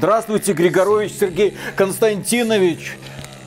Здравствуйте, 0.00 0.54
Григорович 0.54 1.12
Сергей 1.12 1.54
Константинович. 1.76 2.96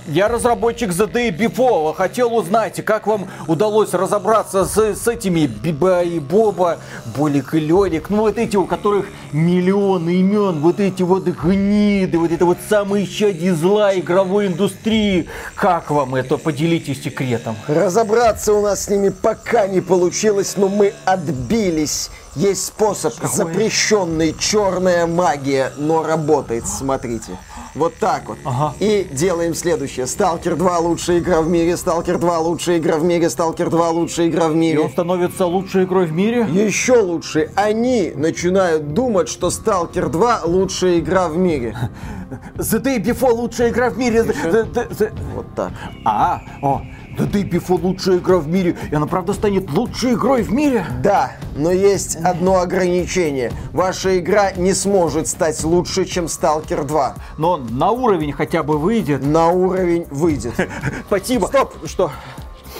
Я 0.07 0.27
разработчик 0.27 0.89
The 0.89 1.09
Day 1.11 1.35
Before. 1.35 1.93
Хотел 1.95 2.35
узнать, 2.35 2.83
как 2.83 3.07
вам 3.07 3.29
удалось 3.47 3.93
разобраться 3.93 4.65
с, 4.65 4.77
с 4.77 5.07
этими 5.07 5.45
Биба 5.45 6.01
и 6.03 6.19
Боба, 6.19 6.79
Болик 7.15 7.53
и 7.53 7.59
Лёлик. 7.59 8.09
Ну, 8.09 8.21
вот 8.21 8.37
эти, 8.37 8.57
у 8.57 8.65
которых 8.65 9.05
миллионы 9.31 10.15
имен. 10.15 10.59
Вот 10.59 10.81
эти 10.81 11.03
вот 11.03 11.23
гниды. 11.23 12.17
Вот 12.17 12.31
это 12.31 12.45
вот 12.45 12.57
самые 12.69 13.05
щади 13.05 13.51
зла 13.51 13.97
игровой 13.97 14.47
индустрии. 14.47 15.29
Как 15.55 15.89
вам 15.89 16.15
это? 16.15 16.37
Поделитесь 16.37 17.01
секретом. 17.01 17.55
Разобраться 17.67 18.53
у 18.53 18.61
нас 18.61 18.85
с 18.85 18.89
ними 18.89 19.09
пока 19.09 19.67
не 19.67 19.79
получилось, 19.79 20.55
но 20.57 20.67
мы 20.67 20.93
отбились. 21.05 22.09
Есть 22.35 22.65
способ, 22.65 23.13
Какой? 23.13 23.29
запрещенный 23.29 24.35
черная 24.37 25.05
магия, 25.05 25.71
но 25.77 26.03
работает, 26.03 26.67
смотрите. 26.67 27.37
Вот 27.75 27.95
так 27.95 28.23
вот. 28.27 28.37
Ага. 28.43 28.75
И 28.79 29.07
делаем 29.11 29.55
следующее. 29.55 30.05
Сталкер 30.05 30.55
2 30.55 30.77
лучшая 30.79 31.19
игра 31.19 31.41
в 31.41 31.49
мире, 31.49 31.75
Сталкер 31.75 32.19
2 32.19 32.39
лучшая 32.39 32.77
игра 32.77 32.97
в 32.97 33.03
мире, 33.03 33.29
Сталкер 33.29 33.69
2 33.71 33.89
лучшая 33.89 34.27
игра 34.27 34.47
в 34.47 34.53
И 34.53 34.55
мире. 34.57 34.79
он 34.81 34.89
становится 34.91 35.45
лучшей 35.47 35.85
игрой 35.85 36.05
в 36.05 36.11
мире? 36.13 36.45
Еще 36.51 36.99
лучше, 36.99 37.49
они 37.55 38.11
начинают 38.15 38.93
думать, 38.93 39.27
что 39.27 39.49
Сталкер 39.49 40.09
2 40.09 40.41
лучшая 40.45 40.99
игра 40.99 41.27
в 41.29 41.37
мире. 41.37 41.75
The 42.57 42.79
Day 42.81 42.99
Before 43.03 43.31
лучшая 43.33 43.69
игра 43.69 43.89
в 43.89 43.97
мире. 43.97 44.19
The- 44.21 44.71
the- 44.71 44.89
the- 44.89 45.11
Вот 45.35 45.45
так. 45.55 45.71
А, 46.05 46.41
о, 46.61 46.81
The 47.17 47.29
Day 47.31 47.47
Before 47.47 47.79
лучшая 47.81 48.17
игра 48.17 48.37
в 48.37 48.47
мире. 48.47 48.75
И 48.91 48.95
она 48.95 49.05
правда 49.05 49.33
станет 49.33 49.69
лучшей 49.71 50.13
игрой 50.13 50.41
в 50.41 50.51
мире? 50.51 50.85
Да, 51.03 51.33
но 51.55 51.71
есть 51.71 52.15
одно 52.15 52.59
ограничение. 52.59 53.51
Ваша 53.71 54.19
игра 54.19 54.51
не 54.53 54.73
сможет 54.73 55.27
стать 55.27 55.63
лучше, 55.63 56.05
чем 56.05 56.27
Сталкер 56.27 56.83
2. 56.83 57.15
Но 57.37 57.57
на 57.57 57.91
уровень 57.91 58.31
хотя 58.31 58.63
бы 58.63 58.77
выйдет. 58.77 59.23
На 59.23 59.49
уровень 59.49 60.05
выйдет. 60.09 60.53
Спасибо. 61.07 61.45
Стоп! 61.47 61.73
Что? 61.85 62.11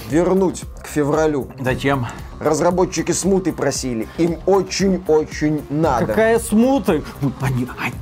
Вернуть 0.10 0.64
к 0.84 0.88
февралю. 0.88 1.48
Зачем? 1.60 2.08
Разработчики 2.40 3.12
смуты 3.12 3.54
просили. 3.54 4.08
Им 4.18 4.38
очень-очень 4.46 5.62
надо. 5.70 6.08
Какая 6.08 6.40
смута? 6.40 7.02
Ну, 7.22 7.32
Они, 7.40 7.68
они, 7.80 7.94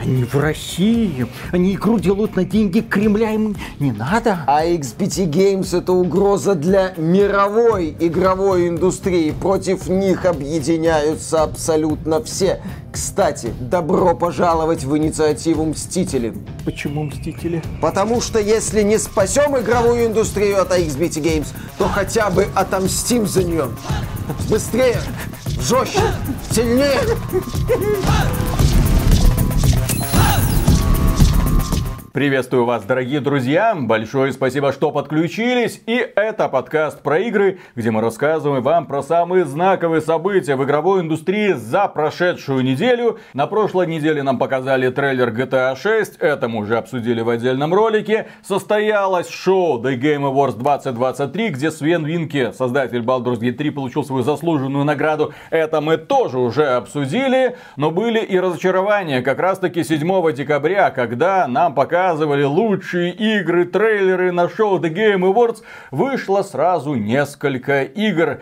они 0.00 0.24
в 0.24 0.34
России. 0.36 1.26
Они 1.52 1.74
игру 1.74 1.98
делают 1.98 2.36
на 2.36 2.44
деньги 2.44 2.80
Кремля. 2.80 3.32
Им 3.32 3.56
не 3.80 3.92
надо. 3.92 4.40
А 4.46 4.64
XBT 4.64 5.28
Games 5.28 5.76
это 5.76 5.92
угроза 5.92 6.54
для 6.54 6.94
мировой 6.96 7.96
игровой 7.98 8.68
индустрии. 8.68 9.32
Против 9.32 9.88
них 9.88 10.24
объединяются 10.24 11.42
абсолютно 11.42 12.22
все. 12.22 12.60
Кстати, 12.92 13.52
добро 13.60 14.14
пожаловать 14.14 14.84
в 14.84 14.96
инициативу 14.96 15.66
Мстители. 15.66 16.34
Почему 16.64 17.04
Мстители? 17.04 17.62
Потому 17.80 18.20
что 18.20 18.38
если 18.38 18.82
не 18.82 18.98
спасем 18.98 19.58
игровую 19.58 20.06
индустрию 20.06 20.62
от 20.62 20.70
XBT 20.70 21.22
Games, 21.22 21.48
то 21.76 21.88
хотя 21.88 22.30
бы 22.30 22.46
отомстим 22.54 23.26
за 23.26 23.44
нее. 23.44 23.68
Быстрее, 24.48 25.00
жестче, 25.60 26.00
сильнее. 26.50 27.00
Приветствую 32.18 32.64
вас, 32.64 32.82
дорогие 32.82 33.20
друзья! 33.20 33.76
Большое 33.78 34.32
спасибо, 34.32 34.72
что 34.72 34.90
подключились. 34.90 35.80
И 35.86 36.04
это 36.16 36.48
подкаст 36.48 37.00
про 37.00 37.20
игры, 37.20 37.60
где 37.76 37.92
мы 37.92 38.00
рассказываем 38.00 38.60
вам 38.60 38.86
про 38.86 39.04
самые 39.04 39.44
знаковые 39.44 40.00
события 40.00 40.56
в 40.56 40.64
игровой 40.64 41.02
индустрии 41.02 41.52
за 41.52 41.86
прошедшую 41.86 42.64
неделю. 42.64 43.20
На 43.34 43.46
прошлой 43.46 43.86
неделе 43.86 44.24
нам 44.24 44.36
показали 44.36 44.90
трейлер 44.90 45.28
GTA 45.28 45.76
6, 45.76 46.16
это 46.16 46.48
мы 46.48 46.58
уже 46.62 46.76
обсудили 46.76 47.20
в 47.20 47.28
отдельном 47.28 47.72
ролике. 47.72 48.26
Состоялось 48.42 49.28
шоу 49.28 49.80
The 49.80 49.96
Game 49.96 50.28
Awards 50.28 50.58
2023, 50.58 51.50
где 51.50 51.70
Свен 51.70 52.04
Винки, 52.04 52.50
создатель 52.50 53.02
Baldur's 53.02 53.38
Gate 53.38 53.52
3, 53.52 53.70
получил 53.70 54.02
свою 54.02 54.24
заслуженную 54.24 54.84
награду. 54.84 55.34
Это 55.50 55.80
мы 55.80 55.96
тоже 55.96 56.40
уже 56.40 56.66
обсудили, 56.66 57.56
но 57.76 57.92
были 57.92 58.18
и 58.18 58.40
разочарования 58.40 59.22
как 59.22 59.38
раз 59.38 59.60
таки 59.60 59.84
7 59.84 60.32
декабря, 60.32 60.90
когда 60.90 61.46
нам 61.46 61.76
показывали 62.08 62.44
лучшие 62.44 63.12
игры, 63.12 63.66
трейлеры 63.66 64.32
на 64.32 64.48
шоу 64.48 64.80
The 64.80 64.88
Game 64.90 65.30
Awards, 65.30 65.62
вышло 65.90 66.40
сразу 66.40 66.94
несколько 66.94 67.82
игр. 67.82 68.40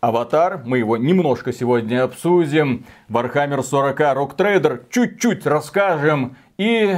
Аватар, 0.00 0.62
мы 0.64 0.78
его 0.78 0.96
немножко 0.96 1.52
сегодня 1.52 2.02
обсудим. 2.02 2.84
Warhammer 3.08 3.62
40 3.62 4.00
Rock 4.00 4.36
Trader 4.36 4.82
чуть-чуть 4.90 5.46
расскажем. 5.46 6.36
И 6.58 6.96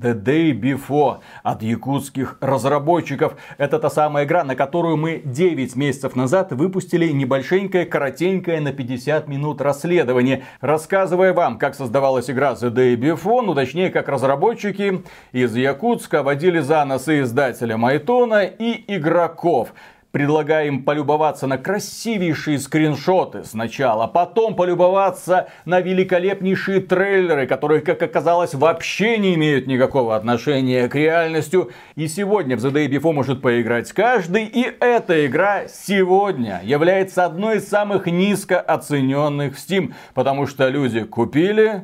The 0.00 0.14
Day 0.14 0.52
Before 0.52 1.18
от 1.42 1.62
якутских 1.62 2.38
разработчиков. 2.40 3.36
Это 3.58 3.78
та 3.78 3.90
самая 3.90 4.24
игра, 4.24 4.44
на 4.44 4.54
которую 4.54 4.96
мы 4.96 5.22
9 5.24 5.76
месяцев 5.76 6.16
назад 6.16 6.52
выпустили 6.52 7.10
небольшенькое, 7.12 7.86
коротенькое 7.86 8.60
на 8.60 8.72
50 8.72 9.28
минут 9.28 9.60
расследование, 9.60 10.44
рассказывая 10.60 11.32
вам, 11.32 11.58
как 11.58 11.74
создавалась 11.74 12.30
игра 12.30 12.52
The 12.52 12.70
Day 12.70 12.96
Before, 12.96 13.42
ну 13.42 13.54
точнее, 13.54 13.90
как 13.90 14.08
разработчики 14.08 15.02
из 15.32 15.56
Якутска 15.56 16.22
водили 16.22 16.60
за 16.60 16.84
нос 16.84 17.08
и 17.08 17.20
издателя 17.20 17.76
Майтона 17.76 18.44
и 18.44 18.84
игроков 18.94 19.72
предлагаем 20.16 20.82
полюбоваться 20.82 21.46
на 21.46 21.58
красивейшие 21.58 22.58
скриншоты 22.58 23.44
сначала, 23.44 24.06
потом 24.06 24.56
полюбоваться 24.56 25.48
на 25.66 25.80
великолепнейшие 25.80 26.80
трейлеры, 26.80 27.46
которые, 27.46 27.82
как 27.82 28.00
оказалось, 28.00 28.54
вообще 28.54 29.18
не 29.18 29.34
имеют 29.34 29.66
никакого 29.66 30.16
отношения 30.16 30.88
к 30.88 30.94
реальности. 30.94 31.58
И 31.96 32.08
сегодня 32.08 32.56
в 32.56 32.64
The 32.64 32.72
Day 32.72 32.88
Before 32.88 33.12
может 33.12 33.42
поиграть 33.42 33.92
каждый, 33.92 34.46
и 34.46 34.62
эта 34.80 35.26
игра 35.26 35.68
сегодня 35.68 36.62
является 36.64 37.26
одной 37.26 37.58
из 37.58 37.68
самых 37.68 38.06
низко 38.06 38.58
оцененных 38.58 39.54
в 39.54 39.58
Steam, 39.58 39.92
потому 40.14 40.46
что 40.46 40.68
люди 40.68 41.04
купили, 41.04 41.82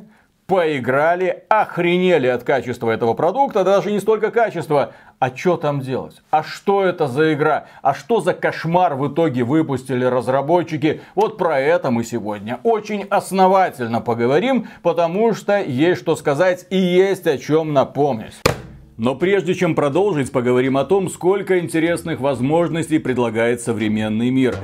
поиграли, 0.53 1.45
охренели 1.49 2.27
от 2.27 2.43
качества 2.43 2.91
этого 2.91 3.15
продукта, 3.15 3.63
даже 3.63 3.91
не 3.91 3.99
столько 3.99 4.29
качества, 4.29 4.93
а 5.17 5.35
что 5.35 5.57
там 5.57 5.79
делать? 5.79 6.21
А 6.29 6.43
что 6.43 6.83
это 6.83 7.07
за 7.07 7.33
игра? 7.33 7.65
А 7.81 7.95
что 7.95 8.21
за 8.21 8.35
кошмар 8.35 8.93
в 8.93 9.11
итоге 9.11 9.43
выпустили 9.43 10.05
разработчики? 10.05 11.01
Вот 11.15 11.39
про 11.39 11.59
это 11.59 11.89
мы 11.89 12.03
сегодня 12.03 12.59
очень 12.61 13.07
основательно 13.09 13.99
поговорим, 13.99 14.67
потому 14.83 15.33
что 15.33 15.59
есть 15.59 16.01
что 16.01 16.15
сказать 16.15 16.67
и 16.69 16.77
есть 16.77 17.25
о 17.25 17.39
чем 17.39 17.73
напомнить. 17.73 18.35
Но 18.97 19.15
прежде 19.15 19.55
чем 19.55 19.73
продолжить, 19.73 20.31
поговорим 20.31 20.77
о 20.77 20.85
том, 20.85 21.09
сколько 21.09 21.57
интересных 21.57 22.19
возможностей 22.19 22.99
предлагает 22.99 23.59
современный 23.59 24.29
мир. 24.29 24.55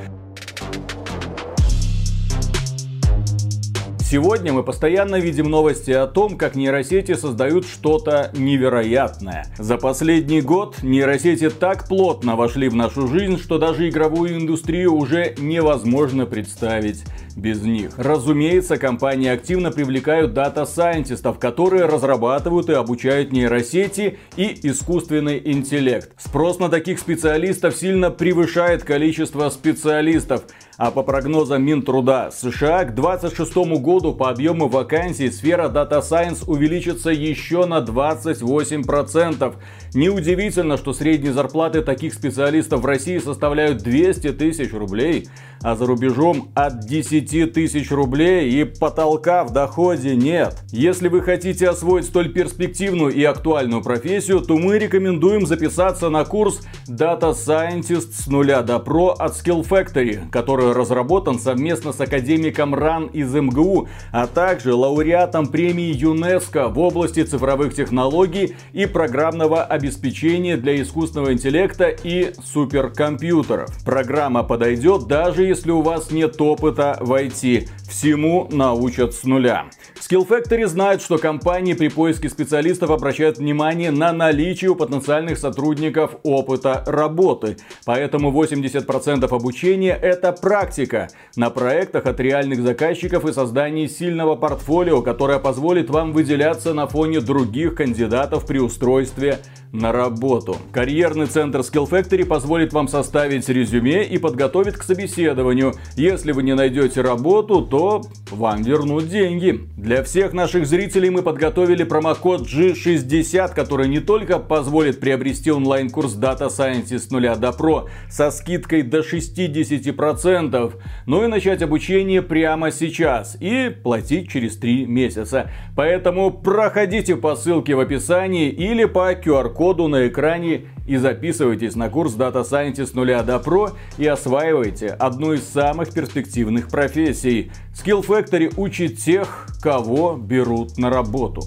Сегодня 4.10 4.52
мы 4.52 4.64
постоянно 4.64 5.18
видим 5.18 5.52
новости 5.52 5.92
о 5.92 6.08
том, 6.08 6.36
как 6.36 6.56
нейросети 6.56 7.14
создают 7.14 7.68
что-то 7.68 8.32
невероятное. 8.36 9.46
За 9.60 9.78
последний 9.78 10.42
год 10.42 10.82
нейросети 10.82 11.52
так 11.52 11.88
плотно 11.88 12.36
вошли 12.36 12.70
в 12.70 12.76
нашу 12.76 13.08
жизнь, 13.08 13.38
что 13.38 13.60
даже 13.60 13.88
игровую 13.88 14.38
индустрию 14.38 14.96
уже 14.96 15.36
невозможно 15.38 16.26
представить 16.26 17.04
без 17.40 17.62
них. 17.62 17.92
Разумеется, 17.98 18.78
компании 18.78 19.30
активно 19.30 19.72
привлекают 19.72 20.34
дата-сайентистов, 20.34 21.40
которые 21.40 21.86
разрабатывают 21.86 22.70
и 22.70 22.74
обучают 22.74 23.32
нейросети 23.32 24.20
и 24.36 24.60
искусственный 24.64 25.42
интеллект. 25.44 26.12
Спрос 26.18 26.60
на 26.60 26.70
таких 26.70 27.00
специалистов 27.00 27.76
сильно 27.76 28.12
превышает 28.12 28.84
количество 28.84 29.50
специалистов. 29.50 30.44
А 30.80 30.92
по 30.92 31.04
прогнозам 31.04 31.62
Минтруда 31.62 32.30
США 32.32 32.86
к 32.86 32.96
2026 32.96 33.82
году 33.82 34.14
по 34.14 34.30
объему 34.30 34.70
вакансий 34.70 35.30
сфера 35.30 35.68
Data 35.68 36.00
Science 36.00 36.46
увеличится 36.48 37.10
еще 37.10 37.66
на 37.66 37.80
28%. 37.80 39.56
Неудивительно, 39.94 40.78
что 40.78 40.94
средние 40.94 41.34
зарплаты 41.34 41.82
таких 41.82 42.14
специалистов 42.14 42.80
в 42.80 42.86
России 42.86 43.18
составляют 43.18 43.80
200 43.80 44.32
тысяч 44.32 44.72
рублей, 44.72 45.28
а 45.62 45.76
за 45.76 45.86
рубежом 45.86 46.50
от 46.56 46.80
10 46.86 47.29
тысяч 47.30 47.92
рублей 47.92 48.50
и 48.50 48.64
потолка 48.64 49.44
в 49.44 49.52
доходе 49.52 50.16
нет. 50.16 50.58
Если 50.72 51.08
вы 51.08 51.22
хотите 51.22 51.70
освоить 51.70 52.06
столь 52.06 52.30
перспективную 52.30 53.14
и 53.14 53.24
актуальную 53.24 53.84
профессию, 53.84 54.42
то 54.42 54.58
мы 54.58 54.80
рекомендуем 54.80 55.46
записаться 55.46 56.10
на 56.10 56.26
курс 56.26 56.62
Data 56.88 57.34
Scientist 57.34 58.14
с 58.14 58.28
нуля 58.28 58.62
до 58.62 58.80
про 58.80 59.10
от 59.10 59.34
Skill 59.34 59.68
Factory, 59.68 60.30
который 60.32 60.72
разработан 60.72 61.40
совместно 61.40 61.94
с 61.94 62.00
академиком 62.00 62.74
РАН 62.74 63.08
из 63.08 63.34
МГУ, 63.34 63.88
а 64.12 64.28
также 64.28 64.74
лауреатом 64.74 65.48
премии 65.48 65.94
ЮНЕСКО 65.94 66.70
в 66.70 66.80
области 66.80 67.24
цифровых 67.24 67.76
технологий 67.76 68.56
и 68.74 68.86
программного 68.86 69.64
обеспечения 69.64 70.58
для 70.58 70.82
искусственного 70.82 71.34
интеллекта 71.34 71.90
и 71.90 72.34
суперкомпьютеров. 72.44 73.70
Программа 73.86 74.44
подойдет 74.44 75.08
даже 75.08 75.44
если 75.44 75.72
у 75.72 75.82
вас 75.82 76.12
нет 76.12 76.40
опыта 76.40 76.98
в 77.10 77.14
IT. 77.14 77.68
Всему 77.90 78.48
научат 78.52 79.16
с 79.16 79.24
нуля. 79.24 79.66
Skill 80.00 80.28
Factory 80.28 80.68
знает, 80.68 81.02
что 81.02 81.18
компании 81.18 81.74
при 81.74 81.88
поиске 81.90 82.30
специалистов 82.30 82.92
обращают 82.92 83.40
внимание 83.40 83.90
на 83.90 84.14
наличие 84.14 84.70
у 84.70 84.76
потенциальных 84.76 85.40
сотрудников 85.40 86.18
опыта 86.22 86.84
работы. 86.86 87.58
Поэтому 87.86 88.32
80% 88.32 89.26
обучения 89.26 89.94
это 89.94 90.32
практика 90.32 91.10
на 91.36 91.50
проектах 91.50 92.06
от 92.06 92.20
реальных 92.20 92.62
заказчиков 92.62 93.26
и 93.26 93.34
создании 93.34 93.88
сильного 93.88 94.36
портфолио, 94.36 95.02
которое 95.02 95.40
позволит 95.40 95.90
вам 95.90 96.14
выделяться 96.14 96.76
на 96.76 96.86
фоне 96.86 97.22
других 97.22 97.74
кандидатов 97.74 98.46
при 98.46 98.60
устройстве 98.60 99.40
на 99.72 99.92
работу. 99.92 100.58
Карьерный 100.72 101.28
центр 101.28 101.60
Skill 101.60 101.90
Factory 101.90 102.26
позволит 102.26 102.74
вам 102.74 102.88
составить 102.88 103.48
резюме 103.50 104.04
и 104.04 104.18
подготовить 104.18 104.76
к 104.76 104.84
собеседованию. 104.84 105.74
Если 105.96 106.32
вы 106.32 106.44
не 106.44 106.56
найдете 106.56 107.02
работу, 107.02 107.62
то 107.62 108.02
вам 108.32 108.64
вернут 108.64 109.10
деньги. 109.10 109.68
Для 109.78 110.04
всех 110.04 110.34
наших 110.34 110.66
зрителей 110.66 111.10
мы 111.10 111.22
подготовили 111.22 111.84
промокод 111.84 112.42
G60, 112.42 113.54
который 113.54 113.88
не 113.88 114.00
только 114.00 114.40
позволит 114.40 115.00
приобрести 115.00 115.52
онлайн-курс 115.52 116.18
Data 116.18 116.48
Science 116.48 116.98
с 116.98 117.12
нуля 117.12 117.36
до 117.36 117.50
Pro 117.50 117.90
со 118.10 118.32
скидкой 118.32 118.82
до 118.82 119.00
60%, 119.00 120.74
но 121.06 121.24
и 121.24 121.28
начать 121.28 121.62
обучение 121.62 122.22
прямо 122.22 122.72
сейчас 122.72 123.38
и 123.40 123.70
платить 123.70 124.32
через 124.32 124.58
3 124.58 124.86
месяца. 124.86 125.52
Поэтому 125.76 126.32
проходите 126.32 127.16
по 127.16 127.36
ссылке 127.36 127.76
в 127.76 127.80
описании 127.80 128.50
или 128.50 128.86
по 128.86 129.14
QR 129.14 129.54
коду 129.60 129.90
на 129.90 130.08
экране 130.08 130.68
и 130.88 130.96
записывайтесь 130.96 131.76
на 131.76 131.90
курс 131.90 132.16
Data 132.16 132.50
Science 132.50 132.86
с 132.86 132.94
нуля 132.94 133.24
до 133.24 133.36
Pro 133.36 133.74
и 133.98 134.08
осваивайте 134.08 134.88
одну 134.88 135.34
из 135.34 135.44
самых 135.44 135.94
перспективных 135.94 136.70
профессий. 136.70 137.52
Skill 137.74 138.08
Factory 138.08 138.54
учит 138.56 139.00
тех, 139.00 139.48
кого 139.62 140.16
берут 140.16 140.78
на 140.78 140.90
работу. 140.90 141.42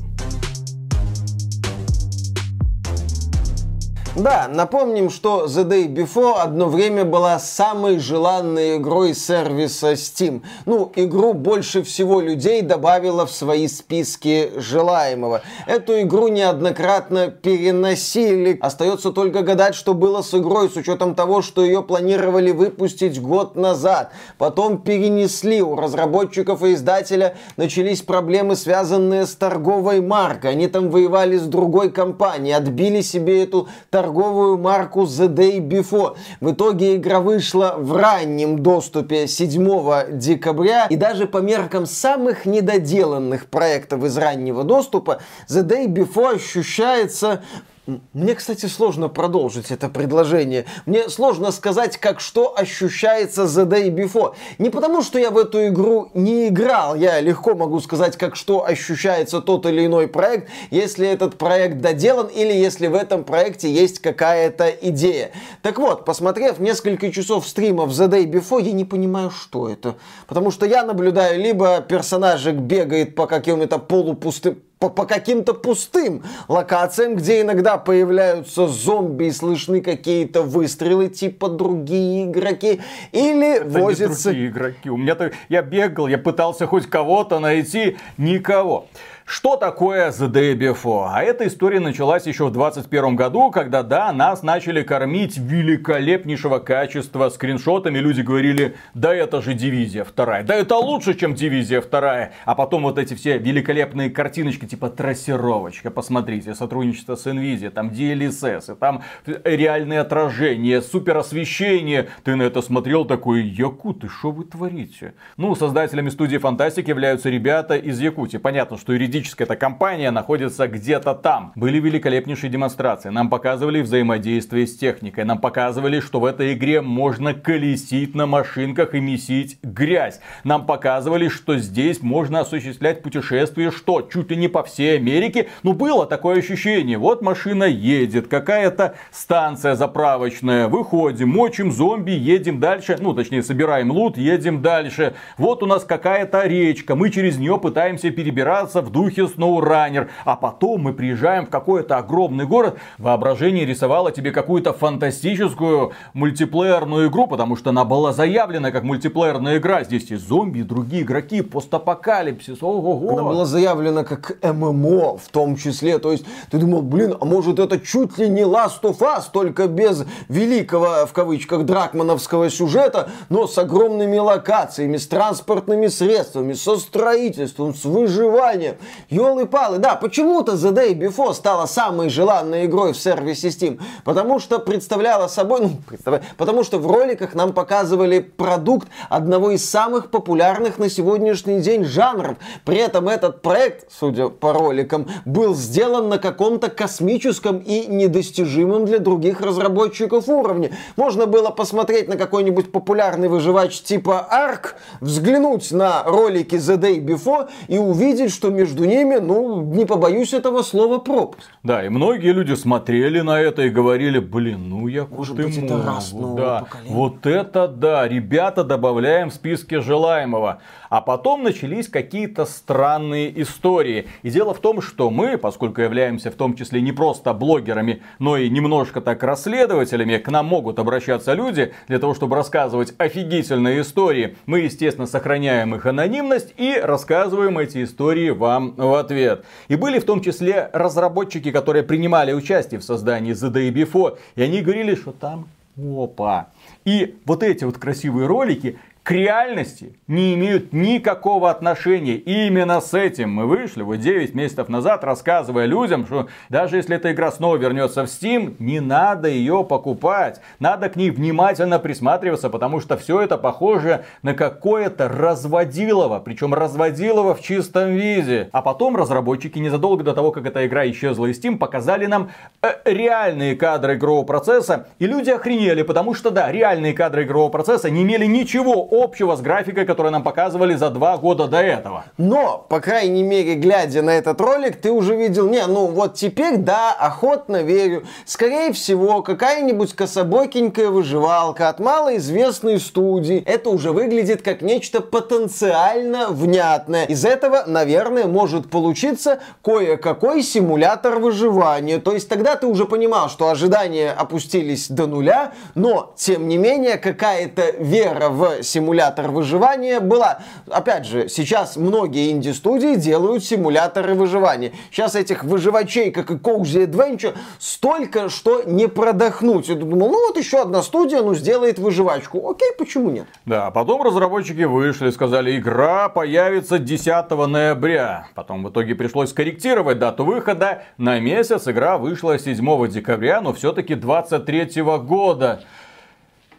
Да, 4.15 4.47
напомним, 4.47 5.09
что 5.09 5.47
The 5.47 5.65
Day 5.67 5.89
Before 5.89 6.35
одно 6.35 6.69
время 6.69 7.07
была 7.07 7.39
самой 7.39 7.99
желанной 7.99 8.77
игрой 8.77 9.15
сервиса 9.15 9.93
Steam. 9.95 10.43
Ну, 10.67 10.93
игру 10.97 11.33
больше 11.33 11.83
всего 11.83 12.21
людей 12.21 12.61
добавила 12.61 13.25
в 13.25 13.33
свои 13.33 13.67
списки 13.69 14.53
желаемого. 14.57 15.41
Эту 15.67 16.03
игру 16.03 16.29
неоднократно 16.29 17.29
переносили. 17.29 18.59
Остается 18.61 19.13
только 19.13 19.41
гадать, 19.41 19.75
что 19.75 19.95
было 19.95 20.21
с 20.21 20.35
игрой, 20.35 20.69
с 20.69 20.77
учетом 20.77 21.15
того, 21.15 21.41
что 21.41 21.65
ее 21.65 21.83
планировали 21.83 22.51
выпустить 22.51 23.19
год 23.19 23.57
назад. 23.57 24.13
Потом 24.37 24.83
перенесли. 24.83 25.63
У 25.63 25.75
разработчиков 25.75 26.63
и 26.63 26.75
издателя 26.75 27.35
начались 27.57 28.03
проблемы, 28.03 28.57
связанные 28.57 29.25
с 29.25 29.35
торговой 29.35 30.03
маркой. 30.03 30.51
Они 30.51 30.67
там 30.67 30.91
воевали 30.91 31.39
с 31.39 31.45
другой 31.45 31.91
компанией, 31.91 32.53
отбили 32.53 33.01
себе 33.01 33.43
эту 33.43 33.69
торговую 33.89 34.02
торговую 34.03 34.59
марку 34.59 35.03
The 35.03 35.29
Day 35.29 35.59
Before. 35.61 36.17
В 36.41 36.51
итоге 36.51 36.97
игра 36.97 37.21
вышла 37.21 37.77
в 37.79 37.97
раннем 37.97 38.59
доступе 38.59 39.29
7 39.29 40.19
декабря. 40.19 40.87
И 40.87 40.97
даже 40.97 41.27
по 41.27 41.39
меркам 41.39 41.87
самых 41.87 42.45
недоделанных 42.45 43.47
проектов 43.47 44.03
из 44.03 44.19
раннего 44.19 44.65
доступа 44.65 45.21
The 45.49 45.63
Day 45.63 45.87
Before 45.87 46.35
ощущается 46.35 47.45
мне, 47.87 48.37
кстати, 48.37 48.67
сложно 48.67 49.09
продолжить 49.09 49.73
это 49.73 49.89
предложение. 49.89 50.67
Мне 50.87 51.09
сложно 51.09 51.51
сказать, 51.51 51.97
как 51.97 52.21
что 52.21 52.57
ощущается 52.57 53.43
The 53.43 53.67
Day 53.67 53.89
Before. 53.91 54.37
Не 54.59 54.71
потому, 54.71 55.03
что 55.03 55.19
я 55.19 55.33
в 55.33 55.39
эту 55.39 55.67
игру 55.67 56.09
не 56.15 56.47
играл. 56.47 56.95
Я 56.95 57.19
легко 57.19 57.57
могу 57.57 57.81
сказать, 57.81 58.17
как 58.17 58.37
что 58.37 58.65
ощущается 58.65 59.41
тот 59.41 59.67
или 59.67 59.85
иной 59.87 60.07
проект, 60.07 60.49
если 60.71 61.09
этот 61.09 61.39
проект 61.39 61.81
доделан 61.81 62.29
или 62.29 62.53
если 62.53 62.87
в 62.87 62.95
этом 62.95 63.25
проекте 63.25 63.69
есть 63.69 63.99
какая-то 63.99 64.69
идея. 64.69 65.33
Так 65.63 65.79
вот, 65.79 66.05
посмотрев 66.05 66.61
несколько 66.61 67.11
часов 67.11 67.49
стримов 67.49 67.91
The 67.91 68.09
Day 68.09 68.31
Before, 68.31 68.63
я 68.63 68.71
не 68.71 68.85
понимаю, 68.85 69.33
что 69.33 69.69
это. 69.69 69.97
Потому 70.29 70.53
что 70.53 70.67
я 70.67 70.85
наблюдаю, 70.85 71.41
либо 71.41 71.81
персонажик 71.81 72.55
бегает 72.55 73.17
по 73.17 73.27
каким-то 73.27 73.79
полупустым 73.81 74.63
по, 74.83 74.89
по 74.89 75.07
каким-то 75.07 75.55
пустым 75.55 76.25
локациям, 76.49 77.15
где 77.15 77.43
иногда 77.43 77.79
появляются 77.79 78.67
зомби 78.67 79.27
и 79.27 79.31
слышны 79.31 79.81
какие-то 79.81 80.43
выстрелы, 80.43 81.09
типа 81.09 81.49
другие 81.49 82.25
игроки, 82.25 82.81
или 83.13 83.59
Это 83.59 83.79
возятся... 83.79 84.31
Не 84.31 84.35
другие 84.35 84.51
игроки. 84.51 84.91
У 84.91 84.97
меня 84.97 85.15
то 85.15 85.31
я 85.49 85.63
бегал, 85.63 86.09
я 86.09 86.19
пытался 86.19 86.67
хоть 86.67 86.87
кого-то 86.91 87.39
найти, 87.39 87.97
никого. 88.19 88.89
Что 89.25 89.57
такое 89.57 90.11
The 90.11 90.29
Day 90.29 90.55
Before? 90.55 91.09
А 91.13 91.23
эта 91.23 91.47
история 91.47 91.79
началась 91.79 92.27
еще 92.27 92.47
в 92.47 92.53
2021 92.53 93.15
году, 93.15 93.51
когда, 93.53 93.85
да, 93.85 94.13
нас 94.13 94.43
начали 94.43 94.83
кормить 94.83 95.39
великолепнейшего 95.39 96.59
качества 96.59 97.29
скриншотами. 97.29 97.99
Люди 97.99 98.23
говорили, 98.23 98.75
да 98.95 99.15
это 99.15 99.41
же 99.41 99.55
Дивизия 99.55 100.03
вторая, 100.03 100.43
да 100.43 100.57
это 100.57 100.77
лучше, 100.77 101.15
чем 101.15 101.35
Дивизия 101.35 101.81
вторая. 101.81 102.33
А 102.45 102.57
потом 102.57 102.83
вот 102.83 102.99
эти 102.99 103.15
все 103.15 103.39
великолепные 103.39 104.11
картиночки, 104.11 104.67
типа 104.67 104.91
трассировочка, 104.91 105.93
посмотрите, 105.93 106.55
сотрудничество 106.55 107.15
с 107.15 107.25
Nvidia, 107.27 107.71
там 107.71 107.91
DLSS, 107.91 108.75
и 108.75 108.77
там 108.77 109.03
реальные 109.45 110.01
отражения, 110.01 110.83
супер 110.83 111.17
освещение. 111.17 112.09
Ты 112.25 112.35
на 112.35 112.43
это 112.43 112.61
смотрел 112.61 113.05
такой, 113.05 113.43
Якуты, 113.43 114.09
что 114.09 114.33
вы 114.33 114.45
творите? 114.45 115.15
Ну, 115.37 115.55
создателями 115.55 116.09
студии 116.09 116.39
Фантастик 116.39 116.89
являются 116.89 117.31
ребята 117.31 117.77
из 117.77 118.01
Якутии. 118.01 118.39
Понятно, 118.39 118.79
что 118.79 118.93
юридически 118.93 119.12
юридическая 119.13 119.47
эта 119.47 119.57
компания 119.57 120.11
находится 120.11 120.67
где-то 120.67 121.15
там. 121.15 121.53
Были 121.55 121.79
великолепнейшие 121.81 122.51
демонстрации. 122.51 123.11
Нам 123.11 123.29
показывали 123.29 123.83
взаимодействие 123.83 124.67
с 124.67 124.77
техникой. 124.77 125.25
Нам 125.25 125.39
показывали, 125.39 126.01
что 126.01 126.21
в 126.21 126.25
этой 126.25 126.55
игре 126.55 126.81
можно 126.81 127.35
колесить 127.35 128.15
на 128.15 128.27
машинках 128.27 128.95
и 128.95 129.01
месить 129.01 129.59
грязь. 129.63 130.21
Нам 130.45 130.65
показывали, 130.65 131.29
что 131.29 131.59
здесь 131.59 132.03
можно 132.03 132.41
осуществлять 132.41 133.03
путешествие, 133.03 133.71
что 133.71 134.01
чуть 134.03 134.31
ли 134.31 134.37
не 134.37 134.49
по 134.49 134.63
всей 134.63 134.97
Америке. 134.97 135.49
Ну, 135.63 135.75
было 135.75 136.07
такое 136.07 136.39
ощущение. 136.39 136.97
Вот 136.97 137.21
машина 137.21 137.65
едет, 137.65 138.29
какая-то 138.29 138.95
станция 139.11 139.75
заправочная. 139.75 140.69
Выходим, 140.69 141.29
мочим 141.29 141.71
зомби, 141.71 142.13
едем 142.13 142.61
дальше. 142.61 142.97
Ну, 143.01 143.13
точнее, 143.13 143.43
собираем 143.43 143.91
лут, 143.91 144.17
едем 144.17 144.63
дальше. 144.63 145.15
Вот 145.37 145.63
у 145.63 145.67
нас 145.67 145.85
какая-то 145.85 146.47
речка. 146.47 146.95
Мы 146.95 147.11
через 147.11 147.39
нее 147.39 147.59
пытаемся 147.59 148.11
перебираться 148.11 148.81
в 148.81 148.91
духе 149.03 149.23
SnowRunner. 149.23 150.09
А 150.25 150.37
потом 150.37 150.83
мы 150.83 150.93
приезжаем 150.93 151.47
в 151.47 151.51
какой-то 151.51 151.97
огромный 151.99 152.47
город. 152.47 152.79
Воображение 152.99 153.65
рисовало 153.65 154.13
тебе 154.13 154.31
какую-то 154.31 154.73
фантастическую 154.73 155.93
мультиплеерную 156.15 157.09
игру, 157.09 157.27
потому 157.27 157.57
что 157.57 157.71
она 157.71 157.85
была 157.85 158.13
заявлена 158.13 158.71
как 158.71 158.85
мультиплеерная 158.85 159.59
игра. 159.59 159.85
Здесь 159.85 160.11
есть 160.11 160.29
зомби 160.29 160.63
другие 160.63 161.03
игроки, 161.03 161.43
постапокалипсис. 161.43 162.63
Ого-го. 162.63 163.13
Она 163.13 163.23
была 163.23 163.45
заявлена 163.45 164.05
как 164.05 164.39
ММО 164.43 165.19
в 165.19 165.29
том 165.31 165.57
числе. 165.57 165.99
То 165.99 166.13
есть 166.13 166.25
ты 166.51 166.59
думал, 166.59 166.83
блин, 166.83 167.17
а 167.21 167.25
может 167.25 167.59
это 167.59 167.81
чуть 167.81 168.19
ли 168.19 168.29
не 168.29 168.43
Last 168.43 168.83
of 168.83 168.99
Us, 168.99 169.25
только 169.33 169.67
без 169.67 170.05
великого, 170.29 171.07
в 171.07 171.13
кавычках, 171.13 171.65
дракмановского 171.65 172.51
сюжета, 172.51 173.11
но 173.29 173.47
с 173.47 173.59
огромными 173.59 174.19
локациями, 174.19 174.97
с 174.97 175.07
транспортными 175.07 175.89
средствами, 175.89 176.53
со 176.53 176.77
строительством, 176.77 177.75
с 177.75 177.85
выживанием. 177.85 178.77
Ёлы-палы, 179.11 179.79
да, 179.79 179.95
почему-то 179.95 180.53
The 180.53 180.73
Day 180.73 180.95
Before 180.95 181.35
стала 181.35 181.67
самой 181.67 182.09
желанной 182.09 182.67
игрой 182.67 182.93
в 182.93 182.99
сервисе 182.99 183.49
Steam. 183.49 183.81
Потому 184.05 184.39
что 184.39 184.59
представляла 184.59 185.29
собой, 185.29 185.61
ну, 185.63 186.21
потому 186.37 186.65
что 186.65 186.79
в 186.79 186.87
роликах 186.87 187.35
нам 187.35 187.53
показывали 187.53 188.21
продукт 188.21 188.89
одного 189.09 189.51
из 189.51 189.69
самых 189.69 190.11
популярных 190.11 190.79
на 190.79 190.89
сегодняшний 190.89 191.61
день 191.61 191.85
жанров. 191.85 192.37
При 192.65 192.79
этом 192.79 193.09
этот 193.09 193.43
проект, 193.43 193.91
судя 193.93 194.29
по 194.29 194.53
роликам, 194.53 195.09
был 195.25 195.55
сделан 195.55 196.09
на 196.09 196.19
каком-то 196.19 196.71
космическом 196.71 197.59
и 197.59 197.87
недостижимом 197.87 198.85
для 198.87 198.99
других 198.99 199.41
разработчиков 199.41 200.29
уровне. 200.29 200.77
Можно 200.97 201.27
было 201.27 201.51
посмотреть 201.51 202.09
на 202.09 202.17
какой-нибудь 202.17 202.73
популярный 202.73 203.29
выживач 203.29 203.81
типа 203.83 204.29
Ark, 204.33 204.75
взглянуть 205.01 205.71
на 205.73 206.03
ролики 206.05 206.57
The 206.57 206.77
Day 206.77 206.99
Before 206.99 207.49
и 207.69 207.79
увидеть, 207.79 208.33
что 208.33 208.51
между 208.51 208.82
между 208.83 208.85
ними, 208.85 209.17
ну, 209.17 209.63
не 209.63 209.85
побоюсь 209.85 210.35
этого 210.35 210.63
слова, 210.63 210.99
пропуск. 210.99 211.49
Да, 211.63 211.85
и 211.85 211.89
многие 211.89 212.33
люди 212.33 212.55
смотрели 212.55 213.21
на 213.21 213.41
это 213.41 213.63
и 213.63 213.71
говорили, 213.71 214.19
блин, 214.19 214.69
ну 214.69 214.89
я 214.89 215.07
Может 215.07 215.37
быть, 215.37 215.57
это 215.57 215.83
раз 215.83 216.13
нового 216.13 216.37
да, 216.37 216.59
поколения. 216.61 216.95
Вот 216.95 217.27
это 217.27 217.69
да, 217.69 218.09
ребята, 218.09 218.65
добавляем 218.65 219.31
в 219.31 219.35
списке 219.35 219.81
желаемого. 219.81 220.61
А 220.93 221.01
потом 221.01 221.43
начались 221.43 221.89
какие-то 221.89 222.45
странные 222.45 223.41
истории. 223.41 224.09
И 224.21 224.29
дело 224.29 224.53
в 224.53 224.59
том, 224.59 224.83
что 224.83 225.09
мы, 225.09 225.39
поскольку 225.39 225.81
являемся 225.81 226.31
в 226.31 226.35
том 226.35 226.55
числе 226.55 226.83
не 226.83 226.93
просто 226.93 227.33
блогерами, 227.33 228.03
но 228.19 228.37
и 228.37 228.51
немножко 228.51 229.01
так 229.01 229.23
расследователями, 229.23 230.19
к 230.19 230.29
нам 230.29 230.45
могут 230.45 230.79
обращаться 230.79 231.33
люди 231.33 231.73
для 231.89 231.99
того, 231.99 232.13
чтобы 232.13 232.37
рассказывать 232.37 232.93
офигительные 232.99 233.81
истории. 233.81 234.37
Мы, 234.45 234.61
естественно, 234.61 235.07
сохраняем 235.07 235.75
их 235.75 235.87
анонимность 235.87 236.53
и 236.59 236.77
рассказываем 236.79 237.59
эти 237.59 237.85
истории 237.85 238.29
вам 238.29 238.75
в 238.77 238.93
ответ. 238.93 239.47
И 239.69 239.77
были 239.77 239.99
в 239.99 240.05
том 240.05 240.21
числе 240.21 240.69
разработчики, 240.75 241.53
которые 241.53 241.85
принимали 241.85 242.35
участие 242.35 242.79
в 242.79 242.85
создании 242.85 243.33
The 243.33 243.51
Day 243.51 243.73
Before, 243.73 244.19
и 244.37 244.43
они 244.43 244.61
говорили, 244.61 244.95
что 244.95 245.13
там 245.13 245.49
опа. 245.79 246.49
И 246.85 247.17
вот 247.25 247.43
эти 247.43 247.65
вот 247.65 247.79
красивые 247.79 248.27
ролики 248.27 248.79
к 249.03 249.11
реальности 249.11 249.99
не 250.07 250.35
имеют 250.35 250.73
никакого 250.73 251.51
отношения. 251.51 252.15
И 252.15 252.47
именно 252.47 252.81
с 252.81 252.95
этим 252.95 253.31
мы 253.31 253.47
вышли 253.47 253.83
вот 253.83 253.97
9 253.97 254.35
месяцев 254.35 254.69
назад, 254.69 255.03
рассказывая 255.03 255.67
людям, 255.67 256.07
что 256.07 256.29
даже 256.49 256.77
если 256.77 256.97
эта 256.97 257.11
игра 257.11 257.33
снова 257.33 257.57
вернется 257.57 258.05
в 258.05 258.07
Steam, 258.07 258.55
не 258.61 258.79
надо 258.79 259.29
ее 259.29 259.65
покупать. 259.69 260.41
Надо 260.61 260.89
к 260.89 260.95
ней 260.95 261.11
внимательно 261.11 261.81
присматриваться, 261.81 262.49
потому 262.49 262.81
что 262.81 262.97
все 262.97 263.21
это 263.21 263.39
похоже 263.39 264.05
на 264.23 264.35
какое-то 264.35 265.09
разводилово. 265.09 266.21
Причем 266.21 266.55
разводилово 266.55 267.35
в 267.35 267.43
чистом 267.43 267.95
виде. 267.95 268.51
А 268.53 268.63
потом 268.63 268.97
разработчики 268.97 269.59
незадолго 269.59 270.05
до 270.05 270.15
того, 270.15 270.31
как 270.31 270.47
эта 270.47 270.65
игра 270.65 270.89
исчезла 270.89 271.27
из 271.27 271.43
Steam, 271.43 271.59
показали 271.59 272.07
нам 272.07 272.31
э, 272.63 272.69
реальные 272.85 273.57
кадры 273.57 273.95
игрового 273.95 274.25
процесса. 274.25 274.87
И 275.01 275.09
люди 275.09 275.31
охренели, 275.31 275.83
потому 275.83 276.15
что 276.15 276.31
да, 276.31 276.53
реальные 276.53 276.93
кадры 276.93 277.25
игрового 277.25 277.51
процесса 277.51 277.91
не 277.91 278.05
имели 278.05 278.27
ничего 278.27 278.92
общего 278.93 279.37
с 279.37 279.41
графикой, 279.41 279.87
которую 279.87 280.13
нам 280.13 280.23
показывали 280.23 280.75
за 280.75 280.91
два 280.91 281.17
года 281.17 281.47
до 281.49 281.63
этого. 281.63 282.05
Но, 282.19 282.65
по 282.69 282.81
крайней 282.81 283.23
мере, 283.23 283.55
глядя 283.55 284.03
на 284.03 284.11
этот 284.11 284.41
ролик, 284.41 284.77
ты 284.77 284.91
уже 284.91 285.17
видел, 285.17 285.49
не, 285.49 285.67
ну 285.67 285.87
вот 285.87 286.15
теперь, 286.15 286.59
да, 286.59 286.93
охотно 286.93 287.63
верю. 287.63 288.05
Скорее 288.27 288.73
всего, 288.73 289.23
какая-нибудь 289.23 289.95
кособокенькая 289.95 290.91
выживалка 290.91 291.71
от 291.71 291.81
малоизвестной 291.81 292.79
студии. 292.79 293.43
Это 293.47 293.71
уже 293.71 293.93
выглядит 293.93 294.43
как 294.43 294.61
нечто 294.61 295.01
потенциально 295.01 296.29
внятное. 296.29 297.07
Из 297.07 297.25
этого, 297.25 297.65
наверное, 297.67 298.27
может 298.27 298.69
получиться 298.69 299.41
кое-какой 299.65 300.43
симулятор 300.43 301.19
выживания. 301.19 301.99
То 301.99 302.13
есть 302.13 302.29
тогда 302.29 302.57
ты 302.57 302.67
уже 302.67 302.85
понимал, 302.85 303.31
что 303.31 303.49
ожидания 303.49 304.13
опустились 304.13 304.89
до 304.89 305.07
нуля, 305.07 305.53
но, 305.75 306.13
тем 306.17 306.47
не 306.47 306.59
менее, 306.59 306.99
какая-то 306.99 307.71
вера 307.79 308.29
в 308.29 308.63
симулятор 308.63 308.82
симулятор 308.83 309.31
выживания 309.31 310.01
была. 310.01 310.41
Опять 310.69 311.07
же, 311.07 311.29
сейчас 311.29 311.77
многие 311.77 312.33
инди-студии 312.33 312.97
делают 312.97 313.45
симуляторы 313.45 314.15
выживания. 314.15 314.73
Сейчас 314.91 315.15
этих 315.15 315.45
выживачей, 315.45 316.11
как 316.11 316.33
и 316.33 316.35
Cozy 316.35 316.87
Adventure, 316.87 317.35
столько, 317.61 318.29
что 318.29 318.63
не 318.65 318.89
продохнуть. 318.89 319.69
Я 319.69 319.77
думал, 319.77 320.11
ну 320.11 320.27
вот 320.27 320.37
еще 320.37 320.63
одна 320.63 320.83
студия, 320.83 321.23
ну 321.23 321.35
сделает 321.35 321.79
выживачку. 321.79 322.51
Окей, 322.51 322.71
почему 322.77 323.11
нет? 323.11 323.27
Да, 323.47 323.71
потом 323.71 324.03
разработчики 324.03 324.65
вышли, 324.65 325.11
сказали, 325.11 325.57
игра 325.57 326.09
появится 326.09 326.81
10 326.81 327.31
ноября. 327.31 328.27
Потом 328.35 328.65
в 328.65 328.71
итоге 328.71 328.97
пришлось 328.97 329.31
скорректировать 329.31 330.01
дату 330.01 330.25
выхода. 330.25 330.83
На 330.99 331.21
месяц 331.21 331.69
игра 331.69 331.99
вышла 331.99 332.37
7 332.37 332.89
декабря, 332.89 333.41
но 333.41 333.53
все-таки 333.53 333.95
23 333.95 334.83
года. 334.83 335.63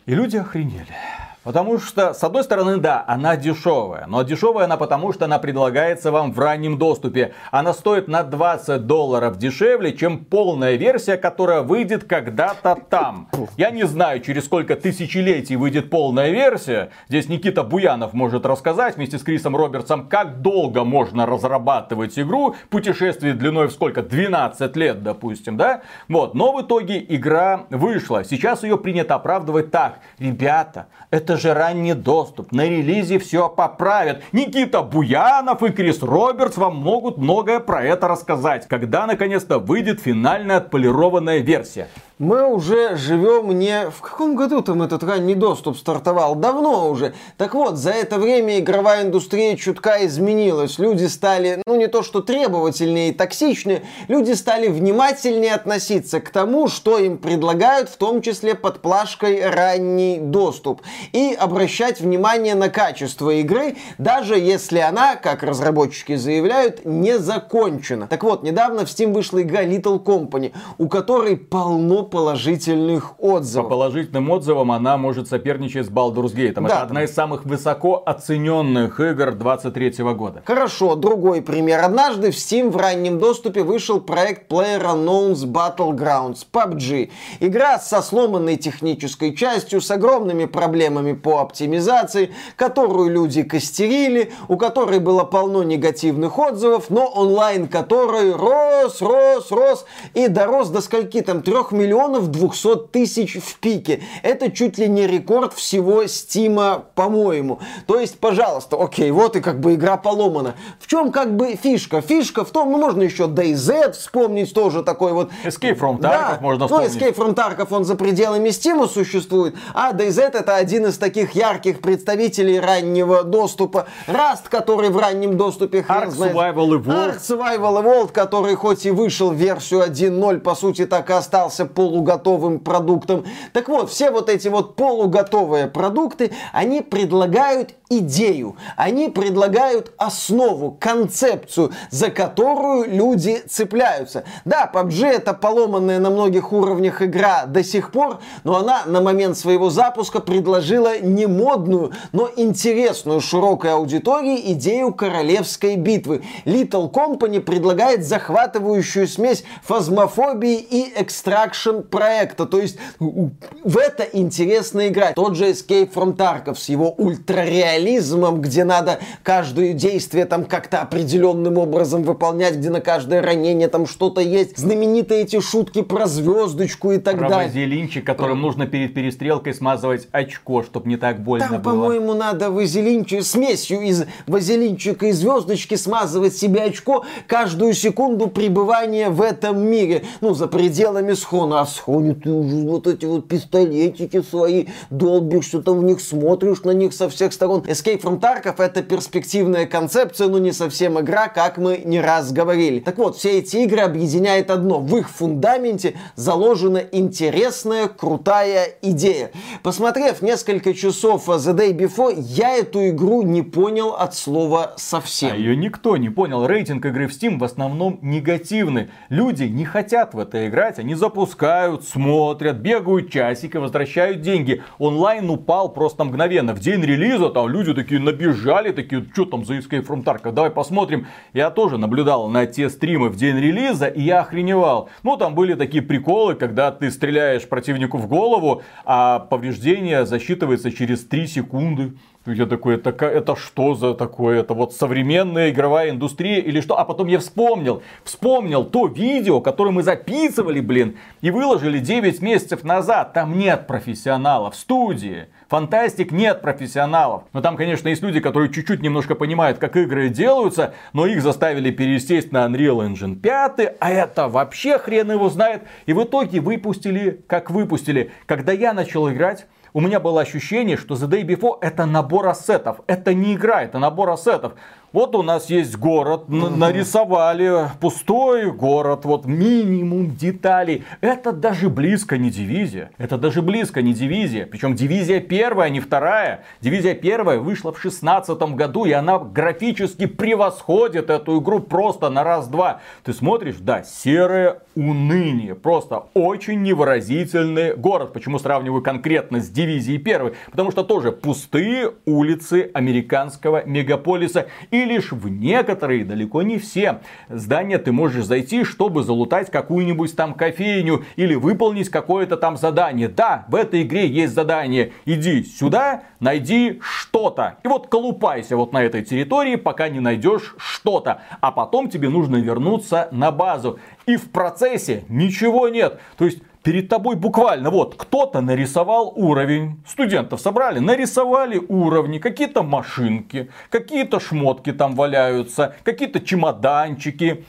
И 0.05 0.15
люди 0.15 0.37
охренели. 0.37 0.95
Потому 1.43 1.77
что, 1.77 2.13
с 2.13 2.23
одной 2.23 2.43
стороны, 2.43 2.77
да, 2.77 3.03
она 3.05 3.35
дешевая. 3.35 4.05
Но 4.07 4.23
дешевая 4.23 4.65
она 4.65 4.77
потому, 4.77 5.11
что 5.11 5.25
она 5.25 5.39
предлагается 5.39 6.11
вам 6.11 6.31
в 6.31 6.39
раннем 6.39 6.77
доступе. 6.77 7.33
Она 7.51 7.73
стоит 7.73 8.07
на 8.07 8.23
20 8.23 8.87
долларов 8.87 9.37
дешевле, 9.37 9.91
чем 9.93 10.23
полная 10.23 10.75
версия, 10.75 11.17
которая 11.17 11.61
выйдет 11.61 12.05
когда-то 12.05 12.77
там. 12.89 13.27
Я 13.57 13.71
не 13.71 13.83
знаю, 13.83 14.21
через 14.21 14.45
сколько 14.45 14.75
тысячелетий 14.75 15.57
выйдет 15.57 15.89
полная 15.89 16.31
версия. 16.31 16.91
Здесь 17.09 17.27
Никита 17.27 17.63
Буянов 17.63 18.13
может 18.13 18.45
рассказать 18.45 18.95
вместе 18.95 19.17
с 19.17 19.23
Крисом 19.23 19.55
Робертсом, 19.55 20.07
как 20.07 20.41
долго 20.41 20.85
можно 20.85 21.25
разрабатывать 21.25 22.17
игру. 22.17 22.55
Путешествие 22.69 23.33
длиной 23.33 23.67
в 23.67 23.71
сколько? 23.71 24.01
12 24.01 24.75
лет, 24.77 25.03
допустим, 25.03 25.57
да? 25.57 25.81
Вот. 26.07 26.35
Но 26.35 26.53
в 26.53 26.61
итоге 26.61 27.03
игра 27.07 27.65
вышла. 27.69 28.23
Сейчас 28.23 28.63
ее 28.63 28.77
принято 28.77 29.15
оправдывать 29.15 29.71
так. 29.71 29.99
Ребята, 30.19 30.87
это 31.09 31.32
это 31.33 31.41
же 31.41 31.53
ранний 31.53 31.95
доступ. 31.95 32.51
На 32.51 32.67
релизе 32.67 33.17
все 33.17 33.49
поправят. 33.49 34.21
Никита 34.33 34.83
Буянов 34.83 35.63
и 35.63 35.69
Крис 35.69 36.03
Робертс 36.03 36.57
вам 36.57 36.75
могут 36.75 37.17
многое 37.17 37.59
про 37.59 37.83
это 37.83 38.07
рассказать. 38.07 38.67
Когда 38.67 39.07
наконец-то 39.07 39.57
выйдет 39.57 39.99
финальная 39.99 40.57
отполированная 40.57 41.39
версия 41.39 41.87
мы 42.19 42.47
уже 42.47 42.95
живем 42.95 43.57
не... 43.57 43.89
В 43.89 44.01
каком 44.01 44.35
году 44.35 44.61
там 44.61 44.83
этот 44.83 45.03
ранний 45.03 45.35
доступ 45.35 45.77
стартовал? 45.77 46.35
Давно 46.35 46.89
уже. 46.89 47.13
Так 47.37 47.53
вот, 47.55 47.77
за 47.77 47.89
это 47.89 48.19
время 48.19 48.59
игровая 48.59 49.03
индустрия 49.03 49.57
чутка 49.57 50.05
изменилась. 50.05 50.77
Люди 50.77 51.05
стали, 51.05 51.61
ну 51.65 51.75
не 51.75 51.87
то 51.87 52.03
что 52.03 52.21
требовательнее 52.21 53.09
и 53.09 53.13
токсичнее, 53.13 53.83
люди 54.07 54.33
стали 54.33 54.67
внимательнее 54.67 55.53
относиться 55.53 56.19
к 56.19 56.29
тому, 56.29 56.67
что 56.67 56.99
им 56.99 57.17
предлагают, 57.17 57.89
в 57.89 57.97
том 57.97 58.21
числе 58.21 58.53
под 58.53 58.81
плашкой 58.81 59.49
ранний 59.49 60.19
доступ. 60.19 60.81
И 61.13 61.33
обращать 61.33 61.99
внимание 61.99 62.53
на 62.53 62.69
качество 62.69 63.31
игры, 63.31 63.77
даже 63.97 64.37
если 64.37 64.79
она, 64.79 65.15
как 65.15 65.41
разработчики 65.41 66.15
заявляют, 66.15 66.85
не 66.85 67.17
закончена. 67.17 68.07
Так 68.07 68.23
вот, 68.23 68.43
недавно 68.43 68.85
в 68.85 68.89
Steam 68.89 69.13
вышла 69.13 69.41
игра 69.41 69.63
Little 69.63 70.01
Company, 70.03 70.53
у 70.77 70.87
которой 70.87 71.37
полно 71.37 72.02
положительных 72.03 73.13
отзывов. 73.19 73.65
По 73.65 73.75
положительным 73.75 74.29
отзывам 74.31 74.71
она 74.71 74.97
может 74.97 75.27
соперничать 75.27 75.87
с 75.87 75.89
Baldur's 75.89 76.35
Gate. 76.35 76.53
Да. 76.53 76.65
Это 76.65 76.81
одна 76.81 77.03
из 77.03 77.13
самых 77.13 77.45
высоко 77.45 78.01
оцененных 78.05 78.99
игр 78.99 79.33
23 79.33 80.03
года. 80.13 80.41
Хорошо, 80.45 80.95
другой 80.95 81.41
пример. 81.41 81.81
Однажды 81.83 82.31
в 82.31 82.35
Steam 82.35 82.69
в 82.69 82.77
раннем 82.77 83.19
доступе 83.19 83.63
вышел 83.63 83.99
проект 83.99 84.51
PlayerUnknown's 84.51 85.45
Battlegrounds 85.45 86.45
PUBG. 86.51 87.11
Игра 87.39 87.79
со 87.79 88.01
сломанной 88.01 88.57
технической 88.57 89.35
частью, 89.35 89.81
с 89.81 89.91
огромными 89.91 90.45
проблемами 90.45 91.13
по 91.13 91.39
оптимизации, 91.39 92.31
которую 92.55 93.11
люди 93.11 93.43
костерили, 93.43 94.31
у 94.47 94.57
которой 94.57 94.99
было 94.99 95.23
полно 95.23 95.63
негативных 95.63 96.37
отзывов, 96.37 96.89
но 96.89 97.07
онлайн 97.07 97.67
который 97.67 98.31
рос, 98.31 99.01
рос, 99.01 99.51
рос 99.51 99.85
и 100.13 100.27
дорос 100.27 100.69
до 100.69 100.81
скольки 100.81 101.21
там 101.21 101.41
трех 101.41 101.71
миллионов 101.71 101.92
миллионов 101.93 102.31
200 102.31 102.87
тысяч 102.91 103.37
в 103.37 103.59
пике. 103.59 104.01
Это 104.23 104.51
чуть 104.51 104.77
ли 104.77 104.87
не 104.87 105.07
рекорд 105.07 105.53
всего 105.53 106.05
Стима, 106.07 106.85
по-моему. 106.95 107.59
То 107.85 107.99
есть, 107.99 108.19
пожалуйста, 108.19 108.81
окей, 108.81 109.11
вот 109.11 109.35
и 109.35 109.41
как 109.41 109.59
бы 109.59 109.75
игра 109.75 109.97
поломана. 109.97 110.55
В 110.79 110.87
чем 110.87 111.11
как 111.11 111.35
бы 111.35 111.55
фишка? 111.55 112.01
Фишка 112.01 112.43
в 112.45 112.49
том, 112.49 112.71
ну 112.71 112.77
можно 112.79 113.03
еще 113.03 113.25
DayZ 113.25 113.93
вспомнить, 113.93 114.53
тоже 114.53 114.83
такой 114.83 115.13
вот... 115.13 115.31
Escape 115.43 115.77
from 115.77 115.97
Tarkov 115.97 116.01
да, 116.01 116.37
можно 116.41 116.59
ну, 116.61 116.67
вспомнить. 116.67 116.99
Ну, 116.99 117.07
Escape 117.07 117.15
from 117.15 117.35
Tarkov, 117.35 117.67
он 117.71 117.85
за 117.85 117.95
пределами 117.95 118.49
Стима 118.49 118.87
существует, 118.87 119.55
а 119.73 119.93
DayZ 119.93 120.31
это 120.33 120.55
один 120.55 120.87
из 120.87 120.97
таких 120.97 121.33
ярких 121.33 121.81
представителей 121.81 122.59
раннего 122.59 123.23
доступа. 123.23 123.87
Rust, 124.07 124.49
который 124.49 124.89
в 124.89 124.97
раннем 124.97 125.37
доступе... 125.37 125.85
Ark 125.87 126.09
Survival 126.09 126.81
Evolved. 126.81 126.87
Ark 126.87 127.19
Survival 127.19 127.83
Evolved, 127.83 128.11
который 128.11 128.55
хоть 128.55 128.85
и 128.85 128.91
вышел 128.91 129.31
в 129.31 129.35
версию 129.35 129.83
1.0, 129.83 130.39
по 130.39 130.55
сути 130.55 130.85
так 130.85 131.09
и 131.09 131.13
остался 131.13 131.65
по 131.65 131.82
полуготовым 131.83 132.59
продуктом. 132.59 133.25
Так 133.51 133.67
вот, 133.67 133.91
все 133.91 134.09
вот 134.09 134.29
эти 134.29 134.47
вот 134.47 134.77
полуготовые 134.77 135.67
продукты, 135.67 136.31
они 136.53 136.81
предлагают 136.81 137.75
идею, 137.89 138.55
они 138.75 139.09
предлагают 139.09 139.91
основу, 139.97 140.71
концепцию, 140.71 141.71
за 141.89 142.09
которую 142.09 142.89
люди 142.89 143.43
цепляются. 143.47 144.23
Да, 144.45 144.69
PUBG 144.73 145.05
это 145.05 145.33
поломанная 145.33 145.99
на 145.99 146.09
многих 146.09 146.53
уровнях 146.53 147.01
игра 147.01 147.45
до 147.45 147.63
сих 147.63 147.91
пор, 147.91 148.19
но 148.43 148.57
она 148.57 148.83
на 148.85 149.01
момент 149.01 149.37
своего 149.37 149.69
запуска 149.69 150.21
предложила 150.21 150.99
не 150.99 151.27
модную, 151.27 151.91
но 152.13 152.29
интересную 152.35 153.19
широкой 153.21 153.73
аудитории 153.73 154.53
идею 154.53 154.93
королевской 154.93 155.75
битвы. 155.75 156.23
Little 156.45 156.91
Company 156.91 157.41
предлагает 157.41 158.05
захватывающую 158.05 159.07
смесь 159.07 159.43
фазмофобии 159.63 160.57
и 160.57 160.93
экстракшн 160.95 161.72
проекта. 161.81 162.45
То 162.45 162.59
есть 162.59 162.77
в 162.99 163.77
это 163.77 164.03
интересно 164.03 164.87
играть. 164.87 165.15
Тот 165.15 165.35
же 165.35 165.49
Escape 165.49 165.91
from 165.91 166.15
Tarkov 166.15 166.55
с 166.55 166.69
его 166.69 166.91
ультрареализмом 166.91 168.03
реализмом, 168.03 168.41
где 168.41 168.63
надо 168.63 168.99
каждое 169.23 169.73
действие 169.73 170.25
там 170.25 170.45
как-то 170.45 170.81
определенным 170.81 171.57
образом 171.57 172.03
выполнять, 172.03 172.55
где 172.55 172.69
на 172.69 172.81
каждое 172.81 173.21
ранение 173.21 173.67
там 173.67 173.85
что-то 173.85 174.21
есть. 174.21 174.57
Знаменитые 174.57 175.21
эти 175.21 175.39
шутки 175.39 175.81
про 175.81 176.05
звездочку 176.05 176.91
и 176.91 176.97
так 176.97 177.17
Про 177.17 177.29
далее. 177.29 177.47
вазелинчик, 177.47 178.05
которым 178.05 178.41
нужно 178.41 178.67
перед 178.67 178.93
перестрелкой 178.93 179.53
смазывать 179.53 180.07
очко, 180.11 180.63
чтобы 180.63 180.89
не 180.89 180.97
так 180.97 181.21
больно 181.23 181.47
Там, 181.47 181.61
было. 181.61 181.73
по-моему, 181.73 182.13
надо 182.13 182.51
вазелинчик, 182.51 183.23
смесью 183.23 183.81
из 183.81 184.05
вазелинчика 184.27 185.07
и 185.07 185.11
звездочки 185.11 185.75
смазывать 185.75 186.35
себе 186.35 186.63
очко 186.63 187.05
каждую 187.27 187.73
секунду 187.73 188.27
пребывания 188.27 189.09
в 189.09 189.21
этом 189.21 189.59
мире. 189.59 190.03
Ну, 190.21 190.33
за 190.33 190.47
пределами 190.47 191.13
схона. 191.13 191.62
Схоне 191.65 192.15
ты 192.15 192.31
уже 192.31 192.57
вот 192.67 192.87
эти 192.87 193.05
вот 193.05 193.27
пистолетики 193.27 194.21
свои 194.21 194.65
долбишь, 194.89 195.45
что 195.45 195.61
там 195.61 195.79
в 195.79 195.83
них 195.83 196.01
смотришь 196.01 196.63
на 196.63 196.71
них 196.71 196.93
со 196.93 197.09
всех 197.09 197.33
сторон. 197.33 197.61
Escape 197.61 198.01
from 198.01 198.19
Tarkov 198.19 198.61
это 198.63 198.83
перспективная 198.83 199.65
концепция, 199.65 200.27
но 200.27 200.37
не 200.39 200.51
совсем 200.51 200.99
игра, 200.99 201.27
как 201.27 201.57
мы 201.57 201.81
не 201.83 201.99
раз 202.01 202.31
говорили. 202.31 202.79
Так 202.79 202.97
вот, 202.97 203.17
все 203.17 203.39
эти 203.39 203.57
игры 203.57 203.81
объединяет 203.81 204.49
одно. 204.49 204.79
В 204.79 204.97
их 204.97 205.09
фундаменте 205.09 205.95
заложена 206.15 206.81
интересная, 206.91 207.87
крутая 207.87 208.67
идея. 208.81 209.31
Посмотрев 209.61 210.21
несколько 210.21 210.73
часов 210.73 211.27
The 211.27 211.55
Day 211.55 211.73
Before, 211.73 212.13
я 212.17 212.55
эту 212.55 212.89
игру 212.89 213.21
не 213.21 213.41
понял 213.41 213.89
от 213.89 214.15
слова 214.15 214.73
совсем. 214.77 215.31
А 215.33 215.35
ее 215.35 215.55
никто 215.55 215.97
не 215.97 216.09
понял. 216.09 216.45
Рейтинг 216.45 216.85
игры 216.85 217.07
в 217.07 217.11
Steam 217.11 217.37
в 217.37 217.43
основном 217.43 217.99
негативный. 218.01 218.89
Люди 219.09 219.43
не 219.43 219.65
хотят 219.65 220.13
в 220.13 220.19
это 220.19 220.47
играть, 220.47 220.79
они 220.79 220.95
запускают, 220.95 221.52
смотрят, 221.81 222.57
бегают 222.57 223.11
часики, 223.11 223.57
возвращают 223.57 224.21
деньги. 224.21 224.63
Онлайн 224.77 225.29
упал 225.29 225.69
просто 225.69 226.03
мгновенно. 226.03 226.53
В 226.53 226.59
день 226.59 226.81
релиза 226.81 227.29
там 227.29 227.47
люди 227.49 227.73
такие 227.73 227.99
набежали, 227.99 228.71
такие, 228.71 229.05
что 229.13 229.25
там 229.25 229.45
за 229.45 229.57
Escape 229.57 229.85
from 229.85 230.03
Tarkov, 230.03 230.31
давай 230.31 230.51
посмотрим. 230.51 231.07
Я 231.33 231.49
тоже 231.49 231.77
наблюдал 231.77 232.29
на 232.29 232.45
те 232.45 232.69
стримы 232.69 233.09
в 233.09 233.15
день 233.15 233.37
релиза, 233.37 233.87
и 233.87 234.01
я 234.01 234.21
охреневал. 234.21 234.89
Ну, 235.03 235.17
там 235.17 235.35
были 235.35 235.53
такие 235.53 235.83
приколы, 235.83 236.35
когда 236.35 236.71
ты 236.71 236.91
стреляешь 236.91 237.47
противнику 237.47 237.97
в 237.97 238.07
голову, 238.07 238.63
а 238.85 239.19
повреждение 239.19 240.05
засчитывается 240.05 240.71
через 240.71 241.05
3 241.05 241.27
секунды. 241.27 241.93
Я 242.25 242.45
такой, 242.45 242.75
это, 242.75 242.91
это 243.05 243.35
что 243.35 243.75
за 243.75 243.93
такое? 243.93 244.39
Это 244.39 244.53
вот 244.53 244.73
современная 244.73 245.49
игровая 245.49 245.89
индустрия 245.89 246.39
или 246.39 246.61
что? 246.61 246.79
А 246.79 246.85
потом 246.85 247.07
я 247.07 247.19
вспомнил, 247.19 247.83
вспомнил 248.05 248.63
то 248.63 248.87
видео, 248.87 249.41
которое 249.41 249.71
мы 249.71 249.83
записывали, 249.83 250.61
блин, 250.61 250.95
и 251.19 251.31
выложили 251.31 251.79
9 251.79 252.21
месяцев 252.21 252.63
назад. 252.63 253.11
Там 253.11 253.37
нет 253.37 253.67
профессионалов 253.67 254.55
в 254.55 254.57
студии. 254.57 255.27
Фантастик 255.49 256.13
нет 256.13 256.41
профессионалов. 256.41 257.23
Но 257.33 257.41
там, 257.41 257.57
конечно, 257.57 257.89
есть 257.89 258.01
люди, 258.01 258.21
которые 258.21 258.53
чуть-чуть 258.53 258.81
немножко 258.81 259.15
понимают, 259.15 259.57
как 259.57 259.75
игры 259.75 260.07
делаются, 260.07 260.73
но 260.93 261.05
их 261.05 261.21
заставили 261.21 261.71
пересесть 261.71 262.31
на 262.31 262.45
Unreal 262.45 262.87
Engine 262.87 263.17
5, 263.17 263.75
а 263.81 263.91
это 263.91 264.29
вообще 264.29 264.77
хрен 264.77 265.11
его 265.11 265.29
знает. 265.29 265.63
И 265.87 265.93
в 265.93 266.01
итоге 266.01 266.39
выпустили, 266.39 267.21
как 267.27 267.51
выпустили. 267.51 268.11
Когда 268.27 268.53
я 268.53 268.71
начал 268.71 269.11
играть, 269.11 269.45
у 269.73 269.81
меня 269.81 269.99
было 269.99 270.21
ощущение, 270.21 270.77
что 270.77 270.95
The 270.95 271.07
Day 271.09 271.23
Before 271.25 271.57
это 271.61 271.85
набор 271.85 272.27
ассетов. 272.27 272.77
Это 272.87 273.13
не 273.13 273.33
игра, 273.33 273.63
это 273.63 273.79
набор 273.79 274.11
ассетов. 274.11 274.53
Вот 274.91 275.15
у 275.15 275.23
нас 275.23 275.49
есть 275.49 275.75
город, 275.77 276.25
н- 276.29 276.59
нарисовали 276.59 277.71
пустой 277.81 278.51
город, 278.51 279.05
вот 279.05 279.25
минимум 279.25 280.15
деталей. 280.15 280.83
Это 281.01 281.31
даже 281.31 281.71
близко 281.71 282.19
не 282.19 282.29
дивизия. 282.29 282.91
Это 282.99 283.17
даже 283.17 283.41
близко 283.41 283.81
не 283.81 283.95
дивизия. 283.95 284.45
Причем 284.45 284.75
дивизия 284.75 285.19
первая, 285.19 285.67
а 285.67 285.69
не 285.71 285.79
вторая. 285.79 286.43
Дивизия 286.61 286.93
первая 286.93 287.39
вышла 287.39 287.73
в 287.73 287.81
шестнадцатом 287.81 288.55
году, 288.55 288.85
и 288.85 288.91
она 288.91 289.17
графически 289.17 290.05
превосходит 290.05 291.09
эту 291.09 291.39
игру 291.41 291.59
просто 291.59 292.09
на 292.11 292.23
раз-два. 292.23 292.81
Ты 293.03 293.13
смотришь, 293.13 293.57
да, 293.59 293.83
серое 293.83 294.59
уныние. 294.75 295.55
Просто 295.55 296.05
очень 296.13 296.61
невыразительный 296.61 297.75
город. 297.75 298.13
Почему 298.13 298.39
сравниваю 298.39 298.81
конкретно 298.81 299.39
с 299.39 299.49
дивизией 299.49 299.97
первой? 299.99 300.33
Потому 300.51 300.71
что 300.71 300.83
тоже 300.83 301.11
пустые 301.11 301.93
улицы 302.05 302.71
американского 302.73 303.65
мегаполиса. 303.65 304.47
И 304.71 304.85
лишь 304.85 305.11
в 305.11 305.27
некоторые, 305.29 306.05
далеко 306.05 306.41
не 306.41 306.57
все, 306.57 307.01
здания 307.29 307.77
ты 307.77 307.91
можешь 307.91 308.25
зайти, 308.25 308.63
чтобы 308.63 309.03
залутать 309.03 309.51
какую-нибудь 309.51 310.15
там 310.15 310.33
кофейню 310.33 311.05
или 311.15 311.35
выполнить 311.35 311.89
какое-то 311.89 312.37
там 312.37 312.57
задание. 312.57 313.07
Да, 313.07 313.45
в 313.47 313.55
этой 313.55 313.83
игре 313.83 314.07
есть 314.07 314.33
задание. 314.33 314.93
Иди 315.05 315.43
сюда, 315.43 316.03
найди 316.19 316.79
что-то. 316.81 317.57
И 317.63 317.67
вот 317.67 317.87
колупайся 317.87 318.57
вот 318.57 318.73
на 318.73 318.83
этой 318.83 319.03
территории, 319.03 319.55
пока 319.55 319.89
не 319.89 319.99
найдешь 319.99 320.55
что-то. 320.57 321.21
А 321.41 321.51
потом 321.51 321.89
тебе 321.89 322.09
нужно 322.09 322.37
вернуться 322.37 323.09
на 323.11 323.31
базу. 323.31 323.79
И 324.05 324.17
в 324.17 324.31
процессе 324.31 325.05
ничего 325.09 325.69
нет. 325.69 325.99
То 326.17 326.25
есть 326.25 326.39
Перед 326.63 326.87
тобой 326.87 327.17
буквально 327.17 327.69
вот 327.69 327.95
кто-то 327.95 328.39
нарисовал 328.39 329.11
уровень. 329.17 329.83
Студентов 329.85 330.39
собрали, 330.39 330.79
нарисовали 330.79 331.57
уровни, 331.57 332.19
какие-то 332.19 332.63
машинки, 332.63 333.51
какие-то 333.69 334.21
шмотки 334.21 334.71
там 334.71 334.95
валяются, 334.95 335.75
какие-то 335.83 336.21
чемоданчики. 336.21 337.43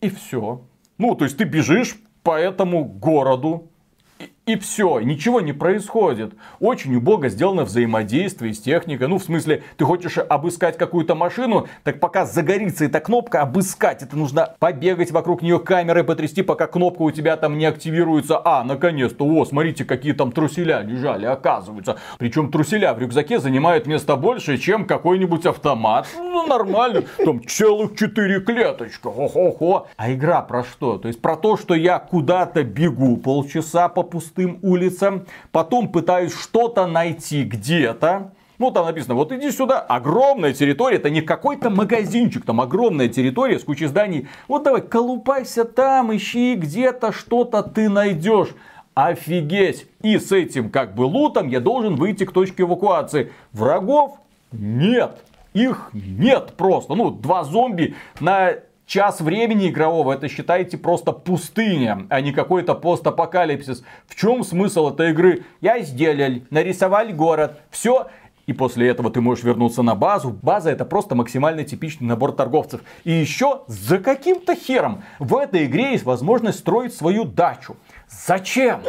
И, 0.00 0.10
все. 0.10 0.60
Ну, 0.98 1.14
то 1.14 1.24
есть 1.24 1.38
ты 1.38 1.44
бежишь 1.44 1.96
по 2.24 2.36
этому 2.36 2.84
городу, 2.84 3.70
и, 4.46 4.54
все, 4.56 5.00
ничего 5.00 5.40
не 5.40 5.52
происходит. 5.52 6.34
Очень 6.60 6.94
убого 6.94 7.28
сделано 7.28 7.64
взаимодействие 7.64 8.54
с 8.54 8.60
техникой. 8.60 9.08
Ну, 9.08 9.18
в 9.18 9.24
смысле, 9.24 9.64
ты 9.76 9.84
хочешь 9.84 10.18
обыскать 10.18 10.78
какую-то 10.78 11.16
машину, 11.16 11.66
так 11.82 11.98
пока 11.98 12.24
загорится 12.26 12.84
эта 12.84 13.00
кнопка 13.00 13.42
обыскать, 13.42 14.04
это 14.04 14.16
нужно 14.16 14.54
побегать 14.60 15.10
вокруг 15.10 15.42
нее 15.42 15.58
камерой, 15.58 16.04
потрясти, 16.04 16.42
пока 16.42 16.68
кнопка 16.68 17.02
у 17.02 17.10
тебя 17.10 17.36
там 17.36 17.58
не 17.58 17.66
активируется. 17.66 18.40
А, 18.44 18.62
наконец-то, 18.62 19.24
о, 19.24 19.44
смотрите, 19.44 19.84
какие 19.84 20.12
там 20.12 20.30
труселя 20.30 20.80
лежали, 20.82 21.26
оказывается. 21.26 21.96
Причем 22.18 22.52
труселя 22.52 22.94
в 22.94 23.00
рюкзаке 23.00 23.40
занимают 23.40 23.88
место 23.88 24.14
больше, 24.14 24.58
чем 24.58 24.86
какой-нибудь 24.86 25.44
автомат. 25.44 26.06
Ну, 26.16 26.46
нормально, 26.46 27.02
там 27.24 27.44
целых 27.44 27.96
четыре 27.96 28.40
клеточка, 28.40 29.10
хо-хо-хо. 29.10 29.88
А 29.96 30.12
игра 30.12 30.42
про 30.42 30.62
что? 30.62 30.98
То 30.98 31.08
есть 31.08 31.20
про 31.20 31.34
то, 31.34 31.56
что 31.56 31.74
я 31.74 31.98
куда-то 31.98 32.62
бегу 32.62 33.16
полчаса 33.16 33.88
по 33.88 34.04
пустым 34.36 34.58
улицам, 34.62 35.26
потом 35.50 35.88
пытаюсь 35.88 36.34
что-то 36.34 36.86
найти 36.86 37.42
где-то, 37.42 38.32
ну, 38.58 38.70
там 38.70 38.86
написано, 38.86 39.14
вот 39.14 39.32
иди 39.32 39.50
сюда, 39.50 39.80
огромная 39.80 40.54
территория, 40.54 40.96
это 40.96 41.10
не 41.10 41.20
какой-то 41.20 41.68
магазинчик, 41.68 42.44
там 42.44 42.60
огромная 42.60 43.08
территория 43.08 43.58
с 43.58 43.64
кучей 43.64 43.86
зданий. 43.86 44.28
Вот 44.48 44.62
давай, 44.62 44.80
колупайся 44.80 45.64
там, 45.64 46.14
ищи 46.16 46.54
где-то 46.54 47.12
что-то 47.12 47.62
ты 47.62 47.90
найдешь. 47.90 48.48
Офигеть! 48.94 49.86
И 50.00 50.18
с 50.18 50.32
этим 50.32 50.70
как 50.70 50.94
бы 50.94 51.02
лутом 51.02 51.48
я 51.48 51.60
должен 51.60 51.96
выйти 51.96 52.24
к 52.24 52.32
точке 52.32 52.62
эвакуации. 52.62 53.30
Врагов 53.52 54.18
нет. 54.52 55.20
Их 55.52 55.90
нет 55.92 56.54
просто. 56.56 56.94
Ну, 56.94 57.10
два 57.10 57.44
зомби 57.44 57.94
на 58.20 58.54
час 58.86 59.20
времени 59.20 59.68
игрового, 59.68 60.12
это 60.12 60.28
считайте 60.28 60.78
просто 60.78 61.12
пустыня, 61.12 62.06
а 62.08 62.20
не 62.20 62.32
какой-то 62.32 62.74
постапокалипсис. 62.74 63.84
В 64.06 64.14
чем 64.14 64.44
смысл 64.44 64.90
этой 64.90 65.10
игры? 65.10 65.44
Я 65.60 65.80
сделал, 65.80 66.40
нарисовали 66.50 67.12
город, 67.12 67.60
все. 67.70 68.06
И 68.46 68.52
после 68.52 68.88
этого 68.88 69.10
ты 69.10 69.20
можешь 69.20 69.44
вернуться 69.44 69.82
на 69.82 69.96
базу. 69.96 70.30
База 70.30 70.70
это 70.70 70.84
просто 70.84 71.16
максимально 71.16 71.64
типичный 71.64 72.06
набор 72.06 72.30
торговцев. 72.30 72.80
И 73.02 73.10
еще 73.10 73.62
за 73.66 73.98
каким-то 73.98 74.54
хером 74.54 75.02
в 75.18 75.36
этой 75.36 75.64
игре 75.64 75.92
есть 75.92 76.04
возможность 76.04 76.60
строить 76.60 76.94
свою 76.94 77.24
дачу. 77.24 77.76
Зачем? 78.08 78.82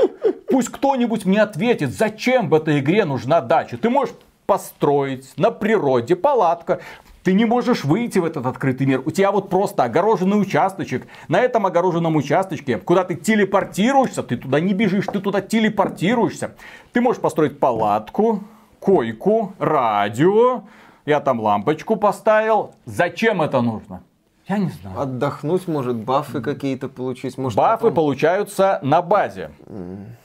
Пусть 0.52 0.70
кто-нибудь 0.70 1.26
мне 1.26 1.42
ответит, 1.42 1.92
зачем 1.92 2.50
в 2.50 2.54
этой 2.54 2.80
игре 2.80 3.04
нужна 3.04 3.42
дача. 3.42 3.78
Ты 3.78 3.90
можешь 3.90 4.14
построить 4.46 5.34
на 5.38 5.50
природе 5.52 6.16
палатка, 6.16 6.80
ты 7.28 7.34
не 7.34 7.44
можешь 7.44 7.84
выйти 7.84 8.20
в 8.20 8.24
этот 8.26 8.46
открытый 8.46 8.88
мир. 8.88 9.02
У 9.06 9.12
тебя 9.12 9.34
вот 9.34 9.50
просто 9.50 9.84
огороженный 9.84 10.40
участочек. 10.40 11.08
На 11.28 11.42
этом 11.42 11.66
огороженном 11.66 12.16
участочке, 12.16 12.78
куда 12.78 13.04
ты 13.04 13.16
телепортируешься, 13.16 14.24
ты 14.24 14.38
туда 14.38 14.62
не 14.62 14.74
бежишь, 14.74 15.08
ты 15.08 15.20
туда 15.20 15.42
телепортируешься. 15.42 16.52
Ты 16.94 17.02
можешь 17.02 17.22
построить 17.22 17.60
палатку, 17.60 18.46
койку, 18.80 19.52
радио. 19.60 20.62
Я 21.06 21.20
там 21.20 21.42
лампочку 21.42 21.98
поставил. 21.98 22.72
Зачем 22.86 23.42
это 23.42 23.60
нужно? 23.60 24.04
Я 24.48 24.60
не 24.60 24.70
знаю. 24.70 24.98
Отдохнуть, 25.02 25.68
может, 25.68 25.98
бафы 25.98 26.40
какие-то 26.40 26.88
получить. 26.88 27.38
Может, 27.38 27.58
Бафы 27.58 27.82
потом- 27.88 27.96
получаются 27.96 28.80
на 28.82 29.02
базе. 29.02 29.52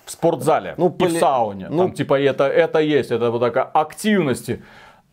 В 0.05 0.11
спортзале. 0.13 0.75
Ну, 0.77 0.87
и 0.87 0.91
в 0.91 0.93
поли- 0.97 1.19
сауне. 1.19 1.67
ну- 1.69 1.79
Там 1.79 1.93
типа 1.93 2.21
это, 2.21 2.45
это 2.45 2.79
есть. 2.79 3.11
Это 3.11 3.33
вот 3.33 3.41
такая 3.41 3.65
активности. 3.65 4.63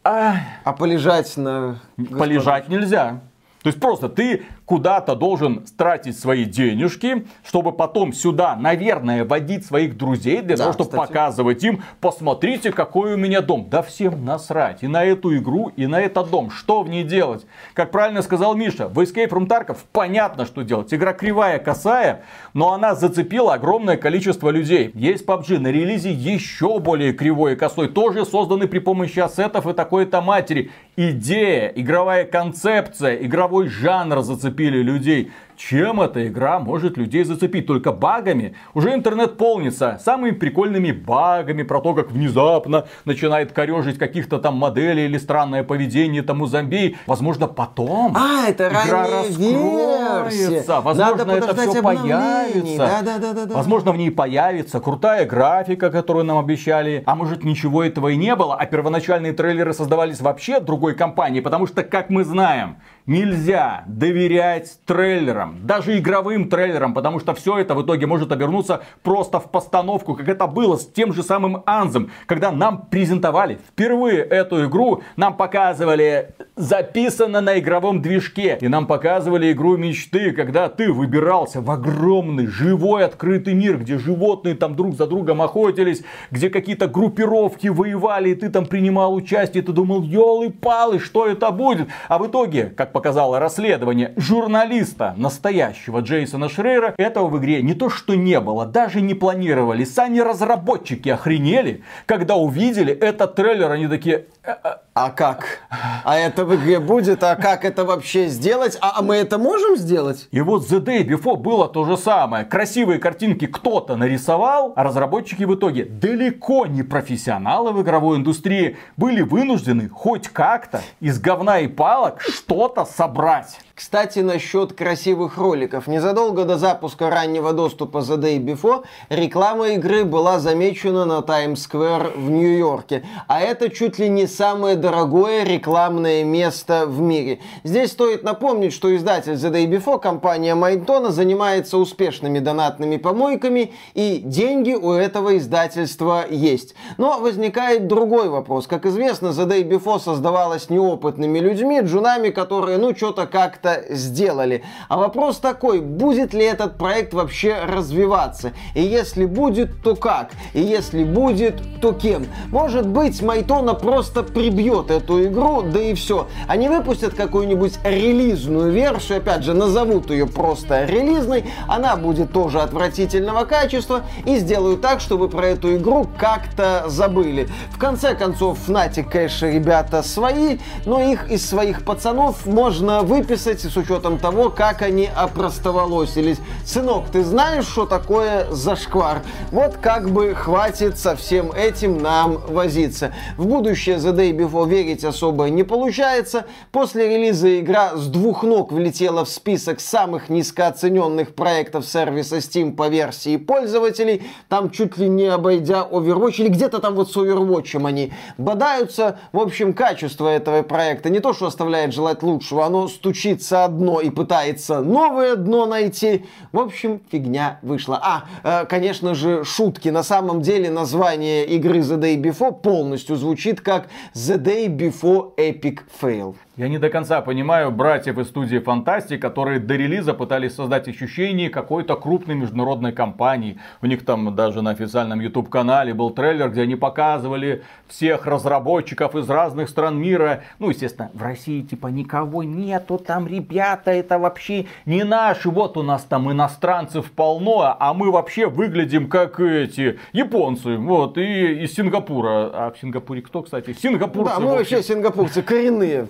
А, 0.04 0.36
А 0.64 0.74
полежать 0.74 1.36
на... 1.38 1.80
полежать 2.18 2.70
нельзя. 2.70 3.22
То 3.62 3.68
То 3.68 3.68
есть 3.68 3.80
просто 3.80 4.08
ты 4.08 4.46
куда-то 4.70 5.16
должен 5.16 5.66
тратить 5.78 6.20
свои 6.20 6.46
денежки, 6.46 7.26
чтобы 7.44 7.72
потом 7.72 8.14
сюда, 8.14 8.56
наверное, 8.56 9.26
водить 9.26 9.66
своих 9.66 9.98
друзей 9.98 10.44
для 10.44 10.56
да, 10.56 10.66
того, 10.66 10.74
чтобы 10.74 10.90
кстати. 10.92 11.08
показывать 11.08 11.64
им, 11.64 11.82
посмотрите, 12.00 12.72
какой 12.72 13.16
у 13.16 13.18
меня 13.18 13.42
дом. 13.42 13.68
Да 13.68 13.82
всем 13.82 14.24
насрать. 14.24 14.84
И 14.84 14.88
на 14.88 15.04
эту 15.04 15.36
игру, 15.38 15.72
и 15.76 15.88
на 15.88 16.00
этот 16.00 16.30
дом. 16.30 16.52
Что 16.52 16.84
в 16.84 16.90
ней 16.90 17.04
делать? 17.04 17.48
Как 17.74 17.90
правильно 17.90 18.22
сказал 18.22 18.54
Миша, 18.54 18.88
в 18.88 19.00
Escape 19.00 19.30
from 19.30 19.48
Tarkov 19.48 19.78
понятно, 19.92 20.46
что 20.46 20.62
делать. 20.62 20.94
Игра 20.94 21.14
кривая, 21.14 21.58
косая, 21.58 22.22
но 22.54 22.72
она 22.72 22.94
зацепила 22.94 23.56
огромное 23.56 23.98
количество 23.98 24.52
людей. 24.52 24.92
Есть 24.94 25.26
PUBG 25.26 25.58
на 25.58 25.70
релизе 25.70 26.12
еще 26.12 26.78
более 26.78 27.14
кривой 27.14 27.54
и 27.54 27.56
косой, 27.56 27.88
тоже 27.88 28.24
созданы 28.24 28.68
при 28.68 28.78
помощи 28.78 29.18
ассетов 29.18 29.66
и 29.66 29.74
такой-то 29.74 30.22
матери. 30.22 30.70
Идея, 30.96 31.70
игровая 31.70 32.26
концепция, 32.26 33.16
игровой 33.16 33.68
жанр 33.68 34.20
зацепили 34.60 34.84
людей. 34.84 35.32
Чем 35.60 36.00
эта 36.00 36.26
игра 36.26 36.58
может 36.58 36.96
людей 36.96 37.26
зацепить? 37.26 37.68
Только 37.68 37.92
багами? 37.92 38.56
Уже 38.74 38.94
интернет 38.94 39.36
полнится 39.36 40.00
самыми 40.02 40.32
прикольными 40.32 40.94
багами 40.94 41.64
про 41.64 41.82
то, 41.82 41.94
как 41.94 42.12
внезапно 42.12 42.86
начинает 43.04 43.52
корежить 43.52 43.98
каких-то 43.98 44.40
там 44.40 44.56
моделей 44.56 45.04
или 45.04 45.18
странное 45.18 45.64
поведение 45.66 46.24
тому 46.24 46.46
зомби. 46.46 46.96
Возможно, 47.08 47.48
потом 47.48 48.16
а, 48.16 48.48
это 48.48 48.70
игра 48.70 49.06
раскроется. 49.06 50.80
Возможно, 50.80 51.26
Надо 51.26 51.46
это 51.46 51.70
все 51.70 51.84
появится. 51.84 52.78
Да, 52.78 53.02
да, 53.02 53.18
да, 53.20 53.34
да, 53.34 53.46
да. 53.46 53.54
Возможно, 53.54 53.92
в 53.92 53.98
ней 53.98 54.12
появится 54.12 54.80
крутая 54.80 55.26
графика, 55.26 55.92
которую 55.92 56.24
нам 56.24 56.38
обещали. 56.38 57.04
А 57.06 57.16
может, 57.16 57.44
ничего 57.44 57.84
этого 57.84 58.08
и 58.08 58.16
не 58.16 58.34
было, 58.38 58.56
а 58.56 58.66
первоначальные 58.66 59.34
трейлеры 59.34 59.74
создавались 59.74 60.22
вообще 60.22 60.62
другой 60.62 60.96
компанией. 60.96 61.42
Потому 61.42 61.68
что, 61.68 61.84
как 61.84 62.10
мы 62.10 62.24
знаем, 62.24 62.78
Нельзя 63.10 63.86
доверять 63.88 64.82
трейлерам, 64.86 65.49
даже 65.64 65.98
игровым 65.98 66.50
трейлерам, 66.50 66.94
потому 66.94 67.20
что 67.20 67.34
все 67.34 67.58
это 67.58 67.76
в 67.76 67.84
итоге 67.84 68.06
может 68.08 68.32
обернуться 68.32 68.82
просто 69.04 69.40
в 69.40 69.52
постановку, 69.52 70.16
как 70.16 70.28
это 70.28 70.48
было 70.48 70.76
с 70.78 70.86
тем 70.86 71.14
же 71.14 71.24
самым 71.24 71.64
Анзом, 71.66 72.12
когда 72.26 72.52
нам 72.52 72.88
презентовали 72.90 73.60
впервые 73.68 74.20
эту 74.20 74.66
игру, 74.66 75.02
нам 75.16 75.36
показывали 75.36 76.36
записано 76.56 77.42
на 77.42 77.60
игровом 77.60 78.02
движке, 78.02 78.58
и 78.62 78.68
нам 78.68 78.86
показывали 78.86 79.52
игру 79.52 79.78
мечты, 79.78 80.32
когда 80.32 80.70
ты 80.70 80.92
выбирался 80.92 81.62
в 81.62 81.72
огромный 81.72 82.48
живой 82.48 83.06
открытый 83.06 83.54
мир, 83.54 83.78
где 83.78 83.98
животные 83.98 84.56
там 84.56 84.76
друг 84.76 84.96
за 84.96 85.08
другом 85.08 85.42
охотились, 85.42 86.04
где 86.32 86.50
какие-то 86.50 86.88
группировки 86.88 87.68
воевали, 87.68 88.30
и 88.30 88.36
ты 88.36 88.50
там 88.50 88.66
принимал 88.66 89.14
участие, 89.14 89.64
и 89.64 89.66
ты 89.66 89.72
думал, 89.72 90.04
елы-палы, 90.04 91.00
что 91.00 91.26
это 91.26 91.52
будет? 91.52 91.88
А 92.08 92.18
в 92.18 92.28
итоге, 92.28 92.66
как 92.66 92.92
показало 92.92 93.40
расследование 93.40 94.14
журналиста 94.18 95.14
настоящего 95.40 96.02
Джейсона 96.02 96.50
Шрейера, 96.50 96.94
этого 96.98 97.28
в 97.28 97.40
игре 97.40 97.62
не 97.62 97.74
то 97.74 97.90
что 97.90 98.16
не 98.16 98.42
было, 98.42 98.66
даже 98.66 99.00
не 99.00 99.14
планировали. 99.14 99.86
Сами 99.86 100.20
разработчики 100.20 101.08
охренели, 101.08 101.82
когда 102.06 102.36
увидели 102.36 102.94
этот 102.94 103.36
трейлер, 103.36 103.72
они 103.72 103.88
такие, 103.88 104.26
«Э, 104.44 104.56
э, 104.62 104.70
а 104.94 105.12
как? 105.12 105.60
А 106.04 106.18
это 106.18 106.44
в 106.44 106.54
игре 106.56 106.82
будет? 106.82 107.24
А 107.24 107.38
как 107.38 107.64
это 107.64 107.86
вообще 107.86 108.28
сделать? 108.28 108.78
А, 108.82 108.96
а 108.98 109.02
мы 109.02 109.16
это 109.16 109.38
можем 109.38 109.78
сделать? 109.78 110.28
И 110.32 110.42
вот 110.42 110.70
The 110.70 110.84
Day 110.84 111.08
Before 111.08 111.38
было 111.38 111.70
то 111.70 111.86
же 111.86 111.96
самое. 111.96 112.44
Красивые 112.44 113.00
картинки 113.00 113.48
кто-то 113.48 113.96
нарисовал, 113.96 114.74
а 114.76 114.84
разработчики 114.84 115.46
в 115.46 115.56
итоге 115.56 115.86
далеко 115.86 116.66
не 116.66 116.84
профессионалы 116.84 117.72
в 117.72 117.82
игровой 117.82 118.18
индустрии 118.18 118.76
были 118.98 119.22
вынуждены 119.22 119.88
хоть 119.88 120.28
как-то 120.28 120.82
из 121.00 121.18
говна 121.18 121.60
и 121.60 121.68
палок 121.68 122.20
что-то 122.20 122.84
собрать. 122.84 123.58
Кстати, 123.80 124.20
насчет 124.20 124.74
красивых 124.74 125.38
роликов. 125.38 125.88
Незадолго 125.88 126.44
до 126.44 126.58
запуска 126.58 127.10
раннего 127.10 127.54
доступа 127.54 128.00
The 128.00 128.18
Day 128.18 128.38
Before 128.38 128.84
реклама 129.08 129.70
игры 129.70 130.04
была 130.04 130.40
замечена 130.40 131.06
на 131.06 131.22
Таймс-сквер 131.22 132.12
в 132.14 132.30
Нью-Йорке. 132.30 133.06
А 133.28 133.40
это 133.40 133.70
чуть 133.70 133.98
ли 133.98 134.10
не 134.10 134.28
самое 134.28 134.76
дорогое 134.76 135.46
рекламное 135.46 136.26
место 136.26 136.88
в 136.88 137.00
мире. 137.00 137.40
Здесь 137.64 137.92
стоит 137.92 138.22
напомнить, 138.22 138.74
что 138.74 138.94
издатель 138.94 139.36
The 139.36 139.50
Day 139.50 139.66
Before, 139.66 139.98
компания 139.98 140.56
Майнтона, 140.56 141.12
занимается 141.12 141.78
успешными 141.78 142.40
донатными 142.40 142.98
помойками, 142.98 143.72
и 143.94 144.18
деньги 144.18 144.74
у 144.74 144.92
этого 144.92 145.38
издательства 145.38 146.26
есть. 146.30 146.76
Но 146.98 147.22
возникает 147.22 147.88
другой 147.88 148.28
вопрос. 148.28 148.68
Как 148.68 148.86
известно, 148.86 149.28
The 149.28 149.48
Day 149.48 149.64
Before 149.64 150.02
создавалась 150.02 150.70
неопытными 150.70 151.40
людьми, 151.40 151.80
джунами, 151.80 152.30
которые, 152.30 152.78
ну, 152.78 152.94
что-то 152.94 153.26
как-то 153.26 153.69
это 153.76 153.96
сделали. 153.96 154.64
А 154.88 154.98
вопрос 154.98 155.38
такой, 155.38 155.80
будет 155.80 156.34
ли 156.34 156.44
этот 156.44 156.78
проект 156.78 157.14
вообще 157.14 157.58
развиваться? 157.64 158.54
И 158.74 158.82
если 158.82 159.26
будет, 159.26 159.82
то 159.82 159.96
как? 159.96 160.32
И 160.54 160.62
если 160.62 161.04
будет, 161.04 161.62
то 161.82 161.94
кем? 161.94 162.28
Может 162.50 162.88
быть, 162.88 163.22
Майтона 163.22 163.74
просто 163.74 164.24
прибьет 164.24 164.92
эту 164.92 165.26
игру, 165.26 165.62
да 165.62 165.80
и 165.80 165.94
все. 165.94 166.28
Они 166.48 166.70
выпустят 166.70 167.14
какую-нибудь 167.14 167.80
релизную 167.84 168.72
версию, 168.72 169.20
опять 169.20 169.44
же, 169.44 169.54
назовут 169.54 170.12
ее 170.12 170.28
просто 170.28 170.86
релизной, 170.86 171.46
она 171.68 171.96
будет 171.96 172.32
тоже 172.32 172.62
отвратительного 172.62 173.46
качества, 173.46 174.04
и 174.26 174.38
сделают 174.38 174.82
так, 174.82 175.00
чтобы 175.00 175.30
про 175.30 175.48
эту 175.48 175.76
игру 175.76 176.08
как-то 176.18 176.86
забыли. 176.88 177.50
В 177.72 177.78
конце 177.78 178.16
концов, 178.16 178.58
Fnatic, 178.68 179.10
конечно, 179.10 179.48
ребята 179.48 180.04
свои, 180.04 180.58
но 180.86 181.02
их 181.02 181.32
из 181.32 181.48
своих 181.48 181.84
пацанов 181.84 182.46
можно 182.46 183.02
выписать 183.02 183.59
с 183.68 183.76
учетом 183.76 184.18
того, 184.18 184.50
как 184.50 184.82
они 184.82 185.10
опростоволосились. 185.14 186.38
Сынок, 186.66 187.10
ты 187.12 187.24
знаешь, 187.24 187.66
что 187.66 187.86
такое 187.86 188.50
зашквар? 188.52 189.22
Вот 189.52 189.78
как 189.78 190.10
бы 190.12 190.34
хватит 190.36 190.98
со 190.98 191.16
всем 191.16 191.52
этим 191.52 191.98
нам 191.98 192.38
возиться. 192.48 193.14
В 193.38 193.48
будущее 193.48 193.98
The 193.98 194.16
Day 194.16 194.32
Before 194.32 194.70
верить 194.70 195.04
особо 195.04 195.50
не 195.50 195.64
получается. 195.64 196.46
После 196.72 197.10
релиза 197.10 197.60
игра 197.60 197.96
с 197.96 198.08
двух 198.08 198.44
ног 198.44 198.72
влетела 198.72 199.26
в 199.26 199.30
список 199.30 199.80
самых 199.80 200.30
низкооцененных 200.30 201.36
проектов 201.36 201.86
сервиса 201.86 202.38
Steam 202.38 202.76
по 202.76 202.88
версии 202.88 203.38
пользователей. 203.38 204.24
Там 204.48 204.70
чуть 204.70 204.98
ли 204.98 205.10
не 205.10 205.26
обойдя 205.26 205.88
Overwatch, 205.90 206.36
или 206.38 206.50
где-то 206.50 206.80
там 206.80 206.96
вот 206.96 207.12
с 207.12 207.18
Overwatch 207.18 207.86
они 207.86 208.14
бодаются. 208.38 209.20
В 209.32 209.40
общем, 209.40 209.74
качество 209.74 210.28
этого 210.28 210.62
проекта 210.62 211.10
не 211.10 211.20
то, 211.20 211.34
что 211.34 211.48
оставляет 211.48 211.94
желать 211.94 212.22
лучшего, 212.24 212.66
оно 212.66 212.88
стучится 212.88 213.49
садится 213.50 213.66
одно 213.66 214.02
и 214.02 214.10
пытается 214.10 214.82
новое 214.82 215.36
дно 215.36 215.66
найти. 215.66 216.26
В 216.52 216.60
общем, 216.60 217.02
фигня 217.12 217.60
вышла. 217.62 218.00
А, 218.02 218.24
э, 218.44 218.66
конечно 218.66 219.16
же, 219.16 219.44
шутки. 219.44 219.90
На 219.90 220.04
самом 220.04 220.42
деле 220.42 220.70
название 220.70 221.46
игры 221.46 221.80
The 221.80 221.98
Day 221.98 222.22
Before 222.22 222.54
полностью 222.54 223.16
звучит 223.16 223.62
как 223.62 223.88
The 224.14 224.38
Day 224.38 224.68
Before 224.68 225.36
Epic 225.38 225.80
Fail. 226.02 226.36
Я 226.60 226.68
не 226.68 226.78
до 226.78 226.90
конца 226.90 227.22
понимаю 227.22 227.72
братьев 227.72 228.18
из 228.18 228.28
студии 228.28 228.60
Фантастик, 228.60 229.22
которые 229.22 229.62
до 229.62 229.78
релиза 229.78 230.14
пытались 230.14 230.56
создать 230.56 230.90
ощущение 230.90 231.50
какой-то 231.50 231.96
крупной 231.96 232.36
международной 232.36 232.92
компании. 232.92 233.58
У 233.82 233.86
них 233.86 234.04
там 234.04 234.36
даже 234.36 234.62
на 234.62 234.72
официальном 234.72 235.22
YouTube 235.22 235.48
канале 235.48 235.94
был 235.94 236.10
трейлер, 236.10 236.50
где 236.50 236.64
они 236.64 236.76
показывали 236.76 237.64
всех 237.88 238.26
разработчиков 238.26 239.16
из 239.16 239.30
разных 239.30 239.70
стран 239.70 240.02
мира. 240.02 240.44
Ну, 240.60 240.70
естественно, 240.70 241.10
в 241.14 241.24
России 241.24 241.62
типа 241.62 241.88
никого 241.88 242.44
нету, 242.44 242.98
там 242.98 243.26
ребята, 243.26 243.92
это 243.92 244.20
вообще 244.20 244.66
не 244.86 245.06
наши. 245.06 245.50
Вот 245.50 245.78
у 245.78 245.82
нас 245.82 246.04
там 246.04 246.30
иностранцев 246.30 247.10
полно, 247.12 247.74
а 247.80 247.94
мы 247.94 248.12
вообще 248.12 248.48
выглядим 248.48 249.08
как 249.08 249.40
эти 249.40 249.98
японцы. 250.12 250.76
Вот, 250.76 251.18
и 251.18 251.64
из 251.64 251.74
Сингапура. 251.74 252.52
А 252.54 252.74
в 252.76 252.78
Сингапуре 252.78 253.22
кто, 253.22 253.44
кстати? 253.44 253.72
Сингапурцы. 253.72 254.34
Да, 254.34 254.42
мы 254.42 254.58
вообще 254.58 254.84
сингапурцы 254.84 255.42
коренные. 255.42 256.06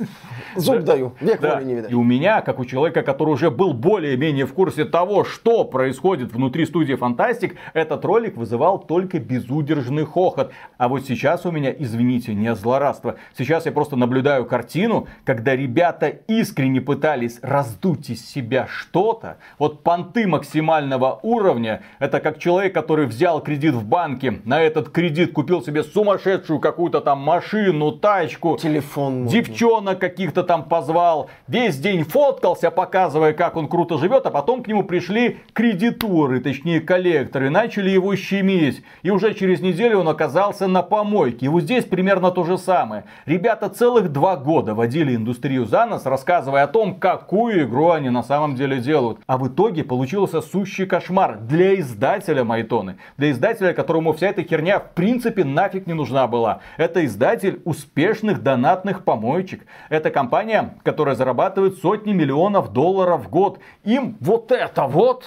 Зуб 0.56 0.84
даю, 0.84 1.14
век 1.20 1.42
да. 1.42 1.62
не 1.62 1.76
видать. 1.76 1.92
И 1.92 1.96
у 1.96 2.04
меня, 2.04 2.42
как 2.42 2.60
у 2.60 2.66
человека, 2.66 3.02
который 3.02 3.32
уже 3.32 3.52
был 3.52 3.74
более-менее 3.74 4.46
в 4.46 4.54
курсе 4.54 4.86
того, 4.86 5.24
что 5.24 5.64
происходит 5.64 6.32
внутри 6.34 6.66
студии 6.66 6.96
Фантастик, 6.96 7.56
этот 7.74 8.04
ролик 8.06 8.38
вызывал 8.38 8.80
только 8.80 9.20
безудержный 9.20 10.06
хохот. 10.06 10.52
А 10.78 10.88
вот 10.88 11.06
сейчас 11.06 11.46
у 11.46 11.52
меня, 11.52 11.74
извините, 11.78 12.34
не 12.34 12.54
злорадство. 12.56 13.16
Сейчас 13.38 13.66
я 13.66 13.72
просто 13.72 13.96
наблюдаю 13.96 14.46
картину, 14.46 15.08
когда 15.26 15.56
ребята 15.56 16.08
искренне 16.08 16.82
пытались 16.82 17.40
раздуть 17.42 18.10
из 18.10 18.28
себя 18.28 18.68
что-то. 18.70 19.38
Вот 19.58 19.84
понты 19.84 20.28
максимального 20.28 21.20
уровня, 21.22 21.82
это 22.00 22.20
как 22.20 22.40
человек, 22.40 22.74
который 22.74 23.06
взял 23.06 23.42
кредит 23.42 23.74
в 23.74 23.86
банке, 23.86 24.40
на 24.46 24.62
этот 24.62 24.90
кредит 24.90 25.34
купил 25.34 25.62
себе 25.62 25.84
сумасшедшую 25.84 26.60
какую-то 26.60 27.02
там 27.02 27.20
машину, 27.20 27.92
тачку, 27.92 28.58
телефон, 28.58 29.28
девчонок 29.28 30.00
каких-то 30.00 30.29
каких-то 30.30 30.44
там 30.44 30.66
позвал, 30.66 31.30
весь 31.48 31.78
день 31.78 32.04
фоткался, 32.04 32.70
показывая, 32.70 33.34
как 33.34 33.58
он 33.58 33.68
круто 33.68 33.98
живет, 33.98 34.28
а 34.28 34.30
потом 34.30 34.62
к 34.64 34.68
нему 34.68 34.84
пришли 34.84 35.40
кредиторы, 35.54 36.40
точнее 36.40 36.82
коллекторы, 36.82 37.50
начали 37.50 37.90
его 37.90 38.16
щемить. 38.16 38.84
И 39.02 39.10
уже 39.10 39.34
через 39.34 39.62
неделю 39.62 40.00
он 40.00 40.08
оказался 40.08 40.68
на 40.68 40.84
помойке. 40.84 41.48
И 41.48 41.50
вот 41.50 41.64
здесь 41.64 41.86
примерно 41.86 42.30
то 42.30 42.44
же 42.44 42.58
самое. 42.60 43.06
Ребята 43.26 43.70
целых 43.70 44.12
два 44.12 44.36
года 44.36 44.76
водили 44.76 45.16
индустрию 45.16 45.66
за 45.66 45.86
нос, 45.86 46.06
рассказывая 46.06 46.64
о 46.64 46.68
том, 46.68 47.00
какую 47.00 47.64
игру 47.64 47.90
они 47.90 48.10
на 48.10 48.22
самом 48.22 48.56
деле 48.56 48.78
делают. 48.78 49.18
А 49.26 49.38
в 49.38 49.48
итоге 49.48 49.84
получился 49.84 50.42
сущий 50.42 50.86
кошмар 50.86 51.40
для 51.40 51.80
издателя 51.80 52.44
Майтоны. 52.44 52.98
Для 53.18 53.32
издателя, 53.32 53.74
которому 53.74 54.14
вся 54.14 54.28
эта 54.28 54.44
херня 54.44 54.80
в 54.80 54.92
принципе 54.92 55.44
нафиг 55.44 55.88
не 55.88 55.94
нужна 55.94 56.28
была. 56.28 56.60
Это 56.78 57.04
издатель 57.04 57.62
успешных 57.66 58.44
донатных 58.44 59.04
помоечек. 59.04 59.66
Это 59.90 60.09
компания, 60.10 60.76
которая 60.84 61.16
зарабатывает 61.16 61.80
сотни 61.80 62.14
миллионов 62.14 62.72
долларов 62.74 63.26
в 63.26 63.30
год. 63.30 63.60
Им 63.84 64.18
вот 64.20 64.52
это 64.52 64.86
вот 64.86 65.26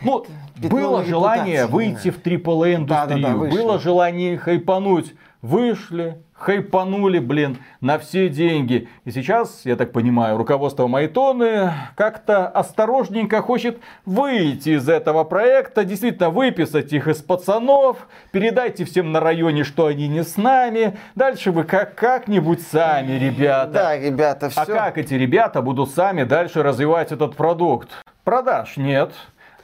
ну, 0.00 0.24
было 0.56 1.04
желание 1.04 1.66
выйти 1.66 2.10
в 2.10 2.18
AAA 2.18 2.76
индустрию, 2.76 2.86
да, 2.86 3.06
да, 3.06 3.16
да, 3.16 3.34
было 3.34 3.78
желание 3.78 4.38
хайпануть. 4.38 5.14
Вышли, 5.40 6.20
хайпанули, 6.38 7.18
блин, 7.18 7.58
на 7.80 7.98
все 7.98 8.28
деньги. 8.28 8.88
И 9.04 9.10
сейчас, 9.10 9.62
я 9.64 9.76
так 9.76 9.92
понимаю, 9.92 10.36
руководство 10.36 10.86
Майтоны 10.86 11.72
как-то 11.96 12.46
осторожненько 12.48 13.42
хочет 13.42 13.78
выйти 14.06 14.70
из 14.70 14.88
этого 14.88 15.24
проекта, 15.24 15.84
действительно 15.84 16.30
выписать 16.30 16.92
их 16.92 17.08
из 17.08 17.18
пацанов, 17.22 18.06
передайте 18.30 18.84
всем 18.84 19.12
на 19.12 19.20
районе, 19.20 19.64
что 19.64 19.86
они 19.86 20.08
не 20.08 20.22
с 20.22 20.36
нами, 20.36 20.96
дальше 21.14 21.50
вы 21.50 21.64
как- 21.64 21.94
как-нибудь 21.96 22.62
сами, 22.62 23.12
ребята. 23.12 23.72
Да, 23.72 23.98
ребята, 23.98 24.48
все. 24.48 24.60
А 24.60 24.66
как 24.66 24.98
эти 24.98 25.14
ребята 25.14 25.60
будут 25.60 25.90
сами 25.90 26.22
дальше 26.22 26.62
развивать 26.62 27.12
этот 27.12 27.34
продукт? 27.36 27.88
Продаж 28.24 28.76
нет, 28.76 29.12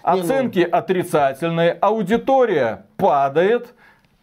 оценки 0.02 0.60
отрицательные, 0.60 1.72
аудитория 1.80 2.84
падает. 2.96 3.74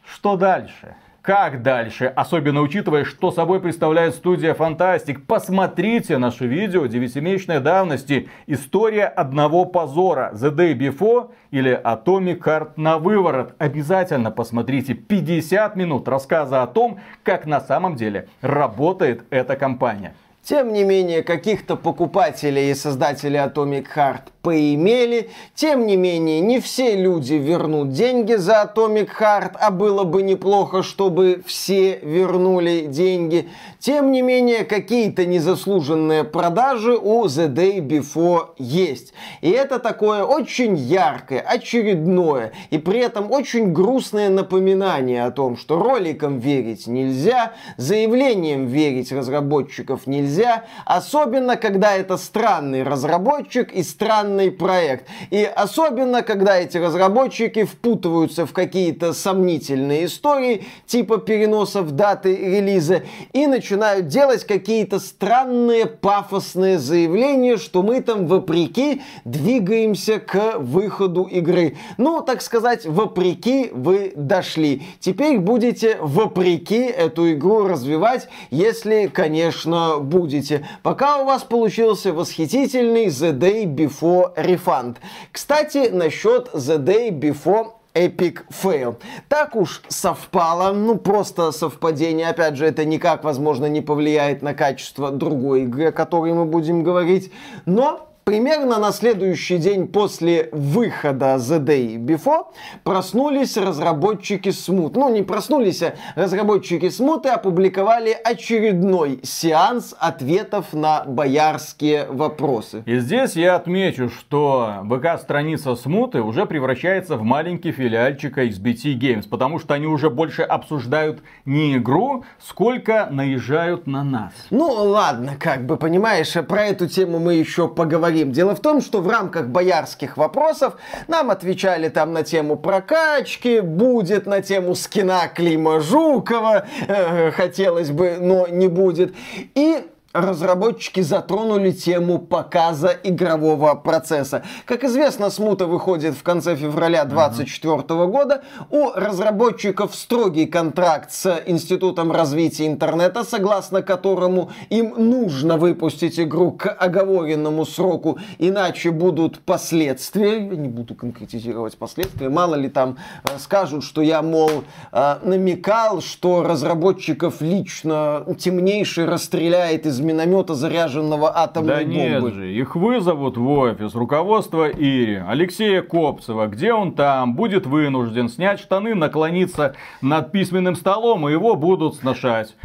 Что 0.03 0.35
дальше? 0.35 0.95
Как 1.21 1.61
дальше? 1.61 2.05
Особенно 2.07 2.61
учитывая, 2.61 3.05
что 3.05 3.29
собой 3.29 3.59
представляет 3.59 4.15
студия 4.15 4.55
Фантастик. 4.55 5.23
Посмотрите 5.27 6.17
наше 6.17 6.47
видео 6.47 6.85
9-месячной 6.85 7.59
давности. 7.59 8.27
История 8.47 9.05
одного 9.05 9.65
позора. 9.65 10.31
The 10.33 10.49
Day 10.49 10.73
Before 10.73 11.29
или 11.51 11.79
Atomic 11.79 12.39
Heart 12.39 12.71
на 12.77 12.97
выворот. 12.97 13.53
Обязательно 13.59 14.31
посмотрите 14.31 14.95
50 14.95 15.75
минут 15.75 16.07
рассказа 16.07 16.63
о 16.63 16.67
том, 16.67 16.99
как 17.21 17.45
на 17.45 17.61
самом 17.61 17.95
деле 17.95 18.27
работает 18.41 19.23
эта 19.29 19.55
компания. 19.55 20.15
Тем 20.43 20.73
не 20.73 20.83
менее, 20.83 21.21
каких-то 21.21 21.75
покупателей 21.75 22.71
и 22.71 22.73
создателей 22.73 23.37
Atomic 23.37 23.85
Heart 23.95 24.21
поимели. 24.41 25.29
Тем 25.55 25.85
не 25.85 25.95
менее, 25.95 26.39
не 26.39 26.59
все 26.59 26.95
люди 26.95 27.33
вернут 27.33 27.91
деньги 27.91 28.33
за 28.33 28.63
Atomic 28.63 29.09
Heart, 29.19 29.51
а 29.59 29.71
было 29.71 30.03
бы 30.03 30.23
неплохо, 30.23 30.83
чтобы 30.83 31.43
все 31.45 31.99
вернули 31.99 32.85
деньги. 32.87 33.49
Тем 33.79 34.11
не 34.11 34.21
менее, 34.21 34.63
какие-то 34.63 35.25
незаслуженные 35.25 36.23
продажи 36.23 36.97
у 36.97 37.25
The 37.25 37.47
Day 37.47 37.79
Before 37.79 38.49
есть. 38.57 39.13
И 39.41 39.49
это 39.49 39.79
такое 39.79 40.23
очень 40.23 40.75
яркое, 40.75 41.41
очередное 41.41 42.51
и 42.69 42.77
при 42.77 42.99
этом 42.99 43.31
очень 43.31 43.73
грустное 43.73 44.29
напоминание 44.29 45.25
о 45.25 45.31
том, 45.31 45.57
что 45.57 45.79
роликам 45.79 46.39
верить 46.39 46.87
нельзя, 46.87 47.53
заявлениям 47.77 48.67
верить 48.67 49.11
разработчиков 49.11 50.07
нельзя, 50.07 50.65
особенно 50.85 51.57
когда 51.57 51.95
это 51.95 52.17
странный 52.17 52.83
разработчик 52.83 53.71
и 53.71 53.83
странный 53.83 54.30
странный 54.31 54.51
проект. 54.51 55.07
И 55.29 55.43
особенно, 55.43 56.21
когда 56.21 56.57
эти 56.57 56.77
разработчики 56.77 57.63
впутываются 57.63 58.45
в 58.45 58.53
какие-то 58.53 59.13
сомнительные 59.13 60.05
истории, 60.05 60.65
типа 60.85 61.17
переносов 61.17 61.91
даты 61.91 62.35
релиза, 62.35 63.03
и 63.33 63.47
начинают 63.47 64.07
делать 64.07 64.45
какие-то 64.45 64.99
странные 64.99 65.85
пафосные 65.85 66.79
заявления, 66.79 67.57
что 67.57 67.83
мы 67.83 68.01
там 68.01 68.27
вопреки 68.27 69.01
двигаемся 69.25 70.19
к 70.19 70.59
выходу 70.59 71.23
игры. 71.23 71.75
Ну, 71.97 72.21
так 72.21 72.41
сказать, 72.41 72.85
вопреки 72.85 73.69
вы 73.73 74.13
дошли. 74.15 74.83
Теперь 74.99 75.39
будете 75.39 75.97
вопреки 76.01 76.81
эту 76.81 77.31
игру 77.33 77.67
развивать, 77.67 78.27
если, 78.49 79.07
конечно, 79.07 79.97
будете. 79.99 80.67
Пока 80.83 81.17
у 81.17 81.25
вас 81.25 81.43
получился 81.43 82.13
восхитительный 82.13 83.07
The 83.07 83.31
Day 83.31 83.65
Before 83.65 84.20
Refund. 84.35 84.97
Кстати, 85.31 85.89
насчет 85.89 86.49
The 86.53 86.77
Day 86.77 87.09
Before 87.09 87.73
Epic 87.93 88.39
Fail. 88.49 88.95
Так 89.27 89.55
уж 89.55 89.81
совпало, 89.87 90.71
ну 90.73 90.97
просто 90.97 91.51
совпадение, 91.51 92.29
опять 92.29 92.55
же, 92.55 92.65
это 92.65 92.85
никак, 92.85 93.23
возможно, 93.23 93.65
не 93.65 93.81
повлияет 93.81 94.41
на 94.41 94.53
качество 94.53 95.11
другой 95.11 95.63
игры, 95.63 95.87
о 95.87 95.91
которой 95.91 96.33
мы 96.33 96.45
будем 96.45 96.83
говорить, 96.83 97.31
но 97.65 98.10
Примерно 98.23 98.77
на 98.77 98.91
следующий 98.91 99.57
день 99.57 99.87
после 99.87 100.49
выхода 100.51 101.37
The 101.37 101.59
Day 101.59 101.97
Before 101.97 102.45
проснулись 102.83 103.57
разработчики 103.57 104.49
Smooth. 104.49 104.91
Ну, 104.93 105.09
не 105.09 105.23
проснулись, 105.23 105.81
а 105.81 105.95
разработчики 106.15 106.85
Smooth 106.85 107.25
и 107.25 107.29
опубликовали 107.29 108.15
очередной 108.23 109.21
сеанс 109.23 109.95
ответов 109.97 110.71
на 110.73 111.03
боярские 111.05 112.05
вопросы. 112.09 112.83
И 112.85 112.99
здесь 112.99 113.35
я 113.35 113.55
отмечу, 113.55 114.09
что 114.09 114.83
ВК-страница 114.83 115.75
Смуты 115.75 116.21
уже 116.21 116.45
превращается 116.45 117.17
в 117.17 117.23
маленький 117.23 117.71
филиальчик 117.71 118.37
XBT 118.37 118.99
Games, 118.99 119.27
потому 119.27 119.57
что 119.57 119.73
они 119.73 119.87
уже 119.87 120.11
больше 120.11 120.43
обсуждают 120.43 121.23
не 121.45 121.77
игру, 121.77 122.23
сколько 122.39 123.07
наезжают 123.09 123.87
на 123.87 124.03
нас. 124.03 124.33
Ну, 124.51 124.67
ладно, 124.67 125.33
как 125.39 125.65
бы, 125.65 125.75
понимаешь, 125.77 126.33
про 126.47 126.65
эту 126.65 126.87
тему 126.87 127.17
мы 127.17 127.33
еще 127.33 127.67
поговорим 127.67 128.10
поговорим. 128.11 128.31
Дело 128.31 128.55
в 128.55 128.59
том, 128.59 128.81
что 128.81 129.01
в 129.01 129.07
рамках 129.07 129.47
боярских 129.47 130.17
вопросов 130.17 130.75
нам 131.07 131.31
отвечали 131.31 131.89
там 131.89 132.13
на 132.13 132.23
тему 132.23 132.57
прокачки, 132.57 133.61
будет 133.61 134.25
на 134.25 134.41
тему 134.41 134.75
скина 134.75 135.27
Клима 135.33 135.79
Жукова, 135.79 136.65
э, 136.87 137.31
хотелось 137.31 137.89
бы, 137.89 138.17
но 138.19 138.47
не 138.47 138.67
будет. 138.67 139.13
И 139.55 139.85
разработчики 140.13 141.01
затронули 141.01 141.71
тему 141.71 142.19
показа 142.19 142.95
игрового 143.03 143.75
процесса. 143.75 144.43
Как 144.65 144.83
известно, 144.83 145.29
смута 145.29 145.65
выходит 145.65 146.15
в 146.15 146.23
конце 146.23 146.55
февраля 146.55 147.05
2024 147.05 147.77
uh-huh. 147.77 148.07
года. 148.07 148.43
У 148.69 148.89
разработчиков 148.91 149.95
строгий 149.95 150.45
контракт 150.45 151.11
с 151.11 151.41
Институтом 151.45 152.11
развития 152.11 152.67
интернета, 152.67 153.23
согласно 153.23 153.81
которому 153.81 154.51
им 154.69 154.93
нужно 154.97 155.57
выпустить 155.57 156.19
игру 156.19 156.51
к 156.51 156.67
оговоренному 156.67 157.65
сроку, 157.65 158.19
иначе 158.37 158.91
будут 158.91 159.39
последствия. 159.39 160.45
Я 160.45 160.55
не 160.55 160.67
буду 160.67 160.95
конкретизировать 160.95 161.77
последствия. 161.77 162.29
Мало 162.29 162.55
ли 162.55 162.69
там 162.69 162.97
э, 163.23 163.37
скажут, 163.39 163.83
что 163.83 164.01
я, 164.01 164.21
мол, 164.21 164.63
э, 164.91 165.17
намекал, 165.23 166.01
что 166.01 166.43
разработчиков 166.43 167.41
лично 167.41 168.25
темнейший 168.39 169.05
расстреляет 169.05 169.85
из 169.85 170.00
миномета, 170.01 170.55
заряженного 170.55 171.37
атомной 171.37 171.73
да 171.73 171.79
бомбой. 171.81 171.93
нет 171.93 172.33
же, 172.33 172.53
их 172.53 172.75
вызовут 172.75 173.37
в 173.37 173.47
офис 173.47 173.95
руководство 173.95 174.69
Ири, 174.69 175.21
Алексея 175.27 175.81
Копцева. 175.81 176.47
Где 176.47 176.73
он 176.73 176.93
там? 176.93 177.35
Будет 177.35 177.65
вынужден 177.65 178.29
снять 178.29 178.59
штаны, 178.59 178.95
наклониться 178.95 179.75
над 180.01 180.31
письменным 180.31 180.75
столом, 180.75 181.27
и 181.27 181.31
его 181.31 181.55
будут 181.55 181.95
сношать. 181.95 182.55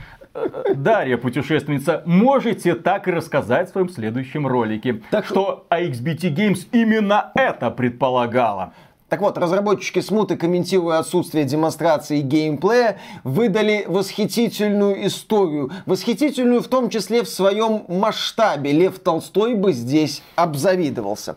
Дарья, 0.75 1.16
путешественница, 1.16 2.03
можете 2.05 2.75
так 2.75 3.09
и 3.09 3.11
рассказать 3.11 3.68
в 3.68 3.72
своем 3.72 3.88
следующем 3.88 4.46
ролике, 4.46 5.01
так 5.11 5.25
что 5.25 5.66
AXBT 5.70 6.35
Games 6.35 6.66
именно 6.72 7.31
это 7.35 7.70
предполагала. 7.70 8.75
Так 9.16 9.22
вот, 9.22 9.38
разработчики 9.38 10.00
смуты, 10.00 10.37
комментируя 10.37 10.98
отсутствие 10.98 11.46
демонстрации 11.46 12.20
геймплея, 12.20 12.98
выдали 13.24 13.87
восхитительную 13.88 15.07
историю. 15.07 15.72
Восхитительную 15.87 16.61
в 16.61 16.68
том 16.68 16.90
числе 16.90 17.22
в 17.22 17.29
своем 17.31 17.87
масштабе. 17.88 18.72
Лев 18.72 18.98
Толстой 18.98 19.55
бы 19.55 19.72
здесь 19.72 20.22
обзавидовался. 20.35 21.37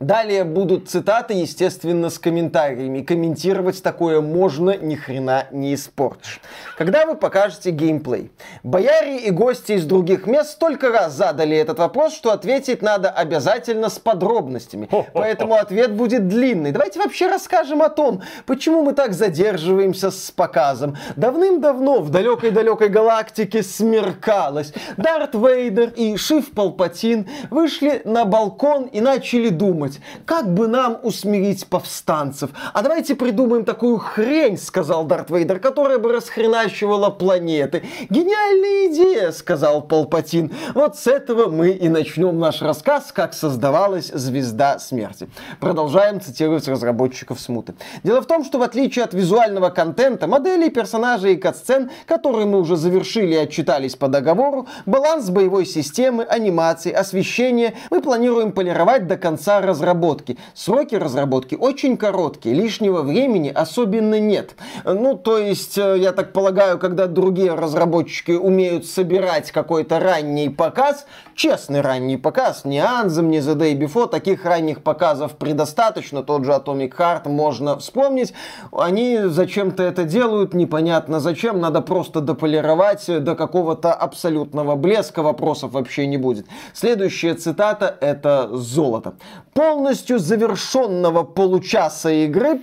Далее 0.00 0.44
будут 0.44 0.88
цитаты, 0.88 1.34
естественно, 1.34 2.08
с 2.08 2.18
комментариями. 2.18 3.02
Комментировать 3.02 3.82
такое 3.82 4.22
можно, 4.22 4.74
ни 4.74 4.94
хрена 4.94 5.46
не 5.50 5.74
испортишь. 5.74 6.40
Когда 6.78 7.04
вы 7.04 7.16
покажете 7.16 7.70
геймплей? 7.70 8.30
Бояре 8.62 9.18
и 9.18 9.30
гости 9.30 9.72
из 9.72 9.84
других 9.84 10.26
мест 10.26 10.52
столько 10.52 10.88
раз 10.88 11.12
задали 11.12 11.54
этот 11.54 11.78
вопрос, 11.78 12.14
что 12.14 12.32
ответить 12.32 12.80
надо 12.80 13.10
обязательно 13.10 13.90
с 13.90 13.98
подробностями. 13.98 14.88
Поэтому 15.12 15.52
ответ 15.52 15.92
будет 15.92 16.28
длинный. 16.28 16.72
Давайте 16.72 16.98
вообще 16.98 17.28
расскажем 17.28 17.82
о 17.82 17.90
том, 17.90 18.22
почему 18.46 18.82
мы 18.82 18.94
так 18.94 19.12
задерживаемся 19.12 20.10
с 20.10 20.30
показом. 20.30 20.96
Давным-давно 21.16 22.00
в 22.00 22.08
далекой-далекой 22.08 22.88
галактике 22.88 23.62
смеркалось. 23.62 24.72
Дарт 24.96 25.34
Вейдер 25.34 25.90
и 25.90 26.16
Шиф 26.16 26.52
Палпатин 26.52 27.28
вышли 27.50 28.00
на 28.06 28.24
балкон 28.24 28.84
и 28.84 29.02
начали 29.02 29.50
думать, 29.50 29.89
придумать, 29.90 30.00
как 30.26 30.52
бы 30.52 30.68
нам 30.68 30.98
усмирить 31.02 31.66
повстанцев. 31.66 32.50
А 32.72 32.82
давайте 32.82 33.14
придумаем 33.14 33.64
такую 33.64 33.98
хрень, 33.98 34.58
сказал 34.58 35.04
Дарт 35.04 35.30
Вейдер, 35.30 35.58
которая 35.58 35.98
бы 35.98 36.12
расхреначивала 36.12 37.10
планеты. 37.10 37.82
Гениальная 38.08 38.92
идея, 38.92 39.32
сказал 39.32 39.82
Палпатин. 39.82 40.52
Вот 40.74 40.96
с 40.96 41.06
этого 41.06 41.50
мы 41.50 41.70
и 41.70 41.88
начнем 41.88 42.38
наш 42.38 42.62
рассказ, 42.62 43.12
как 43.12 43.34
создавалась 43.34 44.08
звезда 44.08 44.78
смерти. 44.78 45.28
Продолжаем 45.60 46.20
цитировать 46.20 46.68
разработчиков 46.68 47.40
смуты. 47.40 47.74
Дело 48.02 48.20
в 48.20 48.26
том, 48.26 48.44
что 48.44 48.58
в 48.58 48.62
отличие 48.62 49.04
от 49.04 49.14
визуального 49.14 49.70
контента, 49.70 50.26
моделей, 50.26 50.70
персонажей 50.70 51.34
и 51.34 51.36
катсцен, 51.36 51.90
которые 52.06 52.46
мы 52.46 52.60
уже 52.60 52.76
завершили 52.76 53.34
и 53.34 53.36
отчитались 53.36 53.96
по 53.96 54.08
договору, 54.08 54.66
баланс 54.86 55.30
боевой 55.30 55.66
системы, 55.66 56.24
анимации, 56.24 56.92
освещения 56.92 57.74
мы 57.90 58.00
планируем 58.00 58.52
полировать 58.52 59.06
до 59.06 59.16
конца 59.16 59.60
разработки 59.60 59.79
разработки. 59.80 60.36
Сроки 60.54 60.94
разработки 60.94 61.54
очень 61.54 61.96
короткие, 61.96 62.54
лишнего 62.54 63.02
времени 63.02 63.48
особенно 63.48 64.20
нет. 64.20 64.54
Ну, 64.84 65.16
то 65.16 65.38
есть, 65.38 65.78
э, 65.78 65.98
я 65.98 66.12
так 66.12 66.32
полагаю, 66.32 66.78
когда 66.78 67.06
другие 67.06 67.54
разработчики 67.54 68.32
умеют 68.32 68.86
собирать 68.86 69.50
какой-то 69.50 69.98
ранний 69.98 70.50
показ, 70.50 71.06
честный 71.40 71.80
ранний 71.80 72.18
показ, 72.18 72.66
не 72.66 72.80
Anthem, 72.80 73.22
не 73.22 73.38
The 73.38 73.54
Day 73.54 73.72
Before, 73.74 74.06
таких 74.06 74.44
ранних 74.44 74.82
показов 74.82 75.38
предостаточно, 75.38 76.22
тот 76.22 76.44
же 76.44 76.52
Atomic 76.52 76.94
Heart 76.94 77.30
можно 77.30 77.78
вспомнить. 77.78 78.34
Они 78.72 79.20
зачем-то 79.24 79.82
это 79.82 80.04
делают, 80.04 80.52
непонятно 80.52 81.18
зачем, 81.18 81.58
надо 81.58 81.80
просто 81.80 82.20
дополировать 82.20 83.06
до 83.24 83.34
какого-то 83.34 83.94
абсолютного 83.94 84.76
блеска, 84.76 85.22
вопросов 85.22 85.72
вообще 85.72 86.06
не 86.06 86.18
будет. 86.18 86.44
Следующая 86.74 87.32
цитата 87.32 87.96
это 88.02 88.50
«Золото» 88.52 89.14
полностью 89.54 90.18
завершенного 90.18 91.22
получаса 91.22 92.10
игры 92.10 92.60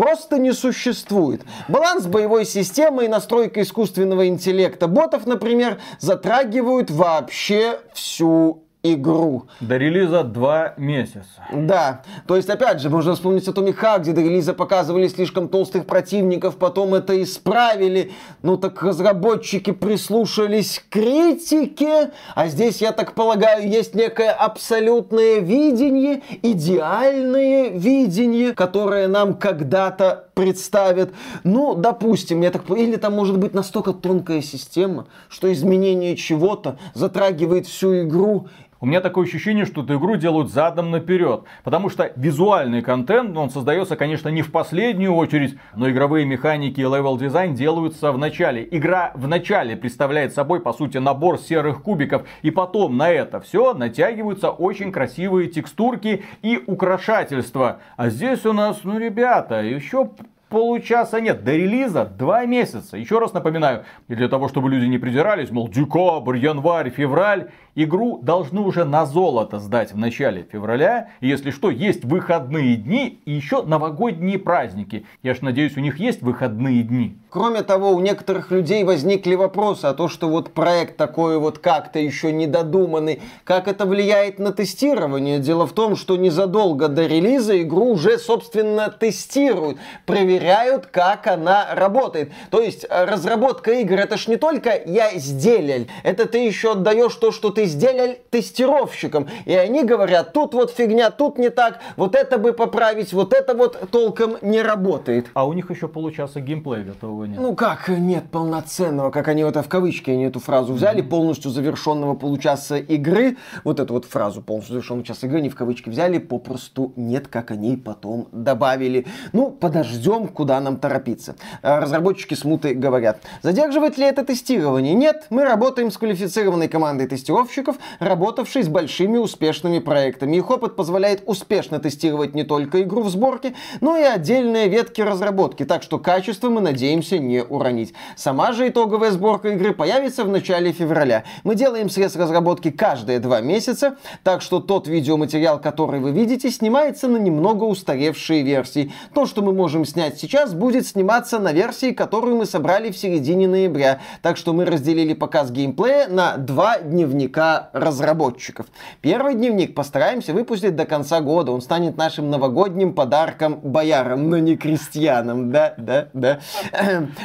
просто 0.00 0.38
не 0.38 0.54
существует. 0.54 1.42
Баланс 1.68 2.06
боевой 2.06 2.46
системы 2.46 3.04
и 3.04 3.08
настройка 3.08 3.60
искусственного 3.60 4.28
интеллекта 4.28 4.88
ботов, 4.88 5.26
например, 5.26 5.78
затрагивают 5.98 6.90
вообще 6.90 7.78
всю 7.92 8.64
игру. 8.82 9.46
До 9.60 9.76
релиза 9.76 10.22
два 10.24 10.74
месяца. 10.76 11.26
Да, 11.52 12.02
то 12.26 12.36
есть, 12.36 12.48
опять 12.48 12.80
же, 12.80 12.88
можно 12.88 13.14
вспомнить 13.14 13.46
о 13.46 13.50
Atomic 13.50 13.78
Heart, 13.80 14.00
где 14.00 14.12
до 14.12 14.22
релиза 14.22 14.54
показывали 14.54 15.08
слишком 15.08 15.48
толстых 15.48 15.86
противников, 15.86 16.56
потом 16.56 16.94
это 16.94 17.22
исправили. 17.22 18.12
Ну 18.42 18.56
так 18.56 18.82
разработчики 18.82 19.72
прислушались 19.72 20.78
к 20.78 20.92
критике, 20.92 22.12
а 22.34 22.48
здесь, 22.48 22.80
я 22.80 22.92
так 22.92 23.14
полагаю, 23.14 23.68
есть 23.68 23.94
некое 23.94 24.30
абсолютное 24.30 25.40
видение, 25.40 26.22
идеальное 26.42 27.70
видение, 27.70 28.54
которое 28.54 29.08
нам 29.08 29.34
когда-то 29.34 30.28
представят. 30.34 31.12
Ну, 31.44 31.74
допустим, 31.74 32.40
я 32.40 32.50
так 32.50 32.68
или 32.70 32.96
там 32.96 33.14
может 33.14 33.38
быть 33.38 33.52
настолько 33.52 33.92
тонкая 33.92 34.40
система, 34.40 35.06
что 35.28 35.52
изменение 35.52 36.16
чего-то 36.16 36.78
затрагивает 36.94 37.66
всю 37.66 38.00
игру, 38.02 38.48
у 38.80 38.86
меня 38.86 39.00
такое 39.02 39.26
ощущение, 39.26 39.66
что 39.66 39.82
эту 39.82 39.98
игру 39.98 40.16
делают 40.16 40.50
задом 40.50 40.90
наперед. 40.90 41.44
Потому 41.64 41.90
что 41.90 42.12
визуальный 42.16 42.80
контент, 42.80 43.36
он 43.36 43.50
создается, 43.50 43.94
конечно, 43.94 44.30
не 44.30 44.40
в 44.40 44.50
последнюю 44.50 45.14
очередь, 45.14 45.58
но 45.76 45.90
игровые 45.90 46.24
механики 46.24 46.80
и 46.80 46.84
level 46.84 47.18
design 47.18 47.54
делаются 47.54 48.10
в 48.10 48.16
начале. 48.16 48.66
Игра 48.70 49.12
в 49.14 49.28
начале 49.28 49.76
представляет 49.76 50.32
собой, 50.32 50.60
по 50.60 50.72
сути, 50.72 50.96
набор 50.96 51.38
серых 51.38 51.82
кубиков. 51.82 52.26
И 52.40 52.50
потом 52.50 52.96
на 52.96 53.10
это 53.10 53.40
все 53.40 53.74
натягиваются 53.74 54.50
очень 54.50 54.92
красивые 54.92 55.48
текстурки 55.48 56.24
и 56.40 56.62
украшательства. 56.66 57.80
А 57.98 58.08
здесь 58.08 58.46
у 58.46 58.54
нас, 58.54 58.80
ну, 58.84 58.98
ребята, 58.98 59.60
еще 59.60 60.10
получаса 60.50 61.20
нет. 61.20 61.44
До 61.44 61.52
релиза 61.54 62.04
два 62.04 62.44
месяца. 62.44 62.98
Еще 62.98 63.18
раз 63.18 63.32
напоминаю, 63.32 63.84
для 64.08 64.28
того, 64.28 64.48
чтобы 64.48 64.68
люди 64.68 64.84
не 64.84 64.98
придирались, 64.98 65.50
мол, 65.50 65.68
декабрь, 65.68 66.36
январь, 66.36 66.90
февраль, 66.90 67.50
игру 67.74 68.18
должны 68.22 68.60
уже 68.60 68.84
на 68.84 69.06
золото 69.06 69.58
сдать 69.58 69.92
в 69.92 69.96
начале 69.96 70.46
февраля. 70.50 71.10
И 71.20 71.28
если 71.28 71.50
что, 71.50 71.70
есть 71.70 72.04
выходные 72.04 72.76
дни 72.76 73.20
и 73.24 73.32
еще 73.32 73.62
новогодние 73.62 74.38
праздники. 74.38 75.06
Я 75.22 75.34
ж 75.34 75.40
надеюсь, 75.42 75.76
у 75.76 75.80
них 75.80 75.98
есть 75.98 76.22
выходные 76.22 76.82
дни. 76.82 77.16
Кроме 77.30 77.62
того, 77.62 77.90
у 77.90 78.00
некоторых 78.00 78.50
людей 78.50 78.82
возникли 78.82 79.36
вопросы 79.36 79.86
о 79.86 79.94
том, 79.94 80.08
что 80.08 80.28
вот 80.28 80.52
проект 80.52 80.96
такой 80.96 81.38
вот 81.38 81.58
как-то 81.58 81.98
еще 81.98 82.32
недодуманный, 82.32 83.22
как 83.44 83.68
это 83.68 83.86
влияет 83.86 84.38
на 84.38 84.52
тестирование. 84.52 85.38
Дело 85.38 85.66
в 85.66 85.72
том, 85.72 85.94
что 85.94 86.16
незадолго 86.16 86.88
до 86.88 87.06
релиза 87.06 87.60
игру 87.62 87.92
уже, 87.92 88.18
собственно, 88.18 88.90
тестируют, 88.90 89.78
проверяют, 90.06 90.86
как 90.86 91.26
она 91.26 91.68
работает. 91.72 92.32
То 92.50 92.60
есть 92.60 92.84
э, 92.88 93.04
разработка 93.04 93.72
игр 93.72 93.94
это 93.94 94.16
ж 94.16 94.26
не 94.26 94.36
только 94.36 94.80
я 94.86 95.10
сделал, 95.18 95.86
это 96.02 96.26
ты 96.26 96.38
еще 96.38 96.72
отдаешь 96.72 97.14
то, 97.14 97.30
что 97.32 97.50
ты 97.50 97.59
сделал 97.66 98.16
тестировщикам. 98.30 99.28
И 99.44 99.54
они 99.54 99.84
говорят, 99.84 100.32
тут 100.32 100.54
вот 100.54 100.70
фигня, 100.70 101.10
тут 101.10 101.38
не 101.38 101.50
так, 101.50 101.80
вот 101.96 102.14
это 102.14 102.38
бы 102.38 102.52
поправить, 102.52 103.12
вот 103.12 103.32
это 103.32 103.54
вот 103.54 103.90
толком 103.90 104.36
не 104.42 104.62
работает. 104.62 105.28
А 105.34 105.46
у 105.46 105.52
них 105.52 105.70
еще 105.70 105.88
получаса 105.88 106.40
геймплей 106.40 106.84
готовый 106.84 107.20
его 107.20 107.26
нет. 107.26 107.40
Ну 107.40 107.54
как 107.54 107.88
нет 107.88 108.24
полноценного, 108.30 109.10
как 109.10 109.28
они 109.28 109.42
это 109.42 109.62
в 109.62 109.68
кавычки, 109.68 110.10
они 110.10 110.24
эту 110.24 110.40
фразу 110.40 110.72
взяли, 110.72 111.02
mm-hmm. 111.02 111.08
полностью 111.08 111.50
завершенного 111.50 112.14
получаса 112.14 112.76
игры, 112.76 113.36
вот 113.64 113.80
эту 113.80 113.94
вот 113.94 114.04
фразу 114.04 114.42
полностью 114.42 114.74
завершенного 114.74 115.06
часа 115.06 115.26
игры, 115.26 115.40
не 115.40 115.48
в 115.48 115.56
кавычки 115.56 115.88
взяли, 115.88 116.18
попросту 116.18 116.92
нет, 116.96 117.28
как 117.28 117.50
они 117.50 117.76
потом 117.76 118.28
добавили. 118.32 119.06
Ну, 119.32 119.50
подождем, 119.50 120.28
куда 120.28 120.60
нам 120.60 120.76
торопиться. 120.76 121.36
А, 121.62 121.80
разработчики 121.80 122.34
смуты 122.34 122.74
говорят, 122.74 123.20
задерживает 123.42 123.98
ли 123.98 124.04
это 124.04 124.24
тестирование? 124.24 124.94
Нет, 124.94 125.26
мы 125.30 125.44
работаем 125.44 125.90
с 125.90 125.98
квалифицированной 125.98 126.68
командой 126.68 127.06
тестировщиков, 127.06 127.49
работавшей 127.98 128.62
с 128.62 128.68
большими 128.68 129.18
успешными 129.18 129.78
проектами. 129.78 130.36
Их 130.36 130.50
опыт 130.50 130.76
позволяет 130.76 131.22
успешно 131.26 131.78
тестировать 131.78 132.34
не 132.34 132.44
только 132.44 132.82
игру 132.82 133.02
в 133.02 133.10
сборке, 133.10 133.54
но 133.80 133.96
и 133.96 134.02
отдельные 134.02 134.68
ветки 134.68 135.00
разработки, 135.00 135.64
так 135.64 135.82
что 135.82 135.98
качество 135.98 136.48
мы 136.50 136.60
надеемся 136.60 137.18
не 137.18 137.42
уронить. 137.42 137.94
Сама 138.16 138.52
же 138.52 138.68
итоговая 138.68 139.10
сборка 139.10 139.48
игры 139.50 139.74
появится 139.74 140.24
в 140.24 140.28
начале 140.28 140.72
февраля. 140.72 141.24
Мы 141.44 141.54
делаем 141.54 141.90
срез 141.90 142.16
разработки 142.16 142.70
каждые 142.70 143.18
два 143.18 143.40
месяца, 143.40 143.96
так 144.22 144.42
что 144.42 144.60
тот 144.60 144.86
видеоматериал, 144.86 145.60
который 145.60 146.00
вы 146.00 146.12
видите, 146.12 146.50
снимается 146.50 147.08
на 147.08 147.16
немного 147.16 147.64
устаревшие 147.64 148.42
версии. 148.42 148.92
То, 149.14 149.26
что 149.26 149.42
мы 149.42 149.52
можем 149.52 149.84
снять 149.84 150.18
сейчас, 150.18 150.54
будет 150.54 150.86
сниматься 150.86 151.38
на 151.38 151.52
версии, 151.52 151.92
которую 151.92 152.36
мы 152.36 152.46
собрали 152.46 152.90
в 152.90 152.96
середине 152.96 153.48
ноября. 153.48 154.00
Так 154.22 154.36
что 154.36 154.52
мы 154.52 154.64
разделили 154.64 155.14
показ 155.14 155.50
геймплея 155.50 156.08
на 156.08 156.36
два 156.36 156.78
дневника 156.78 157.39
разработчиков. 157.72 158.66
Первый 159.00 159.34
дневник 159.34 159.74
постараемся 159.74 160.32
выпустить 160.32 160.76
до 160.76 160.84
конца 160.84 161.20
года. 161.20 161.52
Он 161.52 161.60
станет 161.60 161.96
нашим 161.96 162.30
новогодним 162.30 162.94
подарком 162.94 163.60
боярам, 163.62 164.28
но 164.28 164.38
не 164.38 164.56
крестьянам. 164.56 165.50
Да, 165.50 165.74
да, 165.76 166.08
да. 166.12 166.40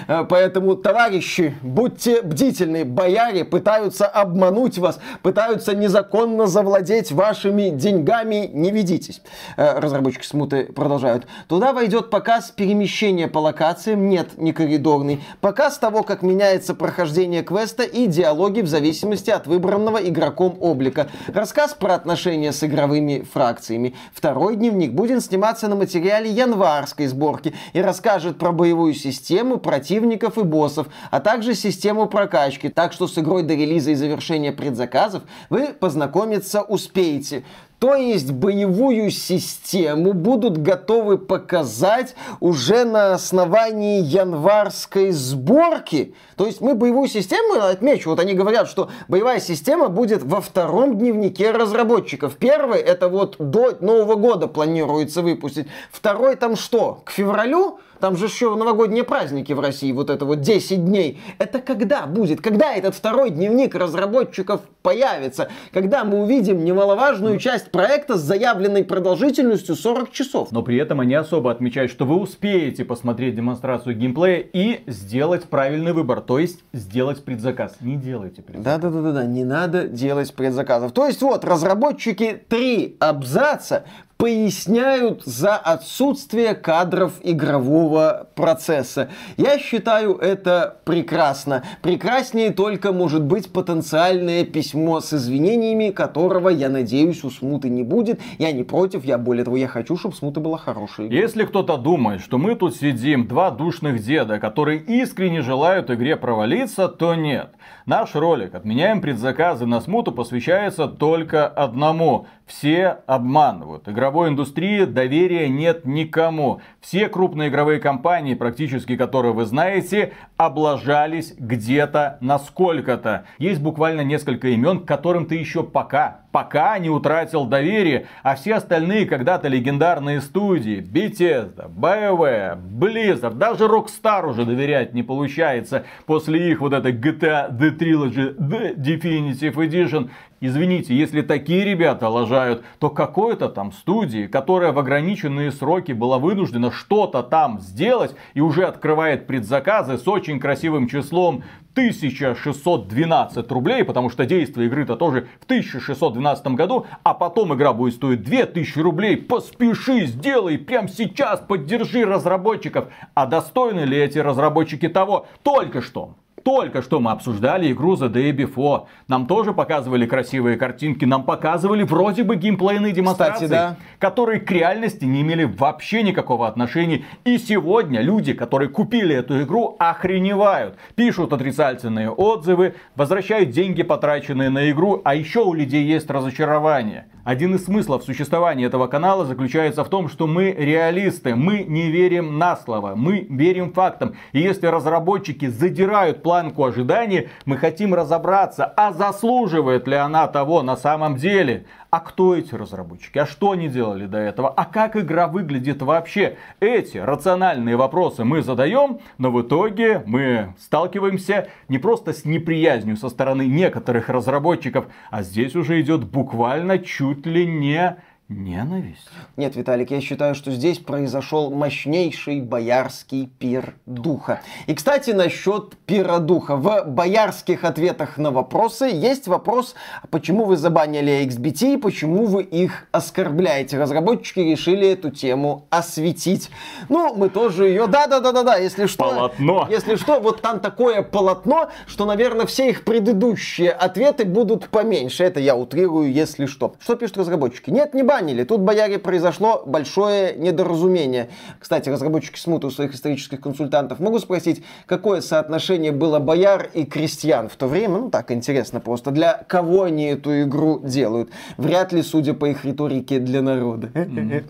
Поэтому, 0.29 0.75
товарищи, 0.75 1.55
будьте 1.61 2.21
бдительны. 2.21 2.85
Бояре 2.85 3.45
пытаются 3.45 4.07
обмануть 4.07 4.77
вас, 4.77 4.99
пытаются 5.21 5.75
незаконно 5.75 6.47
завладеть 6.47 7.11
вашими 7.11 7.69
деньгами. 7.69 8.49
Не 8.53 8.71
ведитесь. 8.71 9.21
Э, 9.57 9.79
разработчики 9.79 10.25
смуты 10.25 10.65
продолжают. 10.65 11.27
Туда 11.47 11.73
войдет 11.73 12.09
показ 12.09 12.51
перемещения 12.51 13.27
по 13.27 13.39
локациям. 13.39 14.09
Нет, 14.09 14.37
не 14.37 14.53
коридорный. 14.53 15.23
Показ 15.41 15.77
того, 15.77 16.03
как 16.03 16.21
меняется 16.21 16.73
прохождение 16.73 17.43
квеста 17.43 17.83
и 17.83 18.07
диалоги 18.07 18.61
в 18.61 18.67
зависимости 18.67 19.29
от 19.29 19.47
выбранного 19.47 19.97
игроком 20.09 20.57
облика. 20.59 21.09
Рассказ 21.27 21.73
про 21.73 21.95
отношения 21.95 22.51
с 22.51 22.63
игровыми 22.63 23.25
фракциями. 23.31 23.95
Второй 24.13 24.55
дневник 24.55 24.93
будет 24.93 25.23
сниматься 25.23 25.67
на 25.67 25.75
материале 25.75 26.29
январской 26.29 27.07
сборки 27.07 27.53
и 27.73 27.81
расскажет 27.81 28.37
про 28.37 28.51
боевую 28.51 28.93
систему, 28.93 29.57
противников 29.57 30.37
и 30.37 30.43
боссов, 30.43 30.87
а 31.11 31.19
также 31.19 31.55
систему 31.55 32.07
прокачки. 32.07 32.69
Так 32.69 32.93
что 32.93 33.07
с 33.07 33.17
игрой 33.17 33.43
до 33.43 33.53
релиза 33.53 33.91
и 33.91 33.95
завершения 33.95 34.51
предзаказов 34.51 35.23
вы 35.49 35.67
познакомиться 35.67 36.61
успеете. 36.61 37.43
То 37.85 37.93
есть 37.93 38.31
боевую 38.31 39.11
систему 39.11 40.13
будут 40.13 40.57
готовы 40.57 41.19
показать 41.19 42.15
уже 42.39 42.83
на 42.83 43.13
основании 43.13 44.01
январской 44.01 45.11
сборки. 45.11 46.15
То 46.35 46.47
есть 46.47 46.61
мы 46.61 46.73
боевую 46.73 47.07
систему, 47.07 47.61
отмечу, 47.61 48.09
вот 48.09 48.19
они 48.19 48.33
говорят, 48.33 48.67
что 48.67 48.89
боевая 49.07 49.39
система 49.39 49.87
будет 49.87 50.23
во 50.23 50.41
втором 50.41 50.97
дневнике 50.97 51.51
разработчиков. 51.51 52.37
Первый 52.37 52.79
это 52.79 53.07
вот 53.07 53.35
до 53.37 53.77
Нового 53.81 54.15
года 54.15 54.47
планируется 54.47 55.21
выпустить. 55.21 55.67
Второй 55.91 56.37
там 56.37 56.55
что? 56.55 57.03
К 57.05 57.11
февралю? 57.11 57.79
Там 57.99 58.17
же 58.17 58.25
еще 58.25 58.55
новогодние 58.55 59.03
праздники 59.03 59.53
в 59.53 59.59
России, 59.59 59.91
вот 59.91 60.09
это 60.09 60.25
вот 60.25 60.41
10 60.41 60.85
дней. 60.85 61.19
Это 61.37 61.59
когда 61.59 62.05
будет? 62.05 62.41
Когда 62.41 62.73
этот 62.73 62.95
второй 62.95 63.29
дневник 63.29 63.75
разработчиков 63.75 64.61
появится? 64.81 65.49
Когда 65.71 66.03
мы 66.03 66.21
увидим 66.21 66.63
немаловажную 66.63 67.39
часть 67.39 67.71
проекта 67.71 68.17
с 68.17 68.21
заявленной 68.21 68.83
продолжительностью 68.83 69.75
40 69.75 70.11
часов? 70.11 70.51
Но 70.51 70.61
при 70.61 70.77
этом 70.77 70.99
они 70.99 71.15
особо 71.15 71.51
отмечают, 71.51 71.91
что 71.91 72.05
вы 72.05 72.15
успеете 72.19 72.85
посмотреть 72.85 73.35
демонстрацию 73.35 73.95
геймплея 73.95 74.39
и 74.39 74.83
сделать 74.87 75.45
правильный 75.45 75.93
выбор, 75.93 76.21
то 76.21 76.39
есть 76.39 76.63
сделать 76.73 77.23
предзаказ. 77.23 77.77
Не 77.81 77.95
делайте 77.95 78.41
предзаказ. 78.41 78.81
Да-да-да, 78.81 79.25
не 79.25 79.43
надо 79.43 79.87
делать 79.87 80.33
предзаказов. 80.33 80.91
То 80.91 81.07
есть 81.07 81.21
вот, 81.21 81.45
разработчики 81.45 82.41
три 82.47 82.97
абзаца 82.99 83.85
поясняют 84.25 85.21
за 85.23 85.55
отсутствие 85.55 86.55
кадров 86.55 87.13
игрового 87.21 88.27
процесса. 88.33 89.09
Я 89.37 89.59
считаю 89.59 90.15
это 90.15 90.77
прекрасно. 90.83 91.61
Прекраснее 91.83 92.49
только 92.49 92.91
может 92.91 93.23
быть 93.23 93.53
потенциальное 93.53 94.43
письмо 94.43 94.99
с 94.99 95.13
извинениями, 95.13 95.91
которого, 95.91 96.49
я 96.49 96.69
надеюсь, 96.69 97.23
у 97.23 97.29
Смуты 97.29 97.69
не 97.69 97.83
будет. 97.83 98.19
Я 98.39 98.51
не 98.51 98.63
против, 98.63 99.05
я 99.05 99.19
более 99.19 99.45
того, 99.45 99.57
я 99.57 99.67
хочу, 99.67 99.95
чтобы 99.95 100.15
Смута 100.15 100.39
была 100.39 100.57
хорошей. 100.57 101.07
Если 101.07 101.43
кто-то 101.43 101.77
думает, 101.77 102.21
что 102.21 102.39
мы 102.39 102.55
тут 102.55 102.75
сидим, 102.75 103.27
два 103.27 103.51
душных 103.51 104.01
деда, 104.03 104.39
которые 104.39 104.79
искренне 104.79 105.43
желают 105.43 105.91
игре 105.91 106.15
провалиться, 106.15 106.87
то 106.87 107.13
нет. 107.13 107.49
Наш 107.85 108.15
ролик 108.15 108.55
«Отменяем 108.55 109.01
предзаказы 109.01 109.67
на 109.67 109.81
Смуту» 109.81 110.11
посвящается 110.11 110.87
только 110.87 111.47
одному. 111.47 112.25
Все 112.47 112.97
обманывают. 113.05 113.87
Игровой 113.87 114.14
индустрии 114.27 114.85
доверия 114.85 115.49
нет 115.49 115.85
никому. 115.85 116.61
Все 116.79 117.09
крупные 117.09 117.49
игровые 117.49 117.79
компании, 117.79 118.33
практически 118.33 118.95
которые 118.95 119.33
вы 119.33 119.45
знаете, 119.45 120.13
облажались 120.37 121.33
где-то 121.37 122.17
на 122.21 122.39
сколько-то. 122.39 123.25
Есть 123.37 123.61
буквально 123.61 124.01
несколько 124.01 124.47
имен, 124.49 124.79
к 124.79 124.87
которым 124.87 125.25
ты 125.25 125.35
еще 125.35 125.63
пока 125.63 126.21
пока 126.35 126.77
не 126.79 126.89
утратил 126.89 127.45
доверие, 127.45 128.07
а 128.21 128.35
все 128.35 128.55
остальные 128.55 129.05
когда-то 129.05 129.47
легендарные 129.47 130.19
студии, 130.19 130.81
Bethesda, 130.81 131.71
BioWare, 131.73 132.59
Blizzard, 132.61 133.35
даже 133.35 133.67
Rockstar 133.67 134.29
уже 134.29 134.43
доверять 134.43 134.93
не 134.93 135.01
получается 135.01 135.85
после 136.05 136.51
их 136.51 136.59
вот 136.59 136.73
этой 136.73 136.91
GTA 136.91 137.57
The 137.57 137.77
Trilogy 137.77 138.35
The 138.35 138.75
Definitive 138.75 139.55
Edition. 139.55 140.09
Извините, 140.41 140.93
если 140.93 141.21
такие 141.21 141.63
ребята 141.63 142.09
лажают, 142.09 142.65
то 142.79 142.89
какой-то 142.89 143.47
там 143.47 143.71
студии, 143.71 144.27
которая 144.27 144.73
в 144.73 144.79
ограниченные 144.79 145.53
сроки 145.53 145.93
была 145.93 146.19
вынуждена 146.19 146.69
что-то 146.69 147.23
там 147.23 147.61
сделать 147.61 148.13
и 148.33 148.41
уже 148.41 148.65
открывает 148.65 149.25
предзаказы 149.25 149.97
с 149.97 150.05
очень 150.05 150.41
красивым 150.41 150.89
числом 150.89 151.45
1612 151.75 153.51
рублей, 153.51 153.83
потому 153.83 154.09
что 154.09 154.25
действие 154.25 154.67
игры-то 154.67 154.95
тоже 154.95 155.27
в 155.41 155.43
1612 155.43 156.47
году, 156.47 156.85
а 157.03 157.13
потом 157.13 157.53
игра 157.53 157.73
будет 157.73 157.95
стоить 157.95 158.23
2000 158.23 158.79
рублей. 158.79 159.17
Поспеши, 159.17 160.05
сделай 160.05 160.57
прямо 160.57 160.87
сейчас, 160.87 161.41
поддержи 161.41 162.05
разработчиков. 162.05 162.87
А 163.13 163.25
достойны 163.25 163.81
ли 163.81 163.97
эти 163.97 164.19
разработчики 164.19 164.87
того? 164.87 165.27
Только 165.43 165.81
что 165.81 166.15
только 166.45 166.83
что 166.83 166.99
мы 166.99 167.09
обсуждали 167.09 167.71
игру 167.71 167.95
The 167.95 168.07
Day 168.07 168.31
Before. 168.31 168.83
Нам 169.07 169.25
тоже 169.25 169.51
показывали 169.51 170.05
красивые 170.05 170.57
картинки, 170.57 171.03
нам 171.03 171.23
показывали 171.23 171.81
вроде 171.81 172.23
бы 172.23 172.35
геймплейные 172.35 172.93
демонстрации, 172.93 173.45
Кстати, 173.45 173.49
да. 173.49 173.77
которые 173.97 174.39
к 174.39 174.51
реальности 174.51 175.05
не 175.05 175.21
имели 175.21 175.45
вообще 175.45 176.03
никакого 176.03 176.47
отношения. 176.47 177.03
И 177.23 177.39
сегодня 177.39 178.01
люди, 178.01 178.33
которые 178.33 178.69
купили 178.69 179.15
эту 179.15 179.41
игру, 179.41 179.75
охреневают. 179.79 180.75
Пишут 180.93 181.33
отрицательные 181.33 182.11
отзывы, 182.11 182.75
возвращают 182.95 183.49
деньги, 183.49 183.81
потраченные 183.81 184.51
на 184.51 184.69
игру, 184.69 185.01
а 185.03 185.15
еще 185.15 185.39
у 185.39 185.53
людей 185.55 185.83
есть 185.83 186.11
разочарование. 186.11 187.07
Один 187.25 187.55
из 187.55 187.65
смыслов 187.65 188.03
существования 188.03 188.65
этого 188.65 188.85
канала 188.85 189.25
заключается 189.25 189.83
в 189.83 189.89
том, 189.89 190.09
что 190.09 190.27
мы 190.27 190.51
реалисты, 190.51 191.33
мы 191.33 191.63
не 191.63 191.89
верим 191.89 192.37
на 192.37 192.55
слово, 192.55 192.93
мы 192.95 193.25
верим 193.27 193.73
фактам. 193.73 194.15
И 194.31 194.39
если 194.39 194.67
разработчики 194.67 195.47
задирают 195.47 196.21
планку 196.35 196.65
ожиданий, 196.65 197.29
мы 197.45 197.55
хотим 197.55 197.93
разобраться, 197.93 198.65
а 198.65 198.91
заслуживает 198.91 199.87
ли 199.87 199.95
она 199.95 200.27
того 200.27 200.63
на 200.63 200.75
самом 200.75 201.15
деле. 201.15 201.65
А 201.91 202.01
кто 202.01 202.35
эти 202.35 202.53
разработчики? 202.53 203.19
А 203.19 203.25
что 203.25 203.51
они 203.51 203.69
делали 203.69 204.05
до 204.05 204.17
этого? 204.17 204.49
А 204.49 204.65
как 204.65 204.97
игра 204.97 205.27
выглядит 205.29 205.81
вообще? 205.81 206.35
Эти 206.59 206.97
рациональные 206.97 207.77
вопросы 207.77 208.25
мы 208.25 208.41
задаем, 208.41 208.99
но 209.17 209.31
в 209.31 209.41
итоге 209.41 210.03
мы 210.05 210.53
сталкиваемся 210.59 211.47
не 211.69 211.77
просто 211.77 212.11
с 212.11 212.25
неприязнью 212.25 212.97
со 212.97 213.07
стороны 213.07 213.47
некоторых 213.47 214.09
разработчиков, 214.09 214.87
а 215.11 215.23
здесь 215.23 215.55
уже 215.55 215.79
идет 215.79 216.03
буквально 216.03 216.79
чуть 216.79 217.25
ли 217.25 217.45
не 217.47 217.95
Ненависть? 218.27 219.07
Нет, 219.37 219.55
Виталик, 219.55 219.91
я 219.91 220.01
считаю, 220.01 220.33
что 220.33 220.49
здесь 220.49 220.79
произошел 220.79 221.51
мощнейший 221.51 222.41
боярский 222.41 223.27
пир 223.27 223.75
духа. 223.85 224.41
И, 224.65 224.73
кстати, 224.73 225.11
насчет 225.11 225.77
пира 225.85 226.17
духа. 226.17 226.55
В 226.55 226.85
боярских 226.87 227.63
ответах 227.63 228.17
на 228.17 228.31
вопросы 228.31 228.85
есть 228.85 229.27
вопрос, 229.27 229.75
почему 230.09 230.45
вы 230.45 230.57
забанили 230.57 231.23
XBT 231.23 231.75
и 231.75 231.77
почему 231.77 232.25
вы 232.25 232.41
их 232.41 232.87
оскорбляете. 232.91 233.79
Разработчики 233.79 234.39
решили 234.39 234.89
эту 234.89 235.11
тему 235.11 235.67
осветить. 235.69 236.49
Ну, 236.89 237.13
мы 237.13 237.29
тоже 237.29 237.67
ее... 237.67 237.85
Да-да-да-да-да, 237.85 238.55
если 238.55 238.87
что... 238.87 239.03
Полотно. 239.03 239.67
Если 239.69 239.97
что, 239.97 240.19
вот 240.19 240.41
там 240.41 240.61
такое 240.61 241.03
полотно, 241.03 241.69
что, 241.85 242.05
наверное, 242.05 242.47
все 242.47 242.71
их 242.71 242.85
предыдущие 242.85 243.69
ответы 243.69 244.25
будут 244.25 244.69
поменьше. 244.69 245.23
Это 245.23 245.39
я 245.39 245.55
утрирую, 245.55 246.11
если 246.11 246.47
что. 246.47 246.73
Что 246.79 246.95
пишут 246.95 247.17
разработчики? 247.17 247.69
Нет, 247.69 247.93
не 247.93 248.01
банили 248.01 248.14
забанили. 248.15 248.43
Тут, 248.43 248.61
бояре, 248.61 248.99
произошло 248.99 249.63
большое 249.65 250.35
недоразумение. 250.35 251.29
Кстати, 251.59 251.89
разработчики 251.89 252.39
смуты 252.39 252.67
у 252.67 252.71
своих 252.71 252.93
исторических 252.93 253.41
консультантов 253.41 253.99
могу 253.99 254.19
спросить, 254.19 254.63
какое 254.85 255.21
соотношение 255.21 255.91
было 255.91 256.19
бояр 256.19 256.69
и 256.73 256.85
крестьян 256.85 257.49
в 257.49 257.55
то 257.55 257.67
время? 257.67 257.99
Ну, 257.99 258.09
так 258.09 258.31
интересно 258.31 258.79
просто. 258.79 259.11
Для 259.11 259.43
кого 259.47 259.83
они 259.83 260.05
эту 260.05 260.43
игру 260.43 260.79
делают? 260.79 261.29
Вряд 261.57 261.91
ли, 261.93 262.01
судя 262.01 262.33
по 262.33 262.45
их 262.45 262.65
риторике, 262.65 263.19
для 263.19 263.41
народа. 263.41 263.89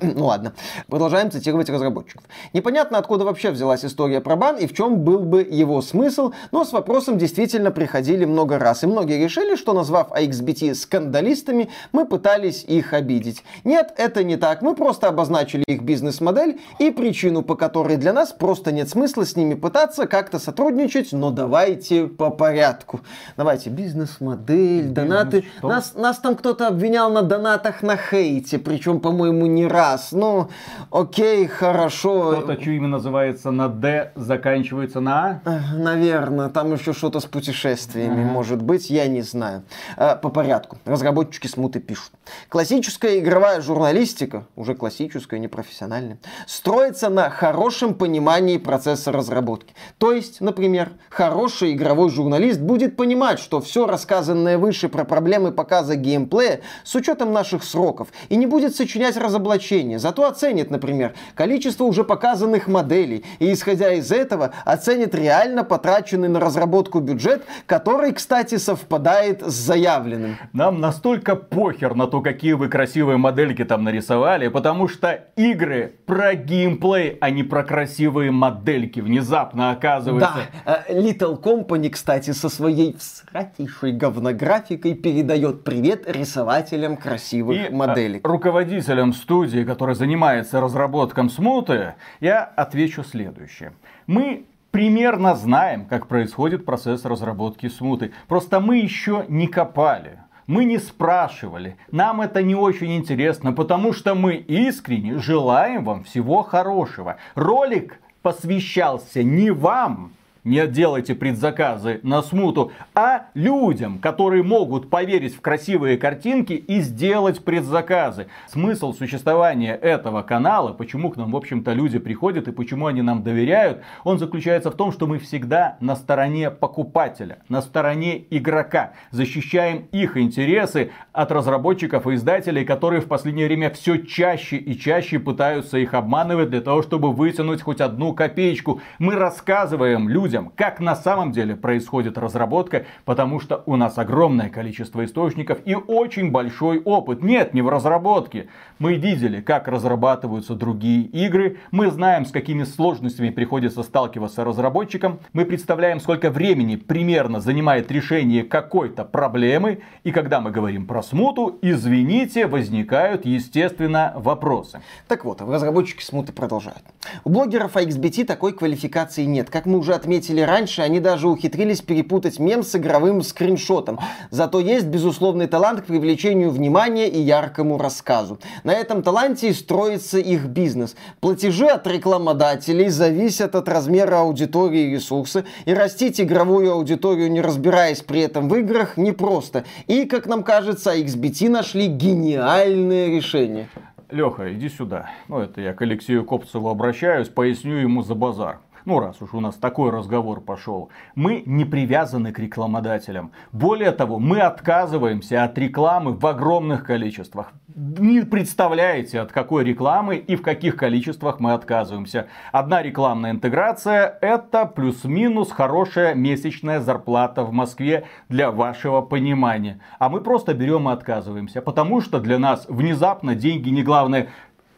Ну 0.02 0.26
ладно. 0.26 0.54
Продолжаем 0.88 1.32
цитировать 1.32 1.70
разработчиков. 1.70 2.24
Непонятно, 2.54 2.98
откуда 2.98 3.26
вообще 3.26 3.52
взялась 3.52 3.84
история 3.86 4.22
про 4.22 4.36
бан 4.36 4.58
и 4.58 4.68
в 4.68 4.74
чем 4.74 5.00
был 5.00 5.20
бы 5.20 5.42
его 5.42 5.82
смысл, 5.82 6.32
но 6.52 6.64
с 6.66 6.72
вопросом 6.72 7.18
действительно 7.18 7.72
приходили 7.72 8.26
много 8.26 8.60
раз. 8.60 8.84
И 8.84 8.88
многие 8.88 9.24
решили, 9.24 9.56
что 9.56 9.74
назвав 9.74 10.12
AXBT 10.12 10.76
скандалистами, 10.76 11.70
мы 11.92 12.06
пытались 12.06 12.64
их 12.64 12.94
обидеть. 12.94 13.44
Нет, 13.64 13.94
это 13.98 14.24
не 14.24 14.38
так. 14.38 14.62
Мы 14.62 14.76
просто 14.76 15.08
обозначили 15.08 15.64
их 15.68 15.82
бизнес-модель 15.84 16.60
и 16.80 16.92
причину, 16.92 17.42
по 17.42 17.56
которой 17.56 17.98
для 17.98 18.14
нас 18.14 18.32
просто 18.32 18.72
нет 18.72 18.90
смысла 18.90 19.26
с 19.26 19.36
ними 19.36 19.54
пытаться 19.54 20.08
как-то 20.08 20.40
сотрудничать, 20.40 21.12
но 21.14 21.32
давайте 21.32 22.08
по 22.08 22.30
порядку. 22.30 23.02
Давайте 23.38 23.70
бизнес-модель, 23.70 24.86
донаты. 24.90 25.46
Нас, 25.62 25.94
нас 25.96 26.18
там 26.18 26.36
кто-то 26.36 26.68
обвинял 26.68 27.12
на 27.12 27.22
донатах 27.22 27.82
на 27.84 27.98
хейте, 27.98 28.58
причем, 28.58 29.00
по-моему, 29.00 29.46
не 29.46 29.68
раз. 29.68 30.12
Ну, 30.12 30.50
окей, 30.92 31.48
хорошо. 31.48 32.32
Кто-то, 32.42 32.54
именно 32.54 32.96
называется 32.98 33.52
на 33.52 33.68
D, 33.70 34.12
заканчивается 34.16 35.00
на 35.00 35.42
А? 35.46 35.60
Наверное, 35.76 36.50
там 36.50 36.74
еще 36.74 36.94
что-то 36.94 37.20
с 37.20 37.26
путешествиями, 37.26 38.24
Ага. 38.24 38.32
может 38.32 38.62
быть, 38.62 38.90
я 38.90 39.08
не 39.08 39.22
знаю. 39.22 39.64
Э, 39.98 40.16
По 40.16 40.30
порядку. 40.30 40.78
Разработчики 40.86 41.48
смуты 41.48 41.80
пишут. 41.80 42.12
Классическая 42.50 43.20
игровая 43.20 43.45
игровая 43.46 43.62
журналистика, 43.62 44.46
уже 44.56 44.74
классическая, 44.74 45.40
непрофессиональная, 45.40 46.18
строится 46.48 47.10
на 47.10 47.30
хорошем 47.30 47.94
понимании 47.94 48.58
процесса 48.58 49.12
разработки. 49.12 49.76
То 50.00 50.14
есть, 50.14 50.42
например, 50.42 50.94
хороший 51.10 51.74
игровой 51.74 52.10
журналист 52.10 52.60
будет 52.60 52.96
понимать, 52.96 53.38
что 53.38 53.62
все 53.62 53.86
рассказанное 53.86 54.58
выше 54.58 54.90
про 54.90 55.04
проблемы 55.04 55.52
показа 55.52 55.96
геймплея 55.96 56.62
с 56.84 56.96
учетом 56.96 57.34
наших 57.34 57.64
сроков 57.64 58.08
и 58.30 58.36
не 58.36 58.48
будет 58.48 58.76
сочинять 58.76 59.16
разоблачения. 59.16 60.00
Зато 60.00 60.28
оценит, 60.28 60.72
например, 60.72 61.14
количество 61.36 61.84
уже 61.84 62.04
показанных 62.04 62.68
моделей 62.68 63.24
и, 63.38 63.54
исходя 63.54 63.94
из 63.94 64.12
этого, 64.12 64.54
оценит 64.66 65.14
реально 65.14 65.64
потраченный 65.64 66.30
на 66.30 66.40
разработку 66.40 67.00
бюджет, 67.00 67.46
который, 67.68 68.12
кстати, 68.12 68.58
совпадает 68.58 69.44
с 69.44 69.54
заявленным. 69.54 70.38
Нам 70.52 70.80
настолько 70.80 71.36
похер 71.36 71.94
на 71.94 72.08
то, 72.08 72.22
какие 72.22 72.54
вы 72.54 72.70
красивые 72.70 73.18
модельки 73.36 73.66
там 73.66 73.84
нарисовали, 73.84 74.48
потому 74.48 74.88
что 74.88 75.26
игры 75.36 75.96
про 76.06 76.36
геймплей, 76.36 77.18
а 77.20 77.30
не 77.30 77.44
про 77.44 77.64
красивые 77.64 78.32
модельки. 78.32 79.02
Внезапно 79.02 79.72
оказывается. 79.72 80.48
Да, 80.66 80.84
э, 80.88 80.94
Little 81.02 81.42
Company, 81.42 81.90
кстати, 81.90 82.32
со 82.32 82.48
своей 82.48 82.96
всратейшей 82.98 83.92
говнографикой 83.92 84.94
передает 84.94 85.64
привет 85.66 86.10
рисователям 86.10 86.96
красивых 86.96 87.70
И 87.70 87.74
моделек. 87.74 88.26
э, 88.26 88.28
руководителям 88.28 89.14
студии, 89.14 89.66
которая 89.66 89.96
занимается 89.96 90.62
разработком 90.62 91.30
смуты, 91.30 91.96
я 92.22 92.42
отвечу 92.44 93.04
следующее. 93.04 93.74
Мы 94.08 94.46
примерно 94.72 95.36
знаем, 95.36 95.86
как 95.86 96.08
происходит 96.08 96.66
процесс 96.66 97.04
разработки 97.06 97.68
смуты. 97.68 98.12
Просто 98.28 98.60
мы 98.60 98.78
еще 98.78 99.26
не 99.28 99.48
копали. 99.48 100.20
Мы 100.48 100.66
не 100.66 100.78
спрашивали, 100.78 101.76
нам 101.92 102.22
это 102.22 102.44
не 102.44 102.54
очень 102.54 102.96
интересно, 102.96 103.52
потому 103.52 103.94
что 103.94 104.14
мы 104.14 104.36
искренне 104.36 105.18
желаем 105.18 105.84
вам 105.84 106.04
всего 106.04 106.44
хорошего. 106.44 107.18
Ролик 107.34 108.00
посвящался 108.22 109.24
не 109.24 109.50
вам, 109.50 110.12
не 110.46 110.66
делайте 110.68 111.16
предзаказы 111.16 112.00
на 112.04 112.22
смуту, 112.22 112.72
а 112.94 113.26
людям, 113.34 113.98
которые 114.00 114.44
могут 114.44 114.90
поверить 114.90 115.36
в 115.36 115.42
красивые 115.42 115.98
картинки 115.98 116.54
и 116.54 116.80
сделать 116.80 117.44
предзаказы. 117.44 118.28
Смысл 118.48 118.94
существования 118.94 119.76
этого 119.76 120.22
канала, 120.22 120.72
почему 120.72 121.10
к 121.10 121.18
нам, 121.18 121.32
в 121.32 121.36
общем-то, 121.36 121.74
люди 121.74 121.98
приходят 121.98 122.48
и 122.48 122.52
почему 122.52 122.86
они 122.86 123.02
нам 123.02 123.24
доверяют, 123.24 123.82
он 124.04 124.20
заключается 124.20 124.70
в 124.70 124.76
том, 124.76 124.92
что 124.92 125.08
мы 125.08 125.18
всегда 125.18 125.78
на 125.80 125.96
стороне 125.96 126.52
покупателя, 126.52 127.40
на 127.50 127.62
стороне 127.62 128.24
игрока, 128.30 128.94
защищаем 129.10 129.88
их 129.92 130.16
интересы 130.16 130.92
от 131.12 131.32
разработчиков 131.32 132.06
и 132.06 132.14
издателей, 132.14 132.66
которые 132.66 133.02
в 133.02 133.08
последнее 133.08 133.48
время 133.48 133.72
все 133.72 133.98
чаще 133.98 134.58
и 134.58 134.78
чаще 134.78 135.18
пытаются 135.18 135.80
их 135.80 135.96
обманывать 135.96 136.52
для 136.52 136.62
того, 136.62 136.84
чтобы 136.84 137.12
вытянуть 137.12 137.64
хоть 137.64 137.82
одну 137.82 138.14
копеечку. 138.14 138.80
Мы 139.00 139.16
рассказываем 139.16 140.08
людям, 140.08 140.35
как 140.56 140.80
на 140.80 140.96
самом 140.96 141.32
деле 141.32 141.56
происходит 141.56 142.18
разработка, 142.18 142.86
потому 143.06 143.40
что 143.40 143.64
у 143.66 143.76
нас 143.76 143.98
огромное 143.98 144.50
количество 144.50 145.04
источников 145.04 145.60
и 145.66 145.76
очень 145.76 146.32
большой 146.32 146.80
опыт. 146.82 147.24
Нет, 147.24 147.54
не 147.54 147.62
в 147.62 147.70
разработке. 147.70 148.48
Мы 148.78 148.96
видели, 148.96 149.40
как 149.40 149.70
разрабатываются 149.70 150.54
другие 150.54 151.04
игры, 151.04 151.60
мы 151.72 151.90
знаем, 151.90 152.26
с 152.26 152.32
какими 152.32 152.66
сложностями 152.66 153.30
приходится 153.30 153.84
сталкиваться 153.84 154.44
разработчикам, 154.44 155.22
мы 155.32 155.46
представляем, 155.46 156.02
сколько 156.02 156.30
времени 156.30 156.76
примерно 156.76 157.40
занимает 157.40 157.90
решение 157.90 158.44
какой-то 158.44 159.06
проблемы, 159.06 159.80
и 160.04 160.12
когда 160.12 160.42
мы 160.42 160.52
говорим 160.52 160.88
про 160.88 161.04
смуту, 161.04 161.58
извините, 161.62 162.48
возникают, 162.48 163.26
естественно, 163.26 164.12
вопросы. 164.18 164.82
Так 165.08 165.24
вот, 165.24 165.40
разработчики 165.40 166.04
смуты 166.04 166.34
продолжают. 166.34 166.84
У 167.24 167.30
блогеров 167.30 167.78
XBT 167.78 168.26
такой 168.26 168.52
квалификации 168.52 169.24
нет. 169.24 169.50
Как 169.50 169.66
мы 169.66 169.78
уже 169.78 169.94
отметили 169.94 170.42
раньше, 170.42 170.82
они 170.82 171.00
даже 171.00 171.30
ухитрились 171.30 171.80
перепутать 171.80 172.40
мем 172.40 172.62
с 172.62 172.76
игровым 172.76 173.22
скриншотом. 173.22 174.00
Зато 174.32 174.60
есть 174.60 174.88
безусловный 174.88 175.48
талант 175.48 175.82
к 175.82 175.86
привлечению 175.86 176.50
внимания 176.50 177.08
и 177.08 177.22
яркому 177.22 177.78
рассказу. 177.78 178.38
На 178.66 178.74
этом 178.74 179.04
таланте 179.04 179.50
и 179.50 179.54
строится 179.54 180.18
их 180.18 180.48
бизнес. 180.48 180.96
Платежи 181.20 181.68
от 181.68 181.86
рекламодателей 181.86 182.90
зависят 182.90 183.54
от 183.54 183.70
размера 183.70 184.22
аудитории 184.22 184.88
и 184.88 184.94
ресурса, 184.96 185.46
и 185.66 185.74
растить 185.74 186.20
игровую 186.20 186.72
аудиторию, 186.72 187.32
не 187.32 187.42
разбираясь 187.42 188.02
при 188.02 188.22
этом 188.22 188.50
в 188.50 188.56
играх, 188.56 188.98
непросто. 188.98 189.66
И, 189.86 190.06
как 190.06 190.26
нам 190.26 190.42
кажется, 190.42 190.98
XBT 190.98 191.48
нашли 191.48 191.86
гениальное 191.86 193.10
решение. 193.16 193.70
Леха, 194.10 194.52
иди 194.52 194.70
сюда. 194.70 195.12
Ну, 195.28 195.42
это 195.42 195.62
я 195.62 195.74
к 195.74 195.84
Алексею 195.84 196.26
Копцеву 196.26 196.70
обращаюсь, 196.70 197.30
поясню 197.30 197.76
ему 197.76 198.02
за 198.02 198.16
базар. 198.16 198.58
Ну, 198.86 199.00
раз 199.00 199.20
уж 199.20 199.34
у 199.34 199.40
нас 199.40 199.56
такой 199.56 199.90
разговор 199.90 200.42
пошел. 200.42 200.90
Мы 201.16 201.42
не 201.48 201.66
привязаны 201.66 202.32
к 202.32 202.38
рекламодателям. 202.38 203.32
Более 203.52 203.92
того, 203.92 204.20
мы 204.20 204.42
отказываемся 204.42 205.44
от 205.44 205.58
рекламы 205.58 206.14
в 206.14 206.26
огромных 206.28 206.86
количествах. 206.86 207.52
Не 207.76 208.22
представляете, 208.22 209.22
от 209.22 209.32
какой 209.32 209.64
рекламы 209.64 210.18
и 210.18 210.36
в 210.36 210.44
каких 210.44 210.78
количествах 210.78 211.40
мы 211.40 211.54
отказываемся. 211.54 212.28
Одна 212.52 212.84
рекламная 212.84 213.32
интеграция– 213.32 214.18
это 214.22 214.66
плюс-минус 214.66 215.52
хорошая 215.52 216.14
месячная 216.14 216.80
зарплата 216.80 217.44
в 217.44 217.52
Москве 217.52 218.06
для 218.30 218.52
вашего 218.52 219.02
понимания. 219.02 219.80
А 219.98 220.10
мы 220.10 220.22
просто 220.22 220.54
берем 220.54 220.88
и 220.88 220.94
отказываемся, 220.94 221.64
потому 221.64 222.02
что 222.02 222.20
для 222.20 222.38
нас 222.38 222.68
внезапно 222.70 223.34
деньги 223.34 223.70
не 223.70 223.82
главное. 223.82 224.30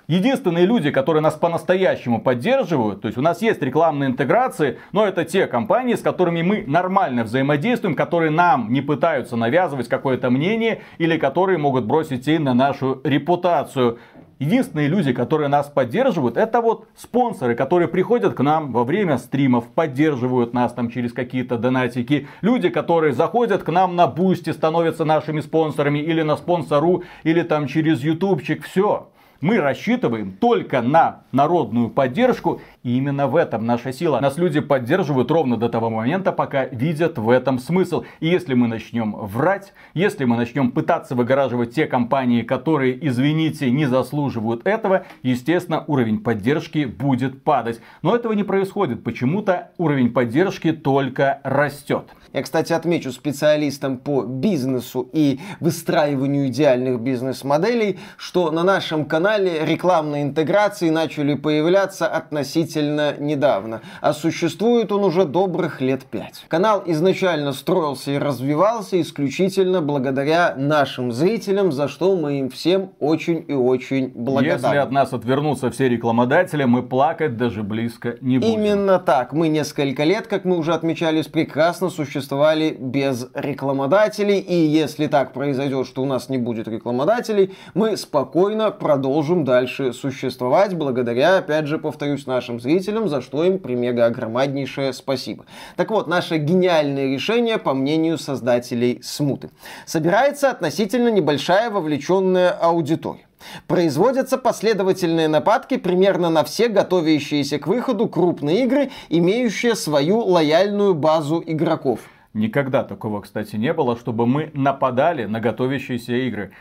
Единственные 0.08 0.66
люди, 0.66 0.90
которые 0.90 1.22
нас 1.22 1.34
по-настоящему 1.34 2.22
поддерживают, 2.22 3.02
то 3.02 3.10
есть 3.10 3.18
у 3.18 3.22
нас 3.22 3.42
есть 3.42 3.62
рекламные 3.62 4.10
интеграции, 4.10 4.80
но 4.94 5.06
это 5.06 5.26
те 5.26 5.48
компании, 5.48 5.96
с 5.96 6.02
которыми 6.02 6.44
мы 6.44 6.64
нормально 6.66 7.26
взаимодействуем, 7.26 7.94
которые 7.94 8.32
нам 8.32 8.72
не 8.72 8.80
пытаются 8.80 9.36
навязывать 9.36 9.90
какое-то 9.90 10.30
мнение 10.30 10.82
или 10.98 11.18
которые 11.18 11.58
могут 11.58 11.84
бросить 11.84 12.24
тень 12.24 12.42
на 12.42 12.54
нашу 12.54 13.02
репутацию. 13.04 14.00
Единственные 14.40 14.88
люди, 14.88 15.12
которые 15.12 15.50
нас 15.50 15.68
поддерживают, 15.68 16.38
это 16.38 16.62
вот 16.62 16.88
спонсоры, 16.96 17.54
которые 17.56 17.90
приходят 17.90 18.34
к 18.34 18.40
нам 18.42 18.72
во 18.72 18.86
время 18.86 19.18
стримов, 19.18 19.68
поддерживают 19.68 20.54
нас 20.54 20.72
там 20.72 20.90
через 20.90 21.12
какие-то 21.12 21.58
донатики. 21.58 22.30
Люди, 22.40 22.70
которые 22.70 23.12
заходят 23.12 23.64
к 23.64 23.70
нам 23.70 23.98
на 23.98 24.08
Boosty, 24.08 24.52
становятся 24.52 25.04
нашими 25.04 25.42
спонсорами 25.42 26.00
или 26.00 26.22
на 26.22 26.38
спонсору, 26.38 27.04
или 27.24 27.42
там 27.42 27.68
через 27.68 28.02
ютубчик. 28.02 28.64
Все. 28.64 29.10
Мы 29.40 29.58
рассчитываем 29.60 30.32
только 30.32 30.82
на 30.82 31.22
народную 31.32 31.90
поддержку, 31.90 32.62
и 32.84 32.98
именно 32.98 33.28
в 33.28 33.36
этом 33.36 33.66
наша 33.66 33.94
сила. 33.94 34.20
Нас 34.20 34.38
люди 34.38 34.62
поддерживают 34.62 35.30
ровно 35.30 35.58
до 35.58 35.70
того 35.70 35.90
момента, 35.90 36.32
пока 36.32 36.66
видят 36.66 37.20
в 37.20 37.30
этом 37.30 37.60
смысл. 37.60 38.04
И 38.20 38.28
если 38.28 38.56
мы 38.56 38.68
начнем 38.68 39.14
врать, 39.14 39.74
если 39.94 40.26
мы 40.26 40.38
начнем 40.38 40.72
пытаться 40.72 41.14
выгораживать 41.14 41.76
те 41.76 41.86
компании, 41.86 42.42
которые, 42.42 42.98
извините, 43.08 43.70
не 43.70 43.86
заслуживают 43.86 44.66
этого, 44.66 45.06
естественно, 45.22 45.84
уровень 45.86 46.20
поддержки 46.20 46.86
будет 46.86 47.44
падать. 47.44 47.80
Но 48.02 48.16
этого 48.16 48.34
не 48.34 48.44
происходит. 48.44 49.04
Почему-то 49.04 49.72
уровень 49.78 50.12
поддержки 50.12 50.72
только 50.72 51.42
растет. 51.44 52.06
Я, 52.34 52.42
кстати, 52.42 52.74
отмечу 52.74 53.12
специалистам 53.12 53.98
по 53.98 54.24
бизнесу 54.24 55.10
и 55.14 55.40
выстраиванию 55.60 56.48
идеальных 56.48 57.00
бизнес-моделей, 57.00 58.00
что 58.18 58.52
на 58.52 58.64
нашем 58.64 59.06
канале 59.06 59.66
рекламные 59.66 60.24
интеграции 60.24 60.90
начали 60.90 61.36
появляться 61.36 62.08
относительно 62.08 63.16
недавно, 63.18 63.82
а 64.02 64.14
существует 64.14 64.92
он 64.92 65.04
уже 65.04 65.26
добрых 65.26 65.82
лет 65.82 66.04
пять. 66.06 66.46
Канал 66.48 66.84
изначально 66.86 67.54
строился 67.54 68.12
и 68.12 68.18
развивался 68.18 69.00
исключительно 69.02 69.82
благодаря 69.82 70.56
нашим 70.58 71.12
зрителям, 71.12 71.72
за 71.72 71.88
что 71.88 72.16
мы 72.16 72.40
им 72.40 72.50
всем 72.50 72.92
очень 73.00 73.46
и 73.48 73.54
очень 73.54 74.10
благодарны. 74.10 74.68
Если 74.68 74.78
от 74.78 74.92
нас 74.92 75.14
отвернутся 75.14 75.72
все 75.72 75.90
рекламодатели, 75.90 76.64
мы 76.64 76.84
плакать 76.84 77.38
даже 77.38 77.64
близко 77.64 78.18
не 78.22 78.38
будем. 78.38 78.54
Именно 78.54 79.00
так. 79.00 79.34
Мы 79.34 79.48
несколько 79.48 80.04
лет, 80.04 80.28
как 80.28 80.46
мы 80.46 80.58
уже 80.58 80.74
отмечались, 80.74 81.28
прекрасно 81.28 81.90
существовали 82.18 82.76
без 82.78 83.28
рекламодателей. 83.34 84.40
И 84.40 84.56
если 84.56 85.08
так 85.08 85.34
произойдет, 85.34 85.88
что 85.88 86.02
у 86.02 86.06
нас 86.06 86.30
не 86.30 86.38
будет 86.38 86.68
рекламодателей, 86.68 87.56
мы 87.74 87.96
спокойно 87.96 88.72
продолжим 88.72 89.46
дальше 89.46 89.94
существовать, 89.94 90.76
благодаря, 90.76 91.38
опять 91.38 91.68
же, 91.68 91.78
повторюсь, 91.78 92.26
нашим 92.26 92.60
зрителям, 92.60 93.08
за 93.08 93.22
что 93.22 93.44
им 93.44 93.60
примега 93.60 94.06
огромнейшее 94.06 94.94
спасибо. 94.94 95.46
Так 95.76 95.92
вот, 95.92 96.08
наше 96.08 96.38
гениальное 96.38 97.14
решение, 97.14 97.58
по 97.58 97.74
мнению 97.74 98.18
создателей 98.18 99.00
Смуты. 99.04 99.50
Собирается 99.86 100.50
относительно 100.50 101.10
небольшая 101.10 101.70
вовлеченная 101.70 102.50
аудитория. 102.50 103.27
Производятся 103.68 104.38
последовательные 104.38 105.28
нападки 105.28 105.78
примерно 105.78 106.30
на 106.30 106.44
все 106.44 106.68
готовящиеся 106.68 107.60
к 107.60 107.68
выходу 107.68 108.08
крупные 108.08 108.64
игры, 108.64 108.92
имеющие 109.10 109.76
свою 109.76 110.20
лояльную 110.20 110.94
базу 110.94 111.44
игроков. 111.46 112.00
Никогда 112.34 112.84
такого, 112.84 113.22
кстати, 113.22 113.56
не 113.56 113.74
было, 113.74 113.98
чтобы 113.98 114.28
мы 114.28 114.52
нападали 114.54 115.26
на 115.26 115.40
готовящиеся 115.40 116.14
игры. 116.14 116.52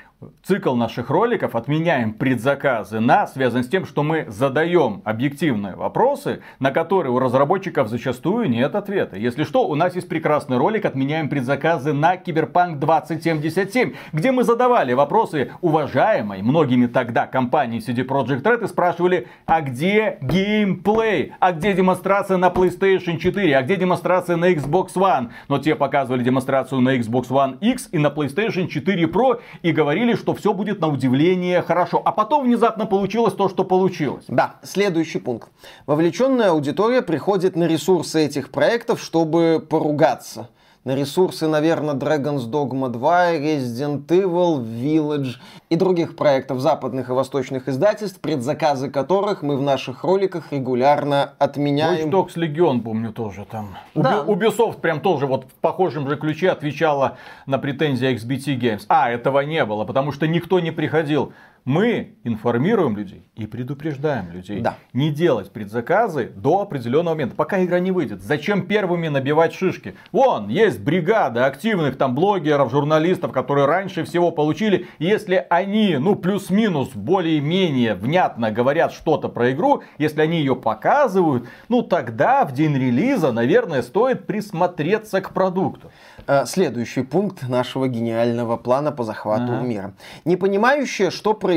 Цикл 0.43 0.75
наших 0.75 1.11
роликов 1.11 1.55
отменяем 1.55 2.14
предзаказы 2.14 3.01
на 3.01 3.27
связан 3.27 3.64
с 3.64 3.69
тем, 3.69 3.85
что 3.85 4.03
мы 4.03 4.25
задаем 4.29 5.03
объективные 5.05 5.77
вопросы, 5.77 6.41
на 6.59 6.71
которые 6.71 7.12
у 7.12 7.19
разработчиков 7.19 7.89
зачастую 7.89 8.49
нет 8.49 8.75
ответа. 8.75 9.17
Если 9.17 9.45
что, 9.45 9.69
у 9.69 9.75
нас 9.75 9.95
есть 9.95 10.09
прекрасный 10.09 10.57
ролик 10.57 10.87
«Отменяем 10.87 11.29
предзаказы 11.29 11.93
на 11.93 12.17
Киберпанк 12.17 12.83
2077», 12.83 13.95
где 14.12 14.33
мы 14.33 14.45
задавали 14.45 14.95
вопросы 14.95 15.53
уважаемой 15.61 16.41
многими 16.43 16.87
тогда 16.87 17.27
компании 17.27 17.87
CD 17.87 18.07
Projekt 18.07 18.43
Red 18.43 18.64
и 18.64 18.69
спрашивали, 18.69 19.29
а 19.45 19.61
где 19.61 20.19
геймплей, 20.23 21.35
а 21.41 21.53
где 21.53 21.75
демонстрация 21.75 22.39
на 22.39 22.49
PlayStation 22.49 23.19
4, 23.19 23.57
а 23.57 23.62
где 23.62 23.77
демонстрация 23.77 24.37
на 24.37 24.53
Xbox 24.53 24.95
One. 24.95 25.31
Но 25.49 25.59
те 25.59 25.75
показывали 25.75 26.23
демонстрацию 26.23 26.81
на 26.81 26.97
Xbox 26.97 27.29
One 27.29 27.59
X 27.61 27.91
и 27.93 27.99
на 27.99 28.09
PlayStation 28.09 28.69
4 28.69 29.05
Pro 29.05 29.41
и 29.62 29.73
говорили, 29.73 30.06
говорили, 30.07 30.17
что 30.23 30.35
все 30.35 30.53
будет 30.53 30.81
на 30.81 30.89
удивление 30.89 31.63
хорошо. 31.63 32.01
А 32.05 32.13
потом 32.13 32.45
внезапно 32.45 32.87
получилось 32.87 33.35
то, 33.35 33.49
что 33.49 33.65
получилось. 33.65 34.25
Да, 34.29 34.57
следующий 34.63 35.19
пункт. 35.19 35.49
Вовлеченная 35.87 36.51
аудитория 36.51 37.03
приходит 37.03 37.57
на 37.57 37.65
ресурсы 37.65 38.25
этих 38.25 38.51
проектов, 38.51 39.03
чтобы 39.03 39.65
поругаться 39.69 40.49
на 40.87 40.95
ресурсы, 40.95 41.49
наверное, 41.49 41.95
Dragon's 41.95 42.49
Dogma 42.49 42.89
2, 42.89 43.32
Resident 43.39 44.07
Evil, 44.07 44.62
Village 44.62 45.34
и 45.68 45.74
других 45.74 46.14
проектов 46.14 46.61
западных 46.61 47.09
и 47.09 47.12
восточных 47.12 47.68
издательств, 47.68 48.20
предзаказы 48.20 48.89
которых 48.89 49.43
мы 49.43 49.57
в 49.57 49.62
наших 49.62 50.05
роликах 50.05 50.53
регулярно 50.53 51.32
отменяем. 51.41 52.09
Watch 52.09 52.28
Dogs 52.28 52.37
Legion, 52.37 52.82
помню, 52.82 53.12
тоже 53.12 53.45
там. 53.51 53.76
Да. 53.97 54.22
Ubisoft 54.24 54.80
прям 54.80 55.01
тоже 55.01 55.26
вот 55.26 55.47
в 55.47 55.55
похожем 55.61 56.09
же 56.09 56.16
ключе 56.16 56.51
отвечала 56.51 57.16
на 57.47 57.59
претензии 57.59 58.14
XBT 58.14 58.57
Games. 58.57 58.84
А, 58.89 59.11
этого 59.11 59.41
не 59.41 59.64
было, 59.64 59.84
потому 59.84 60.12
что 60.12 60.28
никто 60.28 60.61
не 60.61 60.70
приходил 60.70 61.32
мы 61.67 62.14
информируем 62.23 62.97
людей 62.97 63.29
и 63.35 63.45
предупреждаем 63.47 64.31
людей. 64.31 64.61
Да. 64.61 64.77
Не 64.93 65.11
делать 65.11 65.51
предзаказы 65.51 66.33
до 66.35 66.62
определенного 66.62 67.14
момента, 67.14 67.35
пока 67.35 67.62
игра 67.62 67.81
не 67.81 67.91
выйдет. 67.91 68.23
Зачем 68.23 68.67
первыми 68.67 69.09
набивать 69.09 69.53
шишки? 69.53 69.97
Вон, 70.12 70.49
есть 70.49 70.81
бригада 70.81 71.45
активных 71.45 71.99
там 71.99 72.14
блогеров, 72.14 72.71
журналистов, 72.71 73.33
которые 73.33 73.67
раньше 73.67 74.05
всего 74.05 74.31
получили. 74.31 74.87
Если 75.01 75.45
они, 75.51 75.97
ну, 75.99 76.14
плюс-минус, 76.14 76.91
более-менее 76.95 77.97
внятно 77.97 78.53
говорят 78.53 78.93
что-то 78.93 79.29
про 79.29 79.51
игру, 79.51 79.83
если 79.99 80.21
они 80.21 80.39
ее 80.39 80.55
показывают, 80.55 81.49
ну, 81.69 81.83
тогда 81.83 82.45
в 82.45 82.53
день 82.53 82.77
релиза, 82.77 83.33
наверное, 83.33 83.83
стоит 83.83 84.29
присмотреться 84.29 85.21
к 85.21 85.33
продукту. 85.33 85.91
Э, 86.29 86.47
следующий 86.47 87.03
пункт 87.03 87.49
нашего 87.49 87.89
гениального 87.89 88.57
плана 88.57 88.93
по 88.93 89.03
захвату 89.03 89.53
ага. 89.53 89.62
мира. 89.62 89.95
Не 90.25 90.37
понимающие, 90.37 91.11
что 91.11 91.35
происходит, 91.35 91.56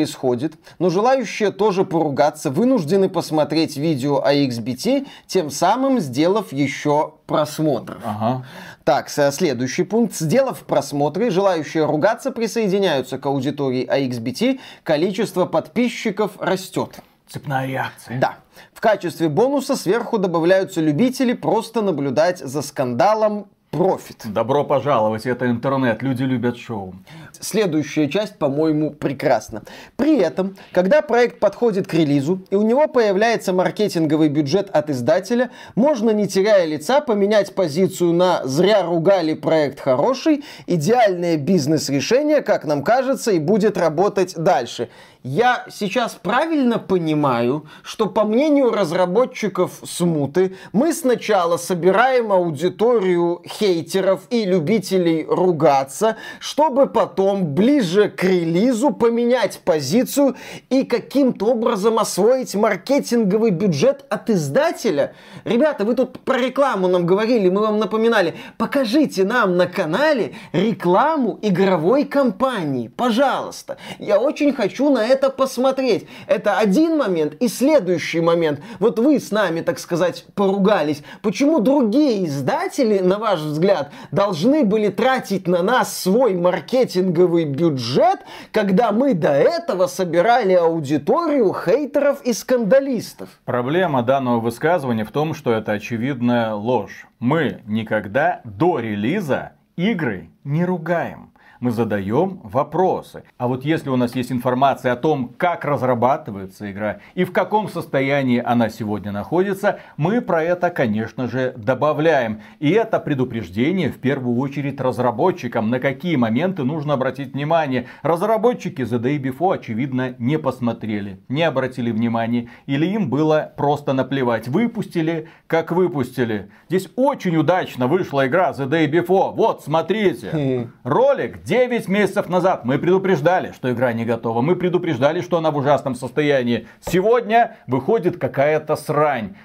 но 0.80 0.90
желающие 0.90 1.52
тоже 1.52 1.86
поругаться, 1.86 2.50
вынуждены 2.50 3.10
посмотреть 3.10 3.78
видео 3.78 4.24
о 4.24 4.34
XBT, 4.34 5.08
тем 5.28 5.50
самым 5.50 6.00
сделав 6.00 6.52
еще 6.54 7.14
просмотров. 7.26 8.02
Ага. 8.04 8.46
Так, 8.84 9.10
следующий 9.10 9.84
пункт. 9.84 10.16
Сделав 10.16 10.62
просмотры, 10.62 11.30
желающие 11.30 11.86
ругаться 11.86 12.32
присоединяются 12.32 13.20
к 13.20 13.26
аудитории 13.26 13.88
AXBT, 13.88 14.60
количество 14.84 15.46
подписчиков 15.46 16.32
растет. 16.40 17.00
Цепная 17.28 17.68
реакция. 17.68 18.20
Да. 18.20 18.38
В 18.74 18.82
качестве 18.82 19.30
бонуса 19.30 19.76
сверху 19.76 20.18
добавляются 20.18 20.82
любители 20.82 21.34
просто 21.34 21.82
наблюдать 21.82 22.40
за 22.40 22.62
скандалом 22.64 23.48
профит. 23.72 24.24
Добро 24.26 24.64
пожаловать, 24.64 25.26
это 25.26 25.50
интернет, 25.50 26.02
люди 26.02 26.24
любят 26.24 26.58
шоу. 26.58 26.96
Следующая 27.40 28.10
часть, 28.10 28.38
по-моему, 28.38 28.92
прекрасна. 28.92 29.64
При 29.96 30.20
этом, 30.20 30.58
когда 30.72 31.02
проект 31.02 31.40
подходит 31.40 31.88
к 31.88 31.94
релизу, 31.94 32.42
и 32.50 32.56
у 32.56 32.64
него 32.64 32.88
появляется 32.88 33.54
маркетинговый 33.54 34.30
бюджет 34.30 34.70
от 34.72 34.90
издателя, 34.90 35.52
можно, 35.76 36.10
не 36.10 36.28
теряя 36.28 36.66
лица, 36.66 37.02
поменять 37.02 37.54
позицию 37.54 38.14
на 38.14 38.42
«зря 38.46 38.84
ругали, 38.84 39.34
проект 39.34 39.80
хороший», 39.80 40.44
идеальное 40.66 41.38
бизнес-решение, 41.38 42.42
как 42.42 42.66
нам 42.66 42.84
кажется, 42.84 43.32
и 43.32 43.40
будет 43.40 43.78
работать 43.78 44.36
дальше 44.36 44.90
я 45.32 45.66
сейчас 45.70 46.16
правильно 46.16 46.80
понимаю, 46.80 47.68
что 47.84 48.08
по 48.08 48.24
мнению 48.24 48.72
разработчиков 48.72 49.80
смуты, 49.84 50.56
мы 50.74 50.92
сначала 50.92 51.58
собираем 51.58 52.32
аудиторию 52.32 53.44
хейтеров 53.48 54.22
и 54.32 54.44
любителей 54.46 55.28
ругаться, 55.30 56.18
чтобы 56.40 56.88
потом 56.88 57.54
ближе 57.54 58.10
к 58.10 58.24
релизу 58.24 58.90
поменять 58.90 59.60
позицию 59.64 60.36
и 60.72 60.84
каким-то 60.84 61.52
образом 61.52 62.00
освоить 62.00 62.56
маркетинговый 62.56 63.52
бюджет 63.52 64.06
от 64.10 64.32
издателя. 64.32 65.14
Ребята, 65.46 65.86
вы 65.86 65.94
тут 65.94 66.22
про 66.22 66.40
рекламу 66.40 66.88
нам 66.88 67.06
говорили, 67.06 67.50
мы 67.50 67.62
вам 67.62 67.78
напоминали. 67.78 68.34
Покажите 68.58 69.26
нам 69.26 69.58
на 69.58 69.68
канале 69.68 70.34
рекламу 70.54 71.38
игровой 71.44 72.06
компании, 72.06 72.88
пожалуйста. 72.88 73.78
Я 74.00 74.20
очень 74.20 74.54
хочу 74.54 74.90
на 74.90 75.06
это 75.06 75.19
посмотреть. 75.28 76.08
Это 76.28 76.58
один 76.58 76.98
момент. 76.98 77.34
И 77.42 77.50
следующий 77.50 78.22
момент. 78.22 78.62
Вот 78.80 79.00
вы 79.00 79.20
с 79.20 79.32
нами, 79.32 79.60
так 79.60 79.80
сказать, 79.80 80.26
поругались. 80.36 81.04
Почему 81.22 81.60
другие 81.60 82.26
издатели, 82.26 83.00
на 83.00 83.20
ваш 83.20 83.42
взгляд, 83.42 83.92
должны 84.12 84.64
были 84.64 84.88
тратить 84.88 85.48
на 85.48 85.62
нас 85.62 85.98
свой 85.98 86.36
маркетинговый 86.36 87.44
бюджет, 87.44 88.20
когда 88.54 88.94
мы 88.94 89.14
до 89.14 89.32
этого 89.32 89.88
собирали 89.88 90.54
аудиторию 90.54 91.54
хейтеров 91.54 92.22
и 92.24 92.32
скандалистов? 92.32 93.30
Проблема 93.44 94.04
данного 94.04 94.40
высказывания 94.40 95.04
в 95.04 95.12
том, 95.12 95.34
что 95.34 95.52
это 95.52 95.74
очевидная 95.74 96.54
ложь. 96.54 97.08
Мы 97.20 97.62
никогда 97.66 98.42
до 98.46 98.80
релиза 98.80 99.54
игры 99.76 100.30
не 100.44 100.64
ругаем 100.64 101.29
мы 101.60 101.72
задаем 101.72 102.40
вопросы. 102.44 103.24
А 103.38 103.48
вот 103.48 103.66
если 103.66 103.90
у 103.90 103.96
нас 103.96 104.16
есть 104.16 104.32
информация 104.32 104.94
о 104.94 104.96
том, 104.96 105.34
как 105.38 105.66
разрабатывается 105.66 106.72
игра 106.72 107.00
и 107.16 107.24
в 107.24 107.32
каком 107.32 107.68
состоянии 107.70 108.42
она 108.44 108.70
сегодня 108.70 109.12
находится, 109.12 109.80
мы 109.98 110.22
про 110.22 110.44
это, 110.44 110.70
конечно 110.70 111.28
же, 111.28 111.54
добавляем. 111.58 112.42
И 112.60 112.72
это 112.72 113.00
предупреждение 113.00 113.90
в 113.90 114.00
первую 114.00 114.38
очередь 114.38 114.80
разработчикам, 114.80 115.70
на 115.70 115.80
какие 115.80 116.16
моменты 116.16 116.64
нужно 116.64 116.94
обратить 116.94 117.34
внимание. 117.34 117.88
Разработчики 118.02 118.82
The 118.82 119.00
Day 119.00 119.20
Before, 119.20 119.56
очевидно, 119.56 120.16
не 120.18 120.38
посмотрели, 120.38 121.20
не 121.28 121.44
обратили 121.44 121.92
внимания, 121.92 122.50
или 122.66 122.86
им 122.86 123.10
было 123.10 123.52
просто 123.58 123.94
наплевать. 123.94 124.48
Выпустили, 124.48 125.28
как 125.48 125.72
выпустили. 125.72 126.50
Здесь 126.70 126.90
очень 126.96 127.36
удачно 127.36 127.88
вышла 127.88 128.28
игра 128.28 128.52
The 128.52 128.68
Day 128.70 128.90
Before. 128.90 129.34
Вот, 129.34 129.64
смотрите. 129.64 130.30
Хм. 130.32 130.72
Ролик 130.84 131.44
9 131.50 131.88
месяцев 131.88 132.30
назад 132.30 132.64
мы 132.64 132.78
предупреждали, 132.78 133.54
что 133.54 133.72
игра 133.72 133.92
не 133.92 134.06
готова. 134.06 134.42
Мы 134.42 134.56
предупреждали, 134.56 135.22
что 135.22 135.40
она 135.40 135.50
в 135.50 135.58
ужасном 135.58 135.96
состоянии. 135.96 136.68
Сегодня 136.80 137.58
выходит 137.66 138.20
какая-то 138.20 138.76
срань. 138.76 139.36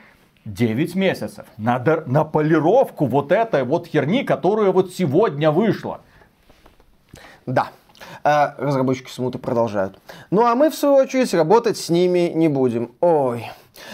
9 0.44 0.94
месяцев. 0.96 1.46
Надо 1.56 2.04
на 2.04 2.24
полировку 2.24 3.06
вот 3.06 3.32
этой 3.32 3.64
вот 3.64 3.86
херни, 3.86 4.22
которая 4.22 4.70
вот 4.70 4.92
сегодня 4.92 5.50
вышла. 5.50 6.02
Да, 7.46 7.68
а 8.22 8.54
разработчики 8.58 9.10
смуты 9.10 9.38
продолжают. 9.38 9.98
Ну 10.30 10.44
а 10.44 10.54
мы, 10.54 10.68
в 10.68 10.74
свою 10.74 10.96
очередь, 10.96 11.32
работать 11.32 11.78
с 11.78 11.88
ними 11.88 12.30
не 12.34 12.48
будем. 12.48 12.92
Ой. 13.00 13.50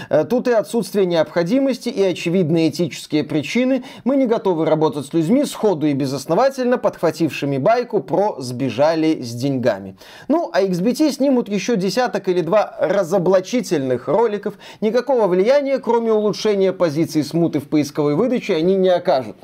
Э, 0.09 0.24
тут 0.24 0.49
и 0.49 0.53
отсутствие 0.53 1.07
необходимости, 1.07 1.89
и 1.89 2.03
очевидные 2.03 2.70
этические 2.70 3.24
причины. 3.24 3.85
Мы 4.05 4.16
не 4.16 4.26
готовы 4.26 4.64
работать 4.64 5.07
с 5.07 5.12
людьми 5.12 5.45
сходу 5.45 5.87
и 5.87 5.93
безосновательно, 5.93 6.78
подхватившими 6.78 7.59
байку 7.59 8.01
про 8.03 8.37
«сбежали 8.41 9.22
с 9.22 9.33
деньгами». 9.33 9.97
Ну, 10.28 10.51
а 10.53 10.62
XBT 10.62 11.12
снимут 11.12 11.49
еще 11.49 11.76
десяток 11.76 12.28
или 12.28 12.41
два 12.41 12.76
разоблачительных 12.78 14.09
роликов. 14.09 14.55
Никакого 14.81 15.26
влияния, 15.26 15.78
кроме 15.78 16.12
улучшения 16.12 16.72
позиции 16.72 17.22
смуты 17.22 17.61
в 17.61 17.68
поисковой 17.68 18.14
выдаче, 18.14 18.57
они 18.57 18.76
не 18.76 18.89
окажут. 18.89 19.37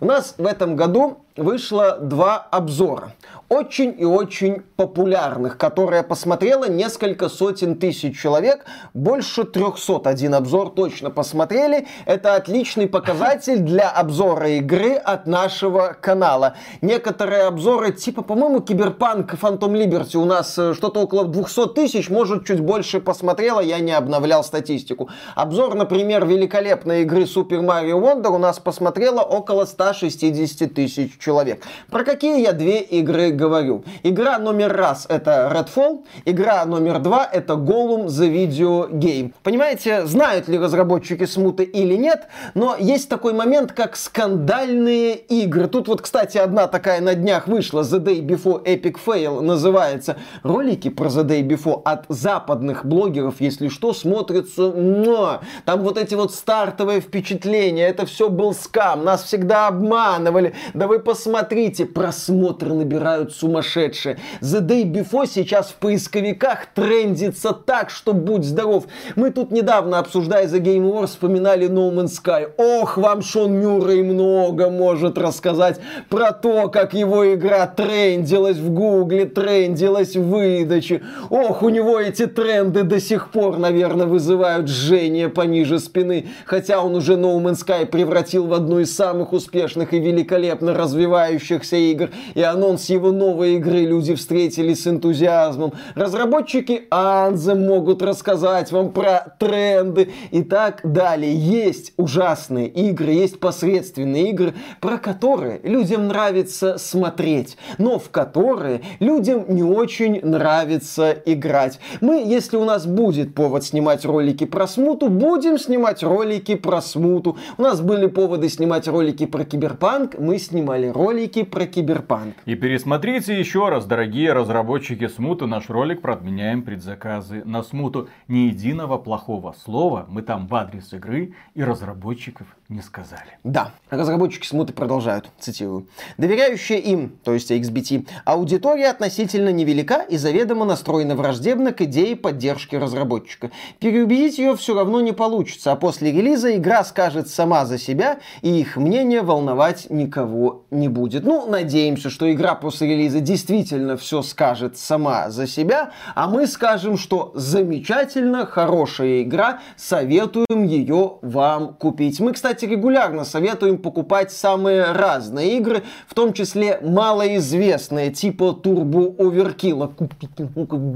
У 0.00 0.06
нас 0.06 0.34
в 0.38 0.46
этом 0.46 0.76
году 0.76 1.18
вышло 1.36 1.98
два 1.98 2.36
обзора 2.38 3.12
очень 3.52 3.94
и 3.98 4.04
очень 4.06 4.62
популярных, 4.76 5.58
которые 5.58 6.02
посмотрело 6.02 6.70
несколько 6.70 7.28
сотен 7.28 7.76
тысяч 7.76 8.18
человек, 8.18 8.64
больше 8.94 9.44
300. 9.44 10.08
Один 10.08 10.34
обзор 10.34 10.70
точно 10.70 11.10
посмотрели. 11.10 11.86
Это 12.06 12.34
отличный 12.34 12.88
показатель 12.88 13.58
для 13.72 13.90
обзора 13.90 14.48
игры 14.52 14.94
от 14.94 15.26
нашего 15.26 15.94
канала. 16.00 16.54
Некоторые 16.80 17.42
обзоры, 17.42 17.92
типа, 17.92 18.22
по-моему, 18.22 18.60
Киберпанк 18.60 19.36
Фантом 19.36 19.74
Либерти 19.74 20.16
у 20.16 20.24
нас 20.24 20.56
э, 20.58 20.72
что-то 20.72 21.00
около 21.00 21.26
200 21.26 21.74
тысяч, 21.74 22.08
может, 22.08 22.46
чуть 22.46 22.60
больше 22.60 23.02
посмотрело, 23.02 23.60
я 23.60 23.80
не 23.80 23.92
обновлял 23.92 24.42
статистику. 24.44 25.10
Обзор, 25.34 25.74
например, 25.74 26.24
великолепной 26.24 27.02
игры 27.02 27.24
Super 27.24 27.60
Mario 27.60 28.00
Wonder 28.00 28.28
у 28.28 28.38
нас 28.38 28.58
посмотрело 28.58 29.20
около 29.20 29.66
160 29.66 30.72
тысяч 30.72 31.18
человек. 31.22 31.64
Про 31.90 32.04
какие 32.04 32.42
я 32.42 32.52
две 32.52 32.80
игры 32.80 33.30
говорю? 33.30 33.84
Игра 34.02 34.38
номер 34.38 34.72
раз 34.76 35.06
это 35.08 35.50
Redfall, 35.52 36.04
игра 36.24 36.64
номер 36.64 36.98
два 36.98 37.28
это 37.30 37.54
Gollum 37.54 38.06
The 38.06 38.30
Video 38.32 38.90
Game. 38.90 39.32
Понимаете, 39.42 40.06
знают 40.06 40.48
ли 40.48 40.58
разработчики 40.58 41.24
смуты 41.24 41.62
или 41.62 41.94
нет, 41.94 42.26
но 42.54 42.76
есть 42.78 43.08
такой 43.08 43.32
момент, 43.32 43.72
как 43.72 43.96
скандальные 43.96 45.14
игры. 45.16 45.68
Тут 45.68 45.88
вот, 45.88 46.02
кстати, 46.02 46.38
одна 46.38 46.66
такая 46.66 47.00
на 47.00 47.14
днях 47.14 47.46
вышла, 47.46 47.82
The 47.82 48.00
Day 48.00 48.20
Before 48.20 48.64
Epic 48.64 48.96
Fail 49.04 49.40
называется. 49.40 50.16
Ролики 50.42 50.90
про 50.90 51.06
The 51.06 51.24
Day 51.24 51.42
Before 51.42 51.82
от 51.84 52.04
западных 52.08 52.84
блогеров, 52.84 53.40
если 53.40 53.68
что, 53.68 53.92
смотрятся, 53.92 54.72
но 54.72 55.40
там 55.64 55.82
вот 55.82 55.98
эти 55.98 56.14
вот 56.14 56.34
стартовые 56.34 57.00
впечатления, 57.00 57.86
это 57.86 58.06
все 58.06 58.28
был 58.28 58.54
скам, 58.54 59.04
нас 59.04 59.22
всегда 59.22 59.68
обманывали. 59.68 60.54
Да 60.74 60.86
вы 60.86 60.98
посмотрите, 61.12 61.84
просмотры 61.84 62.72
набирают 62.72 63.34
сумасшедшие. 63.34 64.16
The 64.40 64.66
Day 64.66 64.90
Before 64.90 65.26
сейчас 65.26 65.68
в 65.68 65.74
поисковиках 65.74 66.68
трендится 66.74 67.52
так, 67.52 67.90
что 67.90 68.14
будь 68.14 68.44
здоров. 68.44 68.84
Мы 69.14 69.30
тут 69.30 69.50
недавно, 69.50 69.98
обсуждая 69.98 70.46
The 70.46 70.58
Game 70.58 70.90
Wars, 70.90 71.08
вспоминали 71.08 71.68
No 71.68 71.92
Man's 71.92 72.18
Sky. 72.18 72.50
Ох, 72.56 72.96
вам 72.96 73.20
Шон 73.20 73.52
Мюррей 73.52 74.02
много 74.02 74.70
может 74.70 75.18
рассказать 75.18 75.80
про 76.08 76.32
то, 76.32 76.70
как 76.70 76.94
его 76.94 77.34
игра 77.34 77.66
трендилась 77.66 78.56
в 78.56 78.72
Гугле, 78.72 79.26
трендилась 79.26 80.16
в 80.16 80.26
выдаче. 80.30 81.02
Ох, 81.28 81.62
у 81.62 81.68
него 81.68 82.00
эти 82.00 82.26
тренды 82.26 82.84
до 82.84 83.00
сих 83.00 83.30
пор, 83.32 83.58
наверное, 83.58 84.06
вызывают 84.06 84.66
жжение 84.66 85.28
пониже 85.28 85.78
спины. 85.78 86.28
Хотя 86.46 86.80
он 86.80 86.94
уже 86.94 87.16
No 87.16 87.38
Man's 87.38 87.66
Sky 87.66 87.84
превратил 87.84 88.46
в 88.46 88.54
одну 88.54 88.78
из 88.78 88.96
самых 88.96 89.34
успешных 89.34 89.92
и 89.92 89.98
великолепно 89.98 90.72
развивающихся 91.02 91.76
игр. 91.76 92.10
И 92.34 92.42
анонс 92.42 92.88
его 92.88 93.12
новой 93.12 93.56
игры 93.56 93.80
люди 93.80 94.14
встретили 94.14 94.74
с 94.74 94.86
энтузиазмом. 94.86 95.72
Разработчики 95.94 96.84
Anthem 96.90 97.66
могут 97.66 98.02
рассказать 98.02 98.70
вам 98.72 98.92
про 98.92 99.34
тренды 99.38 100.10
и 100.30 100.42
так 100.42 100.80
далее. 100.84 101.34
Есть 101.34 101.92
ужасные 101.96 102.68
игры, 102.68 103.12
есть 103.12 103.40
посредственные 103.40 104.30
игры, 104.30 104.54
про 104.80 104.98
которые 104.98 105.60
людям 105.62 106.08
нравится 106.08 106.78
смотреть, 106.78 107.56
но 107.78 107.98
в 107.98 108.10
которые 108.10 108.82
людям 109.00 109.44
не 109.48 109.62
очень 109.62 110.20
нравится 110.22 111.12
играть. 111.26 111.78
Мы, 112.00 112.22
если 112.24 112.56
у 112.56 112.64
нас 112.64 112.86
будет 112.86 113.34
повод 113.34 113.64
снимать 113.64 114.04
ролики 114.04 114.44
про 114.44 114.66
смуту, 114.66 115.08
будем 115.08 115.58
снимать 115.58 116.02
ролики 116.02 116.54
про 116.54 116.80
смуту. 116.80 117.36
У 117.58 117.62
нас 117.62 117.80
были 117.80 118.06
поводы 118.06 118.48
снимать 118.48 118.86
ролики 118.86 119.26
про 119.26 119.44
киберпанк, 119.44 120.18
мы 120.18 120.38
снимали 120.38 120.91
ролики 120.92 121.42
про 121.42 121.66
киберпанк. 121.66 122.36
И 122.44 122.54
пересмотрите 122.54 123.38
еще 123.38 123.68
раз, 123.68 123.86
дорогие 123.86 124.32
разработчики 124.32 125.08
смуты, 125.08 125.46
наш 125.46 125.68
ролик 125.70 126.02
про 126.02 126.14
отменяем 126.14 126.62
предзаказы 126.62 127.42
на 127.44 127.62
смуту. 127.62 128.08
Ни 128.28 128.48
единого 128.48 128.98
плохого 128.98 129.52
слова 129.52 130.06
мы 130.08 130.22
там 130.22 130.46
в 130.46 130.54
адрес 130.54 130.92
игры 130.92 131.34
и 131.54 131.64
разработчиков 131.64 132.46
не 132.72 132.82
сказали. 132.82 133.38
Да, 133.44 133.72
разработчики 133.90 134.46
смуты 134.46 134.72
продолжают, 134.72 135.30
цитирую. 135.38 135.86
Доверяющая 136.18 136.78
им, 136.78 137.18
то 137.22 137.34
есть 137.34 137.50
XBT, 137.50 138.06
аудитория 138.24 138.88
относительно 138.88 139.50
невелика 139.50 140.04
и 140.08 140.16
заведомо 140.16 140.64
настроена 140.64 141.14
враждебно 141.14 141.72
к 141.72 141.82
идее 141.82 142.16
поддержки 142.16 142.76
разработчика. 142.76 143.50
Переубедить 143.78 144.38
ее 144.38 144.56
все 144.56 144.74
равно 144.74 145.00
не 145.00 145.12
получится, 145.12 145.72
а 145.72 145.76
после 145.76 146.12
релиза 146.12 146.56
игра 146.56 146.84
скажет 146.84 147.28
сама 147.28 147.66
за 147.66 147.78
себя, 147.78 148.18
и 148.40 148.60
их 148.60 148.76
мнение 148.76 149.22
волновать 149.22 149.86
никого 149.90 150.64
не 150.70 150.88
будет. 150.88 151.24
Ну, 151.24 151.46
надеемся, 151.46 152.10
что 152.10 152.32
игра 152.32 152.54
после 152.54 152.88
релиза 152.88 153.20
действительно 153.20 153.96
все 153.96 154.22
скажет 154.22 154.78
сама 154.78 155.30
за 155.30 155.46
себя, 155.46 155.92
а 156.14 156.28
мы 156.28 156.46
скажем, 156.46 156.96
что 156.96 157.32
замечательно, 157.34 158.46
хорошая 158.46 159.22
игра, 159.22 159.60
советуем 159.76 160.64
ее 160.64 161.18
вам 161.22 161.74
купить. 161.74 162.18
Мы, 162.20 162.32
кстати, 162.32 162.61
регулярно 162.62 163.24
советуем 163.24 163.78
покупать 163.78 164.32
самые 164.32 164.92
разные 164.92 165.58
игры, 165.58 165.82
в 166.08 166.14
том 166.14 166.32
числе 166.32 166.78
малоизвестные, 166.82 168.10
типа 168.10 168.58
Turbo 168.62 169.16
Overkill, 169.16 169.90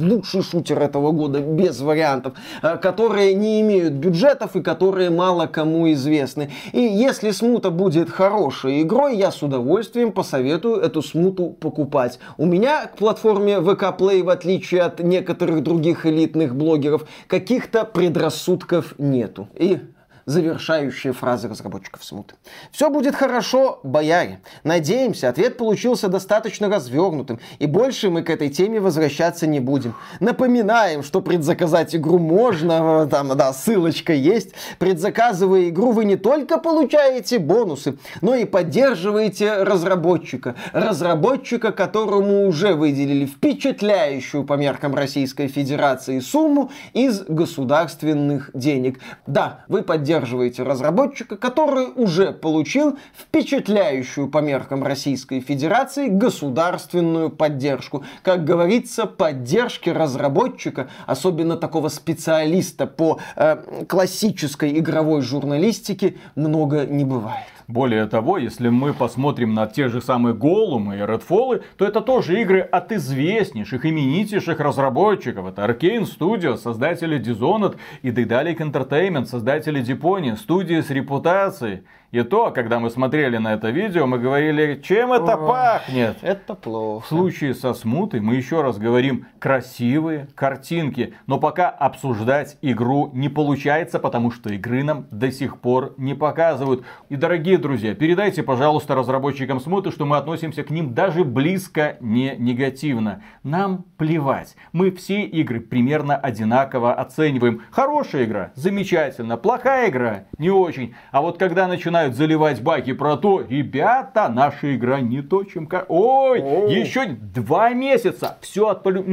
лучший 0.04 0.42
шутер 0.42 0.80
этого 0.82 1.12
года, 1.12 1.40
без 1.40 1.80
вариантов, 1.80 2.34
э, 2.62 2.76
которые 2.76 3.34
не 3.34 3.60
имеют 3.60 3.94
бюджетов 3.94 4.56
и 4.56 4.62
которые 4.62 5.10
мало 5.10 5.46
кому 5.46 5.90
известны. 5.92 6.50
И 6.72 6.80
если 6.80 7.30
смута 7.30 7.70
будет 7.70 8.10
хорошей 8.10 8.82
игрой, 8.82 9.16
я 9.16 9.30
с 9.30 9.42
удовольствием 9.42 10.12
посоветую 10.12 10.76
эту 10.76 11.02
смуту 11.02 11.50
покупать. 11.50 12.18
У 12.36 12.46
меня 12.46 12.86
к 12.86 12.96
платформе 12.96 13.54
VK 13.54 13.98
Play, 13.98 14.22
в 14.22 14.28
отличие 14.28 14.82
от 14.82 15.00
некоторых 15.00 15.62
других 15.62 16.06
элитных 16.06 16.54
блогеров, 16.54 17.06
каких-то 17.26 17.84
предрассудков 17.84 18.94
нету. 18.98 19.48
И 19.54 19.80
завершающие 20.26 21.12
фразы 21.12 21.48
разработчиков 21.48 22.04
смуты. 22.04 22.34
Все 22.72 22.90
будет 22.90 23.14
хорошо, 23.14 23.78
бояре. 23.84 24.40
Надеемся, 24.64 25.28
ответ 25.28 25.56
получился 25.56 26.08
достаточно 26.08 26.68
развернутым, 26.68 27.38
и 27.60 27.66
больше 27.66 28.10
мы 28.10 28.22
к 28.22 28.30
этой 28.30 28.48
теме 28.48 28.80
возвращаться 28.80 29.46
не 29.46 29.60
будем. 29.60 29.94
Напоминаем, 30.18 31.04
что 31.04 31.20
предзаказать 31.20 31.94
игру 31.94 32.18
можно, 32.18 33.06
там, 33.06 33.36
да, 33.36 33.52
ссылочка 33.52 34.12
есть. 34.12 34.50
Предзаказывая 34.80 35.68
игру, 35.68 35.92
вы 35.92 36.04
не 36.04 36.16
только 36.16 36.58
получаете 36.58 37.38
бонусы, 37.38 37.96
но 38.20 38.34
и 38.34 38.44
поддерживаете 38.44 39.62
разработчика. 39.62 40.56
Разработчика, 40.72 41.70
которому 41.70 42.48
уже 42.48 42.74
выделили 42.74 43.26
впечатляющую 43.26 44.42
по 44.42 44.54
меркам 44.54 44.92
Российской 44.96 45.46
Федерации 45.46 46.18
сумму 46.18 46.72
из 46.94 47.22
государственных 47.22 48.50
денег. 48.54 48.98
Да, 49.28 49.64
вы 49.68 49.82
поддерживаете 49.82 50.15
поддерживаете 50.16 50.62
разработчика, 50.62 51.36
который 51.36 51.88
уже 51.94 52.32
получил 52.32 52.98
впечатляющую 53.18 54.28
по 54.28 54.38
меркам 54.38 54.82
Российской 54.82 55.40
Федерации 55.40 56.08
государственную 56.08 57.28
поддержку. 57.28 58.04
Как 58.22 58.44
говорится, 58.44 59.04
поддержки 59.04 59.90
разработчика, 59.90 60.88
особенно 61.06 61.56
такого 61.56 61.88
специалиста 61.88 62.86
по 62.86 63.18
э, 63.36 63.84
классической 63.86 64.78
игровой 64.78 65.20
журналистике, 65.20 66.16
много 66.34 66.86
не 66.86 67.04
бывает. 67.04 67.55
Более 67.68 68.06
того, 68.06 68.38
если 68.38 68.68
мы 68.68 68.94
посмотрим 68.94 69.52
на 69.52 69.66
те 69.66 69.88
же 69.88 70.00
самые 70.00 70.34
Голумы 70.34 70.98
и 70.98 71.00
Redfall, 71.00 71.64
то 71.76 71.84
это 71.84 72.00
тоже 72.00 72.40
игры 72.40 72.60
от 72.60 72.92
известнейших, 72.92 73.84
именитейших 73.84 74.60
разработчиков. 74.60 75.46
Это 75.48 75.64
Arkane 75.64 76.06
Studio, 76.06 76.56
создатели 76.56 77.18
Dishonored 77.18 77.76
и 78.02 78.10
Daedalic 78.10 78.58
Entertainment, 78.58 79.26
создатели 79.26 79.82
Deeponi, 79.82 80.36
студии 80.36 80.80
с 80.80 80.90
репутацией. 80.90 81.82
И 82.12 82.22
то, 82.22 82.52
когда 82.52 82.78
мы 82.78 82.90
смотрели 82.90 83.36
на 83.36 83.54
это 83.54 83.70
видео, 83.70 84.06
мы 84.06 84.18
говорили, 84.18 84.80
чем 84.82 85.12
это 85.12 85.34
О, 85.34 85.46
пахнет. 85.48 86.16
Это 86.22 86.54
плохо. 86.54 87.04
В 87.04 87.08
случае 87.08 87.52
со 87.52 87.74
смутой 87.74 88.20
мы 88.20 88.36
еще 88.36 88.62
раз 88.62 88.78
говорим 88.78 89.26
красивые 89.40 90.28
картинки. 90.36 91.14
Но 91.26 91.38
пока 91.38 91.68
обсуждать 91.68 92.58
игру 92.62 93.10
не 93.12 93.28
получается, 93.28 93.98
потому 93.98 94.30
что 94.30 94.52
игры 94.52 94.84
нам 94.84 95.06
до 95.10 95.32
сих 95.32 95.60
пор 95.60 95.94
не 95.96 96.14
показывают. 96.14 96.84
И, 97.08 97.16
дорогие 97.16 97.58
друзья, 97.58 97.94
передайте, 97.94 98.44
пожалуйста, 98.44 98.94
разработчикам 98.94 99.58
смуты, 99.58 99.90
что 99.90 100.06
мы 100.06 100.16
относимся 100.16 100.62
к 100.62 100.70
ним 100.70 100.94
даже 100.94 101.24
близко 101.24 101.96
не 102.00 102.36
негативно. 102.38 103.22
Нам 103.42 103.84
плевать. 103.98 104.54
Мы 104.72 104.92
все 104.92 105.22
игры 105.22 105.58
примерно 105.60 106.16
одинаково 106.16 106.94
оцениваем. 106.94 107.62
Хорошая 107.72 108.24
игра, 108.24 108.52
замечательно. 108.54 109.36
Плохая 109.36 109.90
игра, 109.90 110.24
не 110.38 110.50
очень. 110.50 110.94
А 111.10 111.20
вот 111.20 111.38
когда 111.38 111.66
начинают 111.66 111.95
начинают 111.96 112.14
заливать 112.14 112.62
баки 112.62 112.92
про 112.92 113.16
то, 113.16 113.42
ребята, 113.48 114.28
наша 114.28 114.76
игра 114.76 115.00
не 115.00 115.22
то, 115.22 115.44
чем... 115.44 115.68
Ой, 115.88 116.42
О. 116.42 116.68
еще 116.68 117.06
два 117.06 117.70
месяца, 117.70 118.36
все 118.40 118.68
отполю... 118.68 119.04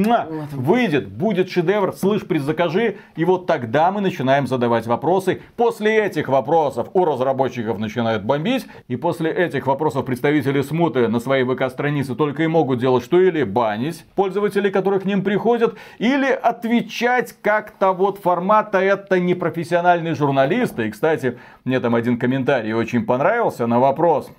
выйдет, 0.51 1.07
будет 1.07 1.49
шедевр, 1.49 1.93
слышь, 1.93 2.25
предзакажи. 2.27 2.97
И 3.15 3.23
вот 3.23 3.45
тогда 3.45 3.91
мы 3.91 4.01
начинаем 4.01 4.47
задавать 4.47 4.85
вопросы. 4.85 5.41
После 5.55 6.05
этих 6.05 6.27
вопросов 6.27 6.89
у 6.93 7.05
разработчиков 7.05 7.79
начинают 7.79 8.23
бомбить. 8.23 8.65
И 8.89 8.97
после 8.97 9.31
этих 9.31 9.67
вопросов 9.67 10.05
представители 10.05 10.61
смуты 10.61 11.07
на 11.07 11.19
своей 11.19 11.45
ВК-странице 11.45 12.15
только 12.15 12.43
и 12.43 12.47
могут 12.47 12.79
делать, 12.79 13.03
что 13.03 13.21
или 13.21 13.43
банить 13.43 14.05
пользователей, 14.15 14.71
которые 14.71 14.99
к 14.99 15.05
ним 15.05 15.23
приходят, 15.23 15.75
или 15.99 16.29
отвечать 16.29 17.35
как-то 17.41 17.93
вот 17.93 18.19
формата 18.19 18.79
это 18.79 19.19
непрофессиональные 19.19 20.15
журналисты. 20.15 20.87
И, 20.87 20.91
кстати, 20.91 21.37
мне 21.63 21.79
там 21.79 21.95
один 21.95 22.19
комментарий 22.19 22.72
очень 22.75 23.05
понравился 23.05 23.67
на 23.67 23.79
вопрос. 23.79 24.29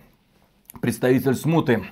Представитель 0.81 1.35
смуты. 1.35 1.85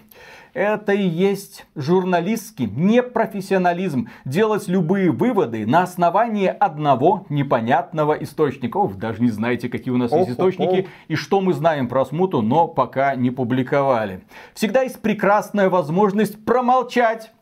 Это 0.55 0.93
и 0.93 1.03
есть 1.03 1.65
журналистский 1.75 2.67
непрофессионализм. 2.67 4.11
Делать 4.27 4.69
любые 4.69 5.11
выводы 5.11 5.67
на 5.67 5.83
основании 5.83 6.47
одного 6.47 7.25
непонятного 7.31 8.13
источника. 8.15 8.77
О, 8.77 8.89
даже 8.89 9.23
не 9.23 9.31
знаете, 9.31 9.71
какие 9.71 9.95
у 9.95 9.97
нас 9.97 10.13
есть 10.13 10.31
источники 10.31 10.89
и 11.09 11.15
что 11.15 11.41
мы 11.41 11.55
знаем 11.55 11.89
про 11.89 12.05
смуту, 12.05 12.43
но 12.43 12.69
пока 12.69 13.15
не 13.15 13.31
публиковали. 13.31 14.25
Всегда 14.53 14.83
есть 14.83 15.01
прекрасная 15.01 15.71
возможность 15.71 16.45
промолчать 16.45 17.33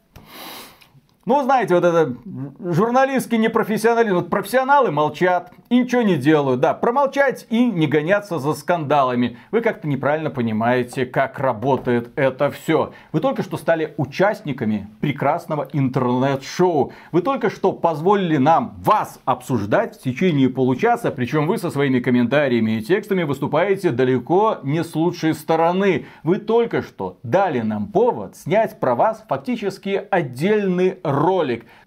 ну, 1.31 1.45
знаете, 1.45 1.77
вот 1.77 1.85
это 1.85 2.13
журналистский 2.59 3.39
непрофессионализм. 3.39 4.17
Вот 4.17 4.31
профессионалы 4.31 4.91
молчат 4.91 5.53
и 5.69 5.79
ничего 5.79 6.03
не 6.03 6.17
делают. 6.17 6.59
Да, 6.59 6.75
промолчать 6.75 7.47
и 7.51 7.67
не 7.67 7.87
гоняться 7.87 8.41
за 8.41 8.53
скандалами. 8.53 9.39
Вы 9.53 9.61
как-то 9.61 9.87
неправильно 9.87 10.31
понимаете, 10.31 11.07
как 11.07 11.39
работает 11.39 12.11
это 12.17 12.51
все. 12.51 12.93
Вы 13.13 13.21
только 13.21 13.45
что 13.45 13.57
стали 13.59 13.95
участниками 13.97 14.89
прекрасного 15.01 15.69
интернет-шоу. 15.73 16.93
Вы 17.13 17.23
только 17.23 17.49
что 17.49 17.71
позволили 17.71 18.37
нам 18.37 18.75
вас 18.83 19.21
обсуждать 19.25 19.99
в 19.99 20.03
течение 20.03 20.49
получаса. 20.49 21.13
Причем 21.13 21.47
вы 21.47 21.59
со 21.59 21.71
своими 21.71 22.01
комментариями 22.01 22.79
и 22.79 22.83
текстами 22.83 23.23
выступаете 23.23 23.91
далеко 23.91 24.59
не 24.65 24.83
с 24.83 24.97
лучшей 24.97 25.35
стороны. 25.35 26.07
Вы 26.25 26.39
только 26.39 26.83
что 26.83 27.19
дали 27.23 27.61
нам 27.61 27.87
повод 27.87 28.35
снять 28.35 28.81
про 28.81 28.97
вас 28.97 29.25
фактически 29.29 30.03
отдельный 30.11 30.99
ролик. 31.05 31.20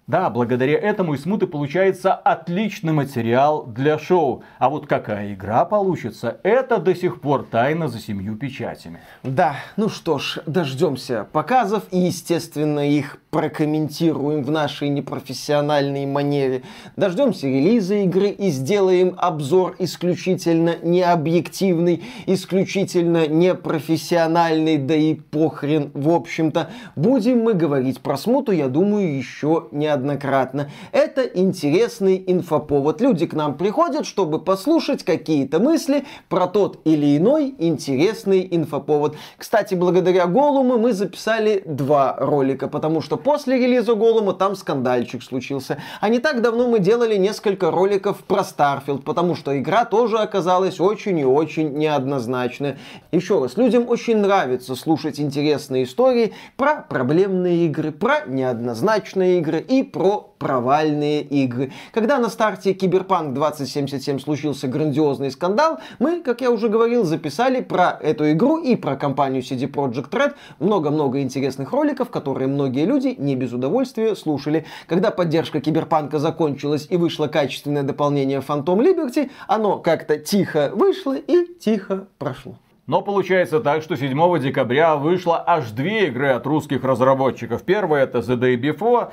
Да, 0.06 0.28
благодаря 0.28 0.78
этому 0.78 1.14
и 1.14 1.16
смуты 1.16 1.46
получается 1.46 2.12
отличный 2.12 2.92
материал 2.92 3.64
для 3.64 3.98
шоу. 3.98 4.42
А 4.58 4.68
вот 4.68 4.86
какая 4.86 5.32
игра 5.32 5.64
получится, 5.64 6.40
это 6.42 6.76
до 6.76 6.94
сих 6.94 7.22
пор 7.22 7.44
тайна 7.50 7.88
за 7.88 7.98
семью 7.98 8.36
печатями. 8.36 9.00
Да, 9.22 9.56
ну 9.78 9.88
что 9.88 10.18
ж, 10.18 10.40
дождемся 10.44 11.26
показов 11.32 11.84
и, 11.90 11.98
естественно, 11.98 12.86
их 12.86 13.16
прокомментируем 13.30 14.44
в 14.44 14.50
нашей 14.50 14.90
непрофессиональной 14.90 16.04
манере. 16.04 16.62
Дождемся 16.96 17.48
релиза 17.48 17.94
игры 17.96 18.28
и 18.28 18.50
сделаем 18.50 19.14
обзор 19.16 19.74
исключительно 19.78 20.76
необъективный, 20.82 22.04
исключительно 22.26 23.26
непрофессиональный, 23.26 24.76
да 24.76 24.94
и 24.94 25.14
похрен, 25.14 25.90
в 25.94 26.10
общем-то. 26.10 26.70
Будем 26.94 27.40
мы 27.40 27.54
говорить 27.54 28.00
про 28.00 28.18
смуту, 28.18 28.52
я 28.52 28.68
думаю, 28.68 29.13
еще 29.18 29.68
неоднократно. 29.70 30.70
Это 30.92 31.22
интересный 31.22 32.22
инфоповод. 32.26 33.00
Люди 33.00 33.26
к 33.26 33.34
нам 33.34 33.56
приходят, 33.56 34.06
чтобы 34.06 34.38
послушать 34.38 35.04
какие-то 35.04 35.58
мысли 35.58 36.04
про 36.28 36.46
тот 36.46 36.80
или 36.84 37.16
иной 37.16 37.54
интересный 37.58 38.46
инфоповод. 38.50 39.16
Кстати, 39.36 39.74
благодаря 39.74 40.26
Голуму 40.26 40.78
мы 40.78 40.92
записали 40.92 41.62
два 41.64 42.16
ролика, 42.18 42.68
потому 42.68 43.00
что 43.00 43.16
после 43.16 43.58
релиза 43.58 43.94
Голума 43.94 44.32
там 44.34 44.56
скандальчик 44.56 45.22
случился. 45.22 45.78
А 46.00 46.08
не 46.08 46.18
так 46.18 46.42
давно 46.42 46.68
мы 46.68 46.78
делали 46.78 47.16
несколько 47.16 47.70
роликов 47.70 48.18
про 48.24 48.40
Starfield, 48.40 49.02
потому 49.02 49.34
что 49.34 49.58
игра 49.58 49.84
тоже 49.84 50.18
оказалась 50.18 50.80
очень 50.80 51.18
и 51.18 51.24
очень 51.24 51.72
неоднозначная. 51.74 52.78
Еще 53.12 53.40
раз, 53.40 53.56
людям 53.56 53.88
очень 53.88 54.16
нравится 54.16 54.74
слушать 54.74 55.20
интересные 55.20 55.84
истории 55.84 56.32
про 56.56 56.76
проблемные 56.82 57.66
игры, 57.66 57.92
про 57.92 58.24
неоднозначные 58.26 59.03
игры 59.12 59.60
и 59.60 59.82
про 59.82 60.34
провальные 60.38 61.22
игры. 61.22 61.72
Когда 61.92 62.18
на 62.18 62.28
старте 62.28 62.74
Киберпанк 62.74 63.34
2077 63.34 64.18
случился 64.18 64.68
грандиозный 64.68 65.30
скандал, 65.30 65.78
мы, 65.98 66.20
как 66.20 66.40
я 66.40 66.50
уже 66.50 66.68
говорил, 66.68 67.04
записали 67.04 67.60
про 67.60 67.98
эту 68.02 68.30
игру 68.32 68.58
и 68.58 68.76
про 68.76 68.96
компанию 68.96 69.42
CD 69.42 69.70
Projekt 69.70 70.10
Red 70.10 70.34
много-много 70.58 71.20
интересных 71.20 71.72
роликов, 71.72 72.10
которые 72.10 72.48
многие 72.48 72.84
люди 72.84 73.14
не 73.16 73.36
без 73.36 73.52
удовольствия 73.52 74.14
слушали. 74.16 74.66
Когда 74.86 75.10
поддержка 75.10 75.60
Киберпанка 75.60 76.18
закончилась 76.18 76.86
и 76.90 76.96
вышло 76.96 77.26
качественное 77.26 77.82
дополнение 77.82 78.40
Phantom 78.40 78.78
Liberty, 78.78 79.30
оно 79.48 79.78
как-то 79.78 80.18
тихо 80.18 80.70
вышло 80.74 81.16
и 81.16 81.54
тихо 81.58 82.08
прошло. 82.18 82.56
Но 82.86 83.00
получается 83.00 83.60
так, 83.60 83.82
что 83.82 83.96
7 83.96 84.38
декабря 84.40 84.96
вышло 84.96 85.42
аж 85.46 85.70
две 85.70 86.08
игры 86.08 86.28
от 86.30 86.46
русских 86.46 86.84
разработчиков. 86.84 87.62
Первая 87.62 88.04
это 88.04 88.18
The 88.18 88.36
Day 88.36 88.56
Before, 88.56 89.10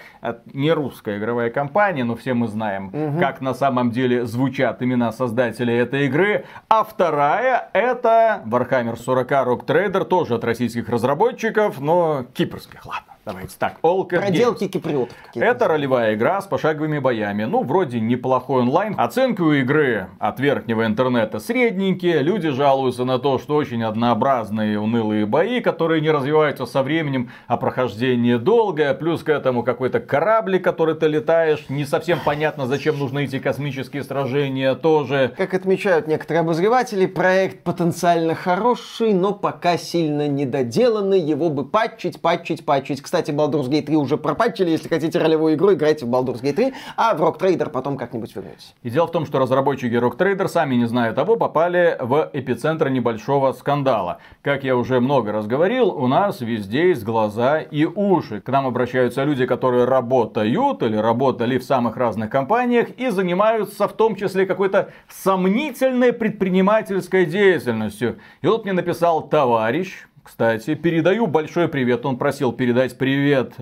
не 0.53 0.73
русская 0.73 1.17
игровая 1.17 1.49
компания, 1.49 2.03
но 2.03 2.15
все 2.15 2.33
мы 2.33 2.47
знаем, 2.47 2.87
угу. 2.87 3.19
как 3.19 3.39
на 3.39 3.53
самом 3.53 3.91
деле 3.91 4.25
звучат 4.25 4.81
имена 4.81 5.13
создателей 5.13 5.77
этой 5.77 6.07
игры. 6.07 6.45
А 6.67 6.83
вторая 6.83 7.69
это 7.71 8.41
Warhammer 8.45 8.97
40 8.97 9.31
Rock 9.31 9.65
Trader, 9.65 10.03
тоже 10.03 10.35
от 10.35 10.43
российских 10.43 10.89
разработчиков, 10.89 11.79
но 11.79 12.25
кипрских, 12.33 12.85
ладно. 12.85 13.10
Давайте 13.23 13.53
так, 13.59 13.77
Олкер 13.83 14.19
Проделки 14.19 14.67
киприотов. 14.67 15.15
Это 15.35 15.67
ролевая 15.67 16.15
игра 16.15 16.41
с 16.41 16.47
пошаговыми 16.47 16.97
боями. 16.97 17.43
Ну, 17.43 17.61
вроде 17.61 17.99
неплохой 17.99 18.63
онлайн. 18.63 18.95
Оценки 18.97 19.41
у 19.41 19.51
игры 19.51 20.07
от 20.17 20.39
верхнего 20.39 20.87
интернета 20.87 21.39
средненькие. 21.39 22.23
Люди 22.23 22.49
жалуются 22.49 23.05
на 23.05 23.19
то, 23.19 23.37
что 23.37 23.57
очень 23.57 23.83
однообразные 23.83 24.79
унылые 24.79 25.27
бои, 25.27 25.61
которые 25.61 26.01
не 26.01 26.09
развиваются 26.09 26.65
со 26.65 26.81
временем, 26.81 27.29
а 27.45 27.57
прохождение 27.57 28.39
долгое. 28.39 28.95
Плюс 28.95 29.21
к 29.21 29.29
этому 29.29 29.61
какой-то 29.61 29.99
кораблик, 29.99 30.63
который 30.63 30.95
ты 30.95 31.05
летаешь. 31.05 31.65
Не 31.69 31.85
совсем 31.85 32.19
понятно, 32.25 32.65
зачем 32.65 32.97
нужны 32.97 33.25
эти 33.25 33.37
космические 33.37 34.03
сражения 34.03 34.73
тоже. 34.73 35.31
Как 35.37 35.53
отмечают 35.53 36.07
некоторые 36.07 36.41
обозреватели, 36.41 37.05
проект 37.05 37.63
потенциально 37.63 38.33
хороший, 38.33 39.13
но 39.13 39.31
пока 39.31 39.77
сильно 39.77 40.27
недоделанный. 40.27 41.19
Его 41.19 41.51
бы 41.51 41.65
патчить, 41.65 42.19
патчить, 42.19 42.65
патчить. 42.65 43.10
Кстати, 43.11 43.31
Baldur's 43.31 43.67
Gate 43.67 43.81
3 43.81 43.97
уже 43.97 44.15
пропатчили. 44.15 44.69
Если 44.69 44.87
хотите 44.87 45.19
ролевую 45.19 45.55
игру, 45.55 45.73
играйте 45.73 46.05
в 46.05 46.09
Baldur's 46.09 46.41
Gate 46.41 46.53
3, 46.53 46.73
а 46.95 47.13
в 47.13 47.21
Rock 47.21 47.41
Trader 47.41 47.69
потом 47.69 47.97
как-нибудь 47.97 48.33
вернетесь. 48.33 48.73
И 48.83 48.89
дело 48.89 49.05
в 49.05 49.11
том, 49.11 49.25
что 49.25 49.37
разработчики 49.37 49.93
Rock 49.95 50.15
Trader, 50.15 50.47
сами 50.47 50.75
не 50.75 50.85
зная 50.85 51.11
того, 51.11 51.35
попали 51.35 51.97
в 51.99 52.29
эпицентр 52.31 52.87
небольшого 52.87 53.51
скандала. 53.51 54.19
Как 54.41 54.63
я 54.63 54.77
уже 54.77 55.01
много 55.01 55.33
раз 55.33 55.45
говорил, 55.45 55.89
у 55.89 56.07
нас 56.07 56.39
везде 56.39 56.87
есть 56.87 57.03
глаза 57.03 57.59
и 57.59 57.83
уши. 57.83 58.39
К 58.39 58.47
нам 58.47 58.65
обращаются 58.65 59.25
люди, 59.25 59.45
которые 59.45 59.83
работают 59.83 60.81
или 60.81 60.95
работали 60.95 61.57
в 61.57 61.65
самых 61.65 61.97
разных 61.97 62.29
компаниях 62.29 62.91
и 62.91 63.09
занимаются 63.09 63.89
в 63.89 63.91
том 63.91 64.15
числе 64.15 64.45
какой-то 64.45 64.93
сомнительной 65.09 66.13
предпринимательской 66.13 67.25
деятельностью. 67.25 68.19
И 68.41 68.47
вот 68.47 68.63
мне 68.63 68.71
написал 68.71 69.27
товарищ, 69.27 70.07
кстати, 70.23 70.75
передаю 70.75 71.27
большой 71.27 71.67
привет. 71.67 72.05
Он 72.05 72.17
просил 72.17 72.53
передать 72.53 72.97
привет 72.97 73.53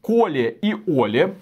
Коле 0.00 0.50
и 0.50 0.74
Оле. 0.86 1.34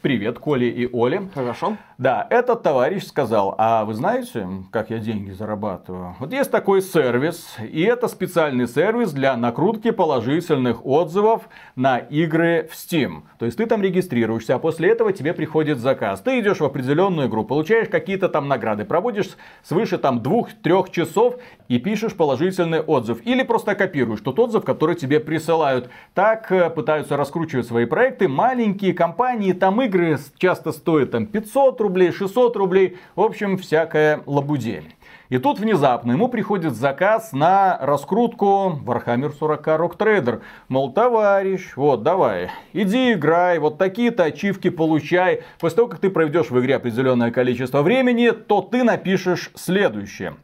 Привет, 0.00 0.38
Коле 0.38 0.68
и 0.68 0.88
Оле. 0.92 1.28
Хорошо. 1.32 1.76
Да, 2.02 2.26
этот 2.30 2.64
товарищ 2.64 3.04
сказал, 3.04 3.54
а 3.58 3.84
вы 3.84 3.94
знаете, 3.94 4.48
как 4.72 4.90
я 4.90 4.98
деньги 4.98 5.30
зарабатываю? 5.30 6.16
Вот 6.18 6.32
есть 6.32 6.50
такой 6.50 6.82
сервис, 6.82 7.54
и 7.60 7.82
это 7.82 8.08
специальный 8.08 8.66
сервис 8.66 9.12
для 9.12 9.36
накрутки 9.36 9.92
положительных 9.92 10.84
отзывов 10.84 11.42
на 11.76 11.98
игры 11.98 12.68
в 12.68 12.74
Steam. 12.74 13.22
То 13.38 13.44
есть 13.46 13.56
ты 13.56 13.66
там 13.66 13.82
регистрируешься, 13.82 14.56
а 14.56 14.58
после 14.58 14.90
этого 14.90 15.12
тебе 15.12 15.32
приходит 15.32 15.78
заказ. 15.78 16.20
Ты 16.22 16.40
идешь 16.40 16.58
в 16.58 16.64
определенную 16.64 17.28
игру, 17.28 17.44
получаешь 17.44 17.88
какие-то 17.88 18.28
там 18.28 18.48
награды, 18.48 18.84
проводишь 18.84 19.36
свыше 19.62 19.96
там 19.96 20.24
двух-трех 20.24 20.90
часов 20.90 21.36
и 21.68 21.78
пишешь 21.78 22.16
положительный 22.16 22.80
отзыв. 22.80 23.24
Или 23.24 23.44
просто 23.44 23.76
копируешь 23.76 24.22
тот 24.22 24.40
отзыв, 24.40 24.64
который 24.64 24.96
тебе 24.96 25.20
присылают. 25.20 25.88
Так 26.14 26.50
э, 26.50 26.68
пытаются 26.68 27.16
раскручивать 27.16 27.68
свои 27.68 27.84
проекты 27.84 28.26
маленькие 28.26 28.92
компании, 28.92 29.52
там 29.52 29.80
игры 29.82 30.18
часто 30.36 30.72
стоят 30.72 31.12
там 31.12 31.26
500 31.26 31.80
рублей, 31.80 31.91
рублей, 31.92 32.10
600 32.10 32.56
рублей, 32.56 32.96
в 33.14 33.20
общем, 33.20 33.58
всякая 33.58 34.22
лабудень. 34.24 34.94
И 35.28 35.38
тут 35.38 35.58
внезапно 35.58 36.12
ему 36.12 36.28
приходит 36.28 36.74
заказ 36.74 37.32
на 37.32 37.78
раскрутку 37.80 38.80
Warhammer 38.84 39.32
40 39.38 39.66
Rock 39.66 39.96
Trader. 39.98 40.42
Мол, 40.68 40.92
товарищ, 40.92 41.72
вот 41.76 42.02
давай, 42.02 42.50
иди 42.72 43.12
играй, 43.12 43.58
вот 43.58 43.78
такие-то 43.78 44.24
ачивки 44.24 44.70
получай. 44.70 45.42
После 45.60 45.76
того, 45.76 45.88
как 45.88 46.00
ты 46.00 46.10
проведешь 46.10 46.50
в 46.50 46.58
игре 46.60 46.76
определенное 46.76 47.30
количество 47.30 47.82
времени, 47.82 48.30
то 48.30 48.62
ты 48.62 48.84
напишешь 48.84 49.50
следующее. 49.54 50.36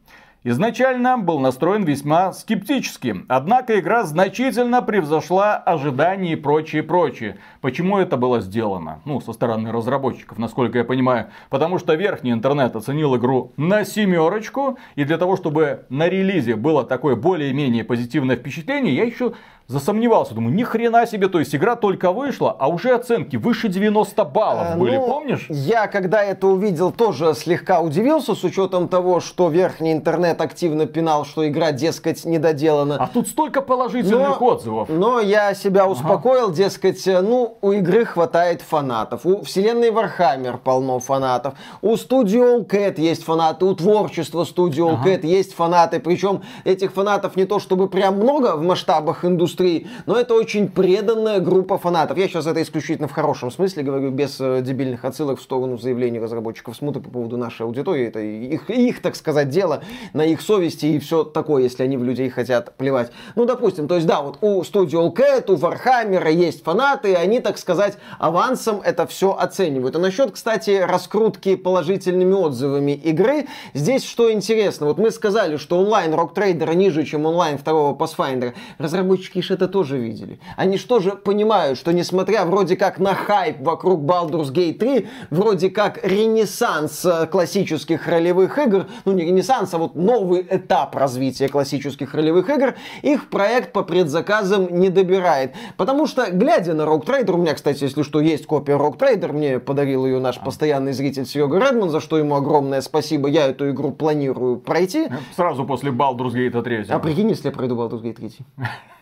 Изначально 0.51 1.19
был 1.19 1.41
настроен 1.41 1.85
весьма 1.85 2.33
скептически, 2.33 3.27
однако 3.29 3.79
игра 3.79 4.05
значительно 4.05 4.81
превзошла 4.81 5.59
ожидания 5.59 6.33
и 6.33 6.37
прочее, 6.37 6.83
прочее. 6.83 7.37
Почему 7.61 7.99
это 7.99 8.17
было 8.17 8.41
сделано? 8.41 9.03
Ну, 9.05 9.21
со 9.21 9.35
стороны 9.35 9.71
разработчиков, 9.71 10.39
насколько 10.39 10.79
я 10.79 10.85
понимаю. 10.85 11.27
Потому 11.51 11.79
что 11.79 11.93
верхний 11.97 12.33
интернет 12.33 12.75
оценил 12.77 13.15
игру 13.17 13.53
на 13.59 13.85
семерочку, 13.85 14.79
и 14.95 15.05
для 15.05 15.19
того, 15.19 15.37
чтобы 15.37 15.85
на 15.91 16.09
релизе 16.09 16.57
было 16.57 16.83
такое 16.83 17.15
более-менее 17.15 17.85
позитивное 17.85 18.37
впечатление, 18.37 18.97
я 18.97 19.05
еще 19.05 19.35
засомневался. 19.69 20.35
Думаю, 20.35 20.55
ни 20.55 20.63
хрена 20.63 21.07
себе, 21.07 21.29
то 21.29 21.39
есть 21.39 21.55
игра 21.55 21.77
только 21.77 22.11
вышла, 22.11 22.57
а 22.59 22.69
уже 22.69 22.95
оценки 22.95 23.37
выше 23.37 23.69
90 23.69 24.25
баллов 24.25 24.69
Э, 24.69 24.77
были, 24.77 24.97
ну, 24.97 25.07
помнишь? 25.07 25.47
Я, 25.51 25.87
когда 25.87 26.25
это 26.25 26.47
увидел, 26.47 26.91
тоже 26.91 27.35
слегка 27.35 27.81
удивился, 27.81 28.35
с 28.35 28.43
учетом 28.45 28.89
того, 28.89 29.21
что 29.21 29.49
верхний 29.49 29.93
интернет 29.93 30.41
активно 30.41 30.87
пинал, 30.87 31.27
что 31.27 31.47
игра, 31.47 31.73
дескать, 31.73 32.25
недоделана. 32.25 32.97
А 32.99 33.07
тут 33.07 33.29
столько 33.29 33.61
положительных 33.61 34.41
отзывов. 34.41 34.89
Но 34.89 35.21
я 35.21 35.55
себя 35.55 35.87
успокоил, 35.87 36.51
дескать, 36.51 37.07
э, 37.07 37.21
ну, 37.21 37.59
у 37.61 37.73
игры 37.73 38.07
хватает 38.07 38.63
фанатов. 38.63 39.27
У 39.27 39.43
вселенной 39.43 39.91
Warhammer 39.91 40.59
полно 40.59 40.99
фанатов. 40.99 41.55
У 41.83 41.95
Studio 41.95 42.67
Cat 42.67 42.99
есть 42.99 43.23
фанаты, 43.23 43.67
у 43.67 43.75
творчества 43.75 44.45
Studio 44.45 44.99
Cat 45.05 45.27
есть 45.27 45.55
фанаты. 45.55 46.01
Причем 46.01 46.43
этих 46.65 46.93
фанатов 46.93 47.37
не 47.37 47.45
то 47.45 47.59
чтобы 47.59 47.89
прям 47.89 48.17
много 48.17 48.57
в 48.57 48.63
масштабах 48.63 49.27
индустрии, 49.27 49.58
но 50.07 50.17
это 50.17 50.35
очень 50.35 50.69
преданная 50.69 51.41
группа 51.41 51.79
фанатов. 51.79 52.19
Я 52.19 52.29
сейчас 52.29 52.47
это 52.47 52.63
исключительно 52.63 53.09
в 53.09 53.13
хорошем 53.13 53.51
смысле 53.51 53.83
говорю, 53.83 54.11
без 54.11 54.41
э, 54.41 54.61
дебильных 54.63 55.05
отсылок 55.05 55.39
в 55.39 55.43
сторону 55.43 55.79
заявлений 55.79 56.19
разработчиков 56.19 56.77
смуты 56.77 57.01
по 57.01 57.11
поводу 57.11 57.37
нашей 57.37 57.63
аудитории. 57.63 58.07
Это 58.07 58.21
их, 58.21 58.71
их, 58.71 59.03
так 59.03 59.17
сказать, 59.17 59.49
дело, 59.49 59.83
на 60.13 60.25
их 60.25 60.41
совести 60.41 60.87
и 60.87 60.99
все 60.99 61.25
такое, 61.25 61.63
если 61.65 61.83
они 61.83 61.97
в 61.97 62.05
людей 62.05 62.29
хотят 62.29 62.77
плевать. 62.77 63.11
Ну, 63.35 63.45
допустим, 63.45 63.89
то 63.89 63.97
есть, 63.97 64.07
да, 64.07 64.23
вот 64.23 64.39
у 64.41 64.63
Studio 64.63 65.13
Cat, 65.15 65.51
у 65.51 65.57
Warhammer 65.57 66.33
есть 66.33 66.63
фанаты, 66.63 67.13
и 67.13 67.15
они, 67.15 67.41
так 67.41 67.59
сказать, 67.59 67.99
авансом 68.19 68.81
это 68.81 69.07
все 69.07 69.37
оценивают. 69.37 69.97
А 69.97 69.99
насчет, 69.99 70.33
кстати, 70.33 70.83
раскрутки 70.87 71.57
положительными 71.57 72.33
отзывами 72.35 72.93
игры, 72.93 73.47
здесь 73.75 74.05
что 74.05 74.33
интересно, 74.33 74.87
вот 74.87 74.99
мы 74.99 75.11
сказали, 75.11 75.57
что 75.57 75.79
онлайн 75.79 76.13
Rock 76.15 76.35
Trader 76.35 76.75
ниже, 76.75 77.05
чем 77.05 77.27
онлайн 77.27 77.59
второго 77.59 77.97
Pathfinder. 77.97 78.55
Разработчики 78.79 79.41
же 79.49 79.55
это 79.55 79.67
тоже 79.67 79.99
видели. 79.99 80.39
Они 80.57 80.77
что 80.79 81.01
же 81.01 81.13
понимают, 81.13 81.79
что 81.79 81.93
несмотря 81.93 82.45
вроде 82.45 82.77
как 82.77 82.99
на 82.99 83.15
хайп 83.15 83.61
вокруг 83.61 84.01
Baldur's 84.01 84.53
Gate 84.53 84.75
3, 84.75 85.09
вроде 85.31 85.71
как 85.71 86.05
ренессанс 86.07 87.05
э, 87.05 87.27
классических 87.27 88.07
ролевых 88.07 88.59
игр, 88.59 88.87
ну 89.05 89.13
не 89.13 89.25
ренессанс, 89.25 89.75
а 89.75 89.79
вот 89.79 89.97
новый 89.97 90.47
этап 90.49 90.95
развития 90.95 91.49
классических 91.49 92.15
ролевых 92.15 92.49
игр, 92.49 92.75
их 93.03 93.29
проект 93.31 93.73
по 93.73 93.83
предзаказам 93.83 94.79
не 94.79 94.91
добирает. 94.91 95.55
Потому 95.77 96.07
что, 96.07 96.31
глядя 96.31 96.75
на 96.75 96.83
Rogue 96.83 97.05
Trader, 97.05 97.33
у 97.33 97.39
меня, 97.39 97.55
кстати, 97.55 97.85
если 97.85 98.03
что, 98.03 98.21
есть 98.21 98.47
копия 98.47 98.77
Rogue 98.77 98.99
Trader, 98.99 99.33
мне 99.33 99.59
подарил 99.59 100.07
ее 100.07 100.21
наш 100.21 100.39
постоянный 100.39 100.93
зритель 100.93 101.27
Серега 101.27 101.59
Редман, 101.59 101.91
за 101.91 102.01
что 102.01 102.19
ему 102.19 102.37
огромное 102.37 102.81
спасибо. 102.81 103.29
Я 103.29 103.49
эту 103.49 103.71
игру 103.71 103.91
планирую 103.93 104.59
пройти. 104.59 105.09
Сразу 105.35 105.65
после 105.65 105.91
Baldur's 105.91 106.35
Gate 106.35 106.63
3. 106.63 106.87
А 106.89 106.99
прикинь, 106.99 107.31
если 107.31 107.49
я 107.49 107.53
пройду 107.53 107.77
Baldur's 107.77 108.03
Gate 108.03 108.15
3. 108.15 108.31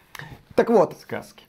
Так 0.56 0.70
вот, 0.70 0.96
Сказки. 0.98 1.45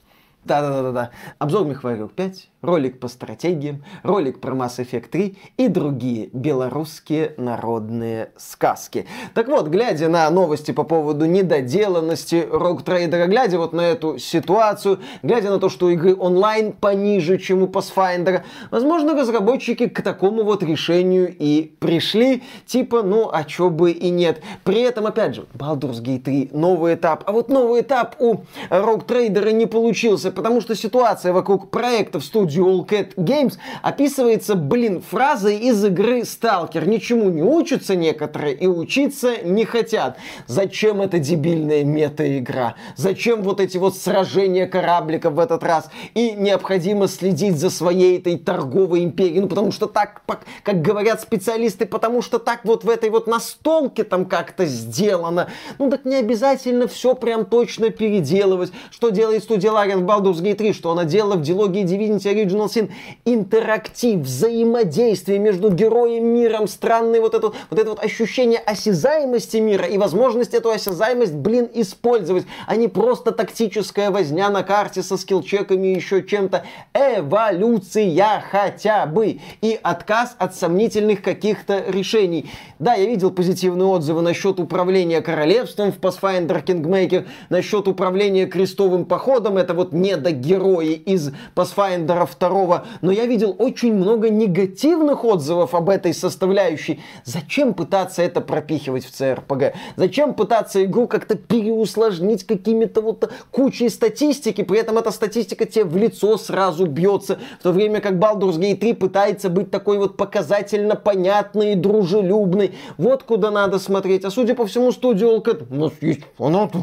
Да-да-да-да. 0.48 1.12
Обзор 1.38 1.66
Михварил 1.66 2.08
5, 2.08 2.50
ролик 2.62 3.00
по 3.00 3.08
стратегиям, 3.08 3.84
ролик 4.04 4.40
про 4.40 4.54
Mass 4.56 4.80
Effect 4.80 5.10
3 5.10 5.38
и 5.58 5.68
другие 5.68 6.30
белорусские 6.34 7.34
народные 7.38 8.32
сказки. 8.38 9.06
Так 9.34 9.48
вот, 9.48 9.68
глядя 9.68 10.10
на 10.10 10.30
новости 10.30 10.72
по 10.72 10.84
поводу 10.84 11.26
недоделанности 11.26 12.48
Trader, 12.48 13.28
глядя 13.28 13.58
вот 13.58 13.74
на 13.74 13.82
эту 13.82 14.18
ситуацию, 14.18 15.00
глядя 15.22 15.50
на 15.50 15.60
то, 15.60 15.70
что 15.70 15.90
игры 15.90 16.16
онлайн 16.16 16.72
пониже, 16.72 17.38
чем 17.38 17.64
у 17.64 17.68
Pathfinder, 17.68 18.44
возможно, 18.72 19.14
разработчики 19.14 19.88
к 19.88 20.02
такому 20.02 20.44
вот 20.44 20.64
решению 20.64 21.36
и 21.38 21.74
пришли, 21.80 22.44
типа, 22.66 23.04
ну, 23.04 23.30
а 23.32 23.44
чё 23.44 23.70
бы 23.70 23.92
и 23.92 24.10
нет. 24.10 24.42
При 24.64 24.82
этом, 24.82 25.06
опять 25.06 25.36
же, 25.36 25.46
Baldur's 25.54 26.02
Gate 26.02 26.22
3 26.22 26.50
новый 26.54 26.96
этап, 26.96 27.24
а 27.26 27.32
вот 27.34 27.50
новый 27.50 27.82
этап 27.82 28.16
у 28.20 28.38
Trader 28.70 29.52
не 29.52 29.66
получился, 29.66 30.32
потому 30.38 30.62
что 30.62 30.76
ситуация 30.76 31.34
вокруг 31.34 31.72
проектов 31.72 32.24
студии 32.24 32.62
All 32.62 32.88
Cat 32.88 33.16
Games 33.16 33.56
описывается, 33.82 34.54
блин, 34.54 35.02
фразой 35.02 35.58
из 35.58 35.84
игры 35.84 36.20
Stalker. 36.22 36.88
Ничему 36.88 37.32
не 37.32 37.42
учатся 37.42 37.96
некоторые 37.96 38.54
и 38.54 38.68
учиться 38.68 39.38
не 39.44 39.66
хотят. 39.66 40.18
Зачем 40.46 41.02
эта 41.02 41.18
дебильная 41.18 41.84
мета-игра? 41.84 42.76
Зачем 42.96 43.42
вот 43.42 43.60
эти 43.60 43.80
вот 43.80 43.98
сражения 43.98 44.68
корабликов 44.68 45.34
в 45.34 45.40
этот 45.40 45.64
раз? 45.64 45.90
И 46.14 46.34
необходимо 46.34 47.08
следить 47.08 47.58
за 47.58 47.72
своей 47.72 48.20
этой 48.20 48.38
торговой 48.38 49.06
империей. 49.06 49.40
Ну, 49.40 49.48
потому 49.48 49.72
что 49.72 49.88
так, 49.88 50.22
как 50.62 50.84
говорят 50.84 51.20
специалисты, 51.20 51.88
потому 51.88 52.22
что 52.22 52.38
так 52.38 52.64
вот 52.64 52.84
в 52.84 52.90
этой 52.92 53.10
вот 53.10 53.26
настолке 53.26 54.04
там 54.04 54.26
как-то 54.26 54.68
сделано. 54.68 55.48
Ну, 55.80 55.90
так 55.90 56.06
не 56.06 56.18
обязательно 56.18 56.88
все 56.88 57.16
прям 57.16 57.44
точно 57.44 57.90
переделывать. 57.90 58.72
Что 58.92 59.10
делает 59.10 59.42
студия 59.42 59.72
Larian 59.72 60.02
в 60.02 60.06
Baldur's 60.18 60.42
Gate 60.42 60.56
3? 60.56 60.74
Что 60.74 60.92
она 60.92 61.06
делала 61.06 61.36
в 61.36 61.42
Dilogi 61.42 61.84
Divinity 61.84 62.34
Original 62.34 62.68
Sin? 62.68 62.92
Интерактив, 63.26 64.20
взаимодействие 64.20 65.40
между 65.40 65.70
героем, 65.70 66.26
миром, 66.26 66.68
странное 66.68 67.22
вот 67.22 67.34
это, 67.34 67.54
вот 67.70 67.80
это 67.80 67.90
вот 67.90 68.04
ощущение 68.04 68.60
осязаемости 68.60 69.58
мира 69.58 69.86
и 69.86 69.98
возможность 69.98 70.54
эту 70.54 70.70
осязаемость, 70.70 71.34
блин, 71.34 71.70
использовать, 71.74 72.46
а 72.66 72.76
не 72.76 72.88
просто 72.88 73.32
тактическая 73.32 74.12
возня 74.12 74.50
на 74.50 74.64
карте 74.64 75.04
со 75.04 75.18
скиллчеками 75.18 75.88
и 75.88 75.96
еще 75.96 76.24
чем-то. 76.24 76.64
Эволюция 76.94 78.44
хотя 78.52 79.06
бы. 79.06 79.40
И 79.62 79.80
отказ 79.82 80.36
от 80.40 80.56
сомнительных 80.56 81.22
каких-то 81.22 81.84
решений. 81.88 82.50
Да, 82.80 82.94
я 82.94 83.06
видел 83.06 83.32
позитивные 83.32 83.88
отзывы 83.88 84.22
насчет 84.22 84.60
управления 84.60 85.22
королевством 85.22 85.92
в 85.92 86.00
Pathfinder 86.00 86.64
Kingmaker, 86.64 87.26
насчет 87.50 87.88
управления 87.88 88.46
крестовым 88.46 89.06
походом, 89.06 89.58
это 89.58 89.74
вот 89.74 89.94
недогерои 90.08 90.94
из 90.94 91.32
Pathfinder 91.56 92.28
2, 92.40 92.86
но 93.02 93.12
я 93.12 93.26
видел 93.26 93.56
очень 93.58 93.94
много 93.94 94.30
негативных 94.30 95.24
отзывов 95.24 95.74
об 95.74 95.90
этой 95.90 96.14
составляющей. 96.14 97.02
Зачем 97.24 97.74
пытаться 97.74 98.22
это 98.22 98.42
пропихивать 98.42 99.06
в 99.06 99.12
CRPG? 99.12 99.74
Зачем 99.96 100.34
пытаться 100.34 100.84
игру 100.86 101.08
как-то 101.08 101.36
переусложнить 101.36 102.46
какими-то 102.46 103.02
вот 103.02 103.32
кучей 103.52 103.90
статистики, 103.90 104.64
при 104.64 104.80
этом 104.80 104.98
эта 104.98 105.12
статистика 105.12 105.66
тебе 105.66 105.86
в 105.86 105.98
лицо 105.98 106.38
сразу 106.38 106.86
бьется, 106.86 107.40
в 107.60 107.64
то 107.64 107.72
время 107.72 108.02
как 108.02 108.14
Baldur's 108.14 108.58
Gate 108.58 108.78
3 108.78 108.94
пытается 108.94 109.50
быть 109.50 109.72
такой 109.72 109.98
вот 109.98 110.18
показательно 110.18 110.96
понятной 110.96 111.74
и 111.74 111.76
дружелюбной. 111.76 112.76
Вот 112.98 113.24
куда 113.24 113.52
надо 113.52 113.80
смотреть. 113.80 114.26
А 114.26 114.32
судя 114.32 114.56
по 114.56 114.66
всему, 114.66 114.92
студия 114.92 115.28
Allcat, 115.28 115.68
у 115.70 115.76
нас 115.76 115.94
есть 116.02 116.22
фанаты, 116.38 116.80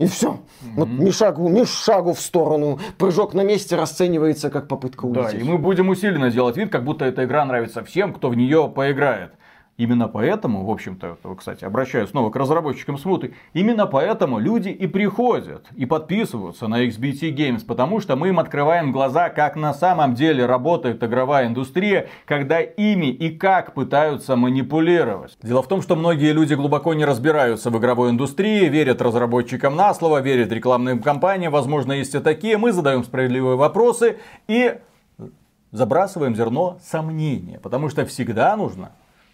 и 0.00 0.06
все. 0.06 0.40
Вот 0.76 0.88
ни 0.88 1.10
шагу, 1.10 1.48
ни 1.50 1.64
шагу 1.64 2.14
в 2.14 2.20
сторону. 2.20 2.78
Прыжок 2.96 3.34
на 3.34 3.44
месте 3.44 3.76
расценивается 3.76 4.48
как 4.48 4.66
попытка 4.66 5.06
Да, 5.06 5.20
улететь. 5.20 5.42
и 5.42 5.44
мы 5.44 5.58
будем 5.58 5.90
усиленно 5.90 6.30
делать 6.30 6.56
вид, 6.56 6.72
как 6.72 6.84
будто 6.84 7.04
эта 7.04 7.24
игра 7.24 7.44
нравится 7.44 7.84
всем, 7.84 8.14
кто 8.14 8.30
в 8.30 8.34
нее 8.34 8.72
поиграет. 8.74 9.32
Именно 9.80 10.08
поэтому, 10.08 10.66
в 10.66 10.70
общем-то, 10.70 11.16
кстати, 11.38 11.64
обращаюсь 11.64 12.10
снова 12.10 12.28
к 12.28 12.36
разработчикам 12.36 12.98
смуты, 12.98 13.32
именно 13.54 13.86
поэтому 13.86 14.38
люди 14.38 14.68
и 14.68 14.86
приходят 14.86 15.68
и 15.74 15.86
подписываются 15.86 16.68
на 16.68 16.86
XBT 16.86 17.34
Games, 17.34 17.64
потому 17.64 17.98
что 18.00 18.14
мы 18.14 18.28
им 18.28 18.38
открываем 18.38 18.92
глаза, 18.92 19.30
как 19.30 19.56
на 19.56 19.72
самом 19.72 20.12
деле 20.12 20.44
работает 20.44 21.02
игровая 21.02 21.46
индустрия, 21.46 22.08
когда 22.26 22.60
ими 22.60 23.06
и 23.06 23.30
как 23.34 23.72
пытаются 23.72 24.36
манипулировать. 24.36 25.38
Дело 25.42 25.62
в 25.62 25.66
том, 25.66 25.80
что 25.80 25.96
многие 25.96 26.34
люди 26.34 26.52
глубоко 26.52 26.92
не 26.92 27.06
разбираются 27.06 27.70
в 27.70 27.78
игровой 27.78 28.10
индустрии, 28.10 28.68
верят 28.68 29.00
разработчикам 29.00 29.76
на 29.76 29.94
слово, 29.94 30.20
верят 30.20 30.52
рекламным 30.52 30.98
компаниям, 30.98 31.52
возможно, 31.52 31.92
есть 31.92 32.14
и 32.14 32.18
такие. 32.18 32.58
Мы 32.58 32.72
задаем 32.72 33.02
справедливые 33.02 33.56
вопросы 33.56 34.18
и 34.46 34.74
забрасываем 35.72 36.36
зерно 36.36 36.76
сомнения, 36.82 37.58
потому 37.60 37.88
что 37.88 38.04
всегда 38.04 38.54
нужно 38.58 38.90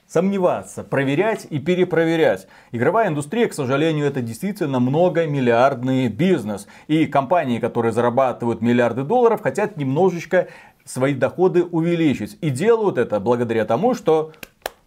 сомневаться, 0.08 0.84
проверять 0.84 1.46
и 1.50 1.58
перепроверять. 1.58 2.46
Игровая 2.72 3.08
индустрия, 3.08 3.48
к 3.48 3.54
сожалению, 3.54 4.06
это 4.06 4.22
действительно 4.22 4.80
многомиллиардный 4.80 6.08
бизнес. 6.08 6.66
И 6.86 7.06
компании, 7.06 7.58
которые 7.58 7.92
зарабатывают 7.92 8.62
миллиарды 8.62 9.02
долларов, 9.02 9.42
хотят 9.42 9.76
немножечко 9.76 10.48
свои 10.84 11.14
доходы 11.14 11.64
увеличить. 11.64 12.38
И 12.40 12.50
делают 12.50 12.96
это 12.96 13.18
благодаря 13.18 13.64
тому, 13.64 13.94
что 13.94 14.32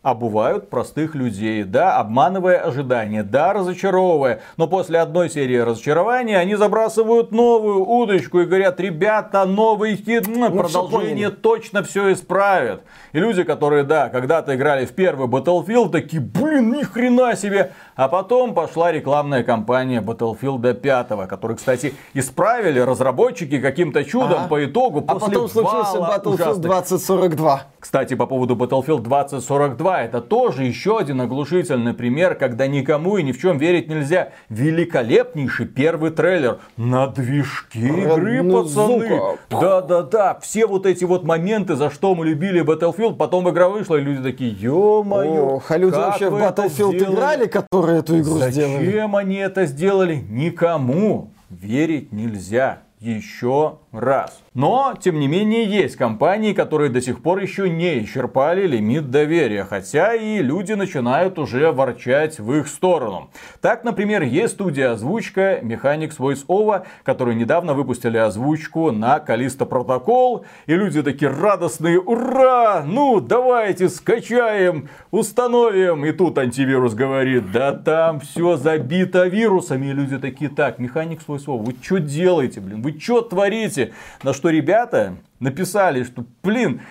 обувают 0.01 0.69
простых 0.69 1.13
людей, 1.13 1.63
да, 1.63 1.97
обманывая 1.97 2.59
ожидания, 2.59 3.21
да, 3.21 3.51
разочаровывая. 3.51 4.41
Но 4.55 4.67
после 4.67 4.99
одной 4.99 5.29
серии 5.29 5.57
разочарования 5.57 6.37
они 6.37 6.55
забрасывают 6.55 7.31
новую 7.31 7.85
удочку 7.85 8.39
и 8.39 8.45
говорят, 8.45 8.79
ребята, 8.79 9.43
новый 9.43 9.97
хит, 9.97 10.25
Ну, 10.27 10.49
продолжение 10.51 11.29
точно 11.31 11.83
все 11.83 12.13
исправит. 12.13 12.81
И 13.11 13.19
люди, 13.19 13.43
которые, 13.43 13.83
да, 13.83 14.07
когда-то 14.07 14.55
играли 14.55 14.85
в 14.85 14.91
первый 14.93 15.27
Battlefield, 15.27 15.89
такие, 15.89 16.21
блин, 16.21 16.71
ни 16.71 16.83
хрена 16.83 17.35
себе. 17.35 17.73
А 17.99 18.07
потом 18.07 18.53
пошла 18.53 18.93
рекламная 18.93 19.43
кампания 19.43 19.99
Battlefield 19.99 20.73
5, 20.73 21.27
который, 21.27 21.57
кстати, 21.57 21.93
исправили 22.13 22.79
разработчики 22.79 23.59
каким-то 23.59 24.05
чудом 24.05 24.39
Ага. 24.39 24.47
по 24.47 24.63
итогу 24.63 25.03
А 25.05 25.15
после 25.15 25.33
потом 25.33 25.49
случился 25.49 25.97
Battlefield 25.97 26.33
ужасных 26.35 26.61
2042. 26.61 27.61
кстати, 27.77 28.13
по 28.13 28.25
поводу 28.25 28.55
Battlefield 28.55 29.01
2042, 29.01 29.67
2 29.75 30.01
это 30.03 30.21
тоже 30.21 30.63
еще 30.63 30.97
один 30.97 31.19
оглушительный 31.19 31.93
пример, 31.93 32.35
когда 32.35 32.67
никому 32.67 33.17
и 33.17 33.23
ни 33.23 33.33
в 33.33 33.37
чем 33.37 33.57
верить 33.57 33.89
нельзя. 33.89 34.29
Великолепнейший 34.47 35.65
первый 35.65 36.11
трейлер 36.11 36.59
на 36.77 37.07
движке 37.07 37.79
игры, 37.79 38.49
пацаны. 38.49 39.21
Да-да-да, 39.49 40.39
все 40.41 40.67
вот 40.67 40.85
эти 40.85 41.03
вот 41.03 41.25
моменты, 41.25 41.75
за 41.75 41.89
что 41.89 42.15
мы 42.15 42.25
любили 42.25 42.61
Battlefield, 42.63 43.17
потом 43.17 43.49
игра 43.49 43.67
вышла, 43.67 43.97
и 43.97 43.99
люди 44.01 44.23
такие, 44.23 44.51
ё-моё, 44.51 45.59
а 45.67 45.77
люди 45.77 45.95
вообще 45.95 46.29
в 46.29 46.35
Battlefield 46.35 46.97
играли, 46.97 47.47
которые 47.89 47.99
эту 47.99 48.19
игру 48.19 48.39
Зачем 48.39 48.51
сделали? 48.69 48.85
Зачем 48.85 49.15
они 49.15 49.35
это 49.35 49.65
сделали? 49.65 50.15
Никому 50.29 51.31
верить 51.49 52.11
нельзя 52.11 52.83
еще 52.99 53.79
раз. 53.91 54.39
Но, 54.59 54.93
тем 54.99 55.21
не 55.21 55.29
менее, 55.29 55.63
есть 55.63 55.95
компании, 55.95 56.51
которые 56.51 56.89
до 56.89 56.99
сих 56.99 57.21
пор 57.21 57.39
еще 57.39 57.69
не 57.69 58.03
исчерпали 58.03 58.67
лимит 58.67 59.09
доверия, 59.09 59.63
хотя 59.63 60.13
и 60.15 60.41
люди 60.41 60.73
начинают 60.73 61.39
уже 61.39 61.71
ворчать 61.71 62.39
в 62.39 62.53
их 62.53 62.67
сторону. 62.67 63.29
Так, 63.61 63.85
например, 63.85 64.21
есть 64.23 64.55
студия 64.55 64.91
озвучка 64.91 65.59
Mechanics 65.63 66.17
Voice 66.17 66.45
Over, 66.47 66.83
которые 67.03 67.35
недавно 67.35 67.73
выпустили 67.73 68.17
озвучку 68.17 68.91
на 68.91 69.21
Калиста 69.21 69.65
Протокол, 69.65 70.43
и 70.65 70.75
люди 70.75 71.01
такие 71.03 71.31
радостные, 71.31 71.97
ура, 71.97 72.83
ну 72.85 73.21
давайте 73.21 73.87
скачаем, 73.87 74.89
установим, 75.09 76.03
и 76.03 76.11
тут 76.11 76.37
антивирус 76.37 76.95
говорит, 76.95 77.49
да 77.53 77.71
там 77.71 78.19
все 78.19 78.57
забито 78.57 79.25
вирусами, 79.27 79.85
и 79.85 79.93
люди 79.93 80.17
такие, 80.17 80.49
так, 80.49 80.81
Mechanics 80.81 81.21
Voice 81.29 81.45
Over, 81.45 81.63
вы 81.63 81.75
что 81.81 82.01
делаете, 82.01 82.59
блин, 82.59 82.81
вы 82.81 82.99
что 82.99 83.21
творите? 83.21 83.93
На 84.21 84.33
что 84.33 84.48
ребята 84.49 85.17
написали, 85.39 86.03
что, 86.03 86.25
блин, 86.43 86.81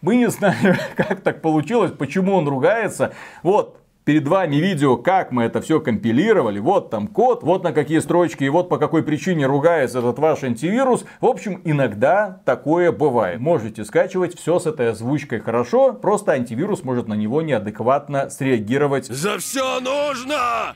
мы 0.00 0.16
не 0.16 0.28
знаем, 0.28 0.76
как 0.96 1.22
так 1.22 1.40
получилось, 1.40 1.92
почему 1.92 2.34
он 2.34 2.46
ругается. 2.46 3.14
Вот, 3.42 3.80
перед 4.04 4.28
вами 4.28 4.56
видео, 4.56 4.96
как 4.96 5.32
мы 5.32 5.44
это 5.44 5.60
все 5.60 5.80
компилировали. 5.80 6.58
Вот 6.58 6.90
там 6.90 7.08
код, 7.08 7.42
вот 7.42 7.64
на 7.64 7.72
какие 7.72 7.98
строчки 7.98 8.44
и 8.44 8.48
вот 8.48 8.68
по 8.68 8.78
какой 8.78 9.02
причине 9.02 9.46
ругается 9.46 10.00
этот 10.00 10.18
ваш 10.18 10.42
антивирус. 10.44 11.04
В 11.20 11.26
общем, 11.26 11.60
иногда 11.64 12.40
такое 12.44 12.92
бывает. 12.92 13.40
Можете 13.40 13.84
скачивать 13.84 14.38
все 14.38 14.58
с 14.58 14.66
этой 14.66 14.90
озвучкой 14.90 15.40
хорошо, 15.40 15.94
просто 15.94 16.32
антивирус 16.32 16.84
может 16.84 17.08
на 17.08 17.14
него 17.14 17.42
неадекватно 17.42 18.30
среагировать. 18.30 19.06
За 19.06 19.38
все 19.38 19.80
нужно 19.80 20.74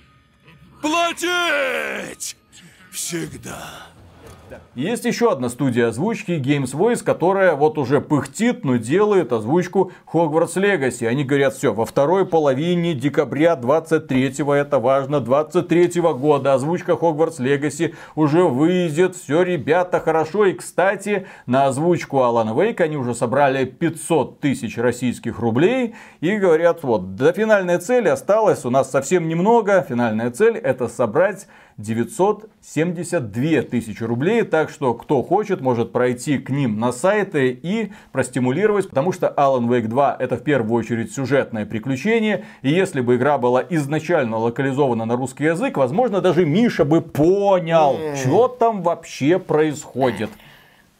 платить! 0.80 2.36
Всегда. 2.90 3.88
Есть 4.74 5.04
еще 5.04 5.32
одна 5.32 5.48
студия 5.48 5.88
озвучки 5.88 6.32
Games 6.32 6.74
Voice, 6.74 7.02
которая 7.02 7.54
вот 7.54 7.78
уже 7.78 8.00
пыхтит, 8.00 8.64
но 8.64 8.76
делает 8.76 9.32
озвучку 9.32 9.92
Hogwarts 10.12 10.56
Legacy. 10.56 11.06
Они 11.06 11.24
говорят, 11.24 11.54
все, 11.54 11.72
во 11.72 11.84
второй 11.84 12.26
половине 12.26 12.94
декабря 12.94 13.58
23-го, 13.60 14.54
это 14.54 14.78
важно, 14.78 15.16
23-го 15.16 16.14
года 16.14 16.54
озвучка 16.54 16.92
Hogwarts 16.92 17.38
Legacy 17.38 17.94
уже 18.14 18.44
выйдет. 18.44 19.16
Все, 19.16 19.42
ребята, 19.42 20.00
хорошо. 20.00 20.46
И, 20.46 20.52
кстати, 20.52 21.26
на 21.46 21.66
озвучку 21.66 22.18
Alan 22.18 22.54
Wake 22.54 22.80
они 22.82 22.96
уже 22.96 23.14
собрали 23.14 23.64
500 23.64 24.40
тысяч 24.40 24.78
российских 24.78 25.38
рублей. 25.38 25.94
И 26.20 26.36
говорят, 26.36 26.82
вот, 26.82 27.16
до 27.16 27.32
финальной 27.32 27.78
цели 27.78 28.08
осталось 28.08 28.64
у 28.64 28.70
нас 28.70 28.90
совсем 28.90 29.28
немного. 29.28 29.84
Финальная 29.88 30.30
цель 30.30 30.56
это 30.56 30.88
собрать 30.88 31.46
972 31.78 33.62
тысячи 33.62 34.02
рублей. 34.02 34.42
Так 34.42 34.68
что, 34.68 34.94
кто 34.94 35.22
хочет, 35.22 35.60
может 35.60 35.92
пройти 35.92 36.38
к 36.38 36.50
ним 36.50 36.78
на 36.78 36.92
сайты 36.92 37.50
и 37.50 37.92
простимулировать. 38.12 38.88
Потому 38.88 39.12
что 39.12 39.32
Alan 39.36 39.68
Wake 39.68 39.86
2 39.86 40.16
это 40.18 40.36
в 40.36 40.42
первую 40.42 40.78
очередь 40.78 41.12
сюжетное 41.12 41.64
приключение. 41.64 42.44
И 42.62 42.70
если 42.70 43.00
бы 43.00 43.16
игра 43.16 43.38
была 43.38 43.64
изначально 43.70 44.36
локализована 44.38 45.04
на 45.04 45.16
русский 45.16 45.44
язык, 45.44 45.76
возможно, 45.76 46.20
даже 46.20 46.44
Миша 46.44 46.84
бы 46.84 47.00
понял, 47.00 47.96
что 48.16 48.48
там 48.48 48.82
вообще 48.82 49.38
происходит. 49.38 50.30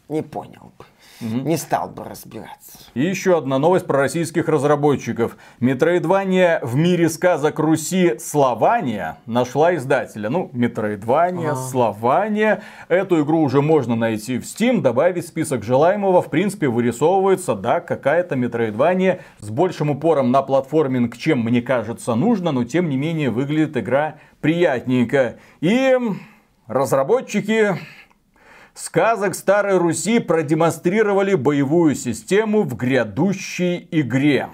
Не 0.09 0.23
понял 0.23 0.73
бы. 0.79 0.85
Не 1.21 1.57
стал 1.57 1.89
бы 1.89 2.05
разбираться. 2.05 2.79
И 2.95 3.01
еще 3.01 3.39
одна 3.39 3.59
новость 3.59 3.87
про 3.87 3.99
российских 3.99 4.49
разработчиков. 4.49 5.37
Метроидвания 5.59 6.61
в 6.63 6.77
мире 6.77 7.09
сказок 7.09 7.59
Руси 7.59 8.19
Слования 8.19 9.19
нашла 9.27 9.75
издателя. 9.75 10.31
Ну, 10.31 10.49
Метроидвания, 10.53 11.55
Слования. 11.55 12.63
Эту 12.89 13.23
игру 13.25 13.43
уже 13.43 13.63
можно 13.63 13.97
найти 13.97 14.39
в 14.39 14.43
Steam, 14.43 14.81
добавить 14.81 15.25
в 15.25 15.29
список 15.29 15.65
желаемого. 15.65 16.23
В 16.23 16.31
принципе, 16.31 16.69
вырисовывается, 16.69 17.55
да, 17.55 17.81
какая-то 17.81 18.37
Метроидвания 18.37 19.21
с 19.41 19.51
большим 19.51 19.91
упором 19.91 20.31
на 20.31 20.43
платформинг, 20.43 21.17
чем 21.17 21.41
мне 21.41 21.63
кажется 21.63 22.15
нужно, 22.15 22.53
но 22.53 22.65
тем 22.65 22.89
не 22.89 22.97
менее 22.97 23.31
выглядит 23.31 23.77
игра 23.77 24.17
приятненько. 24.41 25.37
И 25.61 25.97
разработчики 26.69 27.77
сказок 28.79 29.35
Старой 29.35 29.77
Руси 29.77 30.21
продемонстрировали 30.21 31.35
боевую 31.35 31.95
систему 31.95 32.63
в 32.63 32.77
грядущей 32.77 33.89
игре. 33.91 34.51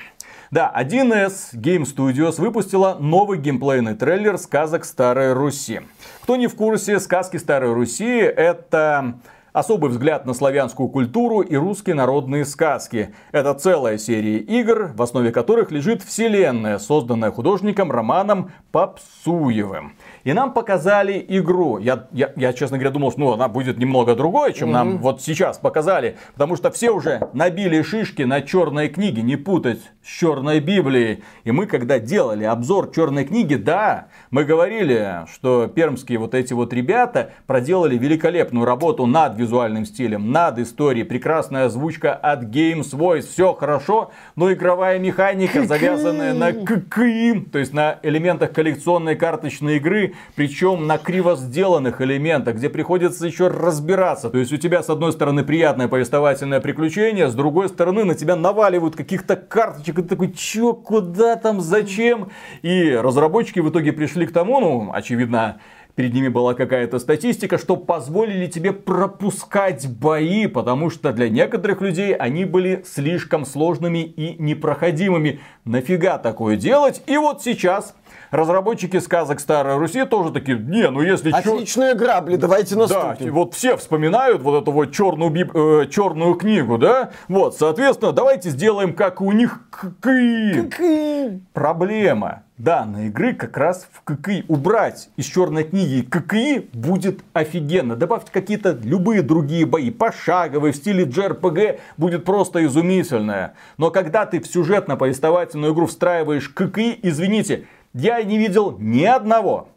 Да, 0.50 0.72
1С 0.74 1.54
Game 1.54 1.82
Studios 1.82 2.40
выпустила 2.40 2.96
новый 2.98 3.38
геймплейный 3.38 3.94
трейлер 3.94 4.38
сказок 4.38 4.84
Старой 4.84 5.32
Руси. 5.32 5.80
Кто 6.22 6.36
не 6.36 6.46
в 6.46 6.54
курсе, 6.54 7.00
сказки 7.00 7.36
Старой 7.36 7.74
Руси 7.74 8.04
это 8.04 9.18
особый 9.52 9.90
взгляд 9.90 10.26
на 10.26 10.34
славянскую 10.34 10.88
культуру 10.88 11.40
и 11.40 11.54
русские 11.56 11.94
народные 11.94 12.44
сказки. 12.44 13.14
Это 13.30 13.54
целая 13.54 13.98
серия 13.98 14.38
игр, 14.38 14.90
в 14.94 15.02
основе 15.02 15.32
которых 15.32 15.70
лежит 15.70 16.02
вселенная, 16.02 16.78
созданная 16.78 17.30
художником 17.30 17.90
Романом 17.90 18.50
Попсуевым. 18.72 19.96
И 20.24 20.32
нам 20.32 20.54
показали 20.54 21.24
игру. 21.28 21.78
Я, 21.78 22.06
я, 22.12 22.32
я 22.36 22.52
честно 22.54 22.78
говоря, 22.78 22.90
думал, 22.90 23.12
что 23.12 23.20
ну, 23.20 23.32
она 23.32 23.46
будет 23.48 23.78
немного 23.78 24.16
другой, 24.16 24.54
чем 24.54 24.70
mm-hmm. 24.70 24.72
нам 24.72 24.98
вот 24.98 25.20
сейчас 25.20 25.58
показали. 25.58 26.16
Потому 26.32 26.56
что 26.56 26.70
все 26.70 26.90
уже 26.90 27.28
набили 27.34 27.82
шишки 27.82 28.22
на 28.22 28.40
черной 28.40 28.88
книге, 28.88 29.22
не 29.22 29.36
путать 29.36 29.80
с 30.02 30.08
черной 30.08 30.60
Библией. 30.60 31.22
И 31.44 31.52
мы, 31.52 31.66
когда 31.66 31.98
делали 31.98 32.44
обзор 32.44 32.90
черной 32.90 33.24
книги, 33.26 33.54
да, 33.54 34.08
мы 34.30 34.44
говорили, 34.44 35.26
что 35.32 35.66
пермские 35.66 36.18
вот 36.18 36.34
эти 36.34 36.54
вот 36.54 36.72
ребята 36.72 37.30
проделали 37.46 37.98
великолепную 37.98 38.64
работу 38.64 39.04
над 39.04 39.36
визуальным 39.36 39.84
стилем, 39.84 40.32
над 40.32 40.58
историей. 40.58 41.04
Прекрасная 41.04 41.66
озвучка 41.66 42.14
от 42.14 42.44
Games 42.44 42.92
Voice. 42.94 43.28
Все 43.30 43.52
хорошо, 43.52 44.10
но 44.36 44.50
игровая 44.50 44.98
механика, 44.98 45.64
завязанная 45.66 46.32
на 46.32 46.52
ККИ, 46.52 47.40
то 47.52 47.58
есть 47.58 47.74
на 47.74 47.98
элементах 48.02 48.52
коллекционной 48.52 49.16
карточной 49.16 49.76
игры, 49.76 50.13
причем 50.34 50.86
на 50.86 50.98
криво 50.98 51.36
сделанных 51.36 52.00
элементах, 52.00 52.56
где 52.56 52.68
приходится 52.68 53.26
еще 53.26 53.48
разбираться. 53.48 54.30
То 54.30 54.38
есть 54.38 54.52
у 54.52 54.56
тебя 54.56 54.82
с 54.82 54.90
одной 54.90 55.12
стороны 55.12 55.44
приятное 55.44 55.88
повествовательное 55.88 56.60
приключение, 56.60 57.28
с 57.28 57.34
другой 57.34 57.68
стороны 57.68 58.04
на 58.04 58.14
тебя 58.14 58.36
наваливают 58.36 58.96
каких-то 58.96 59.36
карточек, 59.36 59.98
и 59.98 60.02
ты 60.02 60.08
такой, 60.08 60.32
чё, 60.32 60.72
куда 60.72 61.36
там, 61.36 61.60
зачем? 61.60 62.30
И 62.62 62.90
разработчики 62.90 63.60
в 63.60 63.70
итоге 63.70 63.92
пришли 63.92 64.26
к 64.26 64.32
тому, 64.32 64.60
ну, 64.60 64.90
очевидно, 64.92 65.58
перед 65.94 66.12
ними 66.12 66.28
была 66.28 66.54
какая-то 66.54 66.98
статистика, 66.98 67.58
что 67.58 67.76
позволили 67.76 68.46
тебе 68.46 68.72
пропускать 68.72 69.88
бои, 69.88 70.46
потому 70.46 70.90
что 70.90 71.12
для 71.12 71.28
некоторых 71.28 71.80
людей 71.80 72.14
они 72.14 72.44
были 72.44 72.82
слишком 72.86 73.44
сложными 73.44 73.98
и 73.98 74.40
непроходимыми. 74.42 75.40
Нафига 75.64 76.18
такое 76.18 76.56
делать? 76.56 77.02
И 77.06 77.16
вот 77.16 77.42
сейчас 77.42 77.94
разработчики 78.34 78.98
сказок 78.98 79.40
Старой 79.40 79.76
Руси 79.76 80.04
тоже 80.04 80.32
такие, 80.32 80.58
не, 80.58 80.90
ну 80.90 81.00
если... 81.00 81.30
Отличная 81.30 81.92
чё... 81.92 81.98
грабли, 81.98 82.36
давайте 82.36 82.76
наступим. 82.76 83.26
Да, 83.26 83.32
вот 83.32 83.54
все 83.54 83.76
вспоминают 83.76 84.42
вот 84.42 84.62
эту 84.62 84.72
вот 84.72 84.92
черную, 84.92 85.30
биб... 85.30 85.54
э, 85.54 85.86
черную 85.90 86.34
книгу, 86.34 86.78
да? 86.78 87.10
Вот, 87.28 87.56
соответственно, 87.56 88.12
давайте 88.12 88.50
сделаем, 88.50 88.94
как 88.94 89.20
у 89.20 89.32
них 89.32 89.60
ККИ. 90.00 91.40
Проблема 91.52 92.42
данной 92.58 93.08
игры 93.08 93.34
как 93.34 93.56
раз 93.56 93.88
в 93.92 94.02
ККИ. 94.02 94.44
Убрать 94.48 95.08
из 95.16 95.26
черной 95.26 95.64
книги 95.64 96.02
ККИ 96.02 96.68
будет 96.72 97.24
офигенно. 97.32 97.96
Добавьте 97.96 98.30
какие-то 98.32 98.78
любые 98.82 99.22
другие 99.22 99.66
бои, 99.66 99.90
пошаговые, 99.90 100.72
в 100.72 100.76
стиле 100.76 101.04
JRPG, 101.04 101.80
будет 101.96 102.24
просто 102.24 102.64
изумительное. 102.64 103.54
Но 103.76 103.90
когда 103.90 104.26
ты 104.26 104.40
в 104.40 104.46
сюжетно-повествовательную 104.46 105.72
игру 105.72 105.86
встраиваешь 105.86 106.48
ККИ, 106.48 106.98
извините, 107.02 107.66
я 107.94 108.22
не 108.22 108.38
видел 108.38 108.76
ни 108.78 109.04
одного 109.04 109.68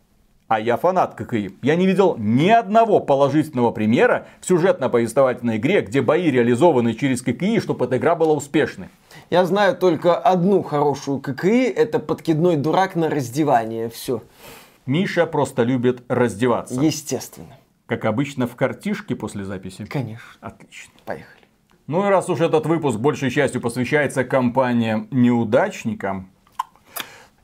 а 0.47 0.59
я 0.59 0.77
фанат 0.77 1.15
ККИ. 1.15 1.57
Я 1.61 1.75
не 1.75 1.85
видел 1.85 2.15
ни 2.17 2.49
одного 2.49 2.99
положительного 2.99 3.71
примера 3.71 4.27
в 4.39 4.45
сюжетно-повествовательной 4.45 5.57
игре, 5.57 5.81
где 5.81 6.01
бои 6.01 6.31
реализованы 6.31 6.93
через 6.93 7.21
ККИ, 7.21 7.59
чтобы 7.59 7.85
эта 7.85 7.97
игра 7.97 8.15
была 8.15 8.33
успешной. 8.33 8.87
Я 9.29 9.45
знаю 9.45 9.75
только 9.75 10.17
одну 10.17 10.63
хорошую 10.63 11.19
ККИ, 11.19 11.65
это 11.65 11.99
подкидной 11.99 12.55
дурак 12.55 12.95
на 12.95 13.09
раздевание. 13.09 13.89
Все. 13.89 14.23
Миша 14.85 15.25
просто 15.25 15.63
любит 15.63 16.03
раздеваться. 16.07 16.81
Естественно. 16.81 17.57
Как 17.85 18.05
обычно 18.05 18.47
в 18.47 18.55
картишке 18.55 19.15
после 19.15 19.43
записи. 19.43 19.85
Конечно. 19.85 20.23
Отлично. 20.39 20.93
Поехали. 21.05 21.43
Ну 21.87 22.05
и 22.05 22.09
раз 22.09 22.29
уж 22.29 22.41
этот 22.41 22.65
выпуск 22.65 22.99
большей 22.99 23.31
частью 23.31 23.61
посвящается 23.61 24.25
компаниям-неудачникам, 24.25 26.29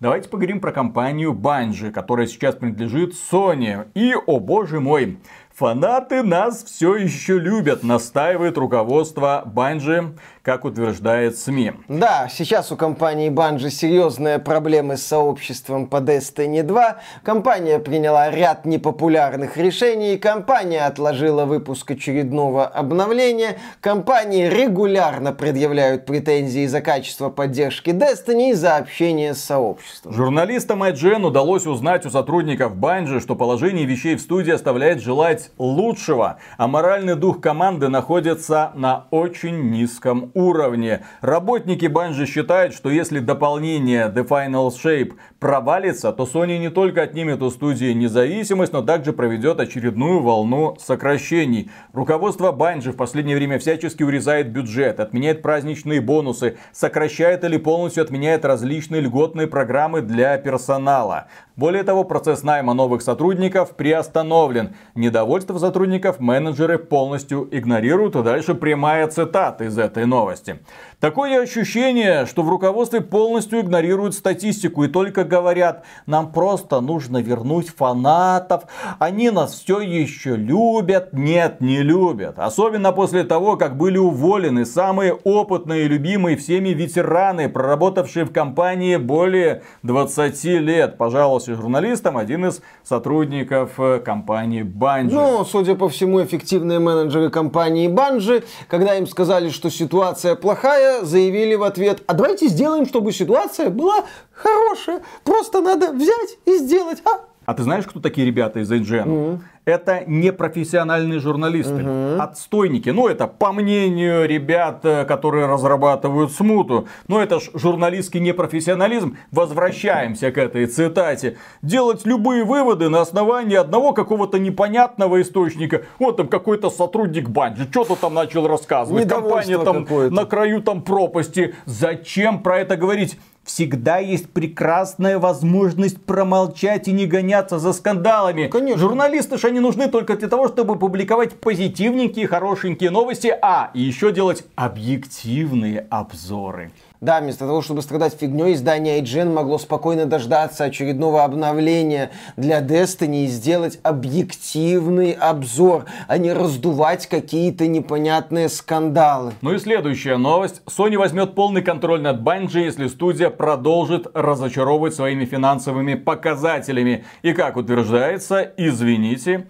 Давайте 0.03 0.27
поговорим 0.27 0.59
про 0.59 0.73
компанию 0.73 1.31
Bungie, 1.31 1.89
которая 1.89 2.27
сейчас 2.27 2.55
принадлежит 2.55 3.13
Sony. 3.13 3.87
И, 3.93 4.13
о 4.13 4.41
боже 4.41 4.81
мой, 4.81 5.17
Фанаты 5.55 6.23
нас 6.23 6.63
все 6.63 6.95
еще 6.95 7.37
любят, 7.37 7.83
настаивает 7.83 8.57
руководство 8.57 9.43
Банжи, 9.45 10.13
как 10.41 10.65
утверждает 10.65 11.37
СМИ. 11.37 11.73
Да, 11.87 12.27
сейчас 12.27 12.71
у 12.71 12.75
компании 12.75 13.29
Банжи 13.29 13.69
серьезные 13.69 14.39
проблемы 14.39 14.97
с 14.97 15.03
сообществом 15.03 15.85
по 15.85 15.97
Destiny 15.97 16.63
2. 16.63 16.97
Компания 17.21 17.77
приняла 17.77 18.31
ряд 18.31 18.65
непопулярных 18.65 19.55
решений, 19.55 20.17
компания 20.17 20.87
отложила 20.87 21.45
выпуск 21.45 21.91
очередного 21.91 22.65
обновления, 22.65 23.59
компании 23.79 24.49
регулярно 24.49 25.33
предъявляют 25.33 26.07
претензии 26.07 26.65
за 26.65 26.81
качество 26.81 27.29
поддержки 27.29 27.91
Destiny 27.91 28.49
и 28.49 28.53
за 28.53 28.77
общение 28.77 29.35
с 29.35 29.43
сообществом. 29.43 30.13
Журналистам 30.13 30.81
IGN 30.81 31.27
удалось 31.27 31.67
узнать 31.67 32.07
у 32.07 32.09
сотрудников 32.09 32.75
Банжи, 32.75 33.19
что 33.19 33.35
положение 33.35 33.85
вещей 33.85 34.15
в 34.15 34.21
студии 34.21 34.51
оставляет 34.51 34.99
желать 34.99 35.42
желать 35.43 35.51
лучшего, 35.57 36.37
а 36.57 36.67
моральный 36.67 37.15
дух 37.15 37.41
команды 37.41 37.89
находится 37.89 38.71
на 38.75 39.05
очень 39.11 39.71
низком 39.71 40.31
уровне. 40.33 41.03
Работники 41.21 41.85
Bungie 41.85 42.25
считают, 42.25 42.73
что 42.73 42.89
если 42.89 43.19
дополнение 43.19 44.11
The 44.13 44.27
Final 44.27 44.69
Shape 44.69 45.13
провалится, 45.39 46.11
то 46.11 46.23
Sony 46.23 46.57
не 46.57 46.69
только 46.69 47.01
отнимет 47.01 47.41
у 47.41 47.49
студии 47.49 47.93
независимость, 47.93 48.73
но 48.73 48.81
также 48.81 49.13
проведет 49.13 49.59
очередную 49.59 50.21
волну 50.21 50.75
сокращений. 50.79 51.69
Руководство 51.93 52.51
Bungie 52.51 52.91
в 52.91 52.95
последнее 52.95 53.35
время 53.35 53.59
всячески 53.59 54.03
урезает 54.03 54.51
бюджет, 54.51 54.99
отменяет 54.99 55.41
праздничные 55.41 56.01
бонусы, 56.01 56.57
сокращает 56.71 57.43
или 57.43 57.57
полностью 57.57 58.03
отменяет 58.03 58.45
различные 58.45 59.01
льготные 59.01 59.47
программы 59.47 60.01
для 60.01 60.37
персонала. 60.37 61.27
Более 61.55 61.83
того, 61.83 62.03
процесс 62.03 62.41
найма 62.41 62.73
новых 62.73 63.03
сотрудников 63.03 63.75
приостановлен. 63.75 64.75
Недовольство 64.95 65.59
сотрудников 65.59 66.19
менеджеры 66.19 66.79
полностью 66.79 67.47
игнорируют. 67.51 68.15
И 68.15 68.23
дальше 68.23 68.55
прямая 68.55 69.07
цитата 69.07 69.65
из 69.65 69.77
этой 69.77 70.07
новости. 70.07 70.59
Такое 71.03 71.41
ощущение, 71.41 72.25
что 72.25 72.43
в 72.43 72.49
руководстве 72.49 73.01
полностью 73.01 73.59
игнорируют 73.59 74.15
статистику 74.15 74.85
и 74.85 74.87
только 74.87 75.25
говорят, 75.25 75.83
нам 76.05 76.31
просто 76.31 76.79
нужно 76.79 77.17
вернуть 77.17 77.67
фанатов, 77.67 78.63
они 78.99 79.29
нас 79.29 79.53
все 79.53 79.81
еще 79.81 80.37
любят, 80.37 81.11
нет, 81.11 81.59
не 81.59 81.79
любят. 81.79 82.35
Особенно 82.39 82.93
после 82.93 83.25
того, 83.25 83.57
как 83.57 83.75
были 83.75 83.97
уволены 83.97 84.65
самые 84.65 85.11
опытные 85.11 85.87
и 85.87 85.87
любимые 85.89 86.37
всеми 86.37 86.69
ветераны, 86.69 87.49
проработавшие 87.49 88.23
в 88.23 88.31
компании 88.31 88.95
более 88.95 89.63
20 89.81 90.41
лет. 90.61 90.97
Пожалуйста, 90.97 91.55
журналистам 91.55 92.15
один 92.15 92.45
из 92.45 92.61
сотрудников 92.85 93.77
э, 93.77 93.99
компании 93.99 94.63
Bungie. 94.63 95.09
Ну, 95.11 95.43
судя 95.43 95.75
по 95.75 95.89
всему, 95.89 96.23
эффективные 96.23 96.79
менеджеры 96.79 97.29
компании 97.29 97.89
Bungie, 97.89 98.45
когда 98.69 98.95
им 98.95 99.05
сказали, 99.05 99.49
что 99.49 99.69
ситуация 99.69 100.35
плохая, 100.35 100.92
заявили 101.01 101.55
в 101.55 101.63
ответ, 101.63 102.03
а 102.07 102.13
давайте 102.13 102.47
сделаем, 102.47 102.85
чтобы 102.85 103.11
ситуация 103.11 103.69
была 103.69 104.05
хорошая. 104.31 105.03
Просто 105.23 105.61
надо 105.61 105.91
взять 105.91 106.37
и 106.45 106.57
сделать. 106.57 107.01
А, 107.05 107.25
а 107.45 107.53
ты 107.53 107.63
знаешь, 107.63 107.85
кто 107.85 107.99
такие 107.99 108.25
ребята 108.25 108.59
из 108.59 108.71
IGN? 108.71 109.05
Mm-hmm. 109.05 109.39
Это 109.65 110.03
непрофессиональные 110.07 111.19
журналисты, 111.19 111.73
mm-hmm. 111.73 112.17
отстойники. 112.17 112.89
Ну, 112.89 113.07
это 113.07 113.27
по 113.27 113.53
мнению 113.53 114.27
ребят, 114.27 114.83
э, 114.83 115.05
которые 115.05 115.45
разрабатывают 115.45 116.33
смуту. 116.33 116.87
Но 117.07 117.21
это 117.21 117.39
ж 117.39 117.49
журналистский 117.53 118.19
непрофессионализм. 118.19 119.17
Возвращаемся 119.31 120.31
к 120.31 120.37
этой 120.37 120.65
цитате. 120.65 121.37
Делать 121.61 122.05
любые 122.05 122.43
выводы 122.43 122.89
на 122.89 123.01
основании 123.01 123.55
одного 123.55 123.93
какого-то 123.93 124.37
непонятного 124.37 125.21
источника. 125.21 125.83
Вот 125.97 126.17
там 126.17 126.27
какой-то 126.27 126.69
сотрудник 126.69 127.29
банджи, 127.29 127.65
что-то 127.71 127.95
там 127.95 128.13
начал 128.13 128.47
рассказывать. 128.47 129.07
Компания 129.07 129.57
там 129.59 129.87
на 130.13 130.25
краю 130.25 130.61
там 130.61 130.81
пропасти. 130.81 131.55
Зачем 131.65 132.43
про 132.43 132.59
это 132.59 132.75
говорить? 132.75 133.17
Всегда 133.43 133.97
есть 133.97 134.29
прекрасная 134.29 135.19
возможность 135.19 136.01
промолчать 136.03 136.87
и 136.87 136.91
не 136.91 137.05
гоняться 137.05 137.59
за 137.59 137.73
скандалами. 137.73 138.47
Конечно. 138.47 138.79
Журналисты 138.79 139.37
же 139.37 139.47
они 139.47 139.59
нужны 139.59 139.87
только 139.89 140.15
для 140.17 140.27
того, 140.27 140.47
чтобы 140.47 140.77
публиковать 140.77 141.33
позитивненькие, 141.33 142.27
хорошенькие 142.27 142.89
новости, 142.89 143.35
а 143.41 143.71
и 143.73 143.81
еще 143.81 144.11
делать 144.11 144.45
объективные 144.55 145.85
обзоры. 145.89 146.71
Да, 147.03 147.19
вместо 147.19 147.45
того, 147.45 147.61
чтобы 147.61 147.81
страдать 147.81 148.15
фигней, 148.17 148.53
издание 148.53 149.01
IGN 149.01 149.33
могло 149.33 149.57
спокойно 149.57 150.05
дождаться 150.05 150.63
очередного 150.63 151.25
обновления 151.25 152.11
для 152.37 152.61
Destiny 152.61 153.25
и 153.25 153.27
сделать 153.27 153.77
объективный 153.83 155.11
обзор, 155.11 155.83
а 156.07 156.17
не 156.17 156.31
раздувать 156.31 157.07
какие-то 157.07 157.67
непонятные 157.67 158.47
скандалы. 158.47 159.33
Ну 159.41 159.53
и 159.53 159.57
следующая 159.57 160.15
новость. 160.15 160.61
Sony 160.65 160.97
возьмет 160.97 161.35
полный 161.35 161.61
контроль 161.61 162.01
над 162.01 162.21
Bungie, 162.21 162.63
если 162.63 162.87
студия 162.87 163.29
продолжит 163.29 164.07
разочаровывать 164.13 164.95
своими 164.95 165.25
финансовыми 165.25 165.95
показателями. 165.95 167.03
И 167.21 167.33
как 167.33 167.57
утверждается, 167.57 168.49
извините, 168.55 169.47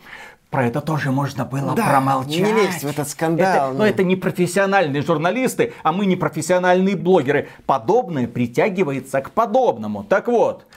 про 0.54 0.68
это 0.68 0.82
тоже 0.82 1.12
можно 1.12 1.46
было 1.46 1.74
да, 1.74 1.90
промолчать. 1.90 2.38
Не 2.38 2.54
лезть 2.54 2.84
в 2.84 2.88
этот 2.88 3.10
скандал. 3.10 3.72
Это, 3.72 3.78
но 3.78 3.86
это 3.88 4.04
не 4.04 4.16
профессиональные 4.16 5.02
журналисты, 5.02 5.74
а 5.82 5.92
мы 5.92 6.06
не 6.06 6.16
профессиональные 6.16 6.96
блогеры. 6.96 7.50
Подобное 7.66 8.28
притягивается 8.28 9.20
к 9.22 9.32
подобному. 9.32 10.04
Так 10.04 10.28
вот, 10.28 10.68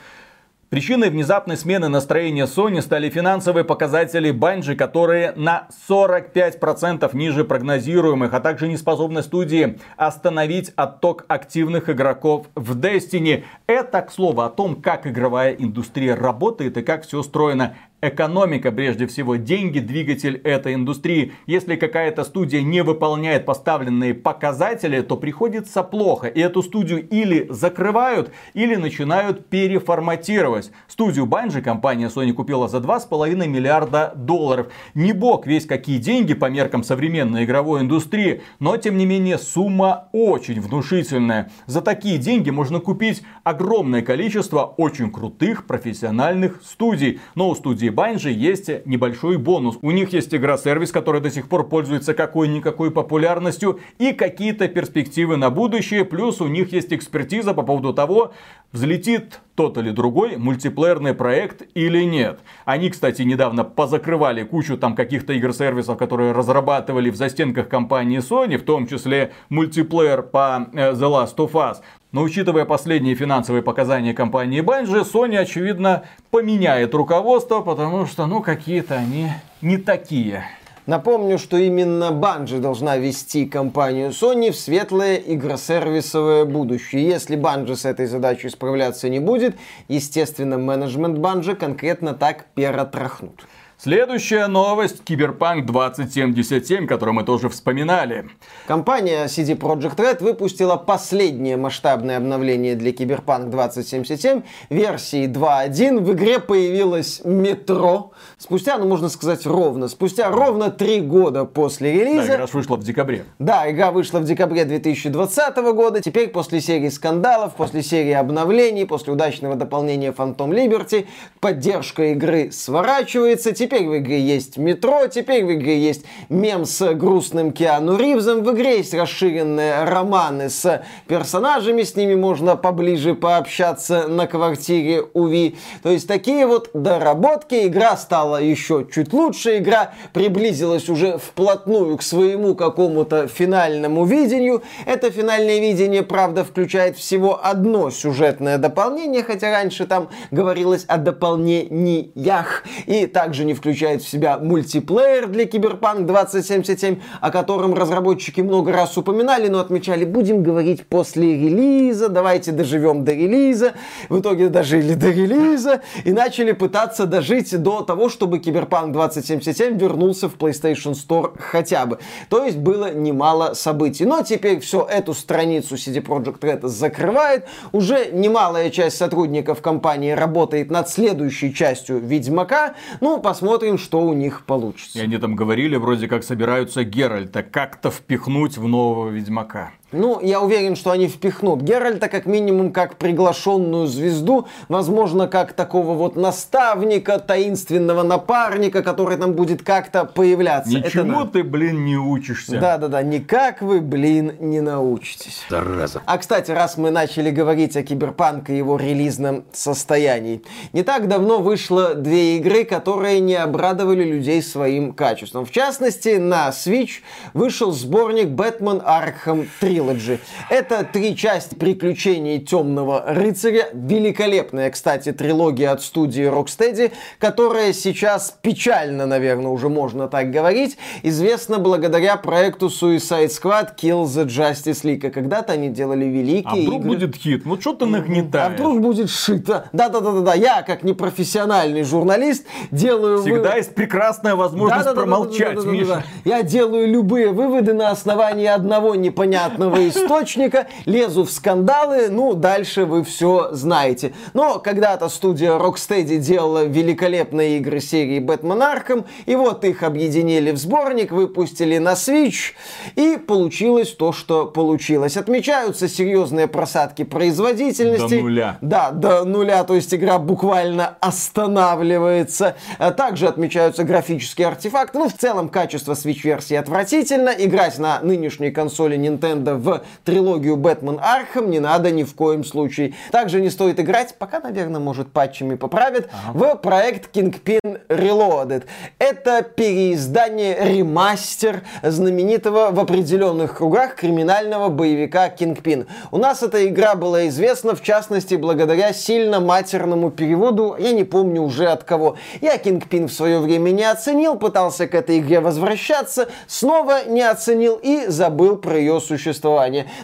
Причиной 0.69 1.09
внезапной 1.09 1.55
смены 1.55 1.87
настроения 1.87 2.43
Sony 2.43 2.81
стали 2.81 3.09
финансовые 3.09 3.63
показатели 3.63 4.33
Bungie, 4.33 4.75
которые 4.75 5.31
на 5.37 5.69
45% 5.87 7.09
ниже 7.15 7.45
прогнозируемых, 7.45 8.33
а 8.33 8.41
также 8.41 8.67
неспособность 8.67 9.29
студии 9.29 9.79
остановить 9.95 10.73
отток 10.75 11.23
активных 11.29 11.89
игроков 11.89 12.47
в 12.55 12.77
Destiny. 12.77 13.45
Это, 13.65 14.01
к 14.01 14.11
слову, 14.11 14.41
о 14.41 14.49
том, 14.49 14.81
как 14.81 15.07
игровая 15.07 15.53
индустрия 15.53 16.17
работает 16.17 16.75
и 16.75 16.81
как 16.81 17.07
все 17.07 17.19
устроено. 17.19 17.77
Экономика, 17.99 18.71
прежде 18.71 19.07
всего, 19.07 19.37
деньги, 19.37 19.79
двигатель 19.79 20.39
этой 20.43 20.75
индустрии. 20.75 21.33
Если 21.47 21.75
какая-то 21.75 22.23
студия 22.25 22.61
не 22.61 22.83
выполняет 22.83 23.43
поставленные 23.47 24.13
показатели, 24.13 25.01
то 25.01 25.17
приходится 25.17 25.81
плохо. 25.81 26.27
И 26.27 26.39
эту 26.39 26.61
студию 26.61 27.09
или 27.09 27.47
закрывают, 27.49 28.31
или 28.53 28.75
начинают 28.75 29.47
переформатировать. 29.47 30.71
Студию 30.87 31.25
Bungie 31.25 31.63
компания 31.63 32.09
Sony 32.09 32.33
купила 32.33 32.67
за 32.67 32.77
2,5 32.77 33.47
миллиарда 33.47 34.13
долларов. 34.15 34.67
Не 34.93 35.11
бог 35.11 35.47
весь 35.47 35.65
какие 35.65 35.97
деньги 35.97 36.35
по 36.35 36.51
меркам 36.51 36.83
современной 36.83 37.45
игровой 37.45 37.81
индустрии, 37.81 38.43
но 38.59 38.77
тем 38.77 38.97
не 38.97 39.07
менее 39.07 39.39
сумма 39.39 40.09
очень 40.11 40.61
внушительная. 40.61 41.49
За 41.65 41.81
такие 41.81 42.19
деньги 42.19 42.51
можно 42.51 42.79
купить 42.79 43.23
огромное 43.43 44.03
количество 44.03 44.65
очень 44.77 45.09
крутых 45.09 45.65
профессиональных 45.65 46.61
студий. 46.63 47.19
Но 47.33 47.49
у 47.49 47.55
студии 47.55 47.86
студии 47.87 47.91
Bungie 47.91 48.31
есть 48.31 48.85
небольшой 48.85 49.37
бонус. 49.37 49.77
У 49.81 49.91
них 49.91 50.13
есть 50.13 50.33
игра-сервис, 50.33 50.91
который 50.91 51.21
до 51.21 51.29
сих 51.29 51.47
пор 51.47 51.67
пользуется 51.67 52.13
какой-никакой 52.13 52.91
популярностью 52.91 53.79
и 53.99 54.13
какие-то 54.13 54.67
перспективы 54.67 55.37
на 55.37 55.49
будущее. 55.49 56.05
Плюс 56.05 56.41
у 56.41 56.47
них 56.47 56.73
есть 56.73 56.93
экспертиза 56.93 57.53
по 57.53 57.63
поводу 57.63 57.93
того, 57.93 58.33
взлетит 58.71 59.39
тот 59.55 59.77
или 59.77 59.91
другой 59.91 60.37
мультиплеерный 60.37 61.13
проект 61.13 61.63
или 61.73 62.03
нет. 62.03 62.39
Они, 62.65 62.89
кстати, 62.89 63.23
недавно 63.23 63.63
позакрывали 63.63 64.43
кучу 64.43 64.77
там 64.77 64.95
каких-то 64.95 65.33
игр-сервисов, 65.33 65.97
которые 65.97 66.31
разрабатывали 66.31 67.09
в 67.09 67.15
застенках 67.15 67.67
компании 67.67 68.19
Sony, 68.19 68.57
в 68.57 68.63
том 68.63 68.87
числе 68.87 69.31
мультиплеер 69.49 70.21
по 70.21 70.67
э, 70.73 70.91
The 70.93 71.09
Last 71.09 71.35
of 71.37 71.51
Us. 71.53 71.77
Но 72.17 72.23
учитывая 72.23 72.65
последние 72.65 73.13
финансовые 73.13 73.61
показания 73.61 74.11
компании 74.11 74.63
Bungie, 74.63 75.03
Sony, 75.03 75.37
очевидно, 75.37 76.05
поменяет 76.31 76.95
руководство, 76.95 77.61
потому 77.61 78.07
что, 78.07 78.25
ну, 78.25 78.41
какие-то 78.41 78.95
они 78.95 79.29
не 79.61 79.77
такие. 79.77 80.43
Напомню, 80.87 81.37
что 81.37 81.57
именно 81.57 82.05
Bungie 82.05 82.59
должна 82.59 82.97
вести 82.97 83.45
компанию 83.45 84.09
Sony 84.09 84.49
в 84.49 84.55
светлое 84.55 85.17
игросервисовое 85.17 86.45
будущее. 86.45 87.07
Если 87.07 87.37
Bungie 87.37 87.75
с 87.75 87.85
этой 87.85 88.07
задачей 88.07 88.49
справляться 88.49 89.09
не 89.09 89.19
будет, 89.19 89.55
естественно, 89.87 90.57
менеджмент 90.57 91.19
Bungie 91.19 91.53
конкретно 91.53 92.15
так 92.15 92.45
перетрахнут. 92.55 93.45
Следующая 93.79 94.47
новость. 94.47 95.03
Киберпанк 95.03 95.67
2077, 95.67 96.87
которую 96.87 97.13
мы 97.13 97.23
тоже 97.23 97.47
вспоминали. 97.47 98.27
Компания 98.65 99.25
CD 99.25 99.55
Projekt 99.55 99.97
Red 99.97 100.23
выпустила 100.23 100.77
последнее 100.77 101.57
масштабное 101.57 102.17
обновление 102.17 102.73
для 102.73 102.91
Киберпанк 102.91 103.51
2077 103.51 104.41
версии 104.71 105.27
2.1. 105.27 105.99
В 105.99 106.13
игре 106.13 106.39
появилось 106.39 107.21
метро. 107.23 108.13
Спустя, 108.39 108.79
ну 108.79 108.87
можно 108.87 109.09
сказать 109.09 109.45
ровно, 109.45 109.89
спустя 109.89 110.31
ровно 110.31 110.71
три 110.71 110.99
года 110.99 111.45
после 111.45 111.93
релиза. 111.93 112.29
Да, 112.29 112.35
игра 112.35 112.47
вышла 112.47 112.77
в 112.77 112.83
декабре. 112.83 113.25
Да, 113.37 113.69
игра 113.71 113.91
вышла 113.91 114.17
в 114.17 114.23
декабре 114.23 114.65
2020 114.65 115.55
года. 115.75 116.01
Теперь 116.01 116.29
после 116.29 116.61
серии 116.61 116.89
скандалов, 116.89 117.53
после 117.53 117.83
серии 117.83 118.13
обновлений, 118.13 118.87
после 118.87 119.13
удачного 119.13 119.55
дополнения 119.55 120.11
Phantom 120.11 120.49
Liberty, 120.49 121.05
поддержка 121.39 122.05
игры 122.05 122.49
сворачивается. 122.51 123.51
Теперь 123.51 123.66
в 123.73 123.97
игре 123.97 124.21
есть 124.21 124.57
метро, 124.57 125.07
теперь 125.07 125.45
в 125.45 125.53
игре 125.53 125.79
есть 125.79 126.05
мем 126.29 126.65
с 126.65 126.93
грустным 126.93 127.51
Киану 127.51 127.97
Ривзом, 127.97 128.43
в 128.43 128.51
игре 128.53 128.77
есть 128.77 128.93
расширенные 128.93 129.83
романы 129.83 130.49
с 130.49 130.83
персонажами, 131.07 131.83
с 131.83 131.95
ними 131.95 132.15
можно 132.15 132.55
поближе 132.55 133.15
пообщаться 133.15 134.07
на 134.07 134.27
квартире 134.27 135.03
Уви. 135.13 135.57
То 135.83 135.89
есть 135.89 136.07
такие 136.07 136.45
вот 136.45 136.69
доработки. 136.73 137.67
Игра 137.67 137.97
стала 137.97 138.41
еще 138.41 138.87
чуть 138.91 139.13
лучше, 139.13 139.57
игра 139.57 139.93
приблизилась 140.13 140.89
уже 140.89 141.17
вплотную 141.17 141.97
к 141.97 142.01
своему 142.01 142.55
какому-то 142.55 143.27
финальному 143.27 144.05
видению. 144.05 144.63
Это 144.85 145.11
финальное 145.11 145.59
видение, 145.59 146.03
правда, 146.03 146.43
включает 146.43 146.97
всего 146.97 147.39
одно 147.43 147.89
сюжетное 147.89 148.57
дополнение, 148.57 149.23
хотя 149.23 149.51
раньше 149.51 149.85
там 149.85 150.09
говорилось 150.31 150.85
о 150.87 150.97
дополнениях. 150.97 152.63
И 152.85 153.05
также 153.07 153.45
не 153.45 153.53
включает 153.57 154.01
в 154.01 154.07
себя 154.07 154.37
мультиплеер 154.37 155.27
для 155.27 155.45
Киберпанк 155.45 156.05
2077, 156.05 156.99
о 157.19 157.31
котором 157.31 157.73
разработчики 157.73 158.41
много 158.41 158.71
раз 158.71 158.97
упоминали, 158.97 159.47
но 159.47 159.59
отмечали, 159.59 160.05
будем 160.05 160.43
говорить 160.43 160.85
после 160.85 161.33
релиза, 161.37 162.09
давайте 162.09 162.51
доживем 162.51 163.03
до 163.03 163.13
релиза. 163.13 163.73
В 164.09 164.19
итоге 164.19 164.49
дожили 164.49 164.93
до 164.93 165.09
релиза 165.09 165.81
и 166.05 166.11
начали 166.11 166.51
пытаться 166.53 167.05
дожить 167.05 167.61
до 167.61 167.81
того, 167.81 168.09
чтобы 168.09 168.39
Киберпанк 168.39 168.93
2077 168.93 169.77
вернулся 169.77 170.29
в 170.29 170.35
PlayStation 170.37 170.93
Store 170.93 171.33
хотя 171.39 171.85
бы. 171.85 171.99
То 172.29 172.45
есть 172.45 172.57
было 172.57 172.93
немало 172.93 173.53
событий. 173.53 174.05
Но 174.05 174.21
теперь 174.21 174.59
все 174.59 174.87
эту 174.89 175.13
страницу 175.13 175.75
CD 175.75 176.01
Projekt 176.03 176.39
Red 176.39 176.67
закрывает. 176.67 177.45
Уже 177.71 178.11
немалая 178.11 178.69
часть 178.69 178.97
сотрудников 178.97 179.61
компании 179.61 180.11
работает 180.11 180.71
над 180.71 180.89
следующей 180.89 181.53
частью 181.53 181.99
Ведьмака. 181.99 182.75
Ну, 183.01 183.19
посмотрим, 183.19 183.46
что 183.77 184.01
у 184.01 184.13
них 184.13 184.45
получится. 184.45 184.99
И 184.99 185.01
они 185.01 185.17
там 185.17 185.35
говорили, 185.35 185.75
вроде 185.75 186.07
как 186.07 186.23
собираются 186.23 186.83
Геральта 186.83 187.43
как-то 187.43 187.89
впихнуть 187.91 188.57
в 188.57 188.67
нового 188.67 189.09
Ведьмака. 189.09 189.71
Ну, 189.93 190.19
я 190.21 190.41
уверен, 190.41 190.75
что 190.75 190.91
они 190.91 191.07
впихнут 191.07 191.61
Геральта 191.61 192.09
как 192.09 192.25
минимум 192.25 192.73
как 192.73 192.97
приглашенную 192.97 193.87
звезду, 193.87 194.45
возможно, 194.67 195.27
как 195.27 195.53
такого 195.53 195.93
вот 195.93 196.17
наставника, 196.17 197.19
таинственного 197.19 198.03
напарника, 198.03 198.83
который 198.83 199.17
там 199.17 199.31
будет 199.31 199.63
как-то 199.63 200.03
появляться. 200.03 200.71
Ничему 200.71 201.21
Это 201.21 201.31
ты, 201.31 201.43
блин, 201.45 201.85
не 201.85 201.95
учишься. 201.95 202.59
Да-да-да, 202.59 203.01
никак 203.01 203.61
вы, 203.61 203.79
блин, 203.79 204.33
не 204.41 204.59
научитесь. 204.59 205.45
Зараза. 205.49 206.01
А, 206.05 206.17
кстати, 206.17 206.51
раз 206.51 206.75
мы 206.75 206.91
начали 206.91 207.31
говорить 207.31 207.77
о 207.77 207.83
Киберпанке 207.83 208.55
и 208.55 208.57
его 208.57 208.75
релизном 208.75 209.45
состоянии. 209.53 210.41
Не 210.73 210.83
так 210.83 211.07
давно 211.07 211.39
вышло 211.39 211.95
две 211.95 212.35
игры, 212.37 212.65
которые 212.65 213.21
не 213.21 213.35
обрадовали 213.35 214.03
людей 214.03 214.41
своим 214.41 214.91
качеством. 214.91 215.45
В 215.45 215.51
частности, 215.51 216.17
на 216.17 216.49
Switch 216.49 216.99
вышел 217.33 217.71
сборник 217.71 218.27
Batman 218.27 218.83
Arkham 218.83 219.47
3 219.61 219.76
Trilogy. 219.77 220.19
Это 220.49 220.83
три 220.83 221.15
части 221.15 221.55
приключений 221.55 222.39
Темного 222.39 223.03
Рыцаря. 223.07 223.67
Великолепная, 223.73 224.69
кстати, 224.71 225.11
трилогия 225.11 225.71
от 225.71 225.81
студии 225.81 226.25
Rocksteady, 226.25 226.91
которая 227.19 227.73
сейчас 227.73 228.35
печально, 228.41 229.05
наверное, 229.05 229.51
уже 229.51 229.69
можно 229.69 230.07
так 230.07 230.31
говорить, 230.31 230.77
известна 231.03 231.59
благодаря 231.59 232.17
проекту 232.17 232.67
Suicide 232.67 233.27
Squad 233.29 233.69
Kill 233.81 234.03
the 234.03 234.25
Justice 234.25 234.83
League. 234.83 235.07
А 235.07 235.09
когда-то 235.09 235.53
они 235.53 235.69
делали 235.69 236.05
а 236.05 236.07
великие 236.07 236.43
А 236.45 236.55
вдруг 236.55 236.81
игры. 236.81 236.89
будет 236.89 237.15
хит? 237.15 237.45
Ну 237.45 237.59
что 237.59 237.73
ты 237.73 237.85
нагнетаешь? 237.85 238.47
А 238.47 238.49
вдруг 238.49 238.81
будет 238.81 239.09
шито? 239.09 239.69
Да-да-да-да-да. 239.73 240.33
Я, 240.33 240.61
как 240.61 240.83
непрофессиональный 240.83 241.83
журналист, 241.83 242.45
делаю... 242.71 243.21
Всегда 243.21 243.51
вы... 243.51 243.57
есть 243.57 243.75
прекрасная 243.75 244.35
возможность 244.35 244.93
промолчать, 244.93 245.57
да. 245.87 246.03
Я 246.25 246.43
делаю 246.43 246.87
любые 246.87 247.31
выводы 247.31 247.73
на 247.73 247.91
основании 247.91 248.47
одного 248.47 248.95
непонятного 248.95 249.66
источника, 249.75 250.67
лезу 250.85 251.23
в 251.23 251.31
скандалы, 251.31 252.09
ну, 252.09 252.33
дальше 252.33 252.85
вы 252.85 253.03
все 253.03 253.49
знаете. 253.51 254.13
Но 254.33 254.59
когда-то 254.59 255.09
студия 255.09 255.53
Rocksteady 255.57 256.17
делала 256.17 256.65
великолепные 256.65 257.57
игры 257.57 257.79
серии 257.79 258.19
Batman 258.19 258.61
Arkham, 258.61 259.05
и 259.25 259.35
вот 259.35 259.63
их 259.65 259.83
объединили 259.83 260.51
в 260.51 260.57
сборник, 260.57 261.11
выпустили 261.11 261.77
на 261.77 261.93
Switch, 261.93 262.53
и 262.95 263.17
получилось 263.17 263.91
то, 263.91 264.11
что 264.11 264.45
получилось. 264.45 265.17
Отмечаются 265.17 265.87
серьезные 265.87 266.47
просадки 266.47 267.03
производительности. 267.03 268.17
До 268.17 268.23
нуля. 268.23 268.57
Да, 268.61 268.91
до 268.91 269.23
нуля, 269.25 269.63
то 269.63 269.75
есть 269.75 269.93
игра 269.93 270.19
буквально 270.19 270.97
останавливается. 270.99 272.55
А 272.79 272.91
Также 272.91 273.27
отмечаются 273.27 273.83
графические 273.83 274.47
артефакты. 274.47 274.99
Ну, 274.99 275.09
в 275.09 275.13
целом, 275.13 275.49
качество 275.49 275.93
Switch-версии 275.93 276.55
отвратительно. 276.55 277.29
Играть 277.29 277.77
на 277.79 277.99
нынешней 278.01 278.51
консоли 278.51 278.97
Nintendo 278.97 279.56
в 279.57 279.81
трилогию 280.03 280.55
Batman 280.55 280.99
Arkham 281.01 281.47
не 281.47 281.59
надо 281.59 281.91
ни 281.91 282.03
в 282.03 282.15
коем 282.15 282.43
случае. 282.43 282.93
Также 283.11 283.41
не 283.41 283.49
стоит 283.49 283.79
играть, 283.79 284.15
пока, 284.17 284.39
наверное, 284.39 284.79
может, 284.79 285.11
патчами 285.11 285.55
поправят, 285.55 286.09
в 286.33 286.55
проект 286.55 287.15
Kingpin 287.15 287.81
Reloaded. 287.89 288.63
Это 288.99 289.41
переиздание, 289.41 290.57
ремастер 290.59 291.63
знаменитого 291.83 292.69
в 292.71 292.79
определенных 292.79 293.57
кругах 293.57 293.95
криминального 293.95 294.69
боевика 294.69 295.27
Kingpin. 295.29 295.87
У 296.11 296.17
нас 296.17 296.43
эта 296.43 296.67
игра 296.67 296.95
была 296.95 297.27
известна, 297.27 297.75
в 297.75 297.81
частности, 297.81 298.35
благодаря 298.35 298.93
сильно 298.93 299.39
матерному 299.39 300.11
переводу, 300.11 300.75
я 300.77 300.91
не 300.91 301.03
помню 301.03 301.41
уже 301.41 301.67
от 301.67 301.83
кого. 301.83 302.17
Я 302.41 302.57
Kingpin 302.57 303.07
в 303.07 303.13
свое 303.13 303.39
время 303.39 303.71
не 303.71 303.83
оценил, 303.83 304.35
пытался 304.35 304.87
к 304.87 304.95
этой 304.95 305.19
игре 305.19 305.39
возвращаться, 305.39 306.29
снова 306.47 307.05
не 307.05 307.21
оценил 307.21 307.79
и 307.81 308.05
забыл 308.07 308.57
про 308.57 308.77
ее 308.77 308.99
существование. 308.99 309.46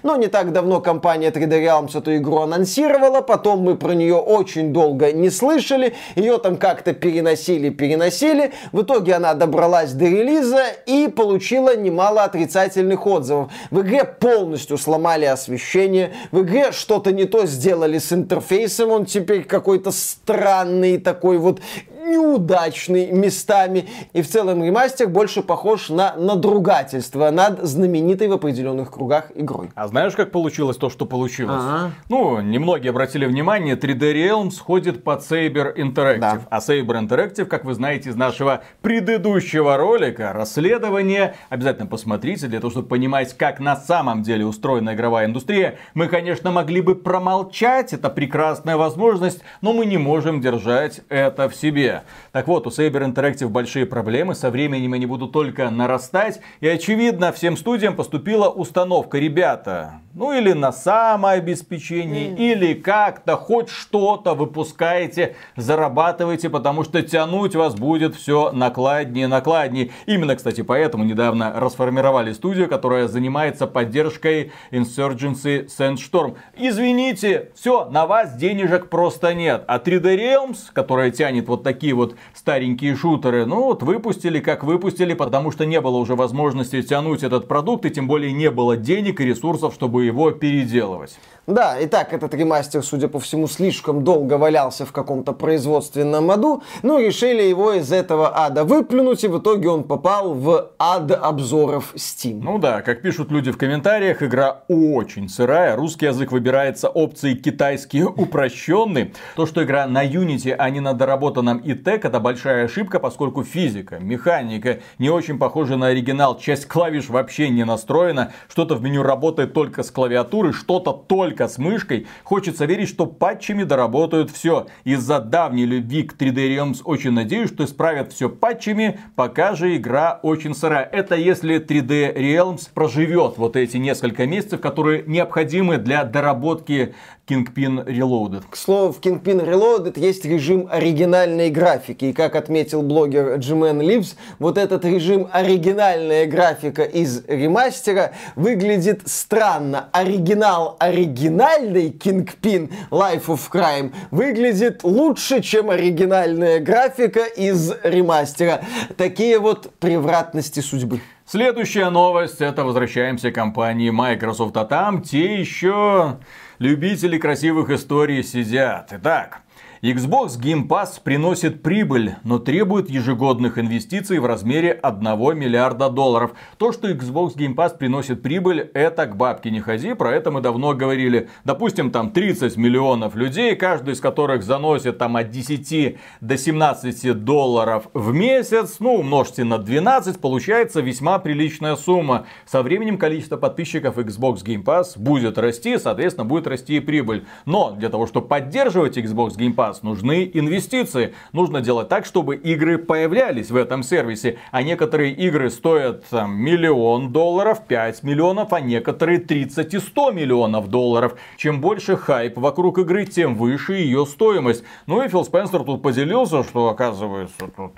Но 0.03 0.15
не 0.15 0.27
так 0.27 0.51
давно 0.51 0.79
компания 0.81 1.29
3D 1.29 1.63
Realms 1.63 1.97
эту 1.97 2.15
игру 2.17 2.39
анонсировала, 2.39 3.21
потом 3.21 3.59
мы 3.59 3.75
про 3.75 3.93
нее 3.93 4.15
очень 4.15 4.73
долго 4.73 5.11
не 5.11 5.29
слышали, 5.29 5.93
ее 6.15 6.37
там 6.37 6.57
как-то 6.57 6.93
переносили, 6.93 7.69
переносили, 7.69 8.53
в 8.71 8.81
итоге 8.81 9.15
она 9.15 9.33
добралась 9.33 9.91
до 9.93 10.05
релиза 10.05 10.65
и 10.85 11.07
получила 11.07 11.75
немало 11.75 12.23
отрицательных 12.23 13.05
отзывов. 13.05 13.51
В 13.71 13.81
игре 13.81 14.03
полностью 14.03 14.77
сломали 14.77 15.25
освещение, 15.25 16.13
в 16.31 16.41
игре 16.41 16.71
что-то 16.71 17.11
не 17.11 17.25
то 17.25 17.45
сделали 17.45 17.97
с 17.97 18.11
интерфейсом, 18.13 18.91
он 18.91 19.05
теперь 19.05 19.43
какой-то 19.43 19.91
странный 19.91 20.97
такой 20.97 21.37
вот 21.37 21.59
неудачный 22.03 23.11
местами. 23.11 23.87
И 24.13 24.21
в 24.21 24.27
целом 24.29 24.63
ремастер 24.63 25.07
больше 25.07 25.41
похож 25.41 25.89
на 25.89 26.15
надругательство 26.15 27.29
над 27.31 27.61
знаменитой 27.63 28.27
в 28.27 28.33
определенных 28.33 28.91
кругах 28.91 29.31
игрой. 29.35 29.71
А 29.75 29.87
знаешь, 29.87 30.13
как 30.13 30.31
получилось 30.31 30.77
то, 30.77 30.89
что 30.89 31.05
получилось? 31.05 31.61
Ага. 31.63 31.91
Ну, 32.09 32.41
немногие 32.41 32.89
обратили 32.89 33.25
внимание, 33.25 33.75
3D 33.75 34.13
Realms 34.13 34.59
ходит 34.59 35.03
под 35.03 35.21
Saber 35.21 35.75
Interactive. 35.75 36.19
Да. 36.19 36.41
А 36.49 36.59
Saber 36.59 37.07
Interactive, 37.07 37.45
как 37.45 37.65
вы 37.65 37.73
знаете 37.73 38.09
из 38.09 38.15
нашего 38.15 38.63
предыдущего 38.81 39.77
ролика, 39.77 40.33
расследование, 40.33 41.35
обязательно 41.49 41.87
посмотрите, 41.87 42.47
для 42.47 42.59
того, 42.59 42.71
чтобы 42.71 42.87
понимать, 42.87 43.35
как 43.37 43.59
на 43.59 43.75
самом 43.75 44.23
деле 44.23 44.45
устроена 44.45 44.93
игровая 44.93 45.25
индустрия. 45.25 45.77
Мы, 45.93 46.07
конечно, 46.07 46.51
могли 46.51 46.81
бы 46.81 46.95
промолчать, 46.95 47.93
это 47.93 48.09
прекрасная 48.09 48.77
возможность, 48.77 49.41
но 49.61 49.73
мы 49.73 49.85
не 49.85 49.97
можем 49.97 50.41
держать 50.41 51.01
это 51.09 51.49
в 51.49 51.55
себе. 51.55 51.92
Так 52.31 52.47
вот, 52.47 52.67
у 52.67 52.69
Saber 52.69 53.05
Interactive 53.05 53.47
большие 53.47 53.85
проблемы, 53.85 54.35
со 54.35 54.49
временем 54.49 54.93
они 54.93 55.05
будут 55.05 55.31
только 55.31 55.69
нарастать, 55.69 56.39
и 56.59 56.67
очевидно, 56.67 57.31
всем 57.31 57.57
студиям 57.57 57.95
поступила 57.95 58.49
установка, 58.49 59.17
ребята, 59.17 60.01
ну 60.13 60.31
или 60.31 60.53
на 60.53 60.71
самообеспечение, 60.71 62.35
или 62.35 62.75
как-то 62.75 63.35
хоть 63.35 63.69
что-то 63.69 64.35
выпускаете, 64.35 65.35
зарабатываете, 65.55 66.49
потому 66.49 66.83
что 66.83 67.01
тянуть 67.01 67.55
вас 67.55 67.73
будет 67.75 68.15
все 68.15 68.51
накладнее, 68.51 69.27
накладнее. 69.27 69.89
Именно, 70.05 70.35
кстати, 70.35 70.61
поэтому 70.61 71.03
недавно 71.03 71.53
расформировали 71.59 72.31
студию, 72.33 72.69
которая 72.69 73.07
занимается 73.07 73.65
поддержкой 73.65 74.51
Insurgency 74.71 75.67
Sandstorm. 75.67 76.35
Извините, 76.55 77.49
все, 77.55 77.85
на 77.85 78.05
вас 78.05 78.35
денежек 78.35 78.89
просто 78.89 79.33
нет. 79.33 79.63
А 79.67 79.79
3D 79.79 80.15
Realms, 80.15 80.57
которая 80.73 81.09
тянет 81.09 81.47
вот 81.47 81.63
такие 81.63 81.82
такие 81.83 81.95
вот 81.95 82.15
старенькие 82.33 82.95
шутеры. 82.95 83.45
Ну 83.45 83.65
вот 83.65 83.83
выпустили, 83.83 84.39
как 84.39 84.63
выпустили, 84.63 85.13
потому 85.13 85.51
что 85.51 85.65
не 85.65 85.81
было 85.81 85.97
уже 85.97 86.15
возможности 86.15 86.81
тянуть 86.81 87.23
этот 87.23 87.49
продукт, 87.49 87.85
и 87.85 87.89
тем 87.89 88.07
более 88.07 88.31
не 88.31 88.49
было 88.49 88.77
денег 88.77 89.19
и 89.19 89.25
ресурсов, 89.25 89.73
чтобы 89.73 90.05
его 90.05 90.31
переделывать. 90.31 91.19
Да, 91.45 91.77
и 91.77 91.87
так 91.87 92.13
этот 92.13 92.33
ремастер, 92.33 92.83
судя 92.83 93.09
по 93.09 93.19
всему, 93.19 93.47
слишком 93.47 94.05
долго 94.05 94.37
валялся 94.37 94.85
в 94.85 94.93
каком-то 94.93 95.33
производственном 95.33 96.31
аду, 96.31 96.63
ну 96.83 96.99
решили 96.99 97.41
его 97.41 97.73
из 97.73 97.91
этого 97.91 98.31
ада 98.33 98.63
выплюнуть, 98.63 99.25
и 99.25 99.27
в 99.27 99.39
итоге 99.39 99.67
он 99.67 99.83
попал 99.83 100.33
в 100.33 100.71
ад 100.79 101.11
обзоров 101.11 101.93
Steam. 101.95 102.39
Ну 102.41 102.59
да, 102.59 102.81
как 102.81 103.01
пишут 103.01 103.29
люди 103.29 103.51
в 103.51 103.57
комментариях, 103.57 104.23
игра 104.23 104.63
очень 104.69 105.27
сырая, 105.27 105.75
русский 105.75 106.05
язык 106.05 106.31
выбирается 106.31 106.87
опцией 106.87 107.35
китайский 107.35 108.03
упрощенный. 108.03 109.13
То, 109.35 109.45
что 109.45 109.65
игра 109.65 109.85
на 109.85 110.05
Unity, 110.05 110.55
а 110.57 110.69
не 110.69 110.79
на 110.79 110.93
доработанном 110.93 111.57
ITEC, 111.57 112.01
это 112.03 112.21
большая 112.21 112.65
ошибка, 112.65 113.01
поскольку 113.01 113.43
физика, 113.43 113.99
механика 113.99 114.79
не 114.97 115.09
очень 115.09 115.37
похожа 115.37 115.75
на 115.75 115.87
оригинал, 115.87 116.39
часть 116.39 116.67
клавиш 116.67 117.09
вообще 117.09 117.49
не 117.49 117.65
настроена, 117.65 118.31
что-то 118.47 118.75
в 118.75 118.81
меню 118.81 119.03
работает 119.03 119.53
только 119.53 119.83
с 119.83 119.91
клавиатуры, 119.91 120.53
что-то 120.53 120.93
только 120.93 121.32
только 121.33 121.47
с 121.47 121.57
мышкой, 121.57 122.05
хочется 122.23 122.65
верить, 122.65 122.89
что 122.89 123.07
патчами 123.07 123.63
доработают 123.63 124.29
все. 124.29 124.67
Из-за 124.83 125.19
давней 125.19 125.65
любви 125.65 126.03
к 126.03 126.13
3D 126.13 126.55
Realms 126.55 126.81
очень 126.83 127.11
надеюсь, 127.11 127.49
что 127.49 127.65
исправят 127.65 128.13
все 128.13 128.29
патчами, 128.29 128.99
пока 129.15 129.55
же 129.55 129.75
игра 129.75 130.19
очень 130.21 130.53
сырая. 130.53 130.87
Это 130.91 131.15
если 131.15 131.59
3D 131.59 132.15
Realms 132.15 132.69
проживет 132.71 133.37
вот 133.37 133.55
эти 133.55 133.77
несколько 133.77 134.27
месяцев, 134.27 134.61
которые 134.61 135.03
необходимы 135.07 135.77
для 135.77 136.03
доработки 136.03 136.93
Kingpin 137.27 137.85
Reloaded. 137.87 138.43
К 138.49 138.55
слову, 138.57 138.91
в 138.91 138.99
Kingpin 138.99 139.47
Reloaded 139.47 139.97
есть 139.97 140.25
режим 140.25 140.67
оригинальной 140.69 141.49
графики. 141.49 142.05
И 142.05 142.13
как 142.13 142.35
отметил 142.35 142.81
блогер 142.81 143.37
Gman 143.37 143.79
Lives, 143.79 144.15
вот 144.39 144.57
этот 144.57 144.83
режим 144.83 145.29
оригинальная 145.31 146.25
графика 146.27 146.83
из 146.83 147.23
ремастера 147.27 148.11
выглядит 148.35 149.03
странно. 149.05 149.87
Оригинал 149.93 150.75
оригинальный 151.23 151.89
Kingpin 151.89 152.69
Life 152.91 153.27
of 153.27 153.49
Crime 153.51 153.93
выглядит 154.11 154.83
лучше, 154.83 155.41
чем 155.41 155.69
оригинальная 155.69 156.59
графика 156.59 157.23
из 157.23 157.71
ремастера. 157.83 158.61
Такие 158.97 159.39
вот 159.39 159.73
превратности 159.79 160.59
судьбы. 160.59 160.99
Следующая 161.25 161.89
новость, 161.89 162.41
это 162.41 162.65
возвращаемся 162.65 163.31
к 163.31 163.35
компании 163.35 163.89
Microsoft, 163.89 164.57
а 164.57 164.65
там 164.65 165.01
те 165.01 165.39
еще 165.39 166.17
любители 166.59 167.17
красивых 167.17 167.69
историй 167.69 168.23
сидят. 168.23 168.89
Итак, 168.91 169.42
Xbox 169.83 170.39
Game 170.41 170.65
Pass 170.65 170.91
приносит 171.03 171.61
прибыль, 171.61 172.15
но 172.23 172.39
требует 172.39 172.89
ежегодных 172.89 173.57
инвестиций 173.57 174.17
в 174.19 174.25
размере 174.25 174.71
1 174.71 175.03
миллиарда 175.37 175.89
долларов. 175.89 176.31
То, 176.57 176.71
что 176.71 176.89
Xbox 176.89 177.35
Game 177.35 177.53
Pass 177.53 177.77
приносит 177.77 178.21
прибыль, 178.21 178.71
это 178.73 179.07
к 179.07 179.17
бабке 179.17 179.51
не 179.51 179.59
ходи, 179.59 179.93
про 179.93 180.13
это 180.13 180.31
мы 180.31 180.39
давно 180.39 180.73
говорили. 180.73 181.27
Допустим, 181.43 181.91
там 181.91 182.11
30 182.11 182.55
миллионов 182.55 183.15
людей, 183.15 183.57
каждый 183.57 183.95
из 183.95 183.99
которых 183.99 184.43
заносит 184.43 184.99
там 184.99 185.17
от 185.17 185.31
10 185.31 185.97
до 186.21 186.37
17 186.37 187.21
долларов 187.21 187.89
в 187.93 188.13
месяц, 188.13 188.77
ну 188.79 188.95
умножьте 188.95 189.43
на 189.43 189.57
12, 189.57 190.21
получается 190.21 190.79
весьма 190.79 191.19
приличная 191.19 191.75
сумма. 191.75 192.25
Со 192.45 192.63
временем 192.63 192.97
количество 192.97 193.35
подписчиков 193.35 193.97
Xbox 193.97 194.45
Game 194.45 194.63
Pass 194.63 194.93
будет 194.95 195.37
расти, 195.37 195.77
соответственно 195.77 196.23
будет 196.23 196.47
расти 196.47 196.77
и 196.77 196.79
прибыль. 196.79 197.25
Но 197.43 197.71
для 197.71 197.89
того, 197.89 198.07
чтобы 198.07 198.29
поддерживать 198.29 198.97
Xbox 198.97 199.31
Game 199.31 199.53
Pass, 199.53 199.72
нас 199.73 199.81
нужны 199.81 200.29
инвестиции. 200.31 201.15
Нужно 201.31 201.61
делать 201.61 201.89
так, 201.89 202.05
чтобы 202.05 202.35
игры 202.35 202.77
появлялись 202.77 203.49
в 203.49 203.55
этом 203.55 203.81
сервисе. 203.81 204.37
А 204.51 204.61
некоторые 204.61 205.13
игры 205.13 205.49
стоят 205.49 206.05
там, 206.09 206.35
миллион 206.35 207.11
долларов, 207.11 207.65
5 207.67 208.03
миллионов, 208.03 208.53
а 208.53 208.61
некоторые 208.61 209.19
30 209.19 209.73
и 209.73 209.79
100 209.79 210.11
миллионов 210.11 210.69
долларов. 210.69 211.15
Чем 211.37 211.59
больше 211.59 211.97
хайп 211.97 212.37
вокруг 212.37 212.77
игры, 212.77 213.05
тем 213.05 213.35
выше 213.35 213.73
ее 213.73 214.05
стоимость. 214.05 214.63
Ну 214.85 215.03
и 215.03 215.09
Фил 215.09 215.25
Спенсер 215.25 215.63
тут 215.63 215.81
поделился, 215.81 216.43
что 216.43 216.69
оказывается 216.69 217.47
тут 217.55 217.73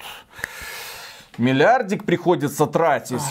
миллиардик 1.37 2.05
приходится 2.05 2.65
тратить. 2.65 3.21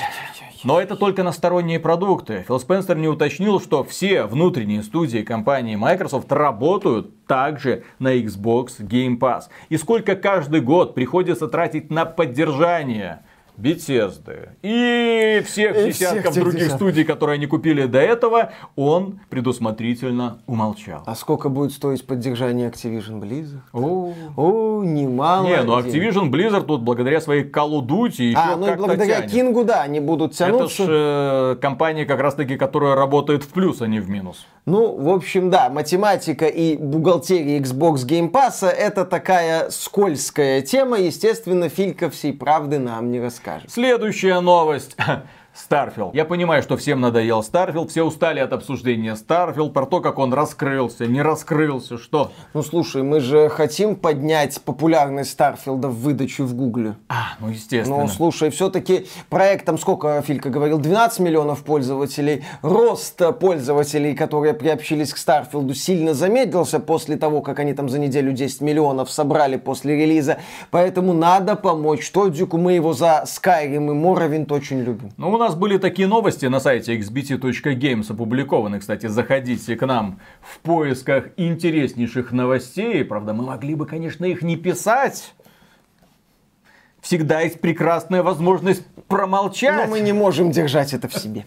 Но 0.65 0.81
это 0.81 0.97
только 0.97 1.23
на 1.23 1.33
сторонние 1.33 1.79
продукты. 1.79 2.45
Фил 2.49 2.59
Спенсер 2.59 2.97
не 2.97 3.07
уточнил, 3.07 3.61
что 3.61 3.85
все 3.85 4.25
внутренние 4.25 4.83
студии 4.83 5.19
компании 5.19 5.77
Microsoft 5.77 6.33
работают 6.33 7.27
также 7.27 7.85
на 7.99 8.17
Xbox 8.17 8.81
Game 8.81 9.19
Pass. 9.19 9.45
И 9.69 9.77
сколько 9.77 10.17
каждый 10.17 10.63
год 10.63 10.95
приходится 10.95 11.49
тратить 11.49 11.91
на 11.91 12.07
поддержание 12.07 13.25
Bethesda 13.57 14.51
и 14.63 15.43
всех 15.47 15.77
и 15.77 15.89
десятков 15.89 16.33
всех 16.33 16.43
других 16.43 16.61
десятков. 16.61 16.79
студий, 16.79 17.05
которые 17.05 17.35
они 17.35 17.47
купили 17.47 17.87
до 17.87 17.99
этого, 18.01 18.53
он 18.77 19.21
предусмотрительно 19.31 20.39
умолчал. 20.47 21.03
А 21.07 21.15
сколько 21.15 21.49
будет 21.49 21.73
стоить 21.73 22.07
поддержание 22.07 22.69
Activision 22.71 23.21
Blizzard? 23.21 23.61
О, 23.73 24.13
О 24.37 24.83
немало. 24.83 25.47
Не, 25.47 25.63
ну 25.63 25.79
Activision 25.79 26.31
Blizzard 26.31 26.65
тут 26.67 26.83
благодаря 26.83 27.21
своей 27.21 27.45
Call 27.45 27.81
of 27.81 27.87
Duty 27.87 28.23
еще 28.23 28.39
А, 28.39 28.57
ну 28.57 28.73
и 28.73 28.77
благодаря 28.77 29.19
тянет. 29.19 29.31
Кингу, 29.31 29.65
да, 29.65 29.83
они 29.83 30.01
будут 30.01 30.33
тянуться. 30.33 30.83
Это 30.85 30.93
ж 30.93 31.55
э, 31.55 31.57
компания 31.61 32.05
как 32.07 32.21
раз 32.21 32.35
таки, 32.35 32.57
которая 32.57 32.95
работает 32.95 33.45
в 33.45 33.49
плюс, 33.49 33.81
а 33.83 33.87
не 33.87 34.01
в 34.01 34.09
минус. 34.11 34.47
Ну, 34.67 34.97
в 34.97 35.11
общем, 35.11 35.51
да, 35.51 35.69
математика 35.69 36.47
и 36.47 36.77
бухгалтерия 36.77 37.61
Xbox 37.61 38.07
Game 38.07 38.31
Pass 38.31 38.67
это 38.67 39.05
такая 39.05 39.69
скользкая 39.71 40.63
тема. 40.63 40.99
Естественно, 40.99 41.69
Филька 41.69 42.09
всей 42.09 42.33
правды 42.33 42.79
нам 42.79 43.13
не 43.13 43.21
расскажет. 43.45 43.71
Следующая 43.71 44.41
новость. 44.41 44.97
Starfield. 45.55 46.15
Я 46.15 46.25
понимаю, 46.25 46.63
что 46.63 46.77
всем 46.77 47.01
надоел 47.01 47.43
Starfield, 47.43 47.91
все 47.91 48.03
устали 48.03 48.41
от 48.41 48.53
обсуждения 48.53 49.15
Starfield, 49.15 49.73
про 49.73 49.87
то, 49.87 50.01
как 50.01 50.19
он 50.19 50.35
раскрылся, 50.35 51.07
не 51.07 51.23
раскрылся, 51.23 51.97
что? 51.97 52.33
Ну 52.55 52.63
слушай, 52.63 53.03
мы 53.03 53.21
же 53.21 53.49
хотим 53.49 53.95
поднять 53.95 54.61
популярность 54.61 55.31
Starfield 55.31 55.83
а 55.83 55.89
в 55.89 56.01
выдачу 56.01 56.45
в 56.45 56.55
Гугле. 56.55 56.97
А, 57.09 57.35
ну 57.39 57.51
естественно. 57.51 58.01
Ну 58.01 58.09
слушай, 58.09 58.51
все-таки 58.51 59.07
проект 59.31 59.65
там 59.65 59.79
сколько, 59.79 60.21
Филька 60.23 60.51
говорил, 60.51 60.79
12 60.79 61.21
миллионов 61.21 61.63
пользователей. 61.63 62.45
Рост 62.63 63.23
пользователей, 63.39 64.15
которые 64.15 64.55
приобщились 64.55 65.15
к 65.15 65.17
Starfield 65.17 65.63
у, 65.63 65.73
сильно 65.75 66.15
замедлился 66.15 66.81
после 66.81 67.17
того, 67.17 67.43
как 67.43 67.61
они 67.61 67.75
там 67.75 67.89
за 67.89 68.01
неделю 68.01 68.33
10 68.33 68.61
миллионов 68.61 69.11
собрали 69.11 69.57
после 69.57 69.97
релиза. 69.97 70.39
Поэтому 70.73 71.13
надо 71.13 71.55
помочь 71.55 72.11
Тоддику, 72.11 72.59
мы 72.59 72.73
его 72.73 72.93
за 72.93 73.25
Skyrim 73.27 73.91
и 73.91 73.95
Моровинт 73.95 74.51
очень 74.51 74.81
любим. 74.81 75.13
Ну, 75.17 75.31
у 75.31 75.44
нас 75.45 75.55
были 75.55 75.77
такие 75.77 76.09
новости 76.09 76.47
на 76.47 76.59
сайте 76.59 76.97
xbt.games 76.97 78.11
опубликованы. 78.11 78.81
Кстати, 78.81 79.07
заходите 79.07 79.77
к 79.77 79.87
нам 79.87 80.21
в 80.41 80.59
поисках 80.61 81.29
интереснейших 81.37 82.33
новостей. 82.33 83.05
Правда, 83.05 83.35
мы 83.35 83.45
могли 83.45 83.75
бы, 83.75 83.85
конечно, 83.85 84.25
их 84.25 84.43
не 84.43 84.57
писать 84.57 85.35
всегда 87.05 87.43
есть 87.43 87.61
прекрасная 87.61 88.23
возможность 88.23 88.83
промолчать. 89.09 89.87
Но 89.87 89.91
мы 89.91 90.01
не 90.01 90.13
можем 90.13 90.51
держать 90.51 90.95
это 90.95 91.07
в 91.07 91.15
себе. 91.15 91.45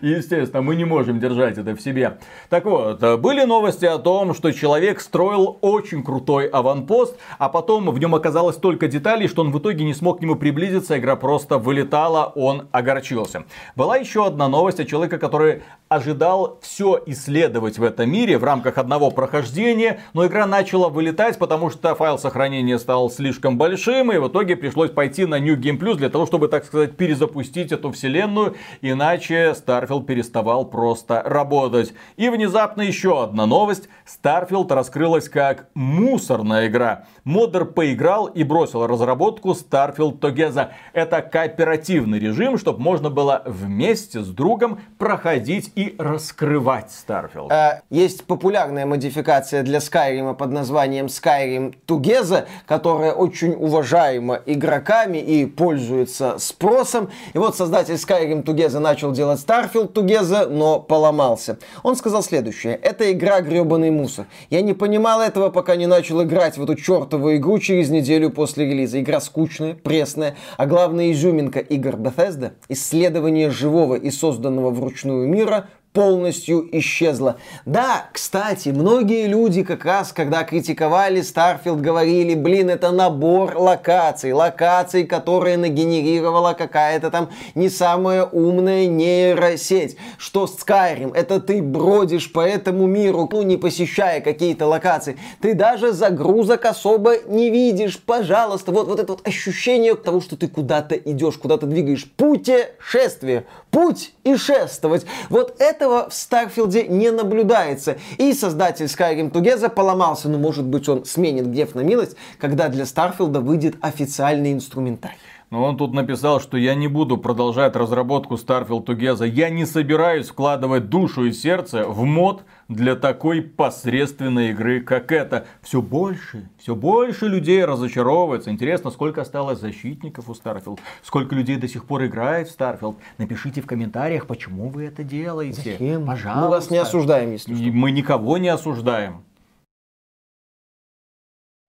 Естественно, 0.00 0.62
мы 0.62 0.76
не 0.76 0.84
можем 0.84 1.18
держать 1.18 1.58
это 1.58 1.74
в 1.74 1.80
себе. 1.80 2.18
Так 2.48 2.64
вот, 2.64 3.00
были 3.18 3.44
новости 3.44 3.84
о 3.84 3.98
том, 3.98 4.34
что 4.34 4.52
человек 4.52 5.00
строил 5.00 5.58
очень 5.60 6.04
крутой 6.04 6.46
аванпост, 6.46 7.16
а 7.38 7.48
потом 7.48 7.90
в 7.90 7.98
нем 7.98 8.14
оказалось 8.14 8.56
столько 8.56 8.86
деталей, 8.86 9.26
что 9.26 9.42
он 9.42 9.50
в 9.50 9.58
итоге 9.58 9.84
не 9.84 9.94
смог 9.94 10.18
к 10.18 10.22
нему 10.22 10.36
приблизиться, 10.36 10.96
игра 10.96 11.16
просто 11.16 11.58
вылетала, 11.58 12.32
он 12.36 12.68
огорчился. 12.70 13.44
Была 13.74 13.96
еще 13.96 14.26
одна 14.26 14.48
новость 14.48 14.78
о 14.78 14.84
человеке, 14.84 15.18
который 15.18 15.62
ожидал 15.90 16.60
все 16.62 17.02
исследовать 17.06 17.78
в 17.78 17.82
этом 17.82 18.08
мире 18.08 18.38
в 18.38 18.44
рамках 18.44 18.78
одного 18.78 19.10
прохождения, 19.10 19.98
но 20.14 20.24
игра 20.24 20.46
начала 20.46 20.88
вылетать, 20.88 21.36
потому 21.36 21.68
что 21.68 21.96
файл 21.96 22.16
сохранения 22.16 22.78
стал 22.78 23.10
слишком 23.10 23.58
большим, 23.58 24.12
и 24.12 24.18
в 24.18 24.28
итоге 24.28 24.54
пришлось 24.54 24.92
пойти 24.92 25.26
на 25.26 25.40
New 25.40 25.58
Game 25.58 25.80
Plus 25.80 25.96
для 25.96 26.08
того, 26.08 26.26
чтобы, 26.26 26.46
так 26.46 26.64
сказать, 26.64 26.96
перезапустить 26.96 27.72
эту 27.72 27.90
вселенную, 27.90 28.54
иначе 28.82 29.50
Starfield 29.50 30.04
переставал 30.04 30.64
просто 30.64 31.24
работать. 31.26 31.92
И 32.16 32.28
внезапно 32.28 32.82
еще 32.82 33.24
одна 33.24 33.46
новость. 33.46 33.88
Starfield 34.06 34.72
раскрылась 34.72 35.28
как 35.28 35.70
мусорная 35.74 36.68
игра. 36.68 37.06
Модер 37.24 37.64
поиграл 37.64 38.26
и 38.26 38.44
бросил 38.44 38.86
разработку 38.86 39.50
Starfield 39.50 40.20
Together. 40.20 40.68
Это 40.92 41.20
кооперативный 41.20 42.20
режим, 42.20 42.58
чтобы 42.58 42.80
можно 42.80 43.10
было 43.10 43.42
вместе 43.44 44.20
с 44.20 44.28
другом 44.28 44.78
проходить 44.96 45.72
и 45.80 45.94
раскрывать 45.98 46.90
Starfield. 46.90 47.50
Э, 47.50 47.80
Есть 47.88 48.24
популярная 48.24 48.84
модификация 48.84 49.62
для 49.62 49.78
Skyrim 49.78 50.34
под 50.34 50.52
названием 50.52 51.06
Skyrim 51.06 51.74
Together, 51.86 52.46
которая 52.66 53.12
очень 53.12 53.54
уважаема 53.54 54.40
игроками 54.44 55.16
и 55.16 55.46
пользуется 55.46 56.38
спросом. 56.38 57.08
И 57.32 57.38
вот 57.38 57.56
создатель 57.56 57.94
Skyrim 57.94 58.44
Together 58.44 58.78
начал 58.78 59.12
делать 59.12 59.40
Starfield 59.40 59.94
Together, 59.94 60.48
но 60.48 60.80
поломался. 60.80 61.58
Он 61.82 61.96
сказал 61.96 62.22
следующее. 62.22 62.74
Это 62.74 63.10
игра 63.10 63.40
гребаный 63.40 63.90
мусор. 63.90 64.26
Я 64.50 64.60
не 64.60 64.74
понимал 64.74 65.22
этого, 65.22 65.48
пока 65.48 65.76
не 65.76 65.86
начал 65.86 66.22
играть 66.22 66.58
в 66.58 66.62
эту 66.62 66.74
чертову 66.74 67.34
игру 67.36 67.58
через 67.58 67.88
неделю 67.88 68.28
после 68.30 68.66
релиза. 68.66 69.00
Игра 69.00 69.20
скучная, 69.20 69.74
пресная, 69.74 70.36
а 70.58 70.66
главная 70.66 71.10
изюминка 71.12 71.60
игр 71.60 71.94
Bethesda— 71.94 72.52
исследование 72.68 73.50
живого 73.50 73.94
и 73.94 74.10
созданного 74.10 74.70
вручную 74.70 75.26
мира 75.26 75.69
полностью 75.92 76.68
исчезла. 76.78 77.36
Да, 77.66 78.06
кстати, 78.12 78.68
многие 78.68 79.26
люди 79.26 79.64
как 79.64 79.84
раз, 79.84 80.12
когда 80.12 80.44
критиковали 80.44 81.20
Starfield, 81.20 81.80
говорили, 81.80 82.34
блин, 82.34 82.70
это 82.70 82.92
набор 82.92 83.56
локаций, 83.56 84.32
локаций, 84.32 85.04
которые 85.04 85.56
нагенерировала 85.56 86.52
какая-то 86.52 87.10
там 87.10 87.30
не 87.56 87.68
самая 87.68 88.24
умная 88.24 88.86
нейросеть. 88.86 89.96
Что 90.16 90.44
Skyrim, 90.44 91.12
это 91.14 91.40
ты 91.40 91.60
бродишь 91.60 92.32
по 92.32 92.40
этому 92.40 92.86
миру, 92.86 93.28
ну, 93.32 93.42
не 93.42 93.56
посещая 93.56 94.20
какие-то 94.20 94.66
локации. 94.66 95.18
Ты 95.40 95.54
даже 95.54 95.92
загрузок 95.92 96.66
особо 96.66 97.16
не 97.26 97.50
видишь. 97.50 97.98
Пожалуйста, 97.98 98.70
вот, 98.70 98.86
вот 98.86 99.00
это 99.00 99.12
вот 99.12 99.26
ощущение 99.26 99.96
того, 99.96 100.20
что 100.20 100.36
ты 100.36 100.46
куда-то 100.46 100.94
идешь, 100.94 101.36
куда-то 101.36 101.66
двигаешь. 101.66 102.08
Путешествие. 102.16 103.44
Путь 103.70 104.14
и 104.24 104.36
шествовать. 104.36 105.06
Вот 105.28 105.60
этого 105.80 106.10
в 106.10 106.14
Starfield 106.14 106.79
е 106.79 106.86
не 106.86 107.10
наблюдается. 107.10 107.96
И 108.18 108.32
создатель 108.34 108.86
Skyrim 108.86 109.30
Together 109.30 109.70
поломался. 109.70 110.28
Но 110.28 110.38
может 110.38 110.64
быть 110.64 110.88
он 110.88 111.04
сменит 111.04 111.46
гнев 111.46 111.74
на 111.74 111.80
милость, 111.80 112.16
когда 112.38 112.68
для 112.68 112.84
Starfield 112.84 113.34
а 113.34 113.40
выйдет 113.40 113.76
официальный 113.80 114.52
инструментарий. 114.52 115.16
Но 115.50 115.64
он 115.64 115.76
тут 115.76 115.92
написал, 115.92 116.40
что 116.40 116.56
я 116.56 116.76
не 116.76 116.86
буду 116.86 117.18
продолжать 117.18 117.74
разработку 117.74 118.34
Starfield 118.34 118.84
Together. 118.84 119.28
Я 119.28 119.50
не 119.50 119.66
собираюсь 119.66 120.28
вкладывать 120.28 120.88
душу 120.88 121.24
и 121.24 121.32
сердце 121.32 121.84
в 121.88 122.04
мод 122.04 122.44
для 122.68 122.94
такой 122.94 123.42
посредственной 123.42 124.50
игры, 124.50 124.80
как 124.80 125.10
эта. 125.10 125.46
Все 125.60 125.82
больше, 125.82 126.48
все 126.56 126.76
больше 126.76 127.26
людей 127.26 127.64
разочаровывается. 127.64 128.50
Интересно, 128.50 128.92
сколько 128.92 129.22
осталось 129.22 129.58
защитников 129.58 130.30
у 130.30 130.34
Starfield? 130.34 130.78
Сколько 131.02 131.34
людей 131.34 131.56
до 131.56 131.66
сих 131.66 131.84
пор 131.84 132.06
играет 132.06 132.48
в 132.48 132.56
Starfield? 132.56 132.94
Напишите 133.18 133.60
в 133.60 133.66
комментариях, 133.66 134.28
почему 134.28 134.68
вы 134.68 134.84
это 134.84 135.02
делаете. 135.02 135.72
Зачем? 135.78 136.06
Пожалуйста. 136.06 136.44
Мы 136.44 136.48
вас 136.48 136.70
не 136.70 136.78
осуждаем, 136.78 137.32
если 137.32 137.54
что. 137.56 137.64
Мы 137.64 137.90
никого 137.90 138.38
не 138.38 138.48
осуждаем. 138.48 139.24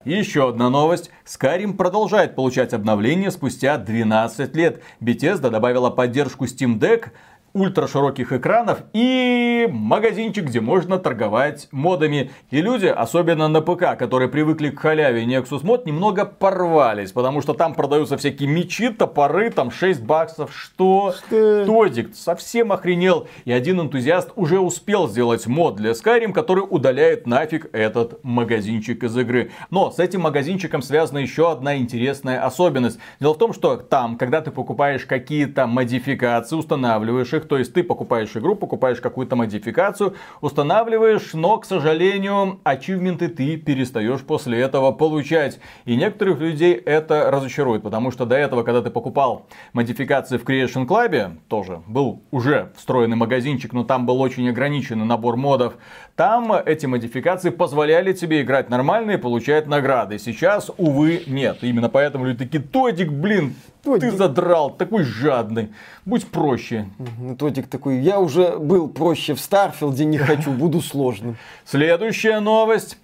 Еще 0.03 0.49
одна 0.49 0.71
новость. 0.71 1.11
Skyrim 1.25 1.73
продолжает 1.75 2.35
получать 2.35 2.73
обновления 2.73 3.29
спустя 3.29 3.77
12 3.77 4.55
лет. 4.55 4.81
Bethesda 4.99 5.51
добавила 5.51 5.91
поддержку 5.91 6.45
Steam 6.45 6.79
Deck, 6.79 7.09
ультрашироких 7.53 8.31
экранов 8.33 8.83
и 8.93 9.67
магазинчик, 9.71 10.45
где 10.45 10.61
можно 10.61 10.97
торговать 10.99 11.67
модами. 11.71 12.31
И 12.49 12.61
люди, 12.61 12.85
особенно 12.85 13.47
на 13.47 13.61
ПК, 13.61 13.97
которые 13.97 14.29
привыкли 14.29 14.69
к 14.69 14.79
халяве 14.79 15.25
Nexus 15.25 15.63
Mod, 15.63 15.83
немного 15.85 16.25
порвались, 16.25 17.11
потому 17.11 17.41
что 17.41 17.53
там 17.53 17.73
продаются 17.73 18.17
всякие 18.17 18.49
мечи, 18.49 18.89
топоры, 18.89 19.49
там 19.49 19.71
6 19.71 20.01
баксов. 20.03 20.55
Что? 20.55 21.13
Что? 21.17 21.65
Тодик 21.65 22.15
совсем 22.15 22.71
охренел. 22.71 23.27
И 23.45 23.51
один 23.51 23.81
энтузиаст 23.81 24.31
уже 24.35 24.59
успел 24.59 25.07
сделать 25.07 25.47
мод 25.47 25.75
для 25.75 25.91
Skyrim, 25.91 26.33
который 26.33 26.63
удаляет 26.67 27.27
нафиг 27.27 27.69
этот 27.73 28.23
магазинчик 28.23 29.03
из 29.03 29.17
игры. 29.17 29.51
Но 29.69 29.91
с 29.91 29.99
этим 29.99 30.21
магазинчиком 30.21 30.81
связана 30.81 31.19
еще 31.19 31.51
одна 31.51 31.77
интересная 31.77 32.43
особенность. 32.45 32.99
Дело 33.19 33.33
в 33.33 33.37
том, 33.37 33.53
что 33.53 33.77
там, 33.77 34.17
когда 34.17 34.41
ты 34.41 34.51
покупаешь 34.51 35.05
какие-то 35.05 35.67
модификации, 35.67 36.55
устанавливаешь 36.55 37.33
их, 37.33 37.40
то 37.47 37.57
есть 37.57 37.73
ты 37.73 37.84
покупаешь 37.84 38.35
игру, 38.35 38.55
покупаешь 38.55 38.99
какую-то 38.99 39.35
модификацию, 39.35 40.15
устанавливаешь, 40.41 41.34
но, 41.34 41.57
к 41.57 41.65
сожалению, 41.65 42.59
ачивменты 42.63 43.27
ты 43.27 43.57
перестаешь 43.57 44.22
после 44.22 44.59
этого 44.59 44.91
получать. 44.91 45.59
И 45.85 45.95
некоторых 45.95 46.39
людей 46.39 46.73
это 46.73 47.30
разочарует, 47.31 47.84
потому 47.84 48.11
что 48.11 48.26
до 48.26 48.35
этого, 48.35 48.63
когда 48.63 48.81
ты 48.81 48.89
покупал 48.89 49.47
модификации 49.73 50.38
в 50.38 50.43
Creation 50.43 50.88
Club, 50.88 51.38
тоже 51.47 51.81
был 51.88 52.23
уже 52.31 52.72
встроенный 52.76 53.18
магазинчик, 53.18 53.73
но 53.73 53.84
там 53.84 54.05
был 54.05 54.22
очень 54.22 54.47
ограниченный 54.49 55.05
набор 55.05 55.38
модов, 55.38 55.76
там 56.15 56.53
эти 56.53 56.85
модификации 56.85 57.49
позволяли 57.49 58.13
тебе 58.13 58.41
играть 58.41 58.69
нормально 58.69 59.11
и 59.11 59.18
получать 59.18 59.68
награды. 59.68 60.19
Сейчас, 60.19 60.69
увы, 60.77 61.23
нет. 61.26 61.59
Именно 61.61 61.89
поэтому 61.89 62.26
люди 62.26 62.45
такие, 62.45 62.61
Тодик, 62.61 63.11
блин, 63.11 63.55
ты 63.83 64.11
задрал, 64.11 64.71
такой 64.71 65.03
жадный. 65.03 65.73
Будь 66.05 66.27
проще. 66.27 66.89
Ну, 67.19 67.35
Тодик 67.35 67.67
такой, 67.67 67.99
я 67.99 68.19
уже 68.19 68.57
был 68.57 68.87
проще 68.87 69.33
в 69.33 69.39
Starfield 69.39 69.93
е, 69.93 70.05
не 70.05 70.17
хочу, 70.17 70.51
буду 70.51 70.81
сложным. 70.81 71.37
Следующая 71.65 72.39
новость. 72.39 72.97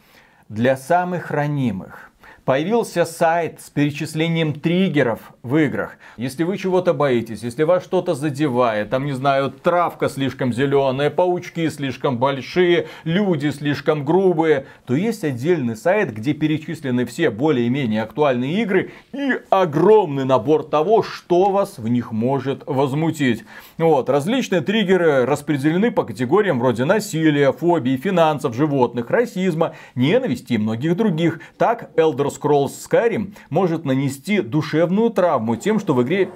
Для 0.50 0.78
самых 0.78 1.32
ранимых. 1.32 2.07
Появился 2.48 3.04
сайт 3.04 3.60
с 3.60 3.70
перечислением 3.70 4.54
триггеров 4.54 5.20
в 5.44 5.58
играх. 5.58 5.98
Если 6.16 6.46
вы 6.46 6.58
чего-то 6.58 6.94
боитесь, 6.94 7.44
если 7.44 7.64
вас 7.64 7.84
что-то 7.84 8.14
задевает, 8.14 8.90
там, 8.90 9.06
не 9.06 9.12
знаю, 9.12 9.52
травка 9.52 10.08
слишком 10.08 10.54
зеленая, 10.54 11.10
паучки 11.10 11.68
слишком 11.68 12.18
большие, 12.18 12.88
люди 13.04 13.50
слишком 13.50 14.06
грубые, 14.06 14.66
то 14.86 14.96
есть 14.96 15.26
отдельный 15.26 15.76
сайт, 15.76 16.14
где 16.14 16.32
перечислены 16.32 17.06
все 17.06 17.32
более-менее 17.32 18.04
актуальные 18.04 18.62
игры 18.62 18.92
и 19.12 19.42
огромный 19.50 20.24
набор 20.24 20.64
того, 20.64 21.04
что 21.04 21.52
вас 21.52 21.78
в 21.78 21.90
них 21.90 22.14
может 22.14 22.64
возмутить. 22.66 23.44
Вот, 23.78 24.10
различные 24.10 24.62
триггеры 24.62 25.26
распределены 25.26 25.92
по 25.92 26.06
категориям 26.06 26.60
вроде 26.60 26.86
насилия, 26.86 27.52
фобии, 27.52 27.98
финансов, 27.98 28.56
животных, 28.56 29.10
расизма, 29.10 29.76
ненависти 29.96 30.54
и 30.54 30.58
многих 30.58 30.96
других. 30.96 31.42
Так, 31.58 31.92
Elder 31.98 32.37
Scrolls 32.38 32.72
Skyrim 32.90 33.34
может 33.50 33.86
нанести 33.86 34.42
душевную 34.42 35.10
травму 35.10 35.56
тем, 35.56 35.80
что 35.80 35.94
в 35.94 36.04
игре 36.04 36.30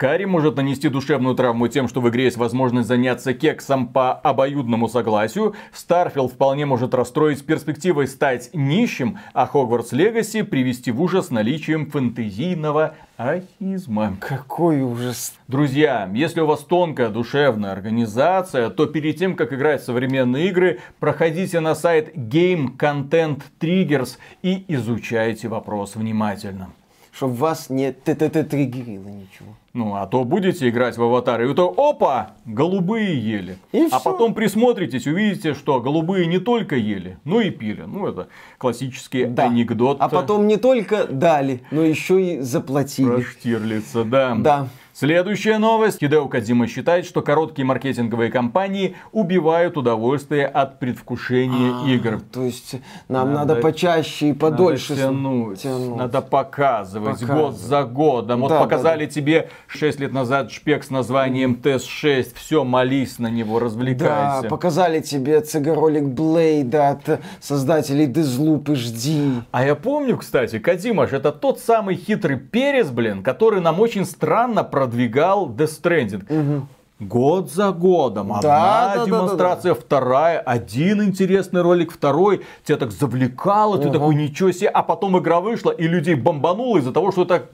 Skyrim 0.00 0.28
может 0.28 0.56
нанести 0.56 0.88
душевную 0.88 1.34
травму 1.34 1.68
тем, 1.68 1.86
что 1.86 2.00
в 2.00 2.08
игре 2.08 2.24
есть 2.24 2.38
возможность 2.38 2.88
заняться 2.88 3.34
кексом 3.34 3.86
по 3.86 4.12
обоюдному 4.12 4.88
согласию. 4.88 5.54
Starfield 5.74 6.28
вполне 6.28 6.64
может 6.64 6.94
расстроить 6.94 7.44
перспективой 7.44 8.06
стать 8.06 8.48
нищим, 8.54 9.18
а 9.34 9.48
Hogwarts 9.52 9.92
Legacy 9.92 10.42
привести 10.42 10.90
в 10.90 11.02
ужас 11.02 11.30
наличием 11.30 11.90
фэнтезийного 11.90 12.94
ахизма. 13.18 14.16
Какой 14.20 14.80
ужас. 14.80 15.34
Друзья, 15.48 16.10
если 16.14 16.40
у 16.40 16.46
вас 16.46 16.60
тонкая 16.60 17.10
душевная 17.10 17.72
организация, 17.72 18.70
то 18.70 18.86
перед 18.86 19.18
тем, 19.18 19.36
как 19.36 19.52
играть 19.52 19.82
в 19.82 19.84
современные 19.84 20.48
игры, 20.48 20.80
проходите 20.98 21.60
на 21.60 21.74
сайт 21.74 22.16
Game 22.16 22.74
Content 22.78 23.42
Triggers 23.60 24.16
и 24.42 24.64
изучайте 24.68 25.48
вопрос 25.48 25.94
внимательно. 25.94 26.70
Чтоб 27.12 27.32
вас 27.32 27.68
не 27.68 27.92
т-т-т-триггерило 27.92 29.08
ничего. 29.08 29.56
Ну, 29.72 29.94
а 29.94 30.06
то 30.06 30.24
будете 30.24 30.68
играть 30.68 30.96
в 30.98 31.02
аватары, 31.02 31.48
и 31.48 31.54
то 31.54 31.72
опа, 31.76 32.32
голубые 32.44 33.16
ели. 33.16 33.56
И 33.70 33.82
а 33.84 34.00
всё. 34.00 34.00
потом 34.10 34.34
присмотритесь, 34.34 35.06
увидите, 35.06 35.54
что 35.54 35.80
голубые 35.80 36.26
не 36.26 36.38
только 36.40 36.74
ели, 36.74 37.18
но 37.24 37.40
и 37.40 37.50
пили. 37.50 37.82
Ну, 37.86 38.08
это 38.08 38.26
классический 38.58 39.26
Да. 39.26 39.44
анекдот. 39.44 39.98
А 40.00 40.08
потом 40.08 40.48
не 40.48 40.56
только 40.56 41.04
дали, 41.06 41.62
но 41.70 41.82
еще 41.82 42.20
и 42.20 42.40
заплатили. 42.40 43.08
Про 43.10 43.22
Штирлица, 43.22 44.02
да. 44.02 44.34
Да. 44.36 44.68
Следующая 45.00 45.56
новость. 45.56 45.98
Хидео 45.98 46.28
Кадзима 46.28 46.66
считает, 46.66 47.06
что 47.06 47.22
короткие 47.22 47.64
маркетинговые 47.64 48.30
кампании 48.30 48.96
убивают 49.12 49.78
удовольствие 49.78 50.46
от 50.46 50.78
предвкушения 50.78 51.72
А, 51.86 51.88
игр. 51.88 52.20
То 52.30 52.42
есть 52.42 52.74
нам 53.08 53.32
Надо- 53.32 53.54
надо, 53.54 53.62
почаще 53.62 54.28
и 54.28 54.32
подольше 54.34 54.90
Надо 54.92 55.02
тянуть, 55.04 55.62
тянуть. 55.62 55.96
надо 55.96 56.20
показывать 56.20 57.18
Показывать. 57.20 57.42
год 57.42 57.56
за 57.58 57.84
годом. 57.84 58.40
Вот 58.42 58.48
Да, 58.50 58.60
показали 58.60 59.06
тебе 59.06 59.48
6 59.68 60.00
лет 60.00 60.12
назад 60.12 60.52
шпек 60.52 60.84
с 60.84 60.90
названием 60.90 61.54
ТЭС-6. 61.54 62.34
Все, 62.34 62.62
молись 62.64 63.18
на 63.18 63.28
него, 63.28 63.58
Да, 63.58 63.64
развлекайся. 63.64 64.48
показали 64.50 65.00
тебе 65.00 65.40
цегаролик 65.40 66.04
Блейда 66.04 66.90
от 66.90 67.20
создателей 67.40 68.04
Дезлуп 68.04 68.68
и 68.68 68.74
жди. 68.74 69.32
А 69.50 69.64
я 69.64 69.76
помню, 69.76 70.18
кстати, 70.18 70.58
Кадимаш, 70.58 71.14
это 71.14 71.32
тот 71.32 71.58
самый 71.58 71.94
хитрый 71.94 72.36
перец, 72.36 72.88
блин, 72.90 73.22
который 73.22 73.62
нам 73.62 73.80
очень 73.80 74.04
странно 74.04 74.62
продвигал 74.90 75.48
Death 75.48 75.80
Stranding. 75.82 76.62
год 76.98 77.50
за 77.50 77.70
годом. 77.72 78.28
Да, 78.28 78.38
Одна 78.38 78.40
да, 78.50 78.94
да, 78.96 79.06
демонстрация, 79.06 79.74
вторая, 79.74 80.38
один 80.38 81.02
интересный 81.02 81.62
ролик, 81.62 81.92
второй. 81.92 82.42
Тебя 82.64 82.76
так 82.76 82.90
завлекало, 82.90 83.78
ты 83.78 83.90
такой, 83.90 84.14
ничего 84.14 84.52
себе. 84.52 84.68
А 84.68 84.82
потом 84.82 85.18
игра 85.18 85.40
вышла, 85.40 85.70
и 85.70 85.88
людей 85.88 86.14
бомбануло 86.14 86.78
из-за 86.78 86.92
того, 86.92 87.10
что 87.12 87.22
это 87.22 87.48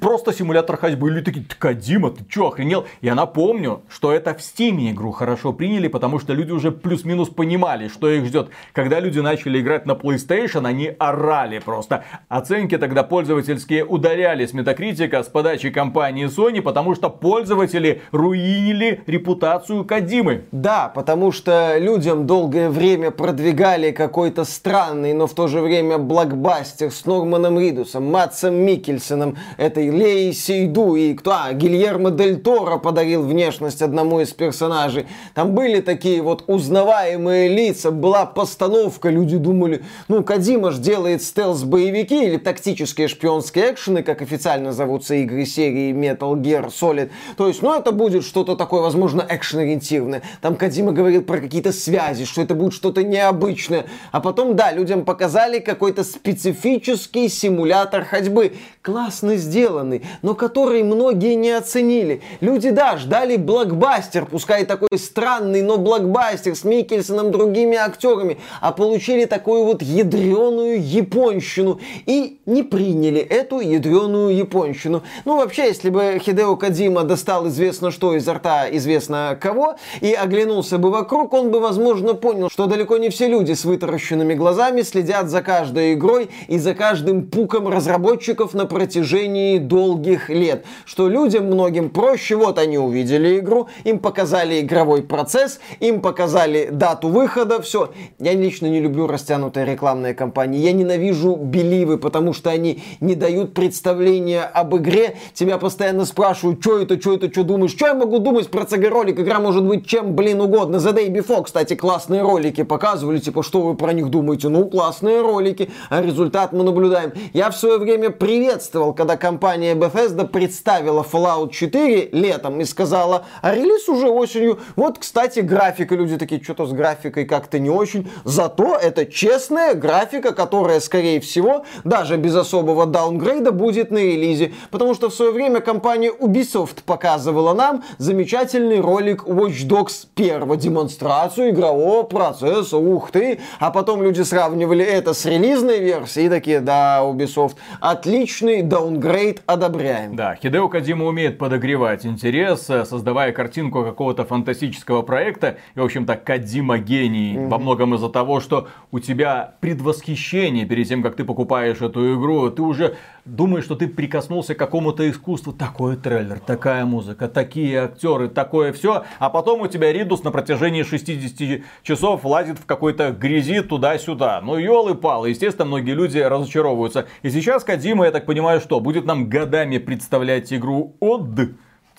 просто 0.00 0.32
симулятор 0.32 0.76
ходьбы. 0.76 1.08
И 1.08 1.12
люди 1.12 1.24
такие, 1.24 1.46
Кадима, 1.58 2.10
ты 2.10 2.24
чё, 2.28 2.48
охренел? 2.48 2.86
Я 3.00 3.14
напомню, 3.14 3.82
что 3.88 4.12
это 4.12 4.34
в 4.34 4.42
Стиме 4.42 4.90
игру 4.90 5.12
хорошо 5.12 5.52
приняли, 5.52 5.88
потому 5.88 6.18
что 6.18 6.32
люди 6.32 6.52
уже 6.52 6.70
плюс-минус 6.70 7.28
понимали, 7.28 7.88
что 7.88 8.08
их 8.10 8.26
ждет. 8.26 8.50
Когда 8.72 9.00
люди 9.00 9.20
начали 9.20 9.60
играть 9.60 9.86
на 9.86 9.92
PlayStation, 9.92 10.66
они 10.66 10.94
орали 10.98 11.58
просто. 11.58 12.04
Оценки 12.28 12.76
тогда 12.78 13.02
пользовательские 13.02 13.84
ударяли 13.84 14.46
с 14.46 14.52
Метакритика 14.52 15.22
с 15.22 15.28
подачи 15.28 15.70
компании 15.70 16.26
Sony, 16.26 16.62
потому 16.62 16.94
что 16.94 17.10
пользователи 17.10 18.02
руинили 18.12 19.02
репутацию 19.06 19.84
Кадимы. 19.84 20.44
Да, 20.52 20.88
потому 20.88 21.32
что 21.32 21.78
людям 21.78 22.26
долгое 22.26 22.68
время 22.68 23.10
продвигали 23.10 23.90
какой-то 23.90 24.44
странный, 24.44 25.12
но 25.14 25.26
в 25.26 25.34
то 25.34 25.46
же 25.46 25.60
время 25.60 25.98
блокбастер 25.98 26.90
с 26.90 27.06
Норманом 27.06 27.58
Ридусом, 27.58 28.10
Матсом 28.10 28.54
Микельсоном, 28.54 29.36
этой 29.60 29.90
Леей 29.90 30.32
Сейду 30.32 30.94
и 30.94 31.12
кто? 31.12 31.32
А, 31.32 31.52
Гильермо 31.52 32.10
Дель 32.10 32.40
Торо 32.40 32.78
подарил 32.78 33.22
внешность 33.22 33.82
одному 33.82 34.20
из 34.20 34.32
персонажей. 34.32 35.06
Там 35.34 35.54
были 35.54 35.82
такие 35.82 36.22
вот 36.22 36.44
узнаваемые 36.46 37.48
лица, 37.48 37.90
была 37.90 38.24
постановка, 38.24 39.10
люди 39.10 39.36
думали, 39.36 39.84
ну, 40.08 40.24
Кадима 40.24 40.70
ж 40.70 40.78
делает 40.78 41.20
стелс-боевики 41.22 42.24
или 42.24 42.38
тактические 42.38 43.06
шпионские 43.08 43.72
экшены, 43.72 44.02
как 44.02 44.22
официально 44.22 44.72
зовутся 44.72 45.14
игры 45.16 45.44
серии 45.44 45.92
Metal 45.92 46.34
Gear 46.40 46.68
Solid. 46.68 47.10
То 47.36 47.46
есть, 47.46 47.60
ну, 47.60 47.78
это 47.78 47.92
будет 47.92 48.24
что-то 48.24 48.56
такое, 48.56 48.80
возможно, 48.80 49.26
экшен-ориентированное. 49.28 50.22
Там 50.40 50.56
Кадима 50.56 50.92
говорил 50.92 51.22
про 51.22 51.38
какие-то 51.38 51.72
связи, 51.72 52.24
что 52.24 52.40
это 52.40 52.54
будет 52.54 52.72
что-то 52.72 53.02
необычное. 53.02 53.84
А 54.10 54.20
потом, 54.20 54.56
да, 54.56 54.72
людям 54.72 55.04
показали 55.04 55.58
какой-то 55.58 56.02
специфический 56.02 57.28
симулятор 57.28 58.04
ходьбы. 58.04 58.54
Классно 58.80 59.36
сделанный, 59.50 60.02
но 60.22 60.34
который 60.34 60.84
многие 60.84 61.34
не 61.34 61.50
оценили. 61.50 62.22
Люди, 62.40 62.70
да, 62.70 62.96
ждали 62.96 63.36
блокбастер, 63.36 64.26
пускай 64.26 64.64
такой 64.64 64.96
странный, 64.96 65.62
но 65.62 65.76
блокбастер 65.76 66.54
с 66.54 66.62
Микельсоном, 66.64 67.32
другими 67.32 67.76
актерами, 67.76 68.38
а 68.60 68.70
получили 68.70 69.24
такую 69.24 69.64
вот 69.64 69.82
ядреную 69.82 70.80
японщину 70.80 71.80
и 72.06 72.38
не 72.46 72.62
приняли 72.62 73.20
эту 73.20 73.58
ядреную 73.58 74.36
японщину. 74.36 75.02
Ну, 75.24 75.36
вообще, 75.36 75.66
если 75.66 75.90
бы 75.90 76.20
Хидео 76.22 76.56
Кадима 76.56 77.02
достал 77.02 77.48
известно 77.48 77.90
что 77.90 78.14
из 78.14 78.28
рта 78.28 78.68
известно 78.70 79.36
кого 79.40 79.74
и 80.00 80.12
оглянулся 80.12 80.78
бы 80.78 80.90
вокруг, 80.90 81.32
он 81.32 81.50
бы, 81.50 81.58
возможно, 81.58 82.14
понял, 82.14 82.48
что 82.50 82.66
далеко 82.66 82.98
не 82.98 83.08
все 83.08 83.26
люди 83.26 83.52
с 83.52 83.64
вытаращенными 83.64 84.34
глазами 84.34 84.82
следят 84.82 85.28
за 85.28 85.42
каждой 85.42 85.94
игрой 85.94 86.30
и 86.46 86.58
за 86.58 86.74
каждым 86.74 87.26
пуком 87.26 87.68
разработчиков 87.68 88.54
на 88.54 88.66
протяжении 88.66 89.39
долгих 89.58 90.28
лет. 90.28 90.64
Что 90.84 91.08
людям 91.08 91.46
многим 91.46 91.90
проще, 91.90 92.36
вот 92.36 92.58
они 92.58 92.78
увидели 92.78 93.38
игру, 93.38 93.68
им 93.84 93.98
показали 93.98 94.60
игровой 94.60 95.02
процесс, 95.02 95.60
им 95.80 96.00
показали 96.00 96.68
дату 96.70 97.08
выхода, 97.08 97.60
все. 97.62 97.90
Я 98.18 98.34
лично 98.34 98.66
не 98.66 98.80
люблю 98.80 99.06
растянутые 99.06 99.66
рекламные 99.66 100.14
кампании. 100.14 100.60
Я 100.60 100.72
ненавижу 100.72 101.36
беливы, 101.36 101.98
потому 101.98 102.32
что 102.32 102.50
они 102.50 102.82
не 103.00 103.14
дают 103.14 103.54
представления 103.54 104.42
об 104.42 104.76
игре. 104.76 105.16
Тебя 105.34 105.58
постоянно 105.58 106.04
спрашивают, 106.04 106.60
что 106.60 106.78
это, 106.78 107.00
что 107.00 107.14
это, 107.14 107.30
что 107.30 107.44
думаешь. 107.44 107.72
Что 107.72 107.86
я 107.86 107.94
могу 107.94 108.18
думать 108.18 108.50
про 108.50 108.62
CG-ролик? 108.62 109.18
Игра 109.20 109.40
может 109.40 109.64
быть 109.64 109.86
чем, 109.86 110.14
блин, 110.14 110.40
угодно. 110.40 110.76
The 110.76 110.94
Day 110.94 111.08
Before, 111.08 111.44
кстати, 111.44 111.74
классные 111.74 112.22
ролики 112.22 112.62
показывали. 112.62 113.18
Типа, 113.18 113.42
что 113.42 113.60
вы 113.60 113.74
про 113.74 113.92
них 113.92 114.08
думаете? 114.08 114.48
Ну, 114.48 114.68
классные 114.68 115.20
ролики. 115.20 115.70
А 115.88 116.02
результат 116.02 116.52
мы 116.52 116.62
наблюдаем. 116.62 117.12
Я 117.32 117.50
в 117.50 117.56
свое 117.56 117.78
время 117.78 118.10
приветствовал, 118.10 118.92
когда 118.92 119.16
компания 119.30 119.76
Bethesda 119.76 120.26
представила 120.26 121.06
Fallout 121.08 121.50
4 121.50 122.08
летом 122.10 122.60
и 122.60 122.64
сказала, 122.64 123.26
а 123.42 123.54
релиз 123.54 123.88
уже 123.88 124.08
осенью. 124.08 124.58
Вот, 124.74 124.98
кстати, 124.98 125.38
графика. 125.38 125.94
Люди 125.94 126.18
такие, 126.18 126.42
что-то 126.42 126.66
с 126.66 126.72
графикой 126.72 127.26
как-то 127.26 127.60
не 127.60 127.70
очень. 127.70 128.10
Зато 128.24 128.74
это 128.74 129.06
честная 129.06 129.74
графика, 129.74 130.34
которая, 130.34 130.80
скорее 130.80 131.20
всего, 131.20 131.64
даже 131.84 132.16
без 132.16 132.34
особого 132.34 132.86
даунгрейда 132.86 133.52
будет 133.52 133.92
на 133.92 133.98
релизе. 133.98 134.52
Потому 134.72 134.94
что 134.94 135.10
в 135.10 135.14
свое 135.14 135.30
время 135.30 135.60
компания 135.60 136.10
Ubisoft 136.10 136.82
показывала 136.84 137.54
нам 137.54 137.84
замечательный 137.98 138.80
ролик 138.80 139.22
Watch 139.28 139.64
Dogs 139.68 140.08
1, 140.16 140.58
демонстрацию 140.58 141.50
игрового 141.50 142.02
процесса, 142.02 142.78
ух 142.78 143.12
ты. 143.12 143.38
А 143.60 143.70
потом 143.70 144.02
люди 144.02 144.22
сравнивали 144.22 144.84
это 144.84 145.14
с 145.14 145.24
релизной 145.24 145.78
версией 145.78 146.26
и 146.26 146.28
такие, 146.28 146.58
да, 146.58 147.02
Ubisoft, 147.04 147.54
отличный 147.80 148.62
даунгрейд, 148.62 149.19
одобряем. 149.46 150.16
Да, 150.16 150.34
Хидео 150.34 150.68
Кадима 150.68 151.04
умеет 151.04 151.38
подогревать 151.38 152.06
интерес, 152.06 152.68
э, 152.70 152.84
создавая 152.84 153.32
картинку 153.32 153.84
какого-то 153.84 154.24
фантастического 154.24 155.02
проекта. 155.02 155.58
И, 155.74 155.80
в 155.80 155.84
общем-то, 155.84 156.16
Кадима 156.16 156.78
гений. 156.78 157.36
Во 157.36 157.58
многом 157.58 157.94
из-за 157.94 158.08
того, 158.08 158.40
что 158.40 158.68
у 158.90 158.98
тебя 158.98 159.54
предвосхищение 159.60 160.66
перед 160.66 160.88
тем, 160.88 161.02
как 161.02 161.16
ты 161.16 161.24
покупаешь 161.24 161.80
эту 161.80 162.14
игру. 162.14 162.50
Ты 162.50 162.62
уже 162.62 162.96
думаешь, 163.24 163.64
что 163.64 163.76
ты 163.76 163.88
прикоснулся 163.88 164.54
к 164.54 164.58
какому-то 164.58 165.08
искусству. 165.08 165.52
Такой 165.52 165.96
трейлер, 165.96 166.38
такая 166.38 166.84
музыка, 166.84 167.28
такие 167.28 167.84
актеры, 167.84 168.28
такое 168.28 168.72
все. 168.72 169.04
А 169.18 169.30
потом 169.30 169.60
у 169.62 169.66
тебя 169.66 169.92
Ридус 169.92 170.24
на 170.24 170.30
протяжении 170.30 170.82
60 170.82 171.62
часов 171.82 172.24
лазит 172.24 172.58
в 172.58 172.66
какой-то 172.66 173.10
грязи 173.12 173.62
туда-сюда. 173.62 174.40
Ну, 174.42 174.56
елы-палы. 174.56 175.30
Естественно, 175.30 175.66
многие 175.66 175.92
люди 175.92 176.18
разочаровываются. 176.18 177.06
И 177.22 177.30
сейчас 177.30 177.64
Кадима, 177.64 178.06
я 178.06 178.10
так 178.10 178.26
понимаю, 178.26 178.60
что 178.60 178.80
будет 178.80 179.04
нам 179.04 179.28
годами 179.28 179.78
представлять 179.78 180.52
игру 180.52 180.96
от 181.00 181.34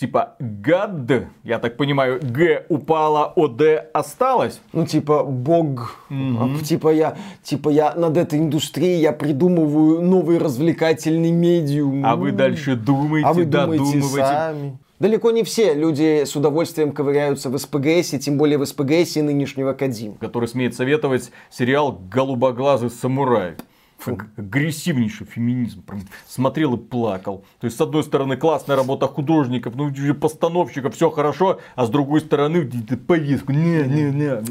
типа 0.02 0.36
гад, 0.40 1.28
я 1.44 1.60
так 1.60 1.78
понимаю, 1.78 2.20
Г 2.24 2.66
упала, 2.70 3.32
ОД 3.36 3.62
осталась. 3.94 4.60
Ну, 4.74 4.88
типа, 4.88 5.24
бог, 5.24 6.00
а, 6.10 6.50
типа 6.64 6.90
я, 6.90 7.18
типа 7.44 7.70
я 7.70 7.94
над 7.94 8.18
этой 8.18 8.40
индустрией, 8.40 9.00
я 9.00 9.12
придумываю 9.12 10.02
новый 10.02 10.40
развлекательный 10.40 11.30
медиум. 11.30 12.04
А 12.04 12.16
вы 12.16 12.32
дальше 12.32 12.76
думаете, 12.76 13.28
а 13.28 13.34
вы 13.34 13.46
думаете 13.46 13.84
додумываете. 13.84 14.18
сами. 14.18 14.78
Далеко 15.00 15.30
не 15.30 15.44
все 15.44 15.76
люди 15.76 16.24
с 16.26 16.36
удовольствием 16.36 16.94
ковыряются 16.94 17.52
в 17.52 17.58
СПГС, 17.60 18.10
тем 18.20 18.40
более 18.40 18.58
в 18.58 18.66
СПГС 18.66 19.18
нынешнего 19.18 19.74
Кадим. 19.74 20.16
который 20.16 20.48
смеет 20.48 20.74
советовать 20.74 21.32
сериал 21.52 22.00
«Голубоглазый 22.12 22.90
самурай». 22.90 23.54
Аг- 24.06 24.28
Агрессивнейший 24.38 25.28
феминизм. 25.28 25.84
Прям 25.84 26.02
смотрел 26.28 26.76
и 26.76 26.78
плакал. 26.78 27.46
То 27.60 27.66
есть, 27.66 27.78
с 27.78 27.82
одной 27.82 28.04
стороны, 28.04 28.38
классная 28.38 28.76
работа 28.76 29.08
художников, 29.08 29.76
ну, 29.76 29.92
постановщиков, 30.16 30.96
все 30.96 31.10
хорошо, 31.10 31.60
а 31.76 31.86
с 31.86 31.90
другой 31.90 32.22
стороны, 32.22 32.70
повестку. 33.08 33.52
Не, 33.52 33.84
не, 33.84 34.12
не. 34.12 34.44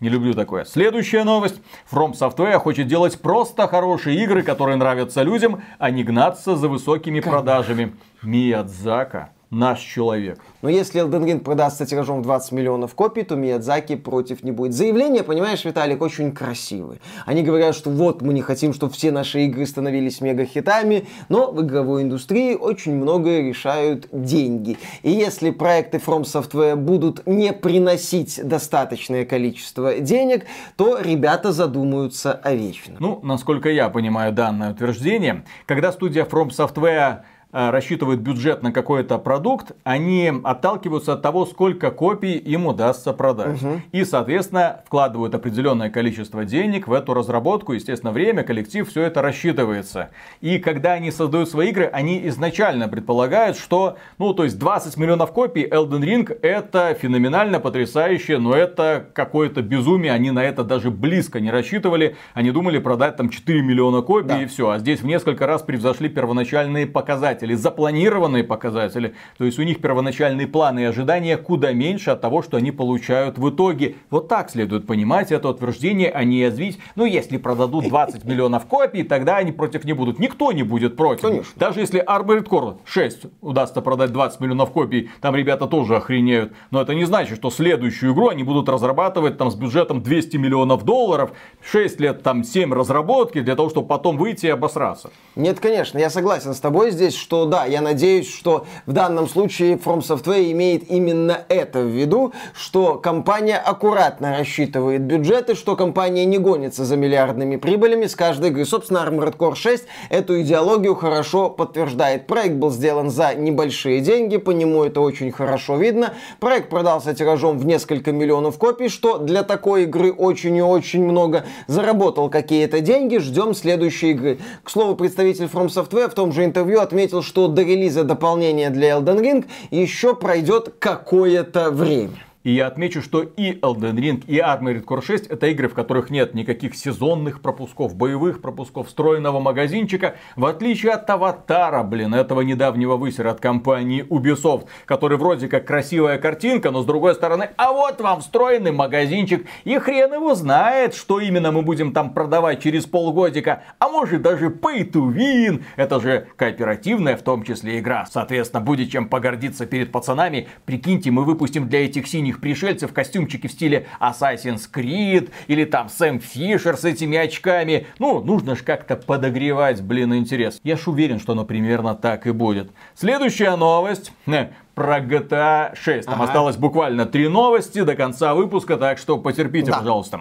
Не 0.00 0.08
люблю 0.10 0.34
такое. 0.34 0.64
Следующая 0.64 1.24
новость. 1.24 1.62
From 1.90 2.12
Software 2.12 2.58
хочет 2.58 2.88
делать 2.88 3.18
просто 3.20 3.66
хорошие 3.68 4.22
игры, 4.22 4.42
которые 4.42 4.76
нравятся 4.76 5.22
людям, 5.22 5.62
а 5.78 5.90
не 5.90 6.04
гнаться 6.04 6.56
за 6.56 6.68
высокими 6.68 7.20
продажами. 7.20 7.94
Миядзака 8.22 9.30
наш 9.54 9.80
человек. 9.80 10.38
Но 10.62 10.68
если 10.68 11.02
Elden 11.02 11.24
Ring 11.24 11.40
продастся 11.40 11.86
тиражом 11.86 12.20
в 12.20 12.22
20 12.22 12.52
миллионов 12.52 12.94
копий, 12.94 13.22
то 13.22 13.36
Миядзаки 13.36 13.96
против 13.96 14.42
не 14.42 14.50
будет. 14.50 14.72
Заявление, 14.72 15.22
понимаешь, 15.22 15.64
Виталик, 15.64 16.02
очень 16.02 16.32
красивые. 16.32 17.00
Они 17.26 17.42
говорят, 17.42 17.74
что 17.74 17.90
вот 17.90 18.22
мы 18.22 18.32
не 18.32 18.42
хотим, 18.42 18.72
чтобы 18.72 18.92
все 18.92 19.12
наши 19.12 19.44
игры 19.44 19.66
становились 19.66 20.20
мега-хитами, 20.20 21.06
но 21.28 21.50
в 21.52 21.62
игровой 21.62 22.02
индустрии 22.02 22.54
очень 22.54 22.94
многое 22.94 23.42
решают 23.42 24.08
деньги. 24.12 24.78
И 25.02 25.10
если 25.10 25.50
проекты 25.50 25.98
From 25.98 26.22
Software 26.22 26.76
будут 26.76 27.26
не 27.26 27.52
приносить 27.52 28.40
достаточное 28.42 29.24
количество 29.24 29.98
денег, 30.00 30.46
то 30.76 30.98
ребята 30.98 31.52
задумаются 31.52 32.32
о 32.32 32.54
вечном. 32.54 32.96
Ну, 33.00 33.20
насколько 33.22 33.68
я 33.68 33.88
понимаю 33.88 34.32
данное 34.32 34.72
утверждение, 34.72 35.44
когда 35.66 35.92
студия 35.92 36.24
From 36.24 36.48
Software 36.48 37.24
э, 37.54 37.70
рассчитывает 37.70 38.20
бюджет 38.20 38.62
на 38.62 38.72
какой-то 38.72 39.16
продукт, 39.18 39.72
они 39.84 40.30
отталкиваются 40.42 41.14
от 41.14 41.22
того, 41.22 41.46
сколько 41.46 41.90
копий 41.90 42.32
им 42.36 42.66
удастся 42.66 43.12
продать. 43.12 43.58
И, 43.92 44.04
соответственно, 44.04 44.82
вкладывают 44.86 45.34
определенное 45.34 45.88
количество 45.88 46.44
денег 46.44 46.88
в 46.88 46.92
эту 46.92 47.14
разработку, 47.14 47.72
естественно, 47.72 48.12
время, 48.12 48.42
коллектив, 48.42 48.88
все 48.88 49.02
это 49.02 49.22
рассчитывается. 49.22 50.10
И 50.40 50.58
когда 50.58 50.92
они 50.94 51.10
создают 51.10 51.48
свои 51.48 51.68
игры, 51.70 51.88
они 51.92 52.26
изначально 52.28 52.88
предполагают, 52.88 53.56
что, 53.56 53.96
ну, 54.18 54.34
то 54.34 54.44
есть 54.44 54.58
20 54.58 54.96
миллионов 54.96 55.32
копий 55.32 55.64
Elden 55.64 56.00
Ring 56.02 56.38
это 56.42 56.94
феноменально, 57.00 57.60
потрясающе, 57.60 58.38
но 58.38 58.54
это 58.54 59.06
какое-то 59.12 59.62
безумие, 59.62 60.12
они 60.12 60.30
на 60.32 60.42
это 60.42 60.64
даже 60.64 60.90
близко 60.90 61.38
не 61.40 61.50
рассчитывали, 61.50 62.16
они 62.34 62.50
думали 62.50 62.78
продать 62.78 63.16
там 63.16 63.28
4 63.28 63.62
миллиона 63.62 64.02
копий 64.02 64.28
Да. 64.28 64.42
и 64.42 64.46
все, 64.46 64.70
а 64.70 64.78
здесь 64.78 65.00
в 65.00 65.06
несколько 65.06 65.46
раз 65.46 65.62
превзошли 65.62 66.08
первоначальные 66.08 66.86
показатели. 66.86 67.43
Показатели, 67.44 67.54
запланированные 67.54 68.44
показатели. 68.44 69.14
То 69.38 69.44
есть 69.44 69.58
у 69.58 69.62
них 69.62 69.80
первоначальные 69.80 70.46
планы 70.46 70.80
и 70.80 70.84
ожидания 70.84 71.36
куда 71.36 71.72
меньше 71.72 72.10
от 72.10 72.20
того, 72.20 72.42
что 72.42 72.56
они 72.56 72.70
получают 72.70 73.38
в 73.38 73.50
итоге. 73.50 73.96
Вот 74.10 74.28
так 74.28 74.50
следует 74.50 74.86
понимать 74.86 75.32
это 75.32 75.48
утверждение, 75.48 76.10
а 76.10 76.24
не 76.24 76.38
язвить. 76.38 76.78
Ну, 76.96 77.04
если 77.04 77.38
продадут 77.38 77.88
20 77.88 78.24
миллионов 78.24 78.66
копий, 78.66 79.02
тогда 79.02 79.36
они 79.36 79.52
против 79.52 79.84
не 79.84 79.92
будут. 79.92 80.18
Никто 80.18 80.52
не 80.52 80.62
будет 80.62 80.96
против. 80.96 81.22
Конечно. 81.22 81.52
Даже 81.56 81.80
если 81.80 82.04
Armored 82.04 82.48
Core 82.48 82.76
6 82.84 83.26
удастся 83.40 83.80
продать 83.80 84.12
20 84.12 84.40
миллионов 84.40 84.70
копий, 84.70 85.10
там 85.20 85.36
ребята 85.36 85.66
тоже 85.66 85.96
охренеют. 85.96 86.52
Но 86.70 86.80
это 86.80 86.94
не 86.94 87.04
значит, 87.04 87.38
что 87.38 87.50
следующую 87.50 88.12
игру 88.12 88.28
они 88.28 88.42
будут 88.42 88.68
разрабатывать 88.68 89.38
там 89.38 89.50
с 89.50 89.54
бюджетом 89.54 90.02
200 90.02 90.36
миллионов 90.36 90.84
долларов, 90.84 91.30
6 91.62 92.00
лет 92.00 92.22
там 92.22 92.44
7 92.44 92.72
разработки 92.72 93.40
для 93.40 93.56
того, 93.56 93.70
чтобы 93.70 93.88
потом 93.88 94.16
выйти 94.16 94.46
и 94.46 94.50
обосраться. 94.50 95.10
Нет, 95.36 95.60
конечно, 95.60 95.98
я 95.98 96.10
согласен 96.10 96.54
с 96.54 96.60
тобой 96.60 96.90
здесь, 96.90 97.14
что 97.14 97.33
да, 97.44 97.64
я 97.64 97.80
надеюсь, 97.80 98.32
что 98.32 98.66
в 98.86 98.92
данном 98.92 99.28
случае 99.28 99.74
From 99.74 99.98
Software 99.98 100.50
имеет 100.52 100.88
именно 100.90 101.40
это 101.48 101.80
в 101.80 101.88
виду, 101.88 102.32
что 102.54 102.94
компания 102.94 103.56
аккуратно 103.56 104.36
рассчитывает 104.38 105.02
бюджеты, 105.02 105.54
что 105.56 105.74
компания 105.74 106.24
не 106.24 106.38
гонится 106.38 106.84
за 106.84 106.96
миллиардными 106.96 107.56
прибылями 107.56 108.06
с 108.06 108.14
каждой 108.14 108.50
игры. 108.50 108.64
Собственно, 108.64 108.98
Armored 108.98 109.36
Core 109.36 109.56
6 109.56 109.84
эту 110.10 110.40
идеологию 110.40 110.94
хорошо 110.94 111.50
подтверждает. 111.50 112.26
Проект 112.28 112.54
был 112.54 112.70
сделан 112.70 113.10
за 113.10 113.34
небольшие 113.34 114.00
деньги, 114.00 114.36
по 114.36 114.52
нему 114.52 114.84
это 114.84 115.00
очень 115.00 115.32
хорошо 115.32 115.76
видно. 115.76 116.14
Проект 116.38 116.70
продался 116.70 117.14
тиражом 117.14 117.58
в 117.58 117.66
несколько 117.66 118.12
миллионов 118.12 118.58
копий, 118.58 118.88
что 118.88 119.18
для 119.18 119.42
такой 119.42 119.82
игры 119.82 120.12
очень 120.12 120.56
и 120.56 120.62
очень 120.62 121.04
много. 121.04 121.44
Заработал 121.66 122.30
какие-то 122.30 122.80
деньги, 122.80 123.18
ждем 123.18 123.54
следующей 123.54 124.10
игры. 124.10 124.38
К 124.62 124.70
слову, 124.70 124.94
представитель 124.94 125.46
From 125.46 125.66
Software 125.66 126.08
в 126.08 126.14
том 126.14 126.32
же 126.32 126.44
интервью 126.44 126.80
отметил, 126.80 127.13
что 127.22 127.48
до 127.48 127.62
релиза 127.62 128.04
дополнения 128.04 128.70
для 128.70 128.90
Elden 128.90 129.20
Ring 129.20 129.46
еще 129.70 130.14
пройдет 130.14 130.74
какое-то 130.78 131.70
время. 131.70 132.24
И 132.44 132.50
я 132.52 132.66
отмечу, 132.66 133.00
что 133.00 133.22
и 133.22 133.58
Elden 133.58 133.94
Ring, 133.94 134.22
и 134.26 134.36
Armored 134.36 134.84
Core 134.84 135.02
6 135.02 135.28
это 135.28 135.46
игры, 135.46 135.66
в 135.66 135.72
которых 135.72 136.10
нет 136.10 136.34
никаких 136.34 136.74
сезонных 136.74 137.40
пропусков, 137.40 137.96
боевых 137.96 138.42
пропусков, 138.42 138.88
встроенного 138.88 139.40
магазинчика, 139.40 140.16
в 140.36 140.44
отличие 140.44 140.92
от 140.92 141.08
Аватара, 141.08 141.82
блин, 141.82 142.14
этого 142.14 142.42
недавнего 142.42 142.96
высера 142.96 143.30
от 143.30 143.40
компании 143.40 144.04
Ubisoft, 144.04 144.66
который 144.84 145.16
вроде 145.16 145.48
как 145.48 145.66
красивая 145.66 146.18
картинка, 146.18 146.70
но 146.70 146.82
с 146.82 146.84
другой 146.84 147.14
стороны, 147.14 147.48
а 147.56 147.72
вот 147.72 147.98
вам 148.02 148.20
встроенный 148.20 148.72
магазинчик, 148.72 149.46
и 149.64 149.78
хрен 149.78 150.12
его 150.12 150.34
знает, 150.34 150.94
что 150.94 151.20
именно 151.20 151.50
мы 151.50 151.62
будем 151.62 151.94
там 151.94 152.12
продавать 152.12 152.62
через 152.62 152.84
полгодика, 152.84 153.62
а 153.78 153.88
может 153.88 154.20
даже 154.20 154.48
pay 154.48 154.86
to 154.86 155.10
win, 155.10 155.62
это 155.76 155.98
же 155.98 156.26
кооперативная 156.36 157.16
в 157.16 157.22
том 157.22 157.42
числе 157.42 157.78
игра, 157.78 158.04
соответственно, 158.04 158.62
будет 158.62 158.90
чем 158.90 159.08
погордиться 159.08 159.64
перед 159.64 159.90
пацанами, 159.90 160.48
прикиньте, 160.66 161.10
мы 161.10 161.24
выпустим 161.24 161.68
для 161.68 161.86
этих 161.86 162.06
синих 162.06 162.33
пришельцев 162.40 162.92
костюмчики 162.92 163.46
в 163.46 163.52
стиле 163.52 163.86
Assassin's 164.00 164.62
Creed 164.72 165.30
или 165.46 165.64
там 165.64 165.88
Сэм 165.88 166.20
Фишер 166.20 166.76
с 166.76 166.84
этими 166.84 167.16
очками. 167.18 167.86
Ну, 167.98 168.22
нужно 168.22 168.56
же 168.56 168.62
как-то 168.64 168.96
подогревать, 168.96 169.82
блин, 169.82 170.14
интерес. 170.14 170.60
Я 170.62 170.76
ж 170.76 170.86
уверен, 170.88 171.18
что 171.20 171.32
оно 171.32 171.44
примерно 171.44 171.94
так 171.94 172.26
и 172.26 172.30
будет. 172.32 172.70
Следующая 172.94 173.56
новость. 173.56 174.12
э, 174.26 174.48
Про 174.74 174.98
GTA 175.00 175.74
6. 175.76 176.06
Там 176.06 176.14
Ага. 176.14 176.24
осталось 176.24 176.56
буквально 176.56 177.06
три 177.06 177.28
новости 177.28 177.82
до 177.82 177.94
конца 177.94 178.34
выпуска, 178.34 178.76
так 178.76 178.98
что 178.98 179.18
потерпите, 179.18 179.70
Да. 179.70 179.78
пожалуйста. 179.78 180.20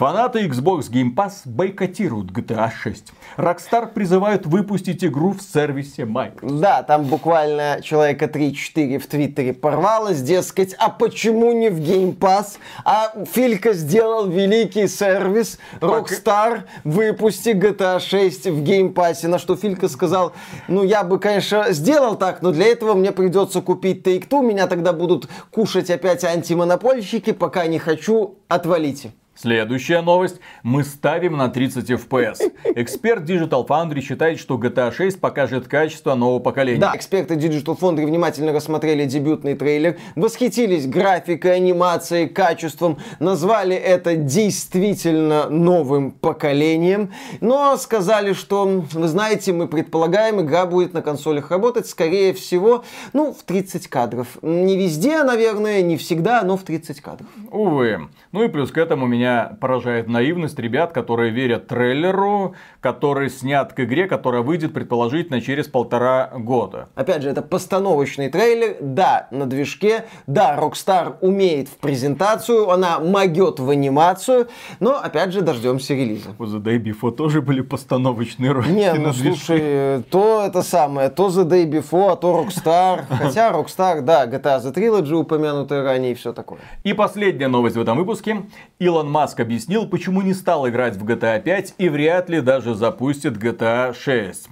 Фанаты 0.00 0.46
Xbox 0.46 0.90
Game 0.90 1.14
Pass 1.14 1.42
бойкотируют 1.44 2.30
GTA 2.30 2.70
6. 2.72 3.12
Rockstar 3.36 3.92
призывают 3.92 4.46
выпустить 4.46 5.04
игру 5.04 5.32
в 5.32 5.42
сервисе 5.42 6.06
Microsoft. 6.06 6.58
Да, 6.58 6.82
там 6.82 7.04
буквально 7.04 7.82
человека 7.82 8.24
3-4 8.24 8.98
в 8.98 9.06
Твиттере 9.06 9.52
порвалось, 9.52 10.22
дескать, 10.22 10.72
а 10.78 10.88
почему 10.88 11.52
не 11.52 11.68
в 11.68 11.80
Game 11.80 12.16
Pass? 12.16 12.56
А 12.82 13.12
Филька 13.30 13.74
сделал 13.74 14.26
великий 14.26 14.88
сервис, 14.88 15.58
Rockstar, 15.82 16.62
выпусти 16.84 17.50
GTA 17.50 18.00
6 18.00 18.46
в 18.46 18.62
Game 18.62 18.94
Pass. 18.94 19.28
На 19.28 19.38
что 19.38 19.54
Филька 19.54 19.86
сказал, 19.90 20.32
ну 20.66 20.82
я 20.82 21.04
бы, 21.04 21.18
конечно, 21.18 21.72
сделал 21.72 22.16
так, 22.16 22.40
но 22.40 22.52
для 22.52 22.68
этого 22.68 22.94
мне 22.94 23.12
придется 23.12 23.60
купить 23.60 24.06
Take-Two, 24.06 24.42
меня 24.42 24.66
тогда 24.66 24.94
будут 24.94 25.28
кушать 25.50 25.90
опять 25.90 26.24
антимонопольщики, 26.24 27.32
пока 27.32 27.66
не 27.66 27.78
хочу, 27.78 28.38
отвалите. 28.48 29.12
Следующая 29.40 30.02
новость. 30.02 30.38
Мы 30.62 30.84
ставим 30.84 31.38
на 31.38 31.48
30 31.48 31.90
FPS. 31.92 32.52
Эксперт 32.74 33.22
Digital 33.22 33.66
Foundry 33.66 34.02
считает, 34.02 34.38
что 34.38 34.58
GTA 34.58 34.94
6 34.94 35.18
покажет 35.18 35.66
качество 35.66 36.14
нового 36.14 36.40
поколения. 36.40 36.78
Да, 36.78 36.92
эксперты 36.94 37.36
Digital 37.36 37.78
Foundry 37.80 38.04
внимательно 38.04 38.52
рассмотрели 38.52 39.06
дебютный 39.06 39.54
трейлер, 39.54 39.96
восхитились 40.14 40.86
графикой, 40.86 41.56
анимацией, 41.56 42.28
качеством, 42.28 42.98
назвали 43.18 43.74
это 43.74 44.14
действительно 44.14 45.48
новым 45.48 46.10
поколением, 46.10 47.10
но 47.40 47.78
сказали, 47.78 48.34
что, 48.34 48.66
вы 48.66 49.08
знаете, 49.08 49.54
мы 49.54 49.68
предполагаем, 49.68 50.42
игра 50.42 50.66
будет 50.66 50.92
на 50.92 51.00
консолях 51.00 51.50
работать, 51.50 51.86
скорее 51.86 52.34
всего, 52.34 52.84
ну, 53.14 53.32
в 53.32 53.42
30 53.44 53.88
кадров. 53.88 54.26
Не 54.42 54.76
везде, 54.76 55.22
наверное, 55.22 55.80
не 55.80 55.96
всегда, 55.96 56.42
но 56.42 56.58
в 56.58 56.62
30 56.62 57.00
кадров. 57.00 57.28
Увы. 57.50 58.00
Ну 58.32 58.44
и 58.44 58.48
плюс 58.48 58.70
к 58.70 58.76
этому 58.76 59.06
меня 59.06 59.29
поражает 59.60 60.08
наивность 60.08 60.58
ребят, 60.58 60.92
которые 60.92 61.30
верят 61.30 61.66
трейлеру, 61.68 62.54
который 62.80 63.30
снят 63.30 63.72
к 63.72 63.80
игре, 63.80 64.06
которая 64.06 64.42
выйдет 64.42 64.72
предположительно 64.72 65.40
через 65.40 65.68
полтора 65.68 66.30
года. 66.34 66.88
Опять 66.94 67.22
же, 67.22 67.30
это 67.30 67.42
постановочный 67.42 68.28
трейлер. 68.28 68.76
Да, 68.80 69.28
на 69.30 69.46
движке. 69.46 70.04
Да, 70.26 70.56
Rockstar 70.58 71.16
умеет 71.20 71.68
в 71.68 71.76
презентацию, 71.76 72.70
она 72.70 72.98
могет 72.98 73.58
в 73.58 73.70
анимацию. 73.70 74.48
Но, 74.80 74.96
опять 74.96 75.32
же, 75.32 75.42
дождемся 75.42 75.94
релиза. 75.94 76.30
У 76.38 76.44
The 76.44 76.60
Day 76.60 76.82
Before 76.82 77.12
тоже 77.12 77.42
были 77.42 77.60
постановочные 77.60 78.52
ролики 78.52 78.70
Не, 78.70 78.92
ну 78.94 79.12
слушай, 79.12 80.02
то 80.10 80.44
это 80.46 80.62
самое, 80.62 81.10
то 81.10 81.28
The 81.28 81.44
Day 81.48 81.70
Before, 81.70 82.12
а 82.12 82.16
то 82.16 82.40
Rockstar. 82.40 83.04
Хотя 83.10 83.50
Rockstar, 83.50 84.00
да, 84.00 84.26
GTA 84.26 84.60
The 84.62 84.74
Trilogy 84.74 85.14
упомянутая 85.14 85.82
ранее 85.82 86.12
и 86.12 86.14
все 86.14 86.32
такое. 86.32 86.60
И 86.84 86.92
последняя 86.92 87.48
новость 87.48 87.76
в 87.76 87.80
этом 87.80 87.96
выпуске. 87.96 88.42
Илон 88.78 89.10
Маск 89.10 89.19
объяснил, 89.40 89.86
почему 89.86 90.22
не 90.22 90.34
стал 90.34 90.68
играть 90.68 90.96
в 90.96 91.04
GTA 91.04 91.40
5 91.40 91.74
и 91.78 91.88
вряд 91.88 92.28
ли 92.30 92.40
даже 92.40 92.74
запустит 92.74 93.36
GTA 93.36 93.94
6. 93.94 94.48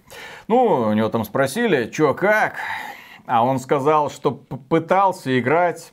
Ну, 0.47 0.89
у 0.89 0.93
него 0.93 1.09
там 1.09 1.25
спросили, 1.25 1.87
чё 1.91 2.15
как? 2.15 2.55
А 3.27 3.45
он 3.45 3.59
сказал, 3.59 4.11
что 4.11 4.31
пытался 4.33 5.39
играть, 5.39 5.93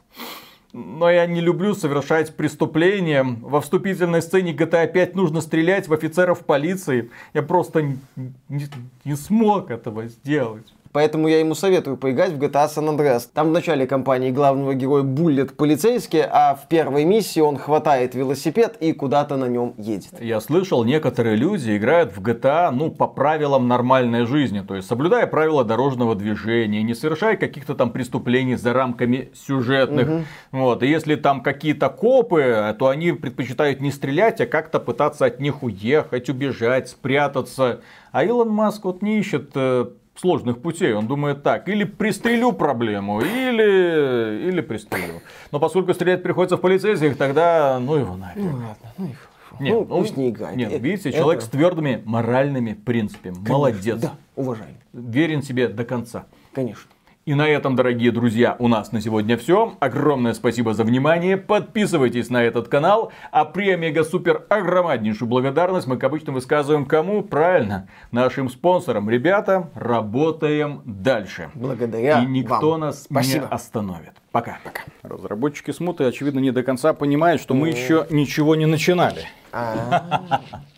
но 0.73 1.09
я 1.09 1.25
не 1.25 1.39
люблю 1.41 1.73
совершать 1.73 2.35
преступления. 2.35 3.23
Во 3.23 3.61
вступительной 3.61 4.21
сцене 4.21 4.53
GTA 4.53 4.87
5 4.91 5.15
нужно 5.15 5.39
стрелять 5.41 5.87
в 5.87 5.93
офицеров 5.93 6.39
полиции. 6.45 7.09
Я 7.33 7.43
просто 7.43 7.81
не- 8.17 8.67
не 9.05 9.15
смог 9.15 9.71
этого 9.71 10.07
сделать. 10.07 10.74
Поэтому 10.95 11.27
я 11.27 11.39
ему 11.39 11.55
советую 11.55 11.97
поиграть 11.97 12.31
в 12.31 12.39
GTA 12.39 12.69
San 12.73 12.87
Andreas. 12.87 13.23
Там 13.33 13.49
в 13.49 13.51
начале 13.51 13.85
кампании 13.85 14.31
главного 14.31 14.75
героя 14.75 15.03
буллет 15.03 15.57
полицейский, 15.57 16.21
а 16.21 16.55
в 16.55 16.69
первой 16.69 17.03
миссии 17.03 17.41
он 17.41 17.57
хватает 17.57 18.15
велосипед 18.15 18.77
и 18.79 18.93
куда-то 18.93 19.35
на 19.35 19.49
нем 19.49 19.73
едет. 19.77 20.13
Я 20.21 20.39
слышал, 20.39 20.85
некоторые 20.85 21.35
люди 21.35 21.75
играют 21.75 22.15
в 22.15 22.21
GTA, 22.21 22.71
ну, 22.71 22.91
по 22.91 23.07
правилам 23.07 23.67
нормальной 23.67 24.25
жизни. 24.25 24.61
То 24.61 24.73
есть, 24.75 24.87
соблюдая 24.87 25.27
правила 25.27 25.65
дорожного 25.65 26.15
движения, 26.15 26.81
не 26.81 26.93
совершая 26.93 27.35
каких-то 27.35 27.75
там 27.75 27.91
преступлений 27.91 28.55
за 28.55 28.71
рамками 28.71 29.31
сюжетных. 29.33 30.25
Вот. 30.53 30.81
И 30.81 30.87
если 30.87 31.15
там 31.15 31.41
какие-то 31.41 31.89
копы, 31.89 32.73
то 32.79 32.87
они 32.87 33.11
предпочитают 33.11 33.81
не 33.81 33.91
стрелять, 33.91 34.39
а 34.39 34.45
как-то 34.45 34.79
пытаться 34.79 35.25
от 35.25 35.41
них 35.41 35.61
уехать, 35.61 36.29
убежать, 36.29 36.87
спрятаться. 36.87 37.81
А 38.13 38.23
Илон 38.23 38.47
Маск 38.47 38.85
вот 38.85 39.01
не 39.01 39.19
ищет 39.19 39.51
э, 39.55 39.87
сложных 40.15 40.61
путей. 40.61 40.93
Он 40.93 41.07
думает 41.07 41.43
так, 41.43 41.67
или 41.69 41.83
пристрелю 41.83 42.51
проблему, 42.51 43.21
или, 43.21 44.47
или 44.49 44.61
пристрелю. 44.61 45.21
Но 45.51 45.59
поскольку 45.59 45.93
стрелять 45.93 46.23
приходится 46.23 46.57
в 46.57 46.61
полицейских, 46.61 47.17
тогда 47.17 47.79
ну 47.79 47.95
его 47.95 48.15
нафиг. 48.15 48.43
Ну 48.43 48.49
ладно, 48.51 48.75
ну 48.97 49.05
и 49.05 49.13
хорошо. 49.13 49.63
Нет, 49.63 49.73
ну, 49.73 49.85
пусть 49.85 50.17
не 50.17 50.29
играет. 50.29 50.57
Нет, 50.57 50.71
Э, 50.73 50.77
видите, 50.79 51.09
это- 51.09 51.17
человек 51.19 51.41
с 51.41 51.47
твердыми 51.47 52.01
моральными 52.05 52.73
принципами. 52.73 53.35
Молодец. 53.47 53.99
Да, 53.99 54.15
уважаем. 54.35 54.75
Верен 54.93 55.41
себе 55.43 55.67
до 55.69 55.85
конца. 55.85 56.25
Конечно. 56.53 56.89
И 57.25 57.33
на 57.33 57.47
этом, 57.47 57.75
дорогие 57.75 58.11
друзья, 58.11 58.55
у 58.59 58.67
нас 58.67 58.91
на 58.91 59.01
сегодня 59.01 59.35
все. 59.35 59.73
Огромное 59.79 60.35
спасибо 60.35 60.75
за 60.75 60.83
внимание. 60.83 61.37
Подписывайтесь 61.37 62.29
на 62.29 62.43
этот 62.43 62.67
канал. 62.67 63.11
А 63.31 63.45
при 63.45 63.71
Омега 63.71 64.03
Супер 64.03 64.45
огромнейшую 64.47 65.27
благодарность 65.27 65.87
мы, 65.87 65.97
как 65.97 66.11
обычно, 66.11 66.33
высказываем 66.33 66.85
кому? 66.85 67.23
Правильно, 67.23 67.87
нашим 68.11 68.47
спонсорам. 68.47 69.09
Ребята, 69.09 69.71
работаем 69.73 70.83
дальше. 70.85 71.49
Благодаря 71.55 72.21
И 72.21 72.27
никто 72.27 72.69
вам. 72.69 72.81
нас 72.81 73.05
Спасибо. 73.05 73.45
не 73.47 73.51
остановит. 73.51 74.13
Пока. 74.31 74.59
Пока. 74.63 74.83
Разработчики 75.01 75.71
смуты, 75.71 76.03
очевидно, 76.03 76.37
не 76.37 76.51
до 76.51 76.61
конца 76.61 76.93
понимают, 76.93 77.41
что 77.41 77.55
мы 77.55 77.69
еще 77.69 78.05
ничего 78.11 78.53
не 78.55 78.67
начинали. 78.67 79.25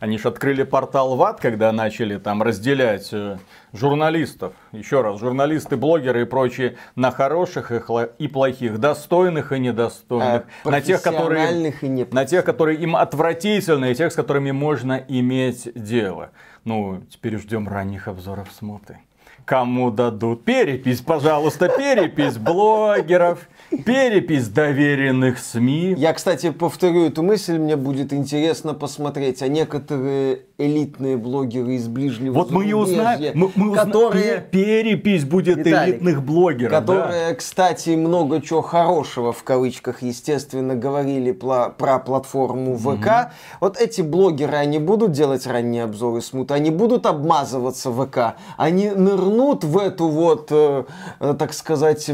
Они 0.00 0.18
же 0.18 0.28
открыли 0.28 0.62
портал 0.62 1.16
в 1.16 1.22
ад, 1.22 1.40
когда 1.40 1.72
начали 1.72 2.18
там 2.18 2.42
разделять 2.42 3.08
э, 3.12 3.38
журналистов. 3.72 4.52
Еще 4.72 5.00
раз, 5.00 5.18
журналисты, 5.18 5.76
блогеры 5.76 6.22
и 6.22 6.24
прочие 6.24 6.76
на 6.94 7.10
хороших 7.10 7.72
и, 8.18 8.28
плохих, 8.28 8.78
достойных 8.78 9.52
и 9.52 9.58
недостойных. 9.58 10.44
А, 10.64 10.70
на 10.70 10.80
тех, 10.80 11.02
которые, 11.02 11.72
и 11.80 11.88
не 11.88 12.04
на 12.04 12.24
тех, 12.24 12.44
которые 12.44 12.78
им 12.78 12.94
отвратительны, 12.94 13.92
и 13.92 13.94
тех, 13.94 14.12
с 14.12 14.14
которыми 14.14 14.52
можно 14.52 15.04
иметь 15.08 15.70
дело. 15.74 16.30
Ну, 16.64 17.02
теперь 17.10 17.38
ждем 17.38 17.68
ранних 17.68 18.08
обзоров 18.08 18.48
смоты. 18.52 18.98
Кому 19.44 19.90
дадут 19.90 20.44
перепись, 20.44 21.00
пожалуйста, 21.00 21.68
перепись 21.68 22.36
блогеров, 22.36 23.48
перепись 23.84 24.48
доверенных 24.48 25.38
СМИ. 25.38 25.94
Я, 25.98 26.12
кстати, 26.12 26.50
повторю 26.50 27.06
эту 27.06 27.22
мысль, 27.22 27.58
мне 27.58 27.76
будет 27.76 28.12
интересно 28.12 28.74
посмотреть, 28.74 29.42
а 29.42 29.48
некоторые 29.48 30.42
элитные 30.58 31.16
блогеры 31.16 31.74
из 31.76 31.86
ближнего 31.88 32.34
Вот 32.34 32.50
мы 32.50 32.66
и 32.66 32.72
узнаем, 32.72 33.32
мы, 33.38 33.50
мы 33.54 33.70
узна- 33.70 33.84
которые, 33.84 34.38
пе- 34.50 34.82
перепись 34.82 35.24
будет 35.24 35.58
Виталик, 35.58 35.94
элитных 35.96 36.22
блогеров. 36.22 36.72
да. 36.72 36.80
которые, 36.80 37.34
кстати, 37.34 37.90
много 37.90 38.40
чего 38.40 38.62
хорошего, 38.62 39.32
в 39.32 39.42
кавычках, 39.44 40.02
естественно, 40.02 40.74
говорили 40.74 41.32
пла- 41.32 41.72
про 41.72 41.98
платформу 41.98 42.76
ВК. 42.76 43.32
Вот 43.60 43.76
эти 43.80 44.00
блогеры, 44.00 44.56
они 44.56 44.78
будут 44.78 45.12
делать 45.12 45.46
ранние 45.46 45.84
обзоры 45.84 46.22
смута, 46.22 46.54
они 46.54 46.70
будут 46.70 47.06
обмазываться 47.06 47.92
ВК, 47.92 48.36
они 48.56 48.90
нырнут 48.90 49.62
в 49.62 49.78
эту 49.78 50.08
вот, 50.08 50.48
э, 50.50 50.84
э, 51.20 51.36
так 51.38 51.52
сказать, 51.54 52.10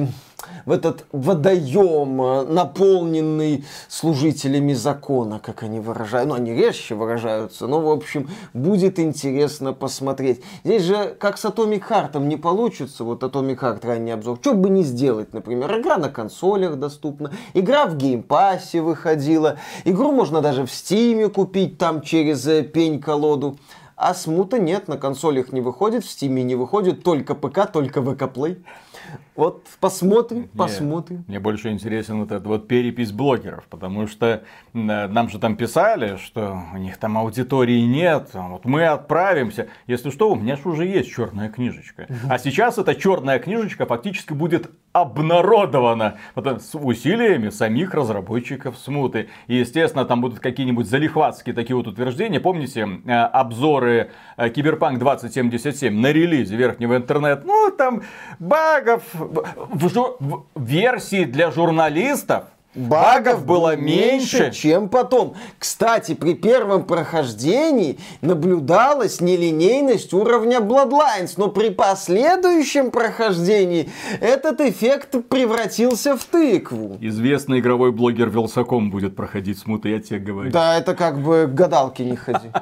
в 0.66 0.72
этот 0.72 1.06
водоем, 1.12 2.20
э, 2.22 2.44
наполненный 2.44 3.64
служителями 3.88 4.72
закона, 4.72 5.38
как 5.38 5.62
они 5.62 5.80
выражают. 5.80 6.28
Ну, 6.28 6.34
они 6.34 6.52
резче 6.52 6.94
выражаются, 6.94 7.66
но, 7.66 7.80
в 7.80 7.90
общем, 7.90 8.28
будет 8.52 8.98
интересно 8.98 9.72
посмотреть. 9.72 10.42
Здесь 10.64 10.82
же, 10.82 11.16
как 11.18 11.38
с 11.38 11.44
Atomic 11.44 11.82
Heart 11.88 12.18
не 12.24 12.36
получится, 12.36 13.04
вот 13.04 13.22
Atomic 13.22 13.58
Heart 13.60 13.86
ранний 13.86 14.12
обзор, 14.12 14.38
что 14.40 14.54
бы 14.54 14.70
не 14.70 14.82
сделать, 14.82 15.32
например, 15.32 15.80
игра 15.80 15.96
на 15.96 16.08
консолях 16.08 16.76
доступна, 16.76 17.30
игра 17.54 17.86
в 17.86 17.96
Game 17.96 18.34
Pass 18.34 18.71
е 18.71 18.80
выходила, 18.80 19.58
игру 19.84 20.12
можно 20.12 20.40
даже 20.40 20.66
в 20.66 20.70
Steam 20.70 21.19
е 21.19 21.28
купить 21.28 21.78
там 21.78 22.02
через 22.02 22.46
э, 22.46 22.62
пень-колоду. 22.62 23.56
А 23.96 24.12
смута 24.12 24.58
нет, 24.58 24.88
на 24.88 24.96
консолях 24.96 25.52
не 25.52 25.60
выходит, 25.60 26.04
в 26.04 26.10
Steam 26.10 26.37
е 26.37 26.42
не 26.42 26.56
выходит, 26.56 27.04
только 27.04 27.34
ПК, 27.34 27.70
только 27.70 28.02
ВК 28.02 28.22
Play. 28.22 28.62
Вот 29.36 29.66
посмотрим, 29.80 30.42
Не, 30.42 30.48
посмотрим. 30.56 31.24
Мне 31.26 31.40
больше 31.40 31.70
интересен 31.70 32.20
вот 32.20 32.32
эта 32.32 32.48
вот 32.48 32.68
перепись 32.68 33.12
блогеров, 33.12 33.64
потому 33.68 34.06
что 34.06 34.26
э, 34.26 34.42
нам 34.72 35.28
же 35.28 35.38
там 35.38 35.56
писали, 35.56 36.16
что 36.16 36.58
у 36.72 36.76
них 36.76 36.96
там 36.98 37.18
аудитории 37.18 37.80
нет, 37.80 38.30
а 38.34 38.48
вот 38.48 38.64
мы 38.64 38.86
отправимся. 38.86 39.68
Если 39.86 40.10
что, 40.10 40.30
у 40.30 40.36
меня 40.36 40.56
же 40.56 40.68
уже 40.68 40.86
есть 40.86 41.10
черная 41.10 41.48
книжечка. 41.48 42.06
А 42.28 42.38
сейчас 42.38 42.78
эта 42.78 42.94
черная 42.94 43.38
книжечка 43.38 43.86
фактически 43.86 44.32
будет 44.32 44.70
обнародована 44.92 46.18
э, 46.36 46.58
с 46.58 46.76
усилиями 46.76 47.50
самих 47.50 47.94
разработчиков 47.94 48.78
смуты. 48.78 49.28
И, 49.46 49.56
естественно, 49.56 50.04
там 50.04 50.20
будут 50.20 50.40
какие-нибудь 50.40 50.88
залихватские 50.88 51.54
такие 51.54 51.76
вот 51.76 51.86
утверждения. 51.86 52.40
Помните 52.40 52.88
э, 53.04 53.12
обзоры 53.12 54.10
Киберпанк 54.36 54.98
2077 54.98 55.92
на 55.94 56.12
релизе 56.12 56.56
верхнего 56.56 56.96
интернета? 56.96 57.42
Ну, 57.44 57.70
там 57.76 58.02
багов 58.38 59.03
в, 59.12 59.44
в 59.72 59.86
жу- 59.86 60.16
в 60.54 60.62
версии 60.64 61.24
для 61.24 61.50
журналистов 61.50 62.44
багов 62.74 63.46
было 63.46 63.76
меньше. 63.76 64.50
чем 64.50 64.88
потом. 64.88 65.34
Кстати, 65.58 66.14
при 66.14 66.34
первом 66.34 66.84
прохождении 66.84 67.98
наблюдалась 68.20 69.20
нелинейность 69.20 70.12
уровня 70.12 70.58
Bloodlines, 70.58 71.34
но 71.36 71.48
при 71.48 71.70
последующем 71.70 72.90
прохождении 72.90 73.90
этот 74.20 74.60
эффект 74.60 75.14
превратился 75.28 76.16
в 76.16 76.24
тыкву. 76.24 76.96
Известный 77.00 77.60
игровой 77.60 77.92
блогер 77.92 78.28
Велсаком 78.28 78.90
будет 78.90 79.14
проходить 79.14 79.58
смуты, 79.58 79.90
я 79.90 80.00
тебе 80.00 80.18
говорю. 80.18 80.50
Да, 80.50 80.76
это 80.76 80.94
как 80.96 81.20
бы 81.20 81.46
к 81.46 81.54
гадалке 81.54 82.04
не 82.04 82.16
ходи. 82.16 82.48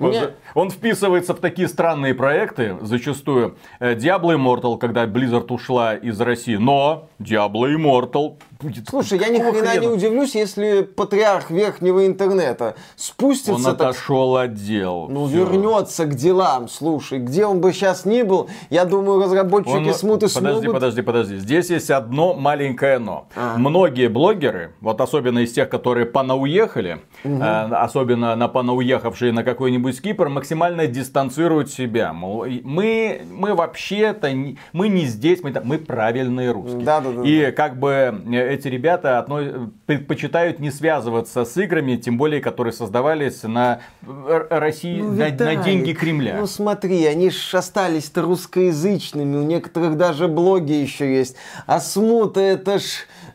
Он, 0.00 0.08
Мне- 0.08 0.30
он 0.54 0.70
вписывается 0.70 1.34
в 1.34 1.38
такие 1.40 1.68
странные 1.68 2.14
проекты, 2.14 2.76
зачастую. 2.80 3.56
Э, 3.78 3.94
Diablo 3.94 4.34
Immortal, 4.36 4.78
когда 4.78 5.04
Blizzard 5.06 5.52
ушла 5.52 5.94
из 5.94 6.20
России, 6.20 6.56
но 6.56 7.08
Diablo 7.18 7.74
Immortal 7.76 8.36
будет... 8.60 8.88
Слушай, 8.88 9.18
я 9.18 9.28
ни 9.28 9.38
хрена 9.38 9.78
не 9.78 9.86
удивлюсь, 9.86 10.34
если 10.34 10.82
патриарх 10.82 11.50
верхнего 11.50 12.06
интернета 12.06 12.66
Он 12.66 12.72
спустится 12.96 13.72
так 13.74 13.90
отошел 13.90 14.36
от 14.36 14.54
дел. 14.54 15.06
Ну, 15.10 15.26
Всё. 15.26 15.44
вернется 15.44 16.06
к 16.06 16.14
делам, 16.14 16.68
слушай, 16.68 17.18
где 17.18 17.44
он 17.44 17.60
бы 17.60 17.72
сейчас 17.72 18.04
ни 18.04 18.22
был, 18.22 18.48
я 18.70 18.84
думаю, 18.84 19.22
разработчики 19.22 19.88
Он- 19.88 19.94
смуты 19.94 20.28
подожди, 20.32 20.60
смогут... 20.60 20.72
подожди, 20.72 21.02
подожди. 21.02 21.36
Здесь 21.36 21.70
есть 21.70 21.90
одно 21.90 22.34
маленькое 22.34 22.98
но. 22.98 23.28
А. 23.36 23.56
Многие 23.58 24.08
блогеры, 24.08 24.72
вот 24.80 25.00
особенно 25.00 25.40
из 25.40 25.52
тех, 25.52 25.68
которые 25.68 26.06
понауехали, 26.06 27.00
э, 27.24 27.28
особенно 27.72 28.34
на 28.36 28.48
понауехавшие 28.48 29.32
на 29.32 29.44
какой-нибудь 29.54 30.00
Кипр, 30.00 30.28
максимально 30.28 30.86
дистанцируют 30.86 31.70
себя. 31.70 32.12
Мол, 32.12 32.46
мы, 32.64 33.22
мы 33.30 33.54
вообще-то, 33.54 34.32
не- 34.32 34.58
мы 34.72 34.88
не 34.88 35.04
здесь, 35.06 35.42
мы, 35.42 35.52
мы 35.64 35.78
правильные 35.78 36.52
русские. 36.52 36.84
Да-да-да. 36.84 37.22
И 37.28 37.50
как 37.52 37.78
бы 37.78 37.90
э, 38.32 38.54
эти 38.54 38.68
ребята 38.68 39.18
отно- 39.18 39.70
предпочитают 39.86 40.58
не 40.60 40.70
связываться 40.70 41.44
с 41.44 41.56
играми, 41.56 41.96
тем 41.96 42.16
более, 42.16 42.40
которые 42.40 42.72
создавались 42.72 43.42
на 43.42 43.80
э, 44.06 44.46
России, 44.50 45.00
Ну, 45.00 45.12
на, 45.12 45.28
на 45.30 45.56
деньги 45.56 45.92
Кремля. 45.92 46.36
Ну 46.38 46.46
смотри, 46.46 47.04
они 47.06 47.30
ж 47.30 47.54
остались-то 47.54 48.22
русскоязычными, 48.22 49.36
у 49.36 49.42
некоторых 49.42 49.96
даже 49.96 50.28
блоги 50.28 50.72
еще 50.72 51.12
есть. 51.12 51.36
А 51.66 51.80
смута 51.80 52.40
это 52.40 52.78
ж, 52.78 52.82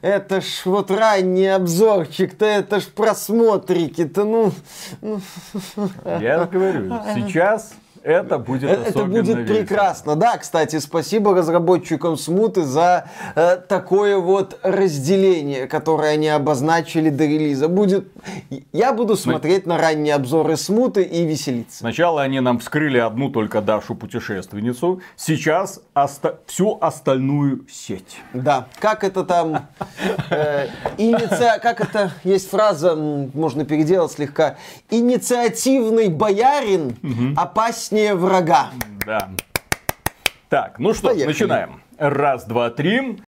это 0.06 0.40
ж 0.40 0.62
вот 0.66 0.92
ранний 0.92 1.48
обзорчик-то, 1.48 2.46
это 2.46 2.80
ж 2.80 2.84
просмотрики-то, 2.94 4.24
ну... 4.24 4.52
ну, 5.02 5.20
Я 6.20 6.46
говорю, 6.46 6.94
сейчас 7.16 7.74
это 8.06 8.38
будет 8.38 8.70
Э, 8.70 8.84
Это 8.88 9.04
будет 9.06 9.28
весело. 9.38 9.44
прекрасно. 9.56 10.16
Да, 10.16 10.38
кстати, 10.38 10.80
спасибо 10.80 11.34
разработчикам 11.36 12.18
Смуты 12.18 12.64
за 12.64 13.10
э, 13.36 13.58
такое 13.58 14.18
вот 14.18 14.60
разделение, 14.64 15.68
которое 15.68 16.12
они 16.14 16.28
обозначили 16.28 17.10
до 17.10 17.26
релиза. 17.26 17.68
Будет... 17.68 18.08
Я 18.72 18.94
буду 18.94 19.16
смотреть 19.18 19.66
на 19.66 19.78
ранние 19.78 20.14
обзоры 20.14 20.56
Смуты 20.56 21.02
и 21.04 21.26
веселиться. 21.26 21.80
Сначала 21.80 22.22
они 22.22 22.40
нам 22.40 22.60
вскрыли 22.60 23.00
одну 23.00 23.30
только 23.30 23.62
Дашу 23.62 23.96
путешественницу, 23.96 25.02
сейчас 25.16 25.82
оста- 25.96 26.40
всю 26.46 26.78
остальную 26.80 27.66
сеть. 27.72 28.18
Да, 28.34 28.68
как 28.80 29.04
это 29.04 29.24
там... 29.24 29.68
э, 30.30 30.68
иниция- 30.98 31.60
Как 31.60 31.82
это... 31.82 32.12
Есть 32.24 32.50
фраза, 32.50 32.96
можно 32.96 33.66
переделать 33.66 34.12
слегка. 34.12 34.58
Инициативный 34.92 36.10
боярин 36.10 36.96
опаснее 37.36 37.95
врага. 38.14 38.72
Да. 39.06 39.30
Так, 40.50 40.80
ну 40.80 40.94
что, 40.94 41.10
Поехали. 41.10 41.28
начинаем. 41.34 41.82
Раз, 41.98 42.46
два, 42.46 42.70
три. 42.70 43.22